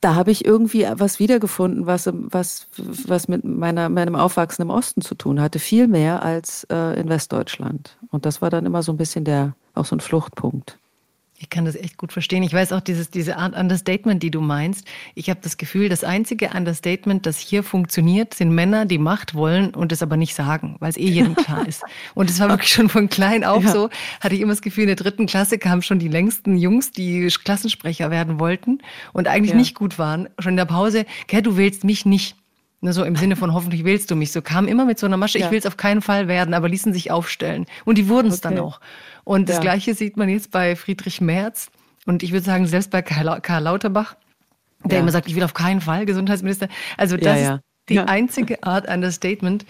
da 0.00 0.14
habe 0.14 0.30
ich 0.30 0.44
irgendwie 0.44 0.86
was 0.94 1.18
wiedergefunden, 1.18 1.86
was, 1.86 2.08
was, 2.12 2.66
was 3.06 3.28
mit 3.28 3.44
meiner, 3.44 3.88
meinem 3.88 4.16
Aufwachsen 4.16 4.62
im 4.62 4.70
Osten 4.70 5.02
zu 5.02 5.14
tun 5.14 5.40
hatte. 5.40 5.58
Viel 5.58 5.88
mehr 5.88 6.22
als 6.22 6.64
äh, 6.70 6.98
in 6.98 7.08
Westdeutschland. 7.08 7.98
Und 8.10 8.24
das 8.24 8.40
war 8.40 8.50
dann 8.50 8.66
immer 8.66 8.82
so 8.82 8.92
ein 8.92 8.96
bisschen 8.96 9.24
der, 9.24 9.54
auch 9.74 9.84
so 9.84 9.94
ein 9.94 10.00
Fluchtpunkt. 10.00 10.78
Ich 11.42 11.48
kann 11.48 11.64
das 11.64 11.74
echt 11.74 11.96
gut 11.96 12.12
verstehen. 12.12 12.42
Ich 12.42 12.52
weiß 12.52 12.70
auch 12.74 12.82
dieses, 12.82 13.08
diese 13.08 13.38
Art 13.38 13.56
Understatement, 13.56 14.22
die 14.22 14.30
du 14.30 14.42
meinst. 14.42 14.86
Ich 15.14 15.30
habe 15.30 15.40
das 15.42 15.56
Gefühl, 15.56 15.88
das 15.88 16.04
einzige 16.04 16.50
Understatement, 16.50 17.24
das 17.24 17.38
hier 17.38 17.62
funktioniert, 17.62 18.34
sind 18.34 18.50
Männer, 18.50 18.84
die 18.84 18.98
Macht 18.98 19.34
wollen 19.34 19.74
und 19.74 19.90
es 19.90 20.02
aber 20.02 20.18
nicht 20.18 20.34
sagen, 20.34 20.76
weil 20.80 20.90
es 20.90 20.98
eh 20.98 21.08
jedem 21.08 21.34
klar 21.34 21.66
ist. 21.66 21.82
Und 22.14 22.28
es 22.28 22.38
war 22.40 22.50
wirklich 22.50 22.70
schon 22.70 22.90
von 22.90 23.08
klein 23.08 23.42
auf 23.42 23.64
ja. 23.64 23.72
so. 23.72 23.88
Hatte 24.20 24.34
ich 24.34 24.42
immer 24.42 24.52
das 24.52 24.60
Gefühl, 24.60 24.82
in 24.82 24.88
der 24.88 24.96
dritten 24.96 25.24
Klasse 25.24 25.56
kamen 25.56 25.80
schon 25.80 25.98
die 25.98 26.08
längsten 26.08 26.58
Jungs, 26.58 26.90
die 26.92 27.26
Klassensprecher 27.28 28.10
werden 28.10 28.38
wollten 28.38 28.82
und 29.14 29.26
eigentlich 29.26 29.52
ja. 29.52 29.56
nicht 29.56 29.74
gut 29.74 29.98
waren. 29.98 30.28
Schon 30.38 30.52
in 30.52 30.56
der 30.58 30.66
Pause, 30.66 31.06
Gell, 31.26 31.40
du 31.40 31.56
wählst 31.56 31.84
mich 31.84 32.04
nicht. 32.04 32.36
Ne, 32.82 32.94
so 32.94 33.04
im 33.04 33.14
Sinne 33.14 33.36
von 33.36 33.52
hoffentlich 33.52 33.84
wählst 33.84 34.10
du 34.10 34.16
mich. 34.16 34.32
So 34.32 34.40
kam 34.40 34.66
immer 34.66 34.86
mit 34.86 34.98
so 34.98 35.04
einer 35.04 35.18
Masche, 35.18 35.38
ja. 35.38 35.46
ich 35.46 35.52
will 35.52 35.58
es 35.58 35.66
auf 35.66 35.76
keinen 35.76 36.00
Fall 36.00 36.28
werden, 36.28 36.54
aber 36.54 36.66
ließen 36.68 36.94
sich 36.94 37.10
aufstellen. 37.10 37.66
Und 37.84 37.98
die 37.98 38.08
wurden 38.08 38.28
es 38.28 38.44
okay. 38.44 38.54
dann 38.54 38.58
auch. 38.58 38.80
Und 39.30 39.48
das 39.48 39.60
Gleiche 39.60 39.94
sieht 39.94 40.16
man 40.16 40.28
jetzt 40.28 40.50
bei 40.50 40.74
Friedrich 40.74 41.20
Merz 41.20 41.70
und 42.04 42.24
ich 42.24 42.32
würde 42.32 42.44
sagen, 42.44 42.66
selbst 42.66 42.90
bei 42.90 43.00
Karl 43.00 43.62
Lauterbach, 43.62 44.16
der 44.82 44.96
ja. 44.96 45.02
immer 45.02 45.12
sagt, 45.12 45.28
ich 45.28 45.36
will 45.36 45.44
auf 45.44 45.54
keinen 45.54 45.80
Fall 45.80 46.04
Gesundheitsminister. 46.04 46.66
Also 46.96 47.16
das 47.16 47.40
ja, 47.40 47.54
ist 47.54 47.60
die 47.88 48.00
einzige 48.00 48.64
Art 48.64 48.88
Understatement, 48.88 49.66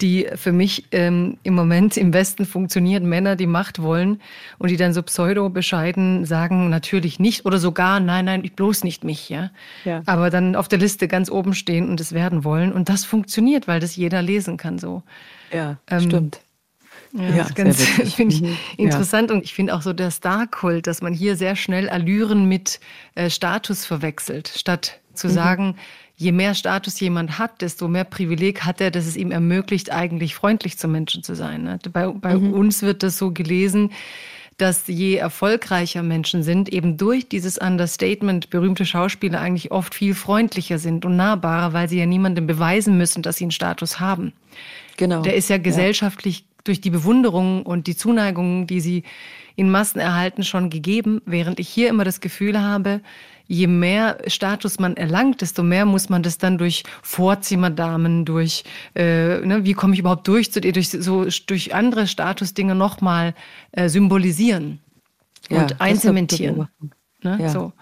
die 0.00 0.26
für 0.34 0.50
mich 0.50 0.86
ähm, 0.90 1.38
im 1.44 1.54
Moment 1.54 1.96
im 1.96 2.12
Westen 2.12 2.44
funktioniert. 2.44 3.04
Männer, 3.04 3.36
die 3.36 3.46
Macht 3.46 3.80
wollen 3.80 4.20
und 4.58 4.72
die 4.72 4.76
dann 4.76 4.92
so 4.92 5.04
pseudo-bescheiden 5.04 6.24
sagen, 6.24 6.68
natürlich 6.68 7.20
nicht 7.20 7.46
oder 7.46 7.58
sogar, 7.58 8.00
nein, 8.00 8.24
nein, 8.24 8.42
ich 8.42 8.54
bloß 8.54 8.82
nicht 8.82 9.04
mich. 9.04 9.28
Ja? 9.28 9.52
ja? 9.84 10.02
Aber 10.06 10.30
dann 10.30 10.56
auf 10.56 10.66
der 10.66 10.80
Liste 10.80 11.06
ganz 11.06 11.30
oben 11.30 11.54
stehen 11.54 11.88
und 11.88 12.00
es 12.00 12.12
werden 12.12 12.42
wollen. 12.42 12.72
Und 12.72 12.88
das 12.88 13.04
funktioniert, 13.04 13.68
weil 13.68 13.78
das 13.78 13.94
jeder 13.94 14.20
lesen 14.20 14.56
kann 14.56 14.80
so. 14.80 15.04
Ja, 15.52 15.78
ähm, 15.86 16.00
stimmt. 16.00 16.40
Ja, 17.12 17.28
ja 17.28 17.42
das 17.44 17.54
ganz 17.54 17.82
finde 18.14 18.34
ich 18.34 18.42
mhm. 18.42 18.56
interessant 18.76 19.30
ja. 19.30 19.36
und 19.36 19.44
ich 19.44 19.54
finde 19.54 19.74
auch 19.74 19.82
so 19.82 19.92
der 19.92 20.10
Star-Kult, 20.10 20.86
dass 20.86 21.02
man 21.02 21.12
hier 21.12 21.36
sehr 21.36 21.56
schnell 21.56 21.88
Allüren 21.88 22.48
mit 22.48 22.80
äh, 23.14 23.30
Status 23.30 23.84
verwechselt, 23.84 24.48
statt 24.48 25.00
zu 25.14 25.28
mhm. 25.28 25.32
sagen, 25.32 25.76
je 26.16 26.32
mehr 26.32 26.54
Status 26.54 26.98
jemand 27.00 27.38
hat, 27.38 27.60
desto 27.62 27.88
mehr 27.88 28.04
Privileg 28.04 28.62
hat 28.62 28.80
er, 28.80 28.90
dass 28.90 29.06
es 29.06 29.16
ihm 29.16 29.30
ermöglicht, 29.30 29.92
eigentlich 29.92 30.34
freundlich 30.34 30.78
zu 30.78 30.88
Menschen 30.88 31.22
zu 31.22 31.34
sein. 31.34 31.64
Ne? 31.64 31.78
Bei, 31.92 32.08
bei 32.08 32.34
mhm. 32.34 32.52
uns 32.54 32.82
wird 32.82 33.02
das 33.02 33.18
so 33.18 33.32
gelesen, 33.32 33.90
dass 34.56 34.86
je 34.86 35.16
erfolgreicher 35.16 36.02
Menschen 36.02 36.42
sind, 36.42 36.70
eben 36.70 36.96
durch 36.96 37.28
dieses 37.28 37.58
Understatement 37.58 38.48
berühmte 38.48 38.86
Schauspieler 38.86 39.40
eigentlich 39.40 39.70
oft 39.70 39.94
viel 39.94 40.14
freundlicher 40.14 40.78
sind 40.78 41.04
und 41.04 41.16
nahbarer, 41.16 41.74
weil 41.74 41.88
sie 41.90 41.98
ja 41.98 42.06
niemandem 42.06 42.46
beweisen 42.46 42.96
müssen, 42.96 43.22
dass 43.22 43.36
sie 43.36 43.44
einen 43.44 43.50
Status 43.50 44.00
haben. 44.00 44.32
Genau. 44.96 45.20
Der 45.20 45.36
ist 45.36 45.50
ja 45.50 45.58
gesellschaftlich 45.58 46.38
ja. 46.38 46.44
Durch 46.68 46.80
die 46.80 46.90
Bewunderung 46.90 47.64
und 47.64 47.86
die 47.86 47.96
Zuneigung, 47.96 48.66
die 48.66 48.80
sie 48.80 49.02
in 49.56 49.70
Massen 49.70 49.98
erhalten, 49.98 50.44
schon 50.44 50.70
gegeben, 50.70 51.22
während 51.24 51.58
ich 51.58 51.68
hier 51.68 51.88
immer 51.88 52.04
das 52.04 52.20
Gefühl 52.20 52.60
habe, 52.60 53.00
je 53.46 53.66
mehr 53.66 54.18
Status 54.26 54.78
man 54.78 54.96
erlangt, 54.96 55.40
desto 55.40 55.62
mehr 55.62 55.86
muss 55.86 56.08
man 56.08 56.22
das 56.22 56.38
dann 56.38 56.58
durch 56.58 56.82
Vorzimmerdamen, 57.02 58.24
durch 58.24 58.64
äh, 58.94 59.40
ne, 59.40 59.64
wie 59.64 59.72
komme 59.72 59.94
ich 59.94 60.00
überhaupt 60.00 60.28
durch 60.28 60.52
zu 60.52 60.60
dir, 60.60 60.72
durch 60.72 60.90
so 60.90 61.26
durch 61.46 61.74
andere 61.74 62.06
Statusdinge 62.06 62.74
nochmal 62.74 63.34
äh, 63.72 63.88
symbolisieren 63.88 64.80
ja, 65.48 65.62
und 65.62 65.80
einzementieren. 65.80 66.68
Ne? 67.22 67.38
Ja. 67.40 67.48
So. 67.48 67.72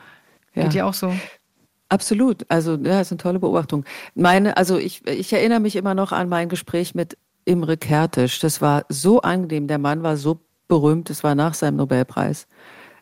Ja. 0.54 0.64
Geht 0.64 0.74
ja 0.74 0.84
auch 0.84 0.94
so. 0.94 1.12
Absolut. 1.88 2.44
Also, 2.48 2.72
ja, 2.72 2.98
das 2.98 3.08
ist 3.08 3.12
eine 3.12 3.18
tolle 3.18 3.38
Beobachtung. 3.38 3.84
Meine, 4.14 4.56
also 4.56 4.78
ich, 4.78 5.06
ich 5.06 5.32
erinnere 5.32 5.60
mich 5.60 5.76
immer 5.76 5.94
noch 5.94 6.12
an 6.12 6.28
mein 6.28 6.48
Gespräch 6.48 6.94
mit 6.94 7.16
Imre 7.44 7.76
Kertisch. 7.76 8.38
Das 8.40 8.60
war 8.60 8.84
so 8.88 9.20
angenehm. 9.22 9.68
Der 9.68 9.78
Mann 9.78 10.02
war 10.02 10.16
so 10.16 10.40
berühmt. 10.68 11.10
Das 11.10 11.24
war 11.24 11.34
nach 11.34 11.54
seinem 11.54 11.76
Nobelpreis. 11.76 12.46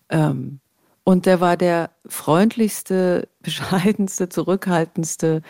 Ähm, 0.08 0.60
und 1.04 1.26
der 1.26 1.40
war 1.40 1.56
der 1.56 1.90
freundlichste, 2.06 3.28
bescheidenste, 3.40 4.28
zurückhaltendste 4.28 5.42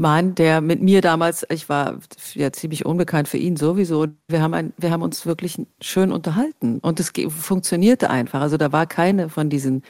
Mann, 0.00 0.34
der 0.34 0.60
mit 0.60 0.80
mir 0.82 1.02
damals, 1.02 1.46
ich 1.50 1.68
war 1.68 1.98
ja 2.34 2.50
ziemlich 2.52 2.86
unbekannt 2.86 3.28
für 3.28 3.36
ihn 3.36 3.56
sowieso, 3.56 4.06
wir 4.28 4.40
haben, 4.40 4.54
ein, 4.54 4.72
wir 4.78 4.90
haben 4.90 5.02
uns 5.02 5.26
wirklich 5.26 5.60
schön 5.80 6.10
unterhalten 6.10 6.78
und 6.78 6.98
es 6.98 7.12
funktionierte 7.28 8.08
einfach. 8.08 8.40
Also 8.40 8.56
da 8.56 8.72
war 8.72 8.86
keine 8.86 9.28
von 9.28 9.50
diesen 9.50 9.82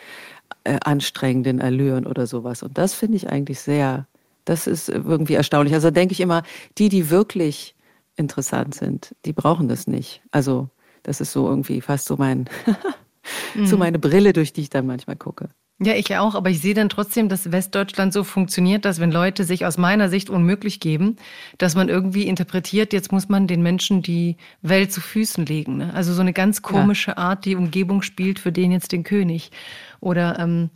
äh, 0.64 0.78
anstrengenden 0.84 1.62
Allüren 1.62 2.06
oder 2.06 2.26
sowas. 2.26 2.62
Und 2.62 2.76
das 2.76 2.92
finde 2.92 3.16
ich 3.16 3.30
eigentlich 3.30 3.60
sehr, 3.60 4.06
das 4.44 4.66
ist 4.66 4.88
irgendwie 4.88 5.34
erstaunlich. 5.34 5.74
Also 5.74 5.90
denke 5.90 6.12
ich 6.12 6.20
immer, 6.20 6.42
die, 6.76 6.88
die 6.88 7.10
wirklich 7.10 7.76
interessant 8.20 8.74
sind, 8.74 9.14
die 9.24 9.32
brauchen 9.32 9.68
das 9.68 9.86
nicht. 9.86 10.22
Also 10.30 10.68
das 11.02 11.20
ist 11.20 11.32
so 11.32 11.48
irgendwie 11.48 11.80
fast 11.80 12.06
so 12.06 12.16
mein 12.16 12.48
mhm. 13.54 13.66
so 13.66 13.76
meine 13.76 13.98
Brille, 13.98 14.32
durch 14.32 14.52
die 14.52 14.62
ich 14.62 14.70
dann 14.70 14.86
manchmal 14.86 15.16
gucke. 15.16 15.50
Ja, 15.82 15.94
ich 15.94 16.14
auch, 16.14 16.34
aber 16.34 16.50
ich 16.50 16.60
sehe 16.60 16.74
dann 16.74 16.90
trotzdem, 16.90 17.30
dass 17.30 17.52
Westdeutschland 17.52 18.12
so 18.12 18.22
funktioniert, 18.22 18.84
dass 18.84 19.00
wenn 19.00 19.10
Leute 19.10 19.44
sich 19.44 19.64
aus 19.64 19.78
meiner 19.78 20.10
Sicht 20.10 20.28
unmöglich 20.28 20.78
geben, 20.78 21.16
dass 21.56 21.74
man 21.74 21.88
irgendwie 21.88 22.24
interpretiert, 22.24 22.92
jetzt 22.92 23.12
muss 23.12 23.30
man 23.30 23.46
den 23.46 23.62
Menschen 23.62 24.02
die 24.02 24.36
Welt 24.60 24.92
zu 24.92 25.00
Füßen 25.00 25.46
legen. 25.46 25.78
Ne? 25.78 25.94
Also 25.94 26.12
so 26.12 26.20
eine 26.20 26.34
ganz 26.34 26.60
komische 26.60 27.12
ja. 27.12 27.16
Art, 27.16 27.46
die 27.46 27.56
Umgebung 27.56 28.02
spielt 28.02 28.38
für 28.38 28.52
den 28.52 28.72
jetzt 28.72 28.92
den 28.92 29.04
König. 29.04 29.52
Oder 30.00 30.38
ähm, 30.38 30.68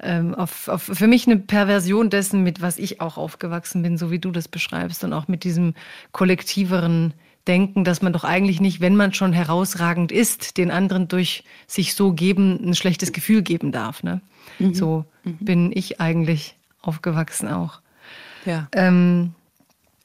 ähm, 0.00 0.34
auf, 0.34 0.68
auf, 0.68 0.82
für 0.82 1.06
mich 1.06 1.26
eine 1.26 1.38
Perversion 1.38 2.10
dessen, 2.10 2.42
mit 2.42 2.60
was 2.60 2.78
ich 2.78 3.00
auch 3.00 3.16
aufgewachsen 3.16 3.82
bin, 3.82 3.98
so 3.98 4.10
wie 4.10 4.18
du 4.18 4.30
das 4.30 4.48
beschreibst, 4.48 5.04
und 5.04 5.12
auch 5.12 5.28
mit 5.28 5.44
diesem 5.44 5.74
kollektiveren 6.12 7.14
denken, 7.48 7.82
dass 7.82 8.02
man 8.02 8.12
doch 8.12 8.24
eigentlich 8.24 8.60
nicht, 8.60 8.80
wenn 8.80 8.94
man 8.94 9.14
schon 9.14 9.32
herausragend 9.32 10.12
ist, 10.12 10.58
den 10.58 10.70
anderen 10.70 11.08
durch 11.08 11.44
sich 11.66 11.94
so 11.94 12.12
geben, 12.12 12.60
ein 12.62 12.74
schlechtes 12.74 13.12
Gefühl 13.12 13.42
geben 13.42 13.72
darf. 13.72 14.02
Ne? 14.02 14.20
Mhm. 14.58 14.74
So 14.74 15.04
mhm. 15.24 15.36
bin 15.40 15.72
ich 15.74 16.00
eigentlich 16.00 16.56
aufgewachsen 16.82 17.48
auch. 17.48 17.80
Ja. 18.44 18.68
Ähm, 18.72 19.34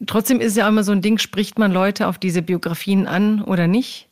trotzdem 0.05 0.39
ist 0.39 0.51
es 0.51 0.55
ja 0.55 0.67
immer 0.67 0.83
so 0.83 0.93
ein 0.93 1.01
Ding, 1.01 1.17
spricht 1.17 1.59
man 1.59 1.71
Leute 1.71 2.07
auf 2.07 2.17
diese 2.17 2.41
Biografien 2.41 3.07
an 3.07 3.43
oder 3.43 3.67
nicht? 3.67 4.07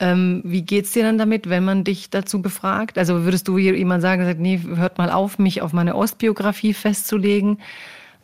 Ähm, 0.00 0.42
wie 0.44 0.64
es 0.78 0.92
dir 0.92 1.02
dann 1.02 1.18
damit, 1.18 1.48
wenn 1.48 1.64
man 1.64 1.82
dich 1.84 2.10
dazu 2.10 2.40
befragt? 2.40 2.98
Also 2.98 3.24
würdest 3.24 3.48
du 3.48 3.58
jemand 3.58 4.02
sagen, 4.02 4.24
sagt, 4.24 4.38
nee, 4.38 4.60
hört 4.76 4.98
mal 4.98 5.10
auf, 5.10 5.38
mich 5.38 5.60
auf 5.60 5.72
meine 5.72 5.96
Ostbiografie 5.96 6.72
festzulegen? 6.72 7.58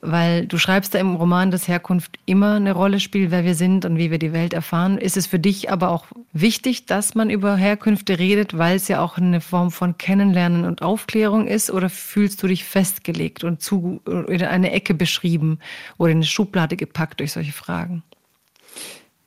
weil 0.05 0.47
du 0.47 0.59
schreibst 0.59 0.95
da 0.95 0.99
im 0.99 1.15
Roman, 1.15 1.51
dass 1.51 1.67
Herkunft 1.67 2.19
immer 2.27 2.55
eine 2.55 2.73
Rolle 2.73 3.01
spielt, 3.01 3.31
wer 3.31 3.45
wir 3.45 3.55
sind 3.55 3.85
und 3.85 3.97
wie 3.97 4.11
wir 4.11 4.19
die 4.19 4.33
Welt 4.33 4.53
erfahren. 4.53 4.99
Ist 4.99 5.17
es 5.17 5.27
für 5.27 5.39
dich 5.39 5.71
aber 5.71 5.91
auch 5.91 6.07
wichtig, 6.33 6.87
dass 6.87 7.15
man 7.15 7.31
über 7.31 7.57
Herkünfte 7.57 8.19
redet, 8.19 8.57
weil 8.57 8.77
es 8.77 8.89
ja 8.89 9.01
auch 9.01 9.17
eine 9.17 9.41
Form 9.41 9.71
von 9.71 9.97
Kennenlernen 9.97 10.65
und 10.65 10.83
Aufklärung 10.83 11.47
ist? 11.47 11.71
Oder 11.71 11.89
fühlst 11.89 12.43
du 12.43 12.47
dich 12.47 12.65
festgelegt 12.65 13.45
und 13.45 13.63
zu, 13.63 14.01
in 14.29 14.43
eine 14.43 14.73
Ecke 14.73 14.95
beschrieben 14.95 15.59
oder 15.97 16.13
in 16.13 16.19
eine 16.19 16.27
Schublade 16.27 16.77
gepackt 16.77 17.21
durch 17.21 17.33
solche 17.33 17.53
Fragen? 17.53 18.03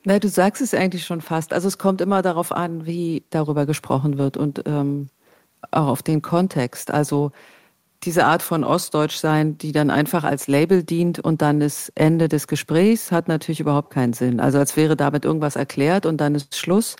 Na, 0.04 0.18
du 0.18 0.28
sagst 0.28 0.62
es 0.62 0.74
eigentlich 0.74 1.04
schon 1.04 1.20
fast. 1.20 1.52
Also 1.52 1.68
es 1.68 1.78
kommt 1.78 2.00
immer 2.00 2.22
darauf 2.22 2.52
an, 2.52 2.86
wie 2.86 3.24
darüber 3.30 3.66
gesprochen 3.66 4.18
wird 4.18 4.36
und 4.36 4.62
ähm, 4.66 5.08
auch 5.70 5.88
auf 5.88 6.02
den 6.02 6.22
Kontext. 6.22 6.90
Also 6.90 7.32
diese 8.04 8.24
Art 8.26 8.42
von 8.42 8.62
Ostdeutsch 8.64 9.16
sein, 9.16 9.58
die 9.58 9.72
dann 9.72 9.90
einfach 9.90 10.22
als 10.24 10.46
Label 10.46 10.84
dient 10.84 11.18
und 11.18 11.42
dann 11.42 11.60
das 11.60 11.90
Ende 11.96 12.28
des 12.28 12.46
Gesprächs, 12.46 13.10
hat 13.10 13.26
natürlich 13.28 13.60
überhaupt 13.60 13.90
keinen 13.90 14.12
Sinn. 14.12 14.40
Also 14.40 14.58
als 14.58 14.76
wäre 14.76 14.96
damit 14.96 15.24
irgendwas 15.24 15.56
erklärt 15.56 16.06
und 16.06 16.18
dann 16.18 16.34
ist 16.34 16.56
Schluss. 16.56 16.96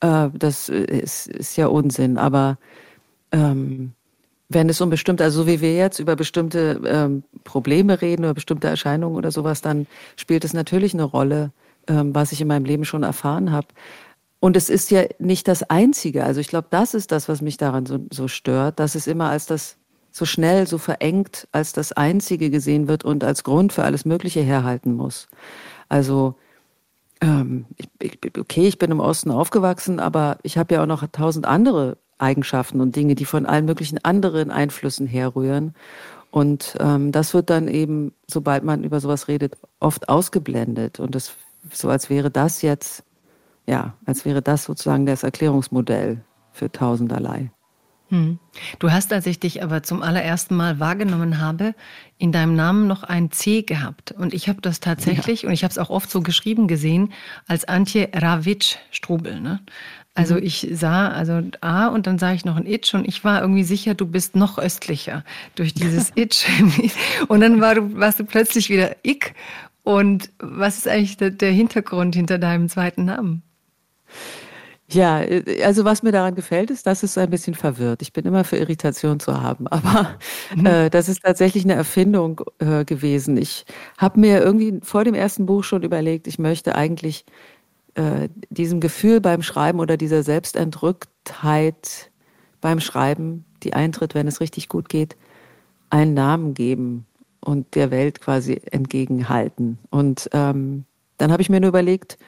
Äh, 0.00 0.28
das 0.34 0.68
ist, 0.68 1.28
ist, 1.28 1.56
ja 1.56 1.68
Unsinn. 1.68 2.18
Aber 2.18 2.58
ähm, 3.32 3.92
wenn 4.48 4.68
es 4.68 4.80
um 4.80 4.90
bestimmte, 4.90 5.24
also 5.24 5.42
so 5.42 5.46
wie 5.46 5.60
wir 5.60 5.76
jetzt 5.76 6.00
über 6.00 6.16
bestimmte 6.16 6.80
ähm, 6.84 7.22
Probleme 7.44 8.02
reden 8.02 8.24
oder 8.24 8.34
bestimmte 8.34 8.68
Erscheinungen 8.68 9.16
oder 9.16 9.30
sowas, 9.30 9.62
dann 9.62 9.86
spielt 10.16 10.44
es 10.44 10.52
natürlich 10.52 10.94
eine 10.94 11.04
Rolle, 11.04 11.52
was 11.86 12.32
ich 12.32 12.40
in 12.40 12.48
meinem 12.48 12.64
Leben 12.64 12.84
schon 12.84 13.02
erfahren 13.02 13.52
habe. 13.52 13.68
Und 14.40 14.56
es 14.56 14.68
ist 14.68 14.90
ja 14.90 15.04
nicht 15.18 15.48
das 15.48 15.62
Einzige. 15.70 16.24
Also 16.24 16.40
ich 16.40 16.48
glaube, 16.48 16.68
das 16.70 16.92
ist 16.92 17.12
das, 17.12 17.28
was 17.28 17.40
mich 17.40 17.56
daran 17.56 17.86
so, 17.86 17.98
so 18.10 18.28
stört, 18.28 18.78
dass 18.78 18.94
es 18.94 19.06
immer 19.06 19.30
als 19.30 19.46
das 19.46 19.76
so 20.10 20.26
schnell, 20.26 20.66
so 20.66 20.78
verengt 20.78 21.48
als 21.50 21.72
das 21.72 21.92
Einzige 21.92 22.50
gesehen 22.50 22.86
wird 22.86 23.04
und 23.04 23.24
als 23.24 23.42
Grund 23.42 23.72
für 23.72 23.84
alles 23.84 24.04
Mögliche 24.04 24.42
herhalten 24.42 24.94
muss. 24.94 25.28
Also 25.88 26.36
ähm, 27.20 27.66
ich, 28.00 28.20
okay, 28.38 28.68
ich 28.68 28.78
bin 28.78 28.90
im 28.90 29.00
Osten 29.00 29.30
aufgewachsen, 29.30 29.98
aber 29.98 30.38
ich 30.42 30.58
habe 30.58 30.74
ja 30.74 30.82
auch 30.82 30.86
noch 30.86 31.04
tausend 31.10 31.46
andere 31.46 31.96
Eigenschaften 32.18 32.80
und 32.80 32.94
Dinge, 32.94 33.14
die 33.14 33.24
von 33.24 33.46
allen 33.46 33.64
möglichen 33.64 34.04
anderen 34.04 34.50
Einflüssen 34.50 35.06
herrühren. 35.06 35.74
Und 36.30 36.76
ähm, 36.80 37.12
das 37.12 37.32
wird 37.32 37.48
dann 37.48 37.66
eben, 37.66 38.12
sobald 38.26 38.62
man 38.62 38.84
über 38.84 39.00
sowas 39.00 39.28
redet, 39.28 39.56
oft 39.80 40.08
ausgeblendet. 40.08 41.00
Und 41.00 41.14
das 41.14 41.34
so, 41.72 41.88
als 41.88 42.10
wäre 42.10 42.30
das 42.30 42.62
jetzt, 42.62 43.04
ja, 43.66 43.94
als 44.06 44.24
wäre 44.24 44.42
das 44.42 44.64
sozusagen 44.64 45.06
das 45.06 45.22
Erklärungsmodell 45.22 46.22
für 46.52 46.70
tausenderlei. 46.70 47.50
Hm. 48.08 48.38
Du 48.78 48.92
hast, 48.92 49.12
als 49.12 49.26
ich 49.26 49.40
dich 49.40 49.62
aber 49.62 49.82
zum 49.82 50.02
allerersten 50.02 50.54
Mal 50.54 50.78
wahrgenommen 50.78 51.40
habe, 51.40 51.74
in 52.18 52.32
deinem 52.32 52.54
Namen 52.54 52.86
noch 52.86 53.02
ein 53.02 53.30
C 53.30 53.62
gehabt. 53.62 54.12
Und 54.12 54.34
ich 54.34 54.48
habe 54.48 54.60
das 54.60 54.80
tatsächlich, 54.80 55.42
ja. 55.42 55.48
und 55.48 55.54
ich 55.54 55.64
habe 55.64 55.72
es 55.72 55.78
auch 55.78 55.90
oft 55.90 56.10
so 56.10 56.20
geschrieben 56.20 56.68
gesehen, 56.68 57.12
als 57.46 57.64
Antje 57.64 58.10
Ravitsch 58.12 58.76
Strubel. 58.90 59.40
Ne? 59.40 59.60
Also 60.14 60.34
mhm. 60.34 60.42
ich 60.44 60.68
sah 60.72 61.08
also 61.08 61.42
A 61.60 61.88
und 61.88 62.06
dann 62.06 62.18
sah 62.18 62.32
ich 62.32 62.44
noch 62.44 62.56
ein 62.56 62.66
Itch 62.66 62.94
und 62.94 63.06
ich 63.08 63.24
war 63.24 63.40
irgendwie 63.40 63.64
sicher, 63.64 63.94
du 63.94 64.06
bist 64.06 64.36
noch 64.36 64.58
östlicher 64.58 65.24
durch 65.56 65.74
dieses 65.74 66.12
Itch. 66.14 66.46
und 67.28 67.40
dann 67.40 67.60
war 67.60 67.74
du, 67.74 67.96
warst 67.96 68.20
du 68.20 68.24
plötzlich 68.24 68.70
wieder 68.70 68.96
Ick. 69.04 69.34
Und 69.84 70.30
was 70.38 70.78
ist 70.78 70.88
eigentlich 70.88 71.18
der, 71.18 71.50
Hintergrund 71.52 72.14
hinter 72.14 72.38
deinem 72.38 72.68
zweiten 72.68 73.04
Namen? 73.04 73.42
Ja, 74.88 75.22
also 75.62 75.84
was 75.84 76.02
mir 76.02 76.12
daran 76.12 76.34
gefällt, 76.34 76.70
ist, 76.70 76.86
dass 76.86 77.02
es 77.02 77.18
ein 77.18 77.30
bisschen 77.30 77.54
verwirrt. 77.54 78.00
Ich 78.00 78.12
bin 78.12 78.24
immer 78.24 78.44
für 78.44 78.56
Irritation 78.56 79.20
zu 79.20 79.40
haben, 79.40 79.66
aber 79.68 80.16
mhm. 80.56 80.66
äh, 80.66 80.90
das 80.90 81.08
ist 81.08 81.22
tatsächlich 81.22 81.64
eine 81.64 81.74
Erfindung 81.74 82.40
äh, 82.58 82.84
gewesen. 82.84 83.36
Ich 83.36 83.66
habe 83.98 84.20
mir 84.20 84.42
irgendwie 84.42 84.80
vor 84.82 85.04
dem 85.04 85.14
ersten 85.14 85.46
Buch 85.46 85.64
schon 85.64 85.82
überlegt, 85.82 86.26
ich 86.26 86.38
möchte 86.38 86.74
eigentlich 86.76 87.24
äh, 87.94 88.28
diesem 88.50 88.80
Gefühl 88.80 89.20
beim 89.20 89.42
Schreiben 89.42 89.80
oder 89.80 89.96
dieser 89.96 90.22
Selbstentrücktheit 90.22 92.10
beim 92.60 92.80
Schreiben, 92.80 93.44
die 93.62 93.74
eintritt, 93.74 94.14
wenn 94.14 94.28
es 94.28 94.40
richtig 94.40 94.68
gut 94.68 94.88
geht, 94.88 95.16
einen 95.90 96.14
Namen 96.14 96.54
geben 96.54 97.06
und 97.44 97.74
der 97.74 97.90
Welt 97.90 98.20
quasi 98.20 98.60
entgegenhalten. 98.70 99.78
Und 99.90 100.28
ähm, 100.32 100.84
dann 101.18 101.30
habe 101.30 101.42
ich 101.42 101.50
mir 101.50 101.60
nur 101.60 101.68
überlegt, 101.68 102.18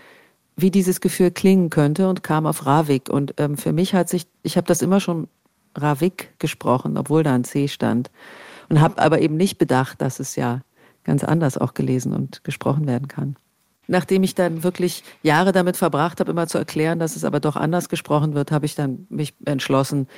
wie 0.56 0.70
dieses 0.70 1.00
Gefühl 1.00 1.30
klingen 1.30 1.70
könnte 1.70 2.08
und 2.08 2.22
kam 2.22 2.46
auf 2.46 2.66
Ravik. 2.66 3.08
Und 3.08 3.34
ähm, 3.38 3.56
für 3.56 3.72
mich 3.72 3.94
hat 3.94 4.08
sich, 4.08 4.26
ich 4.42 4.56
habe 4.56 4.66
das 4.66 4.82
immer 4.82 5.00
schon 5.00 5.28
Ravik 5.74 6.32
gesprochen, 6.38 6.96
obwohl 6.96 7.22
da 7.22 7.34
ein 7.34 7.44
C 7.44 7.68
stand. 7.68 8.10
Und 8.68 8.80
habe 8.80 9.00
aber 9.00 9.20
eben 9.20 9.36
nicht 9.36 9.58
bedacht, 9.58 10.00
dass 10.00 10.18
es 10.20 10.36
ja 10.36 10.62
ganz 11.04 11.24
anders 11.24 11.56
auch 11.56 11.74
gelesen 11.74 12.12
und 12.12 12.42
gesprochen 12.42 12.86
werden 12.86 13.08
kann. 13.08 13.36
Nachdem 13.86 14.24
ich 14.24 14.34
dann 14.34 14.64
wirklich 14.64 15.04
Jahre 15.22 15.52
damit 15.52 15.76
verbracht 15.76 16.18
habe, 16.18 16.32
immer 16.32 16.48
zu 16.48 16.58
erklären, 16.58 16.98
dass 16.98 17.14
es 17.14 17.24
aber 17.24 17.38
doch 17.38 17.54
anders 17.54 17.88
gesprochen 17.88 18.34
wird, 18.34 18.50
habe 18.50 18.66
ich 18.66 18.74
dann 18.74 19.06
mich 19.08 19.34
entschlossen, 19.44 20.08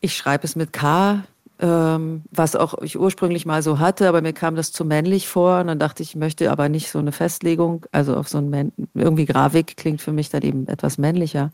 ich 0.00 0.16
schreibe 0.16 0.44
es 0.44 0.54
mit 0.54 0.72
K, 0.72 1.24
ähm, 1.60 2.22
was 2.30 2.56
auch 2.56 2.74
ich 2.82 2.98
ursprünglich 2.98 3.46
mal 3.46 3.62
so 3.62 3.78
hatte, 3.78 4.08
aber 4.08 4.22
mir 4.22 4.32
kam 4.32 4.56
das 4.56 4.72
zu 4.72 4.84
männlich 4.84 5.28
vor 5.28 5.60
und 5.60 5.68
dann 5.68 5.78
dachte 5.78 6.02
ich, 6.02 6.10
ich 6.10 6.16
möchte 6.16 6.50
aber 6.50 6.68
nicht 6.68 6.90
so 6.90 6.98
eine 6.98 7.12
Festlegung, 7.12 7.86
also 7.92 8.16
auf 8.16 8.28
so 8.28 8.38
ein 8.38 8.72
irgendwie 8.94 9.24
Grafik 9.24 9.76
klingt 9.76 10.00
für 10.00 10.12
mich 10.12 10.30
dann 10.30 10.42
eben 10.42 10.66
etwas 10.66 10.98
männlicher. 10.98 11.50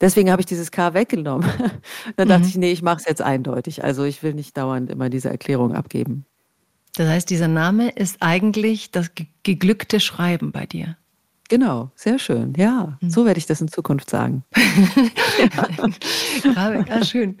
Deswegen 0.00 0.30
habe 0.30 0.40
ich 0.40 0.46
dieses 0.46 0.70
K 0.70 0.94
weggenommen. 0.94 1.48
dann 2.16 2.28
dachte 2.28 2.42
mhm. 2.42 2.48
ich, 2.48 2.56
nee, 2.56 2.72
ich 2.72 2.82
mache 2.82 2.98
es 2.98 3.06
jetzt 3.06 3.22
eindeutig. 3.22 3.84
Also 3.84 4.04
ich 4.04 4.22
will 4.22 4.34
nicht 4.34 4.56
dauernd 4.56 4.90
immer 4.90 5.10
diese 5.10 5.30
Erklärung 5.30 5.74
abgeben. 5.74 6.24
Das 6.96 7.08
heißt, 7.08 7.30
dieser 7.30 7.48
Name 7.48 7.90
ist 7.90 8.18
eigentlich 8.20 8.90
das 8.90 9.10
geglückte 9.42 10.00
Schreiben 10.00 10.52
bei 10.52 10.66
dir. 10.66 10.96
Genau, 11.48 11.90
sehr 11.94 12.18
schön. 12.18 12.54
Ja, 12.56 12.98
mhm. 13.00 13.10
so 13.10 13.26
werde 13.26 13.38
ich 13.38 13.46
das 13.46 13.60
in 13.60 13.68
Zukunft 13.68 14.10
sagen. 14.10 14.44
Rabek, 16.56 16.90
ah, 16.90 17.04
schön. 17.04 17.36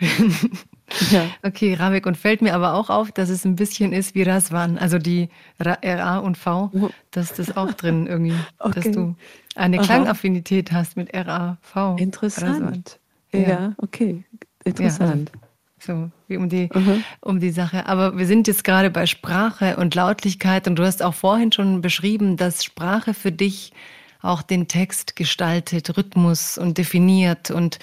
Ja. 1.10 1.26
Okay, 1.42 1.74
Rabek. 1.74 2.06
Und 2.06 2.16
fällt 2.16 2.42
mir 2.42 2.54
aber 2.54 2.74
auch 2.74 2.90
auf, 2.90 3.12
dass 3.12 3.28
es 3.28 3.44
ein 3.44 3.56
bisschen 3.56 3.92
ist 3.92 4.14
wie 4.14 4.22
Raswan, 4.22 4.78
also 4.78 4.98
die 4.98 5.28
RA 5.58 6.18
und 6.18 6.36
V, 6.36 6.70
oh. 6.72 6.90
dass 7.10 7.34
das 7.34 7.56
auch 7.56 7.72
drin 7.72 8.06
irgendwie, 8.06 8.34
okay. 8.58 8.72
dass 8.74 8.90
du 8.90 9.14
eine 9.54 9.78
Aha. 9.78 9.84
Klangaffinität 9.84 10.72
hast 10.72 10.96
mit 10.96 11.14
RAV. 11.14 11.96
Interessant. 11.98 12.98
Ja. 13.32 13.40
ja. 13.40 13.74
okay. 13.78 14.24
Interessant. 14.64 15.30
Ja, 15.34 15.40
also 15.40 15.52
so 15.78 16.10
wie 16.28 16.36
um 16.36 16.48
die, 16.48 16.68
mhm. 16.72 17.04
um 17.20 17.40
die 17.40 17.50
Sache. 17.50 17.86
Aber 17.86 18.16
wir 18.16 18.26
sind 18.26 18.46
jetzt 18.46 18.64
gerade 18.64 18.90
bei 18.90 19.06
Sprache 19.06 19.76
und 19.76 19.94
Lautlichkeit 19.94 20.68
und 20.68 20.76
du 20.76 20.84
hast 20.84 21.02
auch 21.02 21.14
vorhin 21.14 21.50
schon 21.52 21.80
beschrieben, 21.80 22.36
dass 22.36 22.64
Sprache 22.64 23.14
für 23.14 23.32
dich 23.32 23.72
auch 24.20 24.42
den 24.42 24.68
Text 24.68 25.16
gestaltet, 25.16 25.96
Rhythmus 25.96 26.56
und 26.56 26.78
definiert 26.78 27.50
und 27.50 27.80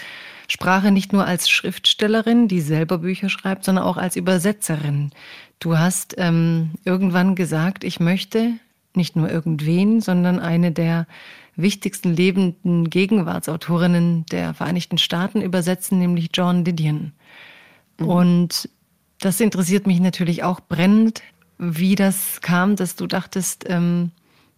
Sprache 0.49 0.91
nicht 0.91 1.13
nur 1.13 1.25
als 1.25 1.49
Schriftstellerin, 1.49 2.47
die 2.47 2.59
selber 2.59 2.97
Bücher 2.97 3.29
schreibt, 3.29 3.63
sondern 3.63 3.85
auch 3.85 3.97
als 3.97 4.15
Übersetzerin. 4.15 5.11
Du 5.59 5.77
hast 5.77 6.15
ähm, 6.17 6.71
irgendwann 6.83 7.35
gesagt, 7.35 7.83
ich 7.83 7.99
möchte 7.99 8.53
nicht 8.95 9.15
nur 9.15 9.29
irgendwen, 9.29 10.01
sondern 10.01 10.39
eine 10.39 10.71
der 10.71 11.05
wichtigsten 11.55 12.13
lebenden 12.15 12.89
Gegenwartsautorinnen 12.89 14.25
der 14.27 14.53
Vereinigten 14.53 14.97
Staaten 14.97 15.41
übersetzen, 15.41 15.99
nämlich 15.99 16.29
John 16.33 16.63
Didion. 16.63 17.11
Mhm. 17.99 18.07
Und 18.07 18.69
das 19.19 19.39
interessiert 19.39 19.85
mich 19.85 19.99
natürlich 19.99 20.43
auch 20.43 20.61
brennend, 20.61 21.21
wie 21.59 21.95
das 21.95 22.41
kam, 22.41 22.75
dass 22.75 22.95
du 22.95 23.05
dachtest, 23.05 23.65
ähm, 23.69 24.11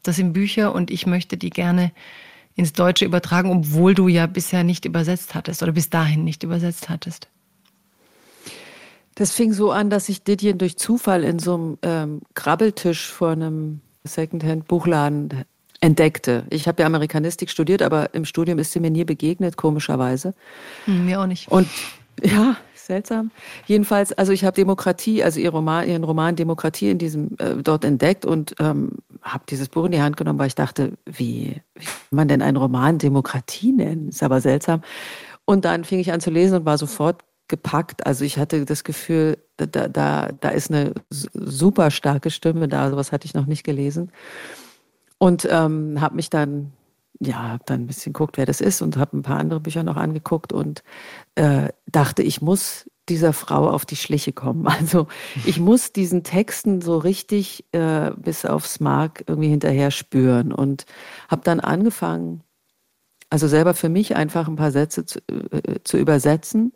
das 0.03 0.15
sind 0.15 0.33
Bücher 0.33 0.73
und 0.73 0.89
ich 0.89 1.05
möchte 1.05 1.35
die 1.35 1.49
gerne 1.49 1.91
ins 2.61 2.73
Deutsche 2.73 3.05
übertragen, 3.05 3.49
obwohl 3.49 3.95
du 3.95 4.07
ja 4.07 4.27
bisher 4.27 4.63
nicht 4.63 4.85
übersetzt 4.85 5.33
hattest 5.33 5.63
oder 5.63 5.71
bis 5.71 5.89
dahin 5.89 6.23
nicht 6.23 6.43
übersetzt 6.43 6.89
hattest. 6.89 7.27
Das 9.15 9.31
fing 9.31 9.51
so 9.51 9.71
an, 9.71 9.89
dass 9.89 10.09
ich 10.09 10.23
Didion 10.23 10.59
durch 10.59 10.77
Zufall 10.77 11.23
in 11.23 11.39
so 11.39 11.55
einem 11.55 11.77
ähm, 11.81 12.21
Krabbeltisch 12.35 13.11
vor 13.11 13.31
einem 13.31 13.81
Secondhand-Buchladen 14.03 15.43
entdeckte. 15.79 16.45
Ich 16.51 16.67
habe 16.67 16.83
ja 16.83 16.85
Amerikanistik 16.85 17.49
studiert, 17.49 17.81
aber 17.81 18.13
im 18.13 18.25
Studium 18.25 18.59
ist 18.59 18.73
sie 18.73 18.79
mir 18.79 18.91
nie 18.91 19.05
begegnet, 19.05 19.57
komischerweise. 19.57 20.35
Hm, 20.85 21.05
mir 21.05 21.19
auch 21.19 21.25
nicht. 21.25 21.47
Und 21.47 21.67
ja, 22.23 22.57
seltsam. 22.75 23.31
Jedenfalls, 23.65 24.13
also 24.13 24.31
ich 24.31 24.43
habe 24.43 24.55
Demokratie, 24.55 25.23
also 25.23 25.39
ihren 25.39 25.53
Roman, 25.53 25.87
ihren 25.87 26.03
Roman 26.03 26.35
Demokratie 26.35 26.89
in 26.89 26.97
diesem 26.97 27.35
äh, 27.39 27.55
dort 27.63 27.85
entdeckt 27.85 28.25
und 28.25 28.55
ähm, 28.59 28.97
habe 29.21 29.43
dieses 29.49 29.69
Buch 29.69 29.85
in 29.85 29.91
die 29.91 30.01
Hand 30.01 30.17
genommen, 30.17 30.39
weil 30.39 30.47
ich 30.47 30.55
dachte, 30.55 30.93
wie, 31.05 31.61
wie 31.75 31.85
kann 31.85 31.95
man 32.11 32.27
denn 32.27 32.41
einen 32.41 32.57
Roman 32.57 32.97
Demokratie 32.97 33.71
nennen? 33.71 34.09
Ist 34.09 34.23
aber 34.23 34.41
seltsam. 34.41 34.81
Und 35.45 35.65
dann 35.65 35.83
fing 35.83 35.99
ich 35.99 36.11
an 36.11 36.21
zu 36.21 36.29
lesen 36.29 36.57
und 36.57 36.65
war 36.65 36.77
sofort 36.77 37.23
gepackt. 37.47 38.05
Also 38.05 38.25
ich 38.25 38.37
hatte 38.37 38.65
das 38.65 38.83
Gefühl, 38.83 39.37
da, 39.57 39.87
da, 39.87 40.29
da 40.31 40.49
ist 40.49 40.71
eine 40.71 40.93
super 41.33 41.91
starke 41.91 42.31
Stimme 42.31 42.67
da. 42.67 42.89
Sowas 42.89 43.11
hatte 43.11 43.25
ich 43.25 43.33
noch 43.33 43.45
nicht 43.45 43.63
gelesen. 43.63 44.11
Und 45.17 45.47
ähm, 45.51 46.01
habe 46.01 46.15
mich 46.15 46.29
dann 46.29 46.71
ja, 47.23 47.49
habe 47.49 47.63
dann 47.65 47.81
ein 47.81 47.87
bisschen 47.87 48.13
geguckt, 48.13 48.37
wer 48.37 48.47
das 48.47 48.61
ist 48.61 48.81
und 48.81 48.97
habe 48.97 49.15
ein 49.17 49.21
paar 49.21 49.39
andere 49.39 49.59
Bücher 49.59 49.83
noch 49.83 49.95
angeguckt 49.95 50.51
und 50.53 50.83
äh, 51.35 51.69
dachte, 51.85 52.23
ich 52.23 52.41
muss 52.41 52.89
dieser 53.09 53.33
Frau 53.33 53.69
auf 53.69 53.85
die 53.85 53.95
Schliche 53.95 54.33
kommen. 54.33 54.67
Also 54.81 55.07
ich 55.45 55.59
muss 55.59 55.93
diesen 55.93 56.23
Texten 56.23 56.81
so 56.81 56.97
richtig 56.97 57.65
äh, 57.73 58.11
bis 58.15 58.45
aufs 58.45 58.79
Mark 58.79 59.23
irgendwie 59.27 59.49
hinterher 59.49 59.91
spüren 59.91 60.51
und 60.51 60.85
habe 61.29 61.43
dann 61.43 61.59
angefangen, 61.59 62.43
also 63.29 63.47
selber 63.47 63.75
für 63.75 63.89
mich 63.89 64.15
einfach 64.15 64.47
ein 64.47 64.55
paar 64.55 64.71
Sätze 64.71 65.05
zu, 65.05 65.19
äh, 65.29 65.79
zu 65.83 65.97
übersetzen. 65.97 66.73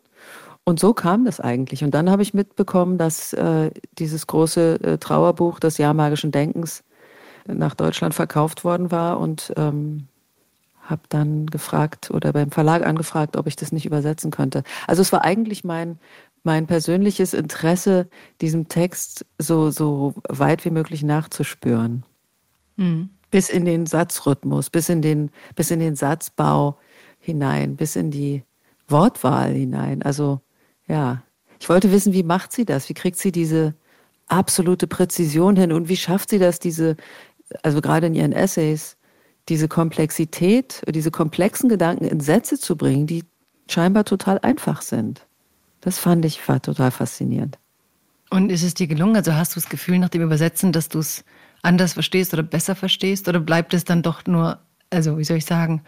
Und 0.64 0.80
so 0.80 0.94
kam 0.94 1.24
das 1.24 1.40
eigentlich. 1.40 1.82
Und 1.84 1.92
dann 1.92 2.10
habe 2.10 2.22
ich 2.22 2.34
mitbekommen, 2.34 2.98
dass 2.98 3.32
äh, 3.32 3.70
dieses 3.98 4.26
große 4.26 4.80
äh, 4.82 4.98
Trauerbuch 4.98 5.58
des 5.58 5.78
Jahr 5.78 5.94
magischen 5.94 6.32
Denkens 6.32 6.84
nach 7.46 7.74
Deutschland 7.74 8.14
verkauft 8.14 8.64
worden 8.64 8.90
war 8.90 9.20
und 9.20 9.52
ähm, 9.56 10.08
habe 10.86 11.02
dann 11.08 11.46
gefragt 11.46 12.10
oder 12.10 12.32
beim 12.32 12.50
Verlag 12.50 12.86
angefragt, 12.86 13.36
ob 13.36 13.46
ich 13.46 13.56
das 13.56 13.72
nicht 13.72 13.86
übersetzen 13.86 14.30
könnte. 14.30 14.62
Also 14.86 15.02
es 15.02 15.12
war 15.12 15.24
eigentlich 15.24 15.64
mein, 15.64 15.98
mein 16.42 16.66
persönliches 16.66 17.34
Interesse, 17.34 18.08
diesem 18.40 18.68
Text 18.68 19.26
so, 19.38 19.70
so 19.70 20.14
weit 20.28 20.64
wie 20.64 20.70
möglich 20.70 21.02
nachzuspüren. 21.02 22.04
Mhm. 22.76 23.10
Bis 23.30 23.48
in 23.48 23.64
den 23.64 23.86
Satzrhythmus, 23.86 24.70
bis 24.70 24.88
in 24.88 25.02
den, 25.02 25.30
bis 25.54 25.70
in 25.70 25.80
den 25.80 25.96
Satzbau 25.96 26.78
hinein, 27.18 27.76
bis 27.76 27.96
in 27.96 28.10
die 28.10 28.44
Wortwahl 28.88 29.52
hinein. 29.52 30.02
Also 30.02 30.40
ja, 30.86 31.22
ich 31.60 31.68
wollte 31.68 31.90
wissen, 31.90 32.12
wie 32.12 32.22
macht 32.22 32.52
sie 32.52 32.64
das? 32.64 32.88
Wie 32.88 32.94
kriegt 32.94 33.18
sie 33.18 33.32
diese 33.32 33.74
absolute 34.28 34.86
Präzision 34.86 35.56
hin 35.56 35.72
und 35.72 35.88
wie 35.88 35.96
schafft 35.96 36.30
sie 36.30 36.38
das, 36.38 36.58
diese, 36.58 36.96
also 37.62 37.80
gerade 37.80 38.06
in 38.06 38.14
ihren 38.14 38.32
Essays, 38.32 38.95
diese 39.48 39.68
Komplexität, 39.68 40.82
diese 40.88 41.10
komplexen 41.10 41.68
Gedanken 41.68 42.04
in 42.04 42.20
Sätze 42.20 42.58
zu 42.58 42.76
bringen, 42.76 43.06
die 43.06 43.24
scheinbar 43.68 44.04
total 44.04 44.38
einfach 44.40 44.82
sind. 44.82 45.26
Das 45.80 45.98
fand 45.98 46.24
ich 46.24 46.46
war 46.48 46.60
total 46.60 46.90
faszinierend. 46.90 47.58
Und 48.30 48.50
ist 48.50 48.64
es 48.64 48.74
dir 48.74 48.88
gelungen? 48.88 49.16
Also 49.16 49.34
hast 49.34 49.54
du 49.54 49.60
das 49.60 49.68
Gefühl 49.68 49.98
nach 49.98 50.08
dem 50.08 50.22
Übersetzen, 50.22 50.72
dass 50.72 50.88
du 50.88 50.98
es 50.98 51.24
anders 51.62 51.92
verstehst 51.92 52.32
oder 52.32 52.42
besser 52.42 52.74
verstehst? 52.74 53.28
Oder 53.28 53.40
bleibt 53.40 53.72
es 53.72 53.84
dann 53.84 54.02
doch 54.02 54.26
nur, 54.26 54.58
also 54.90 55.18
wie 55.18 55.24
soll 55.24 55.36
ich 55.36 55.44
sagen, 55.44 55.82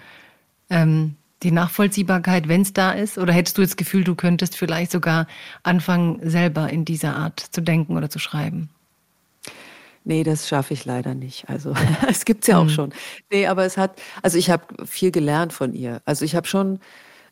ähm, 0.71 1.17
die 1.43 1.51
Nachvollziehbarkeit, 1.51 2.49
wenn 2.49 2.63
es 2.63 2.73
da 2.73 2.93
ist? 2.93 3.19
Oder 3.19 3.33
hättest 3.33 3.59
du 3.59 3.63
das 3.63 3.77
Gefühl, 3.77 4.05
du 4.05 4.15
könntest 4.15 4.57
vielleicht 4.57 4.93
sogar 4.93 5.27
anfangen, 5.65 6.21
selber 6.23 6.71
in 6.71 6.85
dieser 6.85 7.17
Art 7.17 7.41
zu 7.41 7.61
denken 7.61 7.97
oder 7.97 8.09
zu 8.09 8.19
schreiben? 8.21 8.71
Nee, 10.09 10.25
das 10.25 10.49
schaffe 10.49 10.73
ich 10.73 10.87
leider 10.87 11.15
nicht. 11.15 11.51
Also 11.51 11.75
es 12.09 12.25
gibt 12.25 12.43
es 12.43 12.49
ja 12.49 12.57
auch 12.57 12.65
mhm. 12.65 12.71
schon. 12.71 12.93
Nee, 13.31 13.47
aber 13.47 13.67
es 13.67 13.77
hat, 13.77 14.01
also 14.23 14.39
ich 14.39 14.49
habe 14.49 14.65
viel 14.87 15.11
gelernt 15.11 15.53
von 15.53 15.75
ihr. 15.75 16.01
Also 16.07 16.25
ich 16.25 16.35
habe 16.35 16.47
schon, 16.47 16.81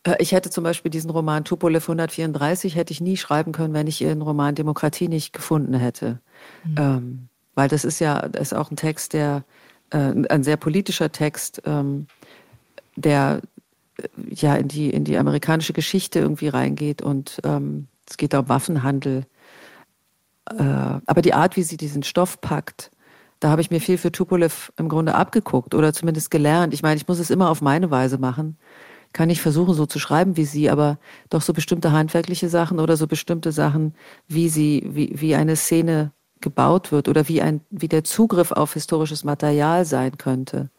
äh, 0.04 0.16
ich 0.18 0.32
hätte 0.32 0.50
zum 0.50 0.62
Beispiel 0.62 0.90
diesen 0.90 1.08
Roman 1.08 1.42
Tupolev 1.42 1.84
134 1.84 2.76
hätte 2.76 2.92
ich 2.92 3.00
nie 3.00 3.16
schreiben 3.16 3.52
können, 3.52 3.72
wenn 3.72 3.86
ich 3.86 4.02
ihren 4.02 4.20
Roman 4.20 4.54
Demokratie 4.54 5.08
nicht 5.08 5.32
gefunden 5.32 5.72
hätte. 5.72 6.20
Mhm. 6.64 6.74
Ähm, 6.78 7.28
weil 7.54 7.68
das 7.68 7.86
ist 7.86 7.98
ja, 7.98 8.28
das 8.28 8.52
ist 8.52 8.52
auch 8.52 8.70
ein 8.70 8.76
Text, 8.76 9.14
der, 9.14 9.44
äh, 9.88 10.12
ein 10.28 10.44
sehr 10.44 10.58
politischer 10.58 11.10
Text, 11.10 11.62
ähm, 11.64 12.08
der 12.94 13.40
ja 14.28 14.54
in 14.54 14.68
die, 14.68 14.90
in 14.90 15.04
die 15.04 15.16
amerikanische 15.16 15.72
Geschichte 15.72 16.18
irgendwie 16.18 16.48
reingeht 16.48 17.00
und 17.00 17.40
ähm, 17.42 17.88
es 18.06 18.18
geht 18.18 18.34
um 18.34 18.50
Waffenhandel. 18.50 19.24
Äh, 20.51 21.01
aber 21.06 21.23
die 21.23 21.35
Art, 21.35 21.56
wie 21.56 21.62
sie 21.62 21.77
diesen 21.77 22.02
Stoff 22.02 22.40
packt, 22.40 22.90
da 23.40 23.51
habe 23.51 23.60
ich 23.60 23.70
mir 23.70 23.81
viel 23.81 23.98
für 23.98 24.12
Tupolev 24.12 24.73
im 24.77 24.89
Grunde 24.89 25.14
abgeguckt 25.14 25.74
oder 25.74 25.93
zumindest 25.93 26.31
gelernt. 26.31 26.73
Ich 26.73 26.82
meine, 26.82 26.97
ich 26.97 27.06
muss 27.06 27.18
es 27.18 27.31
immer 27.31 27.51
auf 27.51 27.60
meine 27.60 27.90
Weise 27.90 28.18
machen. 28.18 28.56
Kann 29.12 29.31
ich 29.31 29.43
versuchen, 29.43 29.74
so 29.74 29.86
zu 29.86 29.98
schreiben 29.98 30.36
wie 30.36 30.44
sie, 30.44 30.70
aber 30.70 30.98
doch 31.31 31.43
so 31.43 31.52
bestimmte 31.52 31.93
handwerkliche 31.93 32.48
Sachen 32.48 32.81
oder 32.81 32.97
so 32.97 33.06
bestimmte 33.06 33.52
Sachen, 33.52 33.94
wie 34.27 34.48
sie, 34.48 34.86
wie, 34.89 35.12
wie 35.20 35.35
eine 35.35 35.56
Szene 35.56 36.12
gebaut 36.40 36.93
wird 36.93 37.09
oder 37.09 37.28
wie 37.28 37.43
ein, 37.43 37.60
wie 37.70 37.89
der 37.89 38.05
Zugriff 38.05 38.52
auf 38.52 38.74
historisches 38.74 39.24
Material 39.24 39.85
sein 39.85 40.18
könnte. 40.18 40.70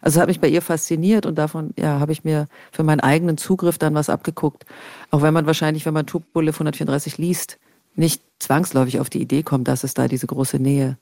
Also 0.00 0.20
hat 0.20 0.28
mich 0.28 0.40
bei 0.40 0.48
ihr 0.48 0.62
fasziniert 0.62 1.26
und 1.26 1.36
davon 1.36 1.72
ja, 1.78 2.00
habe 2.00 2.12
ich 2.12 2.24
mir 2.24 2.48
für 2.72 2.82
meinen 2.82 3.00
eigenen 3.00 3.38
Zugriff 3.38 3.78
dann 3.78 3.94
was 3.94 4.10
abgeguckt. 4.10 4.66
Auch 5.10 5.22
wenn 5.22 5.32
man 5.32 5.46
wahrscheinlich, 5.46 5.86
wenn 5.86 5.94
man 5.94 6.06
Tupolev 6.06 6.56
134 6.56 7.18
liest, 7.18 7.58
nicht 7.94 8.22
zwangsläufig 8.38 9.00
auf 9.00 9.10
die 9.10 9.20
Idee 9.20 9.42
kommt, 9.42 9.68
dass 9.68 9.84
es 9.84 9.94
da 9.94 10.08
diese 10.08 10.26
große 10.26 10.58
Nähe 10.58 10.98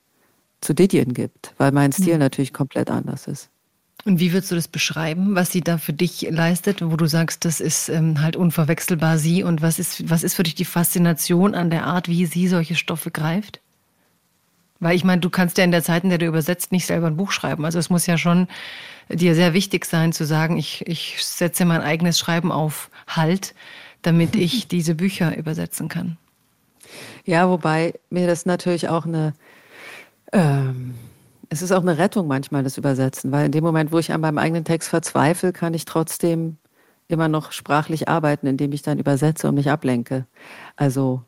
zu 0.61 0.73
Didion 0.73 1.13
gibt, 1.13 1.53
weil 1.57 1.71
mein 1.71 1.91
Stil 1.91 2.13
mhm. 2.13 2.19
natürlich 2.19 2.53
komplett 2.53 2.89
anders 2.89 3.27
ist. 3.27 3.49
Und 4.03 4.19
wie 4.19 4.33
würdest 4.33 4.51
du 4.51 4.55
das 4.55 4.67
beschreiben, 4.67 5.35
was 5.35 5.51
sie 5.51 5.61
da 5.61 5.77
für 5.77 5.93
dich 5.93 6.27
leistet, 6.29 6.81
wo 6.81 6.95
du 6.95 7.05
sagst, 7.05 7.45
das 7.45 7.59
ist 7.59 7.87
ähm, 7.89 8.21
halt 8.21 8.35
unverwechselbar 8.35 9.19
sie 9.19 9.43
und 9.43 9.61
was 9.61 9.77
ist, 9.77 10.09
was 10.09 10.23
ist 10.23 10.33
für 10.33 10.43
dich 10.43 10.55
die 10.55 10.65
Faszination 10.65 11.53
an 11.53 11.69
der 11.69 11.85
Art, 11.85 12.07
wie 12.07 12.25
sie 12.25 12.47
solche 12.47 12.75
Stoffe 12.75 13.11
greift? 13.11 13.61
Weil 14.79 14.95
ich 14.95 15.03
meine, 15.03 15.21
du 15.21 15.29
kannst 15.29 15.59
ja 15.59 15.63
in 15.63 15.71
der 15.71 15.83
Zeit, 15.83 16.03
in 16.03 16.09
der 16.09 16.17
du 16.17 16.25
übersetzt, 16.25 16.71
nicht 16.71 16.87
selber 16.87 17.05
ein 17.05 17.17
Buch 17.17 17.31
schreiben. 17.31 17.65
Also 17.65 17.77
es 17.77 17.91
muss 17.91 18.07
ja 18.07 18.17
schon 18.17 18.47
dir 19.09 19.35
sehr 19.35 19.53
wichtig 19.53 19.85
sein 19.85 20.13
zu 20.13 20.25
sagen, 20.25 20.57
ich, 20.57 20.87
ich 20.87 21.23
setze 21.23 21.65
mein 21.65 21.81
eigenes 21.81 22.17
Schreiben 22.17 22.51
auf 22.51 22.89
Halt, 23.07 23.53
damit 24.01 24.35
ich 24.35 24.67
diese 24.67 24.95
Bücher 24.95 25.37
übersetzen 25.37 25.87
kann. 25.87 26.17
Ja, 27.25 27.49
wobei 27.49 27.93
mir 28.09 28.27
das 28.27 28.45
natürlich 28.45 28.89
auch 28.89 29.05
eine 29.05 29.33
ähm, 30.31 30.95
es 31.51 31.61
ist 31.61 31.73
auch 31.73 31.81
eine 31.81 31.97
Rettung 31.97 32.27
manchmal, 32.27 32.63
das 32.63 32.77
Übersetzen, 32.77 33.33
weil 33.33 33.47
in 33.47 33.51
dem 33.51 33.63
Moment, 33.63 33.91
wo 33.91 33.99
ich 33.99 34.13
an 34.13 34.21
meinem 34.21 34.37
eigenen 34.37 34.63
Text 34.63 34.87
verzweifle, 34.87 35.51
kann 35.51 35.73
ich 35.73 35.83
trotzdem 35.83 36.55
immer 37.09 37.27
noch 37.27 37.51
sprachlich 37.51 38.07
arbeiten, 38.07 38.47
indem 38.47 38.71
ich 38.71 38.83
dann 38.83 38.99
übersetze 38.99 39.49
und 39.49 39.55
mich 39.55 39.69
ablenke. 39.69 40.25
Also 40.77 41.23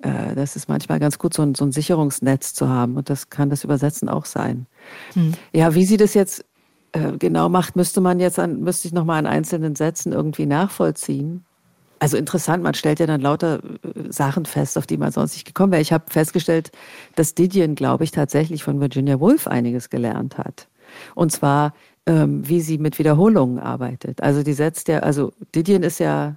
äh, 0.00 0.36
das 0.36 0.54
ist 0.54 0.68
manchmal 0.68 1.00
ganz 1.00 1.18
gut, 1.18 1.34
so 1.34 1.42
ein, 1.42 1.56
so 1.56 1.64
ein, 1.64 1.72
Sicherungsnetz 1.72 2.54
zu 2.54 2.68
haben 2.68 2.96
und 2.96 3.10
das 3.10 3.30
kann 3.30 3.50
das 3.50 3.64
Übersetzen 3.64 4.08
auch 4.08 4.26
sein. 4.26 4.66
Hm. 5.14 5.32
Ja, 5.52 5.74
wie 5.74 5.84
sie 5.84 5.96
das 5.96 6.14
jetzt 6.14 6.44
äh, 6.92 7.18
genau 7.18 7.48
macht, 7.48 7.74
müsste 7.74 8.00
man 8.00 8.20
jetzt 8.20 8.38
an, 8.38 8.60
müsste 8.60 8.86
ich 8.86 8.94
nochmal 8.94 9.18
an 9.18 9.26
einzelnen 9.26 9.74
Sätzen 9.74 10.12
irgendwie 10.12 10.46
nachvollziehen. 10.46 11.44
Also 11.98 12.16
interessant, 12.16 12.62
man 12.62 12.74
stellt 12.74 13.00
ja 13.00 13.06
dann 13.06 13.20
lauter 13.20 13.60
äh, 13.62 14.10
Sachen 14.10 14.46
fest, 14.46 14.76
auf 14.78 14.86
die 14.86 14.96
man 14.96 15.12
sonst 15.12 15.34
nicht 15.34 15.46
gekommen 15.46 15.72
wäre. 15.72 15.82
Ich 15.82 15.92
habe 15.92 16.04
festgestellt, 16.10 16.70
dass 17.14 17.34
Didion, 17.34 17.74
glaube 17.74 18.04
ich, 18.04 18.10
tatsächlich 18.10 18.64
von 18.64 18.80
Virginia 18.80 19.20
Woolf 19.20 19.46
einiges 19.46 19.90
gelernt 19.90 20.38
hat. 20.38 20.68
Und 21.14 21.32
zwar, 21.32 21.74
ähm, 22.06 22.46
wie 22.48 22.60
sie 22.60 22.78
mit 22.78 22.98
Wiederholungen 22.98 23.58
arbeitet. 23.58 24.22
Also 24.22 24.42
die 24.42 24.52
setzt 24.52 24.88
ja, 24.88 25.00
also 25.00 25.32
Didion 25.54 25.82
ist 25.82 25.98
ja, 25.98 26.36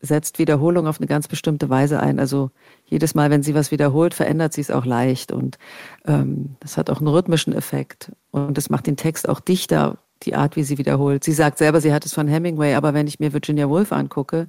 setzt 0.00 0.38
Wiederholung 0.38 0.86
auf 0.86 0.98
eine 0.98 1.06
ganz 1.06 1.28
bestimmte 1.28 1.68
Weise 1.68 2.00
ein. 2.00 2.18
Also 2.18 2.50
jedes 2.86 3.14
Mal, 3.14 3.30
wenn 3.30 3.42
sie 3.42 3.54
was 3.54 3.70
wiederholt, 3.70 4.14
verändert 4.14 4.52
sie 4.52 4.60
es 4.60 4.70
auch 4.70 4.84
leicht. 4.84 5.30
Und 5.30 5.58
ähm, 6.06 6.56
das 6.60 6.76
hat 6.76 6.90
auch 6.90 6.98
einen 6.98 7.08
rhythmischen 7.08 7.52
Effekt. 7.52 8.12
Und 8.30 8.58
das 8.58 8.68
macht 8.68 8.86
den 8.86 8.96
Text 8.96 9.28
auch 9.28 9.40
dichter, 9.40 9.98
die 10.24 10.34
Art, 10.34 10.56
wie 10.56 10.64
sie 10.64 10.78
wiederholt. 10.78 11.24
Sie 11.24 11.32
sagt 11.32 11.58
selber, 11.58 11.80
sie 11.80 11.92
hat 11.92 12.04
es 12.04 12.14
von 12.14 12.28
Hemingway, 12.28 12.74
aber 12.74 12.94
wenn 12.94 13.06
ich 13.06 13.20
mir 13.20 13.32
Virginia 13.32 13.68
Woolf 13.68 13.92
angucke, 13.92 14.48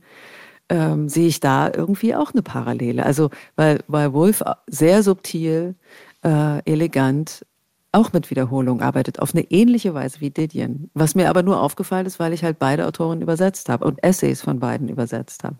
ähm, 0.69 1.09
sehe 1.09 1.27
ich 1.27 1.39
da 1.39 1.71
irgendwie 1.73 2.15
auch 2.15 2.33
eine 2.33 2.41
Parallele. 2.41 3.05
Also 3.05 3.29
weil, 3.55 3.79
weil 3.87 4.13
Wolf 4.13 4.43
sehr 4.67 5.03
subtil, 5.03 5.75
äh, 6.23 6.59
elegant 6.69 7.45
auch 7.91 8.11
mit 8.11 8.31
Wiederholung 8.31 8.81
arbeitet, 8.81 9.19
auf 9.19 9.35
eine 9.35 9.43
ähnliche 9.51 9.93
Weise 9.93 10.19
wie 10.19 10.31
Didion. 10.31 10.89
Was 10.95 11.13
mir 11.13 11.29
aber 11.29 11.43
nur 11.43 11.61
aufgefallen 11.61 12.07
ist, 12.07 12.19
weil 12.19 12.33
ich 12.33 12.43
halt 12.43 12.57
beide 12.57 12.87
Autoren 12.87 13.21
übersetzt 13.21 13.69
habe 13.69 13.85
und 13.85 14.03
Essays 14.03 14.41
von 14.41 14.59
beiden 14.59 14.89
übersetzt 14.89 15.43
habe. 15.43 15.57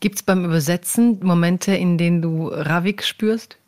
Gibt 0.00 0.16
es 0.16 0.22
beim 0.22 0.44
Übersetzen 0.44 1.20
Momente, 1.22 1.74
in 1.74 1.98
denen 1.98 2.20
du 2.20 2.48
Ravik 2.48 3.04
spürst? 3.04 3.58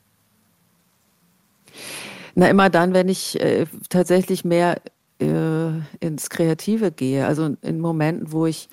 Na, 2.35 2.49
immer 2.49 2.69
dann, 2.69 2.95
wenn 2.95 3.09
ich 3.09 3.41
äh, 3.41 3.67
tatsächlich 3.89 4.45
mehr 4.45 4.81
äh, 5.21 5.71
ins 6.01 6.31
Kreative 6.31 6.91
gehe. 6.91 7.27
Also 7.27 7.57
in 7.63 7.81
Momenten, 7.81 8.33
wo 8.33 8.47
ich 8.47 8.69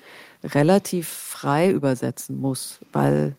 relativ 0.54 1.08
frei 1.08 1.70
übersetzen 1.70 2.40
muss, 2.40 2.80
weil, 2.92 3.36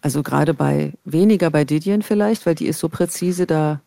also 0.00 0.22
gerade 0.22 0.54
bei, 0.54 0.92
weniger 1.04 1.50
bei 1.50 1.64
Didion 1.64 2.02
vielleicht, 2.02 2.46
weil 2.46 2.54
die 2.54 2.66
ist 2.66 2.80
so 2.80 2.88
präzise, 2.88 3.46
da 3.46 3.80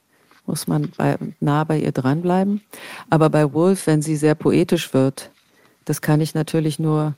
muss 0.45 0.67
man 0.67 0.91
bei, 0.97 1.17
nah 1.39 1.63
bei 1.63 1.79
ihr 1.79 1.91
dranbleiben. 1.91 2.61
Aber 3.09 3.29
bei 3.29 3.53
Wolf, 3.53 3.87
wenn 3.87 4.01
sie 4.01 4.15
sehr 4.15 4.35
poetisch 4.35 4.93
wird, 4.93 5.31
das 5.85 6.01
kann 6.01 6.21
ich 6.21 6.33
natürlich 6.33 6.79
nur 6.79 7.15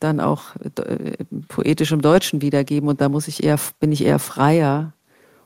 dann 0.00 0.20
auch 0.20 0.56
äh, 0.56 1.24
poetisch 1.48 1.92
im 1.92 2.02
Deutschen 2.02 2.42
wiedergeben 2.42 2.88
und 2.88 3.00
da 3.00 3.08
muss 3.08 3.28
ich 3.28 3.44
eher, 3.44 3.58
bin 3.78 3.92
ich 3.92 4.04
eher 4.04 4.18
freier 4.18 4.92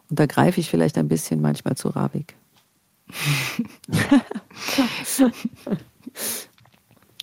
und 0.09 0.19
da 0.19 0.27
greife 0.27 0.61
ich 0.61 0.71
vielleicht 0.71 0.97
ein 0.99 1.09
bisschen 1.09 1.41
manchmal 1.41 1.77
zu 1.77 1.89
Ravik. 1.89 2.35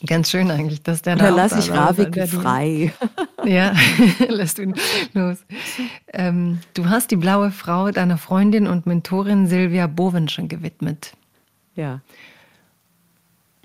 Ganz 0.06 0.30
schön 0.30 0.52
eigentlich, 0.52 0.84
dass 0.84 1.02
der 1.02 1.16
da. 1.16 1.30
Da 1.30 1.36
lasse 1.36 1.60
ich 1.60 1.72
Ravik 1.72 2.28
frei. 2.28 2.94
Ja, 3.46 3.74
lässt 4.30 4.58
ihn 4.58 4.74
los. 5.14 5.40
Ähm, 6.14 6.60
du 6.76 6.88
hast 6.88 7.12
die 7.12 7.18
blaue 7.18 7.52
Frau 7.52 7.92
deiner 7.92 8.18
Freundin 8.18 8.68
und 8.68 8.86
Mentorin 8.86 9.48
Silvia 9.48 9.88
Bovenschen 9.88 10.48
gewidmet. 10.48 11.12
Ja. 11.76 12.00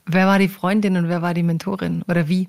Wer 0.04 0.26
war 0.26 0.40
die 0.40 0.48
Freundin 0.48 0.96
und 0.96 1.08
wer 1.08 1.22
war 1.22 1.32
die 1.32 1.44
Mentorin 1.44 2.02
oder 2.08 2.26
wie? 2.28 2.48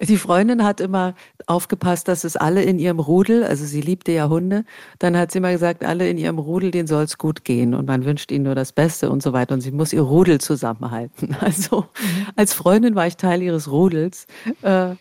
Die 0.00 0.16
Freundin 0.16 0.64
hat 0.64 0.80
immer 0.80 1.14
aufgepasst, 1.46 2.08
dass 2.08 2.24
es 2.24 2.36
alle 2.36 2.62
in 2.62 2.78
ihrem 2.78 2.98
Rudel, 2.98 3.44
also 3.44 3.64
sie 3.64 3.80
liebte 3.80 4.12
ja 4.12 4.28
Hunde, 4.28 4.64
dann 4.98 5.16
hat 5.16 5.30
sie 5.32 5.38
immer 5.38 5.52
gesagt, 5.52 5.84
alle 5.84 6.08
in 6.08 6.18
ihrem 6.18 6.38
Rudel, 6.38 6.70
denen 6.70 6.88
soll 6.88 7.04
es 7.04 7.18
gut 7.18 7.44
gehen 7.44 7.74
und 7.74 7.86
man 7.86 8.04
wünscht 8.04 8.30
ihnen 8.30 8.44
nur 8.44 8.54
das 8.54 8.72
Beste 8.72 9.10
und 9.10 9.22
so 9.22 9.32
weiter 9.32 9.54
und 9.54 9.60
sie 9.60 9.70
muss 9.70 9.92
ihr 9.92 10.02
Rudel 10.02 10.40
zusammenhalten. 10.40 11.36
Also 11.42 11.80
mhm. 11.80 12.26
als 12.36 12.54
Freundin 12.54 12.94
war 12.94 13.06
ich 13.06 13.16
Teil 13.16 13.42
ihres 13.42 13.70
Rudels 13.70 14.26
äh, 14.62 14.94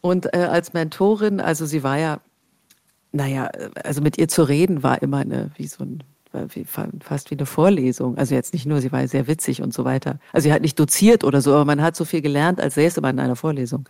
und 0.00 0.34
äh, 0.34 0.38
als 0.38 0.72
Mentorin, 0.72 1.40
also 1.40 1.66
sie 1.66 1.82
war 1.82 1.98
ja, 1.98 2.20
naja, 3.12 3.48
also 3.84 4.02
mit 4.02 4.18
ihr 4.18 4.28
zu 4.28 4.42
reden 4.42 4.82
war 4.82 5.00
immer 5.02 5.18
eine, 5.18 5.50
wie 5.56 5.66
so 5.66 5.84
ein 5.84 6.02
fast 7.00 7.30
wie 7.30 7.36
eine 7.36 7.46
Vorlesung. 7.46 8.16
Also 8.18 8.34
jetzt 8.34 8.52
nicht 8.52 8.66
nur, 8.66 8.80
sie 8.80 8.92
war 8.92 9.06
sehr 9.08 9.26
witzig 9.26 9.62
und 9.62 9.72
so 9.72 9.84
weiter. 9.84 10.18
Also 10.32 10.48
sie 10.48 10.52
hat 10.52 10.62
nicht 10.62 10.78
doziert 10.78 11.24
oder 11.24 11.40
so, 11.40 11.52
aber 11.52 11.64
man 11.64 11.82
hat 11.82 11.96
so 11.96 12.04
viel 12.04 12.22
gelernt, 12.22 12.60
als 12.60 12.74
säße 12.74 13.00
man 13.00 13.16
in 13.16 13.24
einer 13.24 13.36
Vorlesung. 13.36 13.88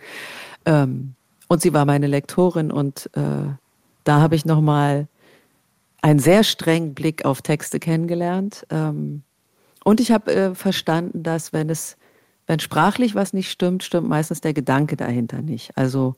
Ähm, 0.66 1.14
und 1.48 1.62
sie 1.62 1.72
war 1.72 1.84
meine 1.84 2.06
Lektorin 2.06 2.70
und 2.70 3.10
äh, 3.14 3.20
da 4.04 4.20
habe 4.20 4.34
ich 4.34 4.44
nochmal 4.44 5.08
einen 6.02 6.18
sehr 6.18 6.44
strengen 6.44 6.94
Blick 6.94 7.24
auf 7.24 7.42
Texte 7.42 7.80
kennengelernt. 7.80 8.66
Ähm, 8.70 9.22
und 9.84 10.00
ich 10.00 10.12
habe 10.12 10.34
äh, 10.34 10.54
verstanden, 10.54 11.22
dass 11.22 11.52
wenn 11.52 11.70
es, 11.70 11.96
wenn 12.46 12.60
sprachlich 12.60 13.14
was 13.14 13.32
nicht 13.32 13.50
stimmt, 13.50 13.82
stimmt 13.82 14.08
meistens 14.08 14.40
der 14.40 14.54
Gedanke 14.54 14.96
dahinter 14.96 15.42
nicht. 15.42 15.76
Also 15.76 16.14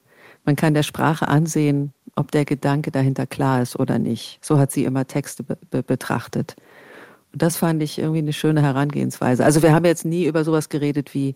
man 0.47 0.57
kann 0.57 0.75
der 0.75 0.83
Sprache 0.83 1.29
ansehen, 1.29 1.93
ob 2.15 2.31
der 2.31 2.45
Gedanke 2.45 2.91
dahinter 2.91 3.27
klar 3.27 3.61
ist 3.61 3.79
oder 3.79 3.99
nicht. 3.99 4.39
So 4.43 4.59
hat 4.59 4.73
sie 4.73 4.85
immer 4.85 5.07
Texte 5.07 5.43
be 5.43 5.59
be 5.71 5.83
betrachtet. 5.83 6.57
Und 7.33 7.43
das 7.43 7.57
fand 7.59 7.83
ich 7.83 7.99
irgendwie 7.99 8.21
eine 8.21 8.33
schöne 8.33 8.63
Herangehensweise. 8.63 9.45
Also 9.45 9.63
wir 9.63 9.75
haben 9.75 9.85
jetzt 9.85 10.07
nie 10.07 10.25
über 10.25 10.45
sowas 10.45 10.71
geredet 10.71 11.13
wie 11.13 11.35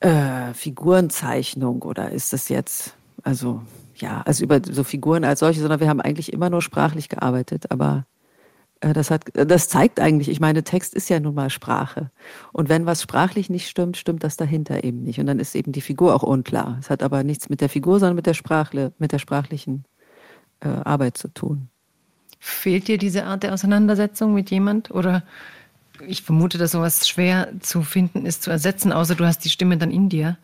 äh, 0.00 0.52
Figurenzeichnung 0.52 1.82
oder 1.82 2.10
ist 2.10 2.34
das 2.34 2.50
jetzt, 2.50 2.94
also 3.22 3.62
ja, 3.94 4.20
also 4.26 4.44
über 4.44 4.60
so 4.62 4.84
Figuren 4.84 5.24
als 5.24 5.40
solche, 5.40 5.60
sondern 5.60 5.80
wir 5.80 5.88
haben 5.88 6.02
eigentlich 6.02 6.32
immer 6.32 6.50
nur 6.50 6.60
sprachlich 6.60 7.08
gearbeitet, 7.08 7.70
aber 7.70 8.04
das, 8.80 9.10
hat, 9.10 9.24
das 9.32 9.68
zeigt 9.68 10.00
eigentlich, 10.00 10.28
ich 10.28 10.40
meine, 10.40 10.62
Text 10.62 10.94
ist 10.94 11.08
ja 11.08 11.18
nun 11.18 11.34
mal 11.34 11.50
Sprache. 11.50 12.10
Und 12.52 12.68
wenn 12.68 12.86
was 12.86 13.02
sprachlich 13.02 13.48
nicht 13.48 13.68
stimmt, 13.68 13.96
stimmt 13.96 14.22
das 14.22 14.36
dahinter 14.36 14.84
eben 14.84 15.02
nicht. 15.02 15.18
Und 15.18 15.26
dann 15.26 15.38
ist 15.38 15.54
eben 15.54 15.72
die 15.72 15.80
Figur 15.80 16.14
auch 16.14 16.22
unklar. 16.22 16.76
Es 16.80 16.90
hat 16.90 17.02
aber 17.02 17.24
nichts 17.24 17.48
mit 17.48 17.60
der 17.60 17.68
Figur, 17.68 17.98
sondern 18.00 18.16
mit 18.16 18.26
der, 18.26 18.34
Sprachle, 18.34 18.92
mit 18.98 19.12
der 19.12 19.18
sprachlichen 19.18 19.84
äh, 20.60 20.68
Arbeit 20.68 21.16
zu 21.16 21.28
tun. 21.28 21.68
Fehlt 22.38 22.88
dir 22.88 22.98
diese 22.98 23.24
Art 23.24 23.42
der 23.42 23.54
Auseinandersetzung 23.54 24.34
mit 24.34 24.50
jemand? 24.50 24.90
Oder 24.90 25.22
ich 26.06 26.22
vermute, 26.22 26.58
dass 26.58 26.72
sowas 26.72 27.08
schwer 27.08 27.48
zu 27.60 27.82
finden 27.82 28.26
ist, 28.26 28.42
zu 28.42 28.50
ersetzen, 28.50 28.92
außer 28.92 29.14
du 29.14 29.24
hast 29.24 29.44
die 29.44 29.50
Stimme 29.50 29.78
dann 29.78 29.90
in 29.90 30.10
dir. 30.10 30.36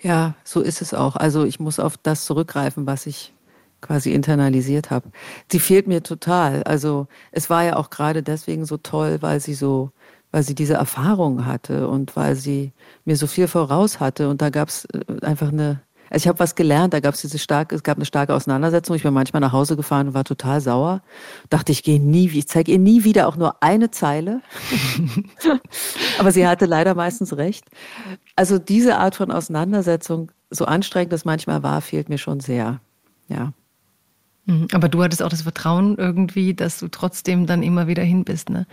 Ja, 0.00 0.34
so 0.44 0.60
ist 0.60 0.82
es 0.82 0.94
auch. 0.94 1.16
Also 1.16 1.44
ich 1.44 1.60
muss 1.60 1.78
auf 1.78 1.96
das 1.96 2.24
zurückgreifen, 2.24 2.86
was 2.86 3.06
ich 3.06 3.32
quasi 3.80 4.12
internalisiert 4.12 4.90
habe. 4.90 5.10
Sie 5.50 5.60
fehlt 5.60 5.86
mir 5.86 6.02
total. 6.02 6.62
Also 6.64 7.08
es 7.32 7.50
war 7.50 7.64
ja 7.64 7.76
auch 7.76 7.90
gerade 7.90 8.22
deswegen 8.22 8.64
so 8.64 8.76
toll, 8.76 9.18
weil 9.20 9.40
sie 9.40 9.54
so, 9.54 9.90
weil 10.32 10.42
sie 10.42 10.54
diese 10.54 10.74
Erfahrung 10.74 11.46
hatte 11.46 11.88
und 11.88 12.16
weil 12.16 12.36
sie 12.36 12.72
mir 13.04 13.16
so 13.16 13.26
viel 13.26 13.48
voraus 13.48 14.00
hatte. 14.00 14.28
Und 14.28 14.42
da 14.42 14.50
gab 14.50 14.68
es 14.68 14.86
äh, 14.86 15.24
einfach 15.24 15.48
eine, 15.48 15.82
also 16.10 16.24
ich 16.24 16.28
habe 16.28 16.38
was 16.38 16.54
gelernt, 16.54 16.94
da 16.94 17.00
gab 17.00 17.14
es 17.14 17.20
diese 17.20 17.38
starke, 17.38 17.74
es 17.74 17.82
gab 17.82 17.98
eine 17.98 18.06
starke 18.06 18.34
Auseinandersetzung. 18.34 18.96
Ich 18.96 19.02
bin 19.02 19.12
manchmal 19.12 19.40
nach 19.40 19.52
Hause 19.52 19.76
gefahren 19.76 20.08
und 20.08 20.14
war 20.14 20.24
total 20.24 20.60
sauer. 20.60 21.02
Dachte, 21.50 21.72
ich 21.72 21.82
gehe 21.82 22.00
nie, 22.00 22.28
ich 22.28 22.48
zeige 22.48 22.72
ihr 22.72 22.78
nie 22.78 23.04
wieder 23.04 23.28
auch 23.28 23.36
nur 23.36 23.62
eine 23.62 23.90
Zeile. 23.90 24.40
Aber 26.18 26.32
sie 26.32 26.46
hatte 26.46 26.66
leider 26.66 26.94
meistens 26.94 27.36
recht. 27.36 27.64
Also 28.36 28.58
diese 28.58 28.98
Art 28.98 29.16
von 29.16 29.30
Auseinandersetzung, 29.30 30.32
so 30.50 30.64
anstrengend 30.64 31.12
das 31.12 31.24
manchmal 31.24 31.62
war, 31.62 31.80
fehlt 31.80 32.08
mir 32.08 32.18
schon 32.18 32.40
sehr. 32.40 32.80
Ja. 33.28 33.52
Mhm. 34.46 34.68
Aber 34.72 34.88
du 34.88 35.02
hattest 35.02 35.22
auch 35.22 35.28
das 35.28 35.42
Vertrauen 35.42 35.96
irgendwie, 35.98 36.54
dass 36.54 36.78
du 36.78 36.88
trotzdem 36.88 37.46
dann 37.46 37.62
immer 37.62 37.88
wieder 37.88 38.04
hin 38.04 38.24
bist, 38.24 38.48
ne? 38.48 38.66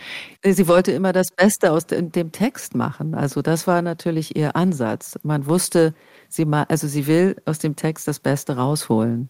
Sie 0.43 0.67
wollte 0.67 0.91
immer 0.91 1.13
das 1.13 1.31
Beste 1.35 1.71
aus 1.71 1.87
dem 1.87 2.31
Text 2.31 2.75
machen. 2.75 3.15
Also 3.15 3.41
das 3.41 3.65
war 3.67 3.81
natürlich 3.81 4.35
ihr 4.35 4.55
Ansatz. 4.55 5.19
Man 5.23 5.47
wusste, 5.47 5.93
sie 6.29 6.45
also 6.45 6.87
sie 6.87 7.07
will 7.07 7.35
aus 7.45 7.59
dem 7.59 7.75
Text 7.75 8.07
das 8.07 8.19
Beste 8.19 8.55
rausholen. 8.55 9.29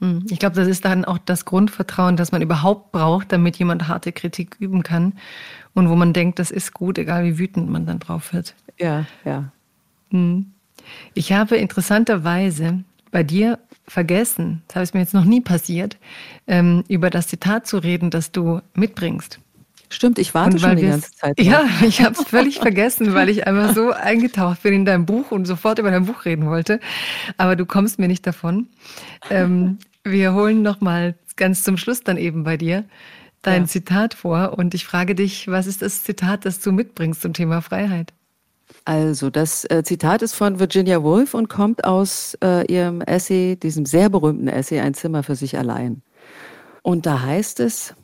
Mhm. 0.00 0.24
Ich 0.30 0.38
glaube, 0.38 0.56
das 0.56 0.66
ist 0.66 0.84
dann 0.84 1.04
auch 1.04 1.18
das 1.18 1.44
Grundvertrauen, 1.44 2.16
das 2.16 2.32
man 2.32 2.42
überhaupt 2.42 2.92
braucht, 2.92 3.32
damit 3.32 3.56
jemand 3.56 3.86
harte 3.86 4.12
Kritik 4.12 4.56
üben 4.58 4.82
kann 4.82 5.14
und 5.74 5.90
wo 5.90 5.94
man 5.94 6.12
denkt, 6.12 6.38
das 6.38 6.50
ist 6.50 6.72
gut, 6.72 6.98
egal 6.98 7.24
wie 7.24 7.38
wütend 7.38 7.68
man 7.70 7.86
dann 7.86 7.98
drauf 7.98 8.32
wird. 8.32 8.54
Ja, 8.78 9.04
ja. 9.24 9.52
Mhm. 10.10 10.52
Ich 11.14 11.32
habe 11.32 11.56
interessanterweise 11.56 12.84
bei 13.10 13.22
dir 13.22 13.58
vergessen, 13.88 14.62
das 14.68 14.84
ist 14.84 14.94
mir 14.94 15.00
jetzt 15.00 15.14
noch 15.14 15.24
nie 15.24 15.40
passiert, 15.40 15.96
ähm, 16.46 16.84
über 16.88 17.10
das 17.10 17.28
Zitat 17.28 17.66
zu 17.66 17.78
reden, 17.78 18.10
das 18.10 18.32
du 18.32 18.60
mitbringst. 18.74 19.40
Stimmt, 19.88 20.18
ich 20.18 20.34
warte 20.34 20.58
schon 20.58 20.76
die 20.76 20.86
ganze 20.86 21.12
Zeit. 21.12 21.40
Ja, 21.40 21.64
ich 21.86 22.02
habe 22.02 22.14
es 22.14 22.24
völlig 22.24 22.58
vergessen, 22.58 23.14
weil 23.14 23.28
ich 23.28 23.46
einfach 23.46 23.74
so 23.74 23.92
eingetaucht 23.92 24.62
bin 24.62 24.74
in 24.74 24.84
dein 24.84 25.06
Buch 25.06 25.30
und 25.30 25.44
sofort 25.44 25.78
über 25.78 25.90
dein 25.90 26.06
Buch 26.06 26.24
reden 26.24 26.46
wollte. 26.46 26.80
Aber 27.36 27.54
du 27.54 27.66
kommst 27.66 27.98
mir 27.98 28.08
nicht 28.08 28.26
davon. 28.26 28.68
Ähm, 29.30 29.78
wir 30.04 30.34
holen 30.34 30.62
noch 30.62 30.80
mal 30.80 31.14
ganz 31.36 31.62
zum 31.62 31.76
Schluss 31.76 32.02
dann 32.02 32.16
eben 32.16 32.44
bei 32.44 32.56
dir 32.56 32.84
dein 33.42 33.62
ja. 33.62 33.68
Zitat 33.68 34.14
vor 34.14 34.58
und 34.58 34.74
ich 34.74 34.84
frage 34.84 35.14
dich, 35.14 35.46
was 35.46 35.66
ist 35.66 35.82
das 35.82 36.02
Zitat, 36.02 36.44
das 36.44 36.58
du 36.60 36.72
mitbringst 36.72 37.22
zum 37.22 37.32
Thema 37.32 37.60
Freiheit? 37.60 38.12
Also, 38.86 39.30
das 39.30 39.64
äh, 39.64 39.82
Zitat 39.82 40.22
ist 40.22 40.34
von 40.34 40.60
Virginia 40.60 41.02
Woolf 41.02 41.34
und 41.34 41.48
kommt 41.48 41.84
aus 41.84 42.38
äh, 42.42 42.72
ihrem 42.72 43.00
Essay, 43.00 43.56
diesem 43.56 43.84
sehr 43.84 44.08
berühmten 44.08 44.46
Essay 44.46 44.78
Ein 44.78 44.94
Zimmer 44.94 45.24
für 45.24 45.34
sich 45.34 45.58
allein. 45.58 46.02
Und 46.82 47.04
da 47.04 47.20
heißt 47.20 47.58
es, 47.58 47.96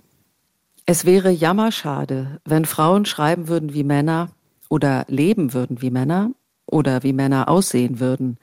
es 0.85 1.05
wäre 1.05 1.31
jammerschade, 1.31 2.41
wenn 2.45 2.65
Frauen 2.65 3.05
schreiben 3.05 3.47
würden 3.47 3.75
wie 3.75 3.85
Männer 3.85 4.31
oder 4.69 5.05
leben 5.07 5.55
würden 5.55 5.81
wie 5.83 5.93
Männer 5.93 6.33
oder 6.67 7.05
wie 7.05 7.13
Männer 7.13 7.49
aussehen 7.49 8.01
würden. 8.01 8.39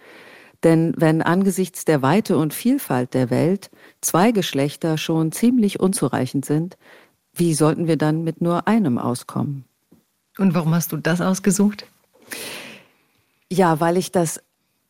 Denn 0.63 0.93
wenn 0.95 1.21
angesichts 1.21 1.83
der 1.83 2.01
Weite 2.01 2.37
und 2.37 2.53
Vielfalt 2.53 3.13
der 3.15 3.29
Welt 3.29 3.69
zwei 3.99 4.31
Geschlechter 4.31 4.97
schon 4.97 5.33
ziemlich 5.33 5.81
unzureichend 5.81 6.45
sind, 6.45 6.77
wie 7.33 7.53
sollten 7.53 7.87
wir 7.87 7.97
dann 7.97 8.23
mit 8.23 8.39
nur 8.39 8.65
einem 8.65 8.97
auskommen? 8.97 9.65
Und 10.37 10.53
warum 10.53 10.73
hast 10.73 10.93
du 10.93 10.97
das 10.97 11.19
ausgesucht? 11.19 11.85
Ja, 13.51 13.79
weil 13.79 13.97
ich 13.97 14.11
das 14.11 14.41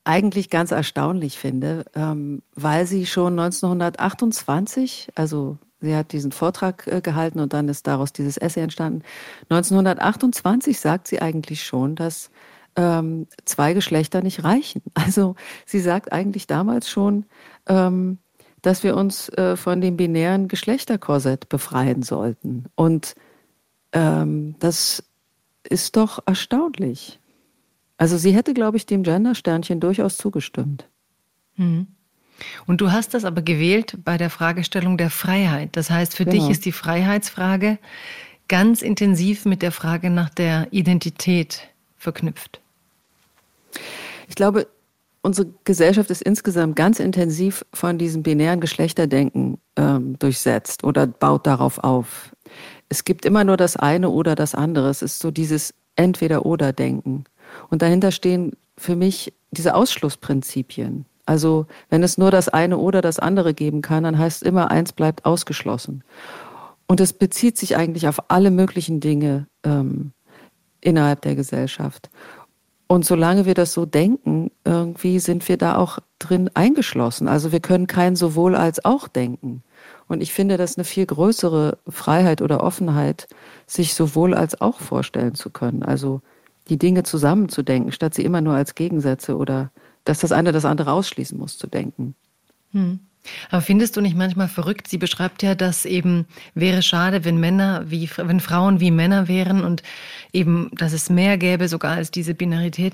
eigentlich 0.03 0.49
ganz 0.49 0.71
erstaunlich 0.71 1.37
finde, 1.37 1.85
ähm, 1.95 2.41
weil 2.55 2.85
sie 2.87 3.05
schon 3.05 3.39
1928, 3.39 5.09
also 5.15 5.57
sie 5.81 5.95
hat 5.95 6.11
diesen 6.11 6.31
Vortrag 6.31 6.87
äh, 6.87 7.01
gehalten 7.01 7.39
und 7.39 7.53
dann 7.53 7.69
ist 7.69 7.87
daraus 7.87 8.11
dieses 8.11 8.37
Essay 8.37 8.61
entstanden. 8.61 9.03
1928 9.49 10.79
sagt 10.79 11.07
sie 11.07 11.21
eigentlich 11.21 11.63
schon, 11.63 11.95
dass 11.95 12.31
ähm, 12.75 13.27
zwei 13.45 13.73
Geschlechter 13.73 14.21
nicht 14.21 14.43
reichen. 14.43 14.81
Also 14.93 15.35
sie 15.65 15.79
sagt 15.79 16.11
eigentlich 16.11 16.47
damals 16.47 16.89
schon, 16.89 17.25
ähm, 17.67 18.17
dass 18.61 18.83
wir 18.83 18.95
uns 18.95 19.29
äh, 19.29 19.55
von 19.55 19.79
dem 19.79 19.95
binären 19.95 20.47
Geschlechterkorsett 20.47 21.49
befreien 21.49 22.03
sollten. 22.03 22.65
Und 22.75 23.15
ähm, 23.93 24.55
das 24.59 25.03
ist 25.63 25.95
doch 25.95 26.19
erstaunlich. 26.25 27.19
Also 27.99 28.17
sie 28.17 28.31
hätte, 28.31 28.53
glaube 28.53 28.77
ich, 28.77 28.85
dem 28.85 29.03
Gender-Sternchen 29.03 29.81
durchaus 29.81 30.17
zugestimmt. 30.17 30.87
Mhm. 31.57 31.87
Und 32.65 32.79
du 32.79 32.93
hast 32.93 33.13
das 33.13 33.25
aber 33.25 33.41
gewählt 33.41 33.97
bei 34.05 34.17
der 34.17 34.29
Fragestellung 34.29 34.97
der 34.97 35.09
Freiheit. 35.09 35.71
Das 35.73 35.89
heißt, 35.89 36.15
für 36.15 36.23
genau. 36.23 36.37
dich 36.37 36.49
ist 36.49 36.63
die 36.63 36.71
Freiheitsfrage 36.71 37.77
ganz 38.47 38.81
intensiv 38.81 39.43
mit 39.43 39.61
der 39.61 39.73
Frage 39.73 40.09
nach 40.09 40.29
der 40.29 40.69
Identität 40.71 41.67
verknüpft. 41.97 42.61
Ich 44.29 44.35
glaube, 44.35 44.67
unsere 45.21 45.49
Gesellschaft 45.65 46.09
ist 46.09 46.21
insgesamt 46.21 46.77
ganz 46.77 47.01
intensiv 47.01 47.65
von 47.73 47.97
diesem 47.97 48.23
binären 48.23 48.61
Geschlechterdenken 48.61 49.57
ähm, 49.75 50.17
durchsetzt 50.19 50.85
oder 50.85 51.05
baut 51.05 51.45
darauf 51.45 51.79
auf. 51.79 52.33
Es 52.87 53.03
gibt 53.03 53.25
immer 53.25 53.43
nur 53.43 53.57
das 53.57 53.75
eine 53.75 54.09
oder 54.09 54.35
das 54.35 54.55
andere. 54.55 54.89
Es 54.89 55.01
ist 55.01 55.19
so 55.19 55.31
dieses 55.31 55.73
Entweder-oder-Denken. 55.97 57.25
Und 57.69 57.81
dahinter 57.81 58.11
stehen 58.11 58.53
für 58.77 58.95
mich 58.95 59.33
diese 59.51 59.75
Ausschlussprinzipien. 59.75 61.05
Also 61.25 61.67
wenn 61.89 62.01
es 62.01 62.17
nur 62.17 62.31
das 62.31 62.49
eine 62.49 62.77
oder 62.77 63.01
das 63.01 63.19
andere 63.19 63.53
geben 63.53 63.81
kann, 63.81 64.03
dann 64.03 64.17
heißt 64.17 64.43
immer, 64.43 64.71
eins 64.71 64.93
bleibt 64.93 65.25
ausgeschlossen. 65.25 66.03
Und 66.87 66.99
es 66.99 67.13
bezieht 67.13 67.57
sich 67.57 67.77
eigentlich 67.77 68.07
auf 68.07 68.31
alle 68.31 68.49
möglichen 68.49 68.99
Dinge 68.99 69.45
ähm, 69.63 70.11
innerhalb 70.81 71.21
der 71.21 71.35
Gesellschaft. 71.35 72.09
Und 72.87 73.05
solange 73.05 73.45
wir 73.45 73.53
das 73.53 73.73
so 73.73 73.85
denken, 73.85 74.49
irgendwie 74.65 75.19
sind 75.19 75.47
wir 75.47 75.57
da 75.57 75.77
auch 75.77 75.99
drin 76.17 76.49
eingeschlossen. 76.55 77.27
Also 77.27 77.51
wir 77.51 77.59
können 77.59 77.85
kein 77.85 78.15
sowohl 78.15 78.55
als 78.55 78.83
auch 78.83 79.07
denken. 79.07 79.61
Und 80.07 80.21
ich 80.21 80.33
finde 80.33 80.57
das 80.57 80.75
eine 80.75 80.83
viel 80.83 81.05
größere 81.05 81.77
Freiheit 81.87 82.41
oder 82.41 82.63
Offenheit, 82.63 83.27
sich 83.67 83.93
sowohl 83.93 84.33
als 84.33 84.59
auch 84.59 84.79
vorstellen 84.79 85.35
zu 85.35 85.51
können. 85.51 85.83
Also 85.83 86.21
die 86.69 86.77
Dinge 86.77 87.03
zusammenzudenken, 87.03 87.91
statt 87.91 88.13
sie 88.13 88.23
immer 88.23 88.41
nur 88.41 88.53
als 88.53 88.75
Gegensätze 88.75 89.37
oder 89.37 89.71
dass 90.05 90.19
das 90.19 90.31
eine 90.31 90.51
das 90.51 90.65
andere 90.65 90.91
ausschließen 90.91 91.37
muss 91.37 91.57
zu 91.57 91.67
denken. 91.67 92.15
Hm. 92.71 92.99
Aber 93.51 93.61
findest 93.61 93.97
du 93.97 94.01
nicht 94.01 94.15
manchmal 94.15 94.47
verrückt? 94.47 94.87
Sie 94.87 94.97
beschreibt 94.97 95.43
ja, 95.43 95.53
dass 95.53 95.85
eben 95.85 96.25
wäre 96.55 96.81
schade, 96.81 97.25
wenn 97.25 97.39
Männer 97.39 97.83
wie 97.87 98.09
wenn 98.15 98.39
Frauen 98.39 98.79
wie 98.79 98.91
Männer 98.91 99.27
wären 99.27 99.63
und 99.63 99.83
eben, 100.31 100.71
dass 100.73 100.93
es 100.93 101.09
mehr 101.09 101.37
gäbe 101.37 101.67
sogar 101.67 101.97
als 101.97 102.11
diese 102.11 102.33
Binarität. 102.33 102.93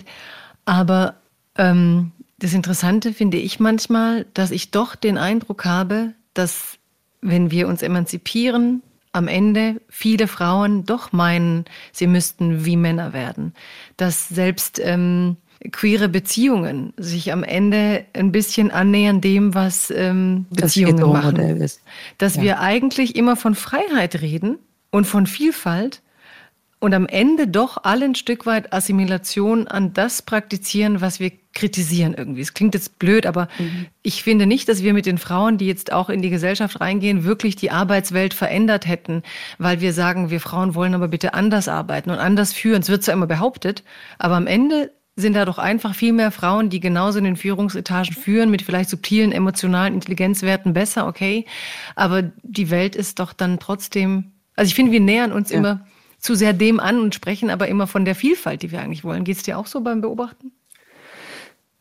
Aber 0.65 1.15
ähm, 1.57 2.11
das 2.39 2.53
Interessante 2.53 3.14
finde 3.14 3.38
ich 3.38 3.60
manchmal, 3.60 4.26
dass 4.34 4.52
ich 4.52 4.72
doch 4.72 4.95
den 4.95 5.18
Eindruck 5.18 5.64
habe, 5.65 6.14
dass 6.34 6.77
wenn 7.22 7.52
wir 7.52 7.68
uns 7.68 7.81
emanzipieren, 7.81 8.81
am 9.15 9.27
Ende 9.27 9.81
viele 9.89 10.27
Frauen 10.27 10.85
doch 10.85 11.11
meinen, 11.11 11.65
sie 11.91 12.05
müssten 12.05 12.65
wie 12.65 12.75
Männer 12.75 13.13
werden. 13.13 13.53
Dass 13.97 14.27
selbst 14.27 14.79
ähm, 14.83 15.37
queere 15.71 16.09
Beziehungen 16.09 16.93
sich 16.97 17.31
am 17.31 17.43
Ende 17.43 18.05
ein 18.13 18.31
bisschen 18.31 18.71
annähern 18.71 19.21
dem, 19.21 19.53
was 19.53 19.89
ähm, 19.89 20.45
Beziehungen 20.49 20.97
das 20.97 21.07
machen. 21.07 21.37
Ist. 21.37 21.81
Dass 22.17 22.35
ja. 22.35 22.41
wir 22.43 22.59
eigentlich 22.59 23.15
immer 23.15 23.35
von 23.35 23.55
Freiheit 23.55 24.21
reden 24.21 24.59
und 24.91 25.05
von 25.05 25.27
Vielfalt 25.27 26.01
und 26.79 26.93
am 26.93 27.07
Ende 27.07 27.47
doch 27.47 27.83
alle 27.83 28.05
ein 28.05 28.15
Stück 28.15 28.45
weit 28.45 28.73
Assimilation 28.73 29.67
an 29.67 29.93
das 29.93 30.21
praktizieren, 30.21 30.99
was 31.01 31.19
wir 31.19 31.31
kritisieren 31.56 32.14
irgendwie. 32.14 32.41
Es 32.41 32.53
klingt 32.53 32.76
jetzt 32.76 32.99
blöd, 32.99 33.26
aber 33.26 33.48
mhm. 33.57 33.88
ich 34.03 34.22
finde 34.22 34.45
nicht, 34.45 34.69
dass 34.69 34.84
wir 34.84 34.94
mit 34.94 35.07
den 35.07 35.18
Frauen, 35.18 35.57
die 35.57 35.65
jetzt 35.65 35.91
auch 35.91 36.10
in 36.10 36.22
die 36.22 36.30
Gesellschaft 36.30 36.80
reingehen, 36.80 37.23
wirklich 37.23 37.56
die 37.56 37.72
Arbeitswelt 37.72 38.36
verändert 38.36 38.88
hätten, 38.88 39.23
weil 39.57 39.82
wir 39.82 39.94
sagen, 39.94 40.30
wir 40.30 40.41
Frauen 40.41 40.76
wollen 40.76 40.94
aber 40.94 41.07
bitte 41.07 41.34
anders 41.34 41.68
arbeiten 41.68 42.11
und 42.11 42.19
anders 42.19 42.53
führen. 42.53 42.82
Es 42.82 42.90
wird 42.90 43.03
zwar 43.03 43.15
immer 43.15 43.26
behauptet, 43.26 43.84
aber 44.19 44.36
am 44.36 44.45
Ende 44.45 44.91
sind 45.15 45.34
da 45.34 45.45
doch 45.45 45.57
einfach 45.57 45.95
viel 45.95 46.11
mehr 46.11 46.30
Frauen, 46.30 46.69
die 46.69 46.82
genauso 46.82 47.19
in 47.19 47.23
den 47.23 47.38
Führungsetagen 47.38 48.14
führen, 48.14 48.52
mit 48.52 48.61
vielleicht 48.61 48.90
subtilen 48.90 49.32
emotionalen 49.32 49.94
Intelligenzwerten 49.94 50.73
besser, 50.73 51.07
okay. 51.07 51.45
Aber 51.95 52.32
die 52.44 52.69
Welt 52.69 52.98
ist 52.98 53.19
doch 53.19 53.32
dann 53.32 53.60
trotzdem, 53.60 54.34
also 54.57 54.68
ich 54.68 54.76
finde, 54.76 54.91
wir 54.91 54.99
nähern 54.99 55.32
uns 55.32 55.52
ja. 55.52 55.57
immer 55.57 55.86
zu 56.19 56.36
sehr 56.36 56.52
dem 56.52 56.82
an 56.82 56.99
und 56.99 57.15
sprechen 57.15 57.49
aber 57.49 57.69
immer 57.69 57.88
von 57.88 58.03
der 58.03 58.15
Vielfalt, 58.15 58.61
die 58.61 58.72
wir 58.72 58.82
eigentlich 58.82 59.06
wollen. 59.06 59.23
Geht 59.23 59.38
es 59.38 59.44
dir 59.44 59.57
auch 59.57 59.68
so 59.68 59.80
beim 59.80 60.02
Beobachten? 60.02 60.52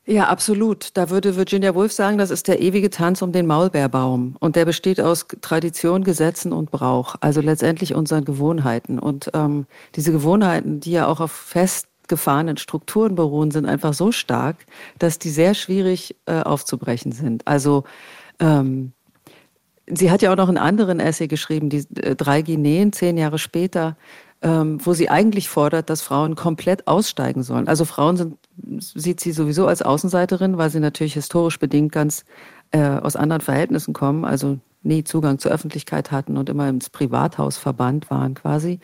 Ja, 0.06 0.28
absolut. 0.28 0.90
Da 0.94 1.08
würde 1.08 1.34
Virginia 1.36 1.74
Woolf 1.74 1.92
sagen, 1.92 2.18
das 2.18 2.30
ist 2.30 2.46
der 2.46 2.60
ewige 2.60 2.90
Tanz 2.90 3.22
um 3.22 3.32
den 3.32 3.46
Maulbeerbaum. 3.46 4.36
Und 4.38 4.54
der 4.54 4.66
besteht 4.66 5.00
aus 5.00 5.26
Tradition, 5.40 6.04
Gesetzen 6.04 6.52
und 6.52 6.70
Brauch. 6.70 7.16
Also 7.20 7.40
letztendlich 7.40 7.94
unseren 7.94 8.24
Gewohnheiten. 8.26 8.98
Und 8.98 9.30
ähm, 9.32 9.66
diese 9.94 10.12
Gewohnheiten, 10.12 10.80
die 10.80 10.92
ja 10.92 11.06
auch 11.06 11.20
auf 11.20 11.32
festgefahrenen 11.32 12.58
Strukturen 12.58 13.14
beruhen, 13.14 13.50
sind 13.50 13.64
einfach 13.64 13.94
so 13.94 14.12
stark, 14.12 14.66
dass 14.98 15.18
die 15.18 15.30
sehr 15.30 15.54
schwierig 15.54 16.16
äh, 16.26 16.42
aufzubrechen 16.42 17.12
sind. 17.12 17.46
Also 17.46 17.84
ähm, 18.40 18.92
Sie 19.86 20.10
hat 20.10 20.22
ja 20.22 20.32
auch 20.32 20.36
noch 20.36 20.48
einen 20.48 20.58
anderen 20.58 20.98
Essay 20.98 21.28
geschrieben, 21.28 21.68
die 21.68 21.84
äh, 22.00 22.16
drei 22.16 22.42
Guineen, 22.42 22.92
zehn 22.92 23.18
Jahre 23.18 23.38
später, 23.38 23.96
ähm, 24.42 24.78
wo 24.84 24.94
sie 24.94 25.10
eigentlich 25.10 25.48
fordert, 25.48 25.90
dass 25.90 26.02
Frauen 26.02 26.36
komplett 26.36 26.86
aussteigen 26.86 27.42
sollen. 27.42 27.68
Also 27.68 27.84
Frauen 27.84 28.16
sind, 28.16 28.38
sieht 28.78 29.20
sie 29.20 29.32
sowieso 29.32 29.66
als 29.66 29.82
Außenseiterin, 29.82 30.58
weil 30.58 30.70
sie 30.70 30.80
natürlich 30.80 31.14
historisch 31.14 31.58
bedingt 31.58 31.92
ganz 31.92 32.24
äh, 32.70 32.82
aus 32.82 33.16
anderen 33.16 33.42
Verhältnissen 33.42 33.94
kommen, 33.94 34.24
also 34.24 34.58
nie 34.82 35.04
Zugang 35.04 35.38
zur 35.38 35.50
Öffentlichkeit 35.50 36.10
hatten 36.10 36.36
und 36.36 36.48
immer 36.48 36.68
ins 36.68 36.90
Privathaus 36.90 37.56
verbannt 37.56 38.10
waren 38.10 38.34
quasi. 38.34 38.80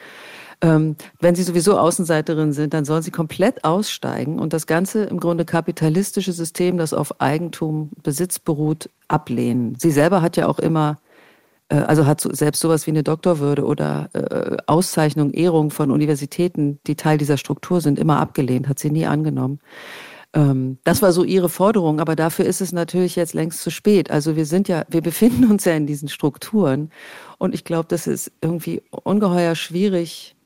Ähm, 0.62 0.96
wenn 1.20 1.34
sie 1.34 1.42
sowieso 1.42 1.78
Außenseiterin 1.78 2.52
sind, 2.52 2.74
dann 2.74 2.84
sollen 2.84 3.02
sie 3.02 3.10
komplett 3.10 3.64
aussteigen 3.64 4.38
und 4.38 4.52
das 4.52 4.66
ganze 4.66 5.04
im 5.04 5.20
Grunde 5.20 5.44
kapitalistische 5.44 6.32
System, 6.32 6.76
das 6.76 6.92
auf 6.92 7.20
Eigentum, 7.20 7.90
Besitz 8.02 8.38
beruht, 8.38 8.90
ablehnen. 9.08 9.76
Sie 9.78 9.90
selber 9.90 10.22
hat 10.22 10.36
ja 10.36 10.48
auch 10.48 10.58
immer 10.58 10.98
also 11.76 12.06
hat 12.06 12.20
selbst 12.20 12.60
sowas 12.60 12.86
wie 12.86 12.90
eine 12.90 13.02
Doktorwürde 13.02 13.64
oder 13.64 14.10
äh, 14.12 14.56
Auszeichnung, 14.66 15.32
Ehrung 15.32 15.70
von 15.70 15.90
Universitäten, 15.90 16.80
die 16.86 16.96
Teil 16.96 17.18
dieser 17.18 17.36
Struktur 17.36 17.80
sind, 17.80 17.98
immer 17.98 18.18
abgelehnt, 18.18 18.68
hat 18.68 18.78
sie 18.78 18.90
nie 18.90 19.06
angenommen. 19.06 19.60
Ähm, 20.32 20.78
das 20.84 21.02
war 21.02 21.12
so 21.12 21.24
ihre 21.24 21.48
Forderung, 21.48 22.00
aber 22.00 22.16
dafür 22.16 22.44
ist 22.44 22.60
es 22.60 22.72
natürlich 22.72 23.16
jetzt 23.16 23.34
längst 23.34 23.62
zu 23.62 23.70
spät. 23.70 24.10
Also 24.10 24.36
wir 24.36 24.46
sind 24.46 24.68
ja, 24.68 24.84
wir 24.88 25.00
befinden 25.00 25.50
uns 25.50 25.64
ja 25.64 25.72
in 25.72 25.86
diesen 25.86 26.08
Strukturen 26.08 26.90
und 27.38 27.54
ich 27.54 27.64
glaube, 27.64 27.86
das 27.88 28.06
ist 28.06 28.32
irgendwie 28.40 28.82
ungeheuer 28.90 29.54
schwierig, 29.54 30.36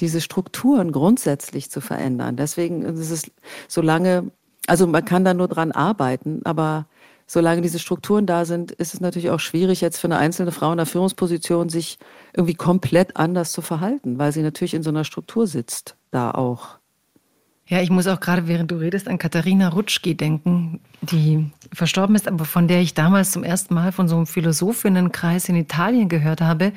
diese 0.00 0.20
Strukturen 0.20 0.90
grundsätzlich 0.90 1.70
zu 1.70 1.80
verändern. 1.80 2.36
Deswegen 2.36 2.82
ist 2.82 3.10
es 3.10 3.30
so 3.68 3.82
lange, 3.82 4.30
also 4.66 4.86
man 4.86 5.04
kann 5.04 5.24
da 5.24 5.34
nur 5.34 5.48
dran 5.48 5.72
arbeiten, 5.72 6.40
aber 6.44 6.86
solange 7.26 7.62
diese 7.62 7.78
Strukturen 7.78 8.26
da 8.26 8.44
sind, 8.44 8.72
ist 8.72 8.94
es 8.94 9.00
natürlich 9.00 9.30
auch 9.30 9.40
schwierig, 9.40 9.80
jetzt 9.80 9.98
für 9.98 10.06
eine 10.06 10.18
einzelne 10.18 10.52
Frau 10.52 10.70
in 10.72 10.76
der 10.76 10.86
Führungsposition 10.86 11.68
sich 11.68 11.98
irgendwie 12.34 12.54
komplett 12.54 13.16
anders 13.16 13.52
zu 13.52 13.62
verhalten, 13.62 14.18
weil 14.18 14.32
sie 14.32 14.42
natürlich 14.42 14.74
in 14.74 14.82
so 14.82 14.90
einer 14.90 15.04
Struktur 15.04 15.46
sitzt, 15.46 15.96
da 16.10 16.30
auch. 16.30 16.78
Ja, 17.66 17.80
ich 17.80 17.90
muss 17.90 18.06
auch 18.06 18.20
gerade, 18.20 18.48
während 18.48 18.70
du 18.70 18.76
redest, 18.76 19.08
an 19.08 19.18
Katharina 19.18 19.68
Rutschki 19.68 20.14
denken, 20.14 20.80
die 21.00 21.50
verstorben 21.72 22.14
ist, 22.14 22.28
aber 22.28 22.44
von 22.44 22.68
der 22.68 22.80
ich 22.80 22.94
damals 22.94 23.32
zum 23.32 23.44
ersten 23.44 23.74
Mal 23.74 23.92
von 23.92 24.08
so 24.08 24.16
einem 24.16 24.26
Philosophinnenkreis 24.26 25.48
in 25.48 25.56
Italien 25.56 26.08
gehört 26.08 26.40
habe, 26.40 26.72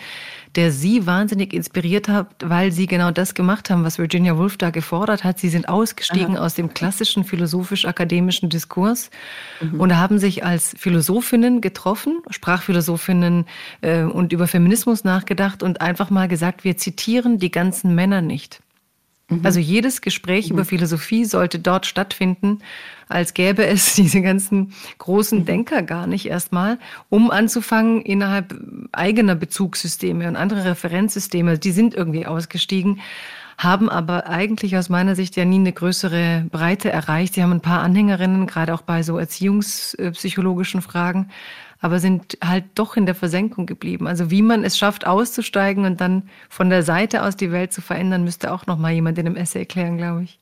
der 0.55 0.71
sie 0.71 1.05
wahnsinnig 1.05 1.53
inspiriert 1.53 2.07
hat, 2.07 2.27
weil 2.43 2.71
sie 2.71 2.87
genau 2.87 3.11
das 3.11 3.33
gemacht 3.33 3.69
haben, 3.69 3.83
was 3.83 3.97
Virginia 3.97 4.37
Woolf 4.37 4.57
da 4.57 4.69
gefordert 4.69 5.23
hat. 5.23 5.37
Sie 5.39 5.49
sind 5.49 5.67
ausgestiegen 5.67 6.37
Aha. 6.37 6.45
aus 6.45 6.55
dem 6.55 6.73
klassischen 6.73 7.25
philosophisch-akademischen 7.25 8.49
Diskurs 8.49 9.09
mhm. 9.59 9.79
und 9.79 9.97
haben 9.97 10.17
sich 10.17 10.45
als 10.45 10.73
Philosophinnen 10.77 11.59
getroffen, 11.59 12.19
Sprachphilosophinnen 12.29 13.45
äh, 13.81 14.03
und 14.03 14.31
über 14.31 14.47
Feminismus 14.47 15.03
nachgedacht 15.03 15.61
und 15.61 15.81
einfach 15.81 16.09
mal 16.09 16.27
gesagt, 16.27 16.63
wir 16.63 16.77
zitieren 16.77 17.37
die 17.37 17.51
ganzen 17.51 17.93
Männer 17.95 18.21
nicht. 18.21 18.61
Mhm. 19.29 19.41
Also 19.43 19.59
jedes 19.59 20.01
Gespräch 20.01 20.49
mhm. 20.49 20.55
über 20.55 20.65
Philosophie 20.65 21.25
sollte 21.25 21.59
dort 21.59 21.85
stattfinden, 21.85 22.59
als 23.07 23.33
gäbe 23.33 23.65
es 23.65 23.93
diese 23.95 24.21
ganzen 24.21 24.73
großen 24.97 25.39
mhm. 25.39 25.45
Denker 25.45 25.81
gar 25.81 26.07
nicht 26.07 26.27
erstmal, 26.27 26.79
um 27.09 27.31
anzufangen 27.31 28.01
innerhalb 28.01 28.55
eigener 28.91 29.35
Bezugssysteme 29.35 30.27
und 30.27 30.35
andere 30.35 30.65
Referenzsysteme, 30.65 31.57
die 31.57 31.71
sind 31.71 31.95
irgendwie 31.95 32.25
ausgestiegen, 32.25 33.01
haben 33.57 33.89
aber 33.89 34.27
eigentlich 34.27 34.77
aus 34.77 34.89
meiner 34.89 35.15
Sicht 35.15 35.37
ja 35.37 35.45
nie 35.45 35.59
eine 35.59 35.71
größere 35.71 36.45
Breite 36.51 36.91
erreicht. 36.91 37.35
Sie 37.35 37.41
haben 37.41 37.53
ein 37.53 37.61
paar 37.61 37.81
Anhängerinnen, 37.81 38.47
gerade 38.47 38.73
auch 38.73 38.81
bei 38.81 39.01
so 39.01 39.17
erziehungspsychologischen 39.17 40.81
Fragen, 40.81 41.29
aber 41.85 41.99
sind 41.99 42.39
halt 42.43 42.63
doch 42.73 42.97
in 42.97 43.05
der 43.05 43.13
Versenkung 43.13 43.67
geblieben. 43.67 44.07
Also 44.07 44.31
wie 44.31 44.41
man 44.41 44.63
es 44.63 44.75
schafft, 44.75 45.05
auszusteigen 45.05 45.85
und 45.85 46.01
dann 46.01 46.29
von 46.49 46.71
der 46.71 46.81
Seite 46.81 47.21
aus 47.21 47.35
die 47.35 47.51
Welt 47.51 47.73
zu 47.73 47.79
verändern, 47.79 48.23
müsste 48.23 48.51
auch 48.51 48.65
noch 48.65 48.79
mal 48.79 48.91
jemand 48.91 49.19
in 49.19 49.27
einem 49.27 49.35
Essay 49.35 49.59
erklären, 49.59 49.95
glaube 49.97 50.23
ich. 50.23 50.39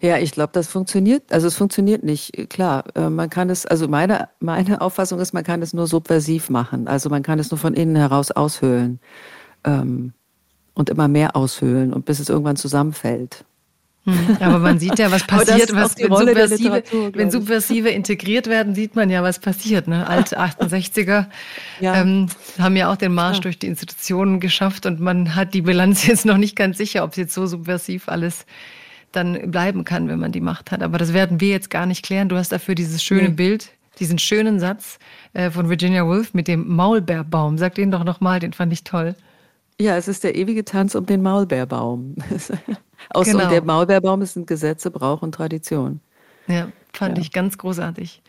Ja, 0.00 0.18
ich 0.18 0.32
glaube, 0.32 0.52
das 0.52 0.66
funktioniert. 0.66 1.32
Also 1.32 1.46
es 1.46 1.54
funktioniert 1.54 2.02
nicht. 2.02 2.50
Klar, 2.50 2.86
äh, 2.96 3.08
man 3.08 3.30
kann 3.30 3.50
es, 3.50 3.66
also 3.66 3.86
meine, 3.86 4.30
meine 4.40 4.80
Auffassung 4.80 5.20
ist, 5.20 5.32
man 5.32 5.44
kann 5.44 5.62
es 5.62 5.74
nur 5.74 5.86
subversiv 5.86 6.50
machen. 6.50 6.88
Also 6.88 7.08
man 7.08 7.22
kann 7.22 7.38
es 7.38 7.52
nur 7.52 7.58
von 7.58 7.74
innen 7.74 7.94
heraus 7.94 8.32
aushöhlen 8.32 8.98
ähm, 9.62 10.12
und 10.74 10.90
immer 10.90 11.06
mehr 11.06 11.36
aushöhlen 11.36 11.92
und 11.92 12.04
bis 12.04 12.18
es 12.18 12.28
irgendwann 12.28 12.56
zusammenfällt. 12.56 13.44
Hm, 14.06 14.36
aber 14.40 14.58
man 14.58 14.78
sieht 14.78 14.98
ja, 14.98 15.10
was 15.10 15.26
passiert, 15.26 15.74
was, 15.74 15.96
wenn, 15.96 16.14
Subversive, 16.14 16.82
wenn 17.14 17.30
Subversive 17.30 17.88
integriert 17.88 18.48
werden, 18.48 18.74
sieht 18.74 18.96
man 18.96 19.08
ja, 19.08 19.22
was 19.22 19.38
passiert. 19.38 19.88
Ne? 19.88 20.06
Alte 20.06 20.38
68er 20.38 21.26
ja. 21.80 21.94
Ähm, 21.94 22.28
haben 22.58 22.76
ja 22.76 22.92
auch 22.92 22.96
den 22.96 23.14
Marsch 23.14 23.38
ja. 23.38 23.42
durch 23.42 23.58
die 23.58 23.66
Institutionen 23.66 24.40
geschafft 24.40 24.84
und 24.84 25.00
man 25.00 25.34
hat 25.34 25.54
die 25.54 25.62
Bilanz 25.62 26.06
jetzt 26.06 26.26
noch 26.26 26.36
nicht 26.36 26.54
ganz 26.54 26.76
sicher, 26.76 27.02
ob 27.02 27.12
es 27.12 27.16
jetzt 27.16 27.34
so 27.34 27.46
subversiv 27.46 28.08
alles 28.08 28.44
dann 29.12 29.50
bleiben 29.50 29.84
kann, 29.84 30.08
wenn 30.08 30.18
man 30.18 30.32
die 30.32 30.40
Macht 30.40 30.70
hat. 30.70 30.82
Aber 30.82 30.98
das 30.98 31.14
werden 31.14 31.40
wir 31.40 31.48
jetzt 31.48 31.70
gar 31.70 31.86
nicht 31.86 32.04
klären. 32.04 32.28
Du 32.28 32.36
hast 32.36 32.52
dafür 32.52 32.74
dieses 32.74 33.02
schöne 33.02 33.28
nee. 33.28 33.34
Bild, 33.34 33.70
diesen 34.00 34.18
schönen 34.18 34.60
Satz 34.60 34.98
äh, 35.32 35.50
von 35.50 35.70
Virginia 35.70 36.04
Woolf 36.04 36.34
mit 36.34 36.48
dem 36.48 36.68
Maulbeerbaum. 36.74 37.56
Sag 37.56 37.76
den 37.76 37.90
doch 37.90 38.04
nochmal, 38.04 38.40
den 38.40 38.52
fand 38.52 38.72
ich 38.72 38.84
toll. 38.84 39.14
Ja, 39.80 39.96
es 39.96 40.08
ist 40.08 40.24
der 40.24 40.34
ewige 40.36 40.64
Tanz 40.64 40.94
um 40.94 41.06
den 41.06 41.22
Maulbeerbaum. 41.22 42.16
Aus 43.10 43.26
genau. 43.26 43.44
und 43.44 43.50
der 43.50 43.62
Maulbeerbaum 43.62 44.22
ein 44.22 44.46
Gesetze, 44.46 44.90
Brauch 44.90 45.22
und 45.22 45.32
Tradition. 45.32 46.00
Ja, 46.46 46.68
fand 46.92 47.18
ja. 47.18 47.22
ich 47.22 47.32
ganz 47.32 47.58
großartig. 47.58 48.22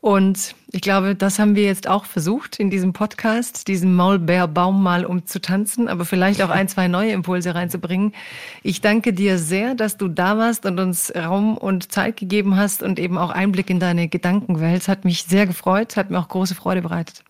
Und 0.00 0.54
ich 0.72 0.80
glaube, 0.80 1.14
das 1.14 1.38
haben 1.38 1.54
wir 1.54 1.64
jetzt 1.64 1.86
auch 1.86 2.06
versucht 2.06 2.58
in 2.58 2.70
diesem 2.70 2.94
Podcast, 2.94 3.68
diesen 3.68 3.94
Maulbeerbaum 3.94 4.82
mal 4.82 5.04
umzutanzen, 5.04 5.88
aber 5.88 6.06
vielleicht 6.06 6.40
auch 6.40 6.48
ein, 6.48 6.68
zwei 6.68 6.88
neue 6.88 7.12
Impulse 7.12 7.54
reinzubringen. 7.54 8.14
Ich 8.62 8.80
danke 8.80 9.12
dir 9.12 9.38
sehr, 9.38 9.74
dass 9.74 9.98
du 9.98 10.08
da 10.08 10.38
warst 10.38 10.64
und 10.64 10.80
uns 10.80 11.12
Raum 11.14 11.58
und 11.58 11.92
Zeit 11.92 12.16
gegeben 12.16 12.56
hast 12.56 12.82
und 12.82 12.98
eben 12.98 13.18
auch 13.18 13.28
Einblick 13.28 13.68
in 13.68 13.78
deine 13.78 14.08
Gedankenwelt. 14.08 14.88
Hat 14.88 15.04
mich 15.04 15.24
sehr 15.24 15.46
gefreut, 15.46 15.96
hat 15.96 16.10
mir 16.10 16.18
auch 16.18 16.28
große 16.28 16.54
Freude 16.54 16.80
bereitet. 16.80 17.22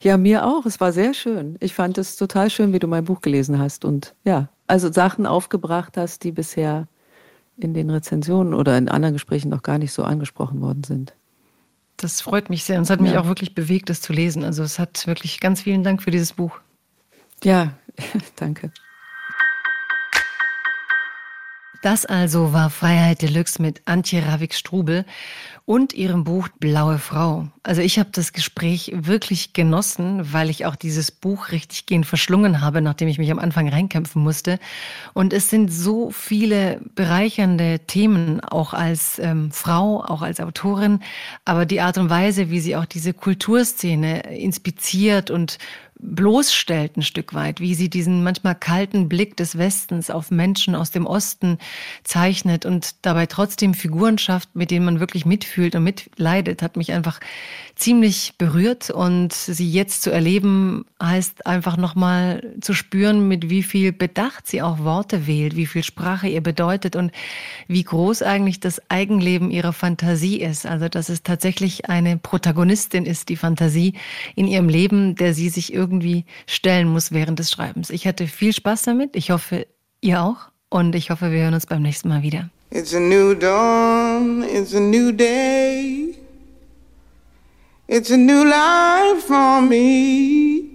Ja, 0.00 0.16
mir 0.16 0.46
auch. 0.46 0.64
Es 0.64 0.80
war 0.80 0.92
sehr 0.92 1.12
schön. 1.12 1.56
Ich 1.60 1.74
fand 1.74 1.98
es 1.98 2.16
total 2.16 2.48
schön, 2.48 2.72
wie 2.72 2.78
du 2.78 2.86
mein 2.86 3.04
Buch 3.04 3.20
gelesen 3.20 3.58
hast 3.58 3.84
und 3.84 4.14
ja, 4.24 4.48
also 4.66 4.92
Sachen 4.92 5.26
aufgebracht 5.26 5.96
hast, 5.96 6.24
die 6.24 6.32
bisher 6.32 6.88
in 7.56 7.74
den 7.74 7.90
Rezensionen 7.90 8.54
oder 8.54 8.76
in 8.76 8.88
anderen 8.88 9.14
Gesprächen 9.14 9.48
noch 9.48 9.62
gar 9.62 9.78
nicht 9.78 9.92
so 9.92 10.02
angesprochen 10.02 10.60
worden 10.60 10.84
sind. 10.84 11.14
Das 11.96 12.20
freut 12.20 12.50
mich 12.50 12.64
sehr 12.64 12.78
und 12.78 12.82
es 12.82 12.90
hat 12.90 13.00
mich 13.00 13.12
ja. 13.12 13.20
auch 13.20 13.26
wirklich 13.26 13.54
bewegt, 13.54 13.88
das 13.88 14.00
zu 14.00 14.12
lesen. 14.12 14.42
Also 14.42 14.62
es 14.64 14.78
hat 14.78 15.06
wirklich 15.06 15.38
ganz 15.40 15.62
vielen 15.62 15.84
Dank 15.84 16.02
für 16.02 16.10
dieses 16.10 16.32
Buch. 16.32 16.58
Ja, 17.44 17.74
danke. 18.36 18.72
Das 21.84 22.06
also 22.06 22.54
war 22.54 22.70
Freiheit 22.70 23.20
Deluxe 23.20 23.60
mit 23.60 23.82
Antje 23.84 24.26
Ravik-Strubel 24.26 25.04
und 25.66 25.92
ihrem 25.92 26.24
Buch 26.24 26.48
Blaue 26.58 26.96
Frau. 26.96 27.48
Also 27.62 27.82
ich 27.82 27.98
habe 27.98 28.08
das 28.10 28.32
Gespräch 28.32 28.90
wirklich 28.94 29.52
genossen, 29.52 30.32
weil 30.32 30.48
ich 30.48 30.64
auch 30.64 30.76
dieses 30.76 31.10
Buch 31.10 31.52
richtig 31.52 31.84
gehend 31.84 32.06
verschlungen 32.06 32.62
habe, 32.62 32.80
nachdem 32.80 33.08
ich 33.08 33.18
mich 33.18 33.30
am 33.30 33.38
Anfang 33.38 33.68
reinkämpfen 33.68 34.22
musste. 34.22 34.58
Und 35.12 35.34
es 35.34 35.50
sind 35.50 35.70
so 35.70 36.10
viele 36.10 36.80
bereichernde 36.94 37.80
Themen, 37.80 38.40
auch 38.40 38.72
als 38.72 39.18
ähm, 39.18 39.50
Frau, 39.50 40.02
auch 40.02 40.22
als 40.22 40.40
Autorin. 40.40 41.00
Aber 41.44 41.66
die 41.66 41.82
Art 41.82 41.98
und 41.98 42.08
Weise, 42.08 42.48
wie 42.48 42.60
sie 42.60 42.76
auch 42.76 42.86
diese 42.86 43.12
Kulturszene 43.12 44.34
inspiziert 44.34 45.30
und 45.30 45.58
bloßstellt 45.98 46.96
ein 46.96 47.02
Stück 47.02 47.34
weit, 47.34 47.60
wie 47.60 47.74
sie 47.74 47.88
diesen 47.88 48.22
manchmal 48.22 48.54
kalten 48.54 49.08
Blick 49.08 49.36
des 49.36 49.56
Westens 49.56 50.10
auf 50.10 50.30
Menschen 50.30 50.74
aus 50.74 50.90
dem 50.90 51.06
Osten 51.06 51.58
zeichnet 52.02 52.66
und 52.66 52.96
dabei 53.02 53.26
trotzdem 53.26 53.74
Figuren 53.74 54.18
schafft, 54.18 54.54
mit 54.54 54.70
denen 54.70 54.84
man 54.84 55.00
wirklich 55.00 55.24
mitfühlt 55.24 55.74
und 55.74 55.84
mitleidet, 55.84 56.62
hat 56.62 56.76
mich 56.76 56.92
einfach 56.92 57.20
ziemlich 57.76 58.34
berührt 58.38 58.90
und 58.90 59.32
sie 59.32 59.70
jetzt 59.70 60.02
zu 60.02 60.10
erleben 60.10 60.84
heißt 61.02 61.46
einfach 61.46 61.76
nochmal 61.76 62.54
zu 62.60 62.72
spüren, 62.72 63.26
mit 63.28 63.50
wie 63.50 63.62
viel 63.62 63.92
Bedacht 63.92 64.46
sie 64.46 64.62
auch 64.62 64.78
Worte 64.78 65.26
wählt, 65.26 65.56
wie 65.56 65.66
viel 65.66 65.82
Sprache 65.82 66.28
ihr 66.28 66.40
bedeutet 66.40 66.96
und 66.96 67.10
wie 67.66 67.82
groß 67.82 68.22
eigentlich 68.22 68.60
das 68.60 68.80
Eigenleben 68.90 69.50
ihrer 69.50 69.72
Fantasie 69.72 70.40
ist. 70.40 70.66
Also, 70.66 70.88
dass 70.88 71.08
es 71.08 71.22
tatsächlich 71.22 71.88
eine 71.88 72.16
Protagonistin 72.16 73.06
ist, 73.06 73.28
die 73.28 73.36
Fantasie 73.36 73.94
in 74.34 74.46
ihrem 74.46 74.68
Leben, 74.68 75.16
der 75.16 75.34
sie 75.34 75.48
sich 75.48 75.72
irgendwie 75.72 76.24
stellen 76.46 76.88
muss 76.88 77.12
während 77.12 77.38
des 77.38 77.50
Schreibens. 77.50 77.90
Ich 77.90 78.06
hatte 78.06 78.26
viel 78.26 78.52
Spaß 78.52 78.82
damit. 78.82 79.16
Ich 79.16 79.30
hoffe, 79.30 79.66
ihr 80.00 80.22
auch. 80.22 80.48
Und 80.68 80.94
ich 80.94 81.10
hoffe, 81.10 81.30
wir 81.30 81.42
hören 81.42 81.54
uns 81.54 81.66
beim 81.66 81.82
nächsten 81.82 82.08
Mal 82.08 82.22
wieder. 82.22 82.50
It's 82.70 82.92
a 82.92 82.98
new 82.98 83.34
dawn, 83.34 84.42
it's 84.42 84.74
a 84.74 84.80
new 84.80 85.12
day. 85.12 86.03
It's 87.86 88.10
a 88.10 88.16
new 88.16 88.44
life 88.44 89.24
for 89.26 89.60
me. 89.60 90.70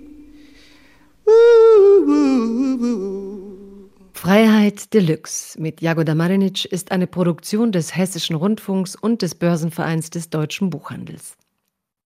Freiheit 4.14 4.94
Deluxe 4.94 5.58
mit 5.58 5.82
Jagoda 5.82 6.14
Marinic 6.14 6.66
ist 6.66 6.92
eine 6.92 7.08
Produktion 7.08 7.72
des 7.72 7.96
Hessischen 7.96 8.36
Rundfunks 8.36 8.96
und 8.96 9.24
des 9.24 9.34
Börsenvereins 9.34 10.12
des 10.12 10.30
Deutschen 10.30 10.70
Buchhandels. 10.70 11.36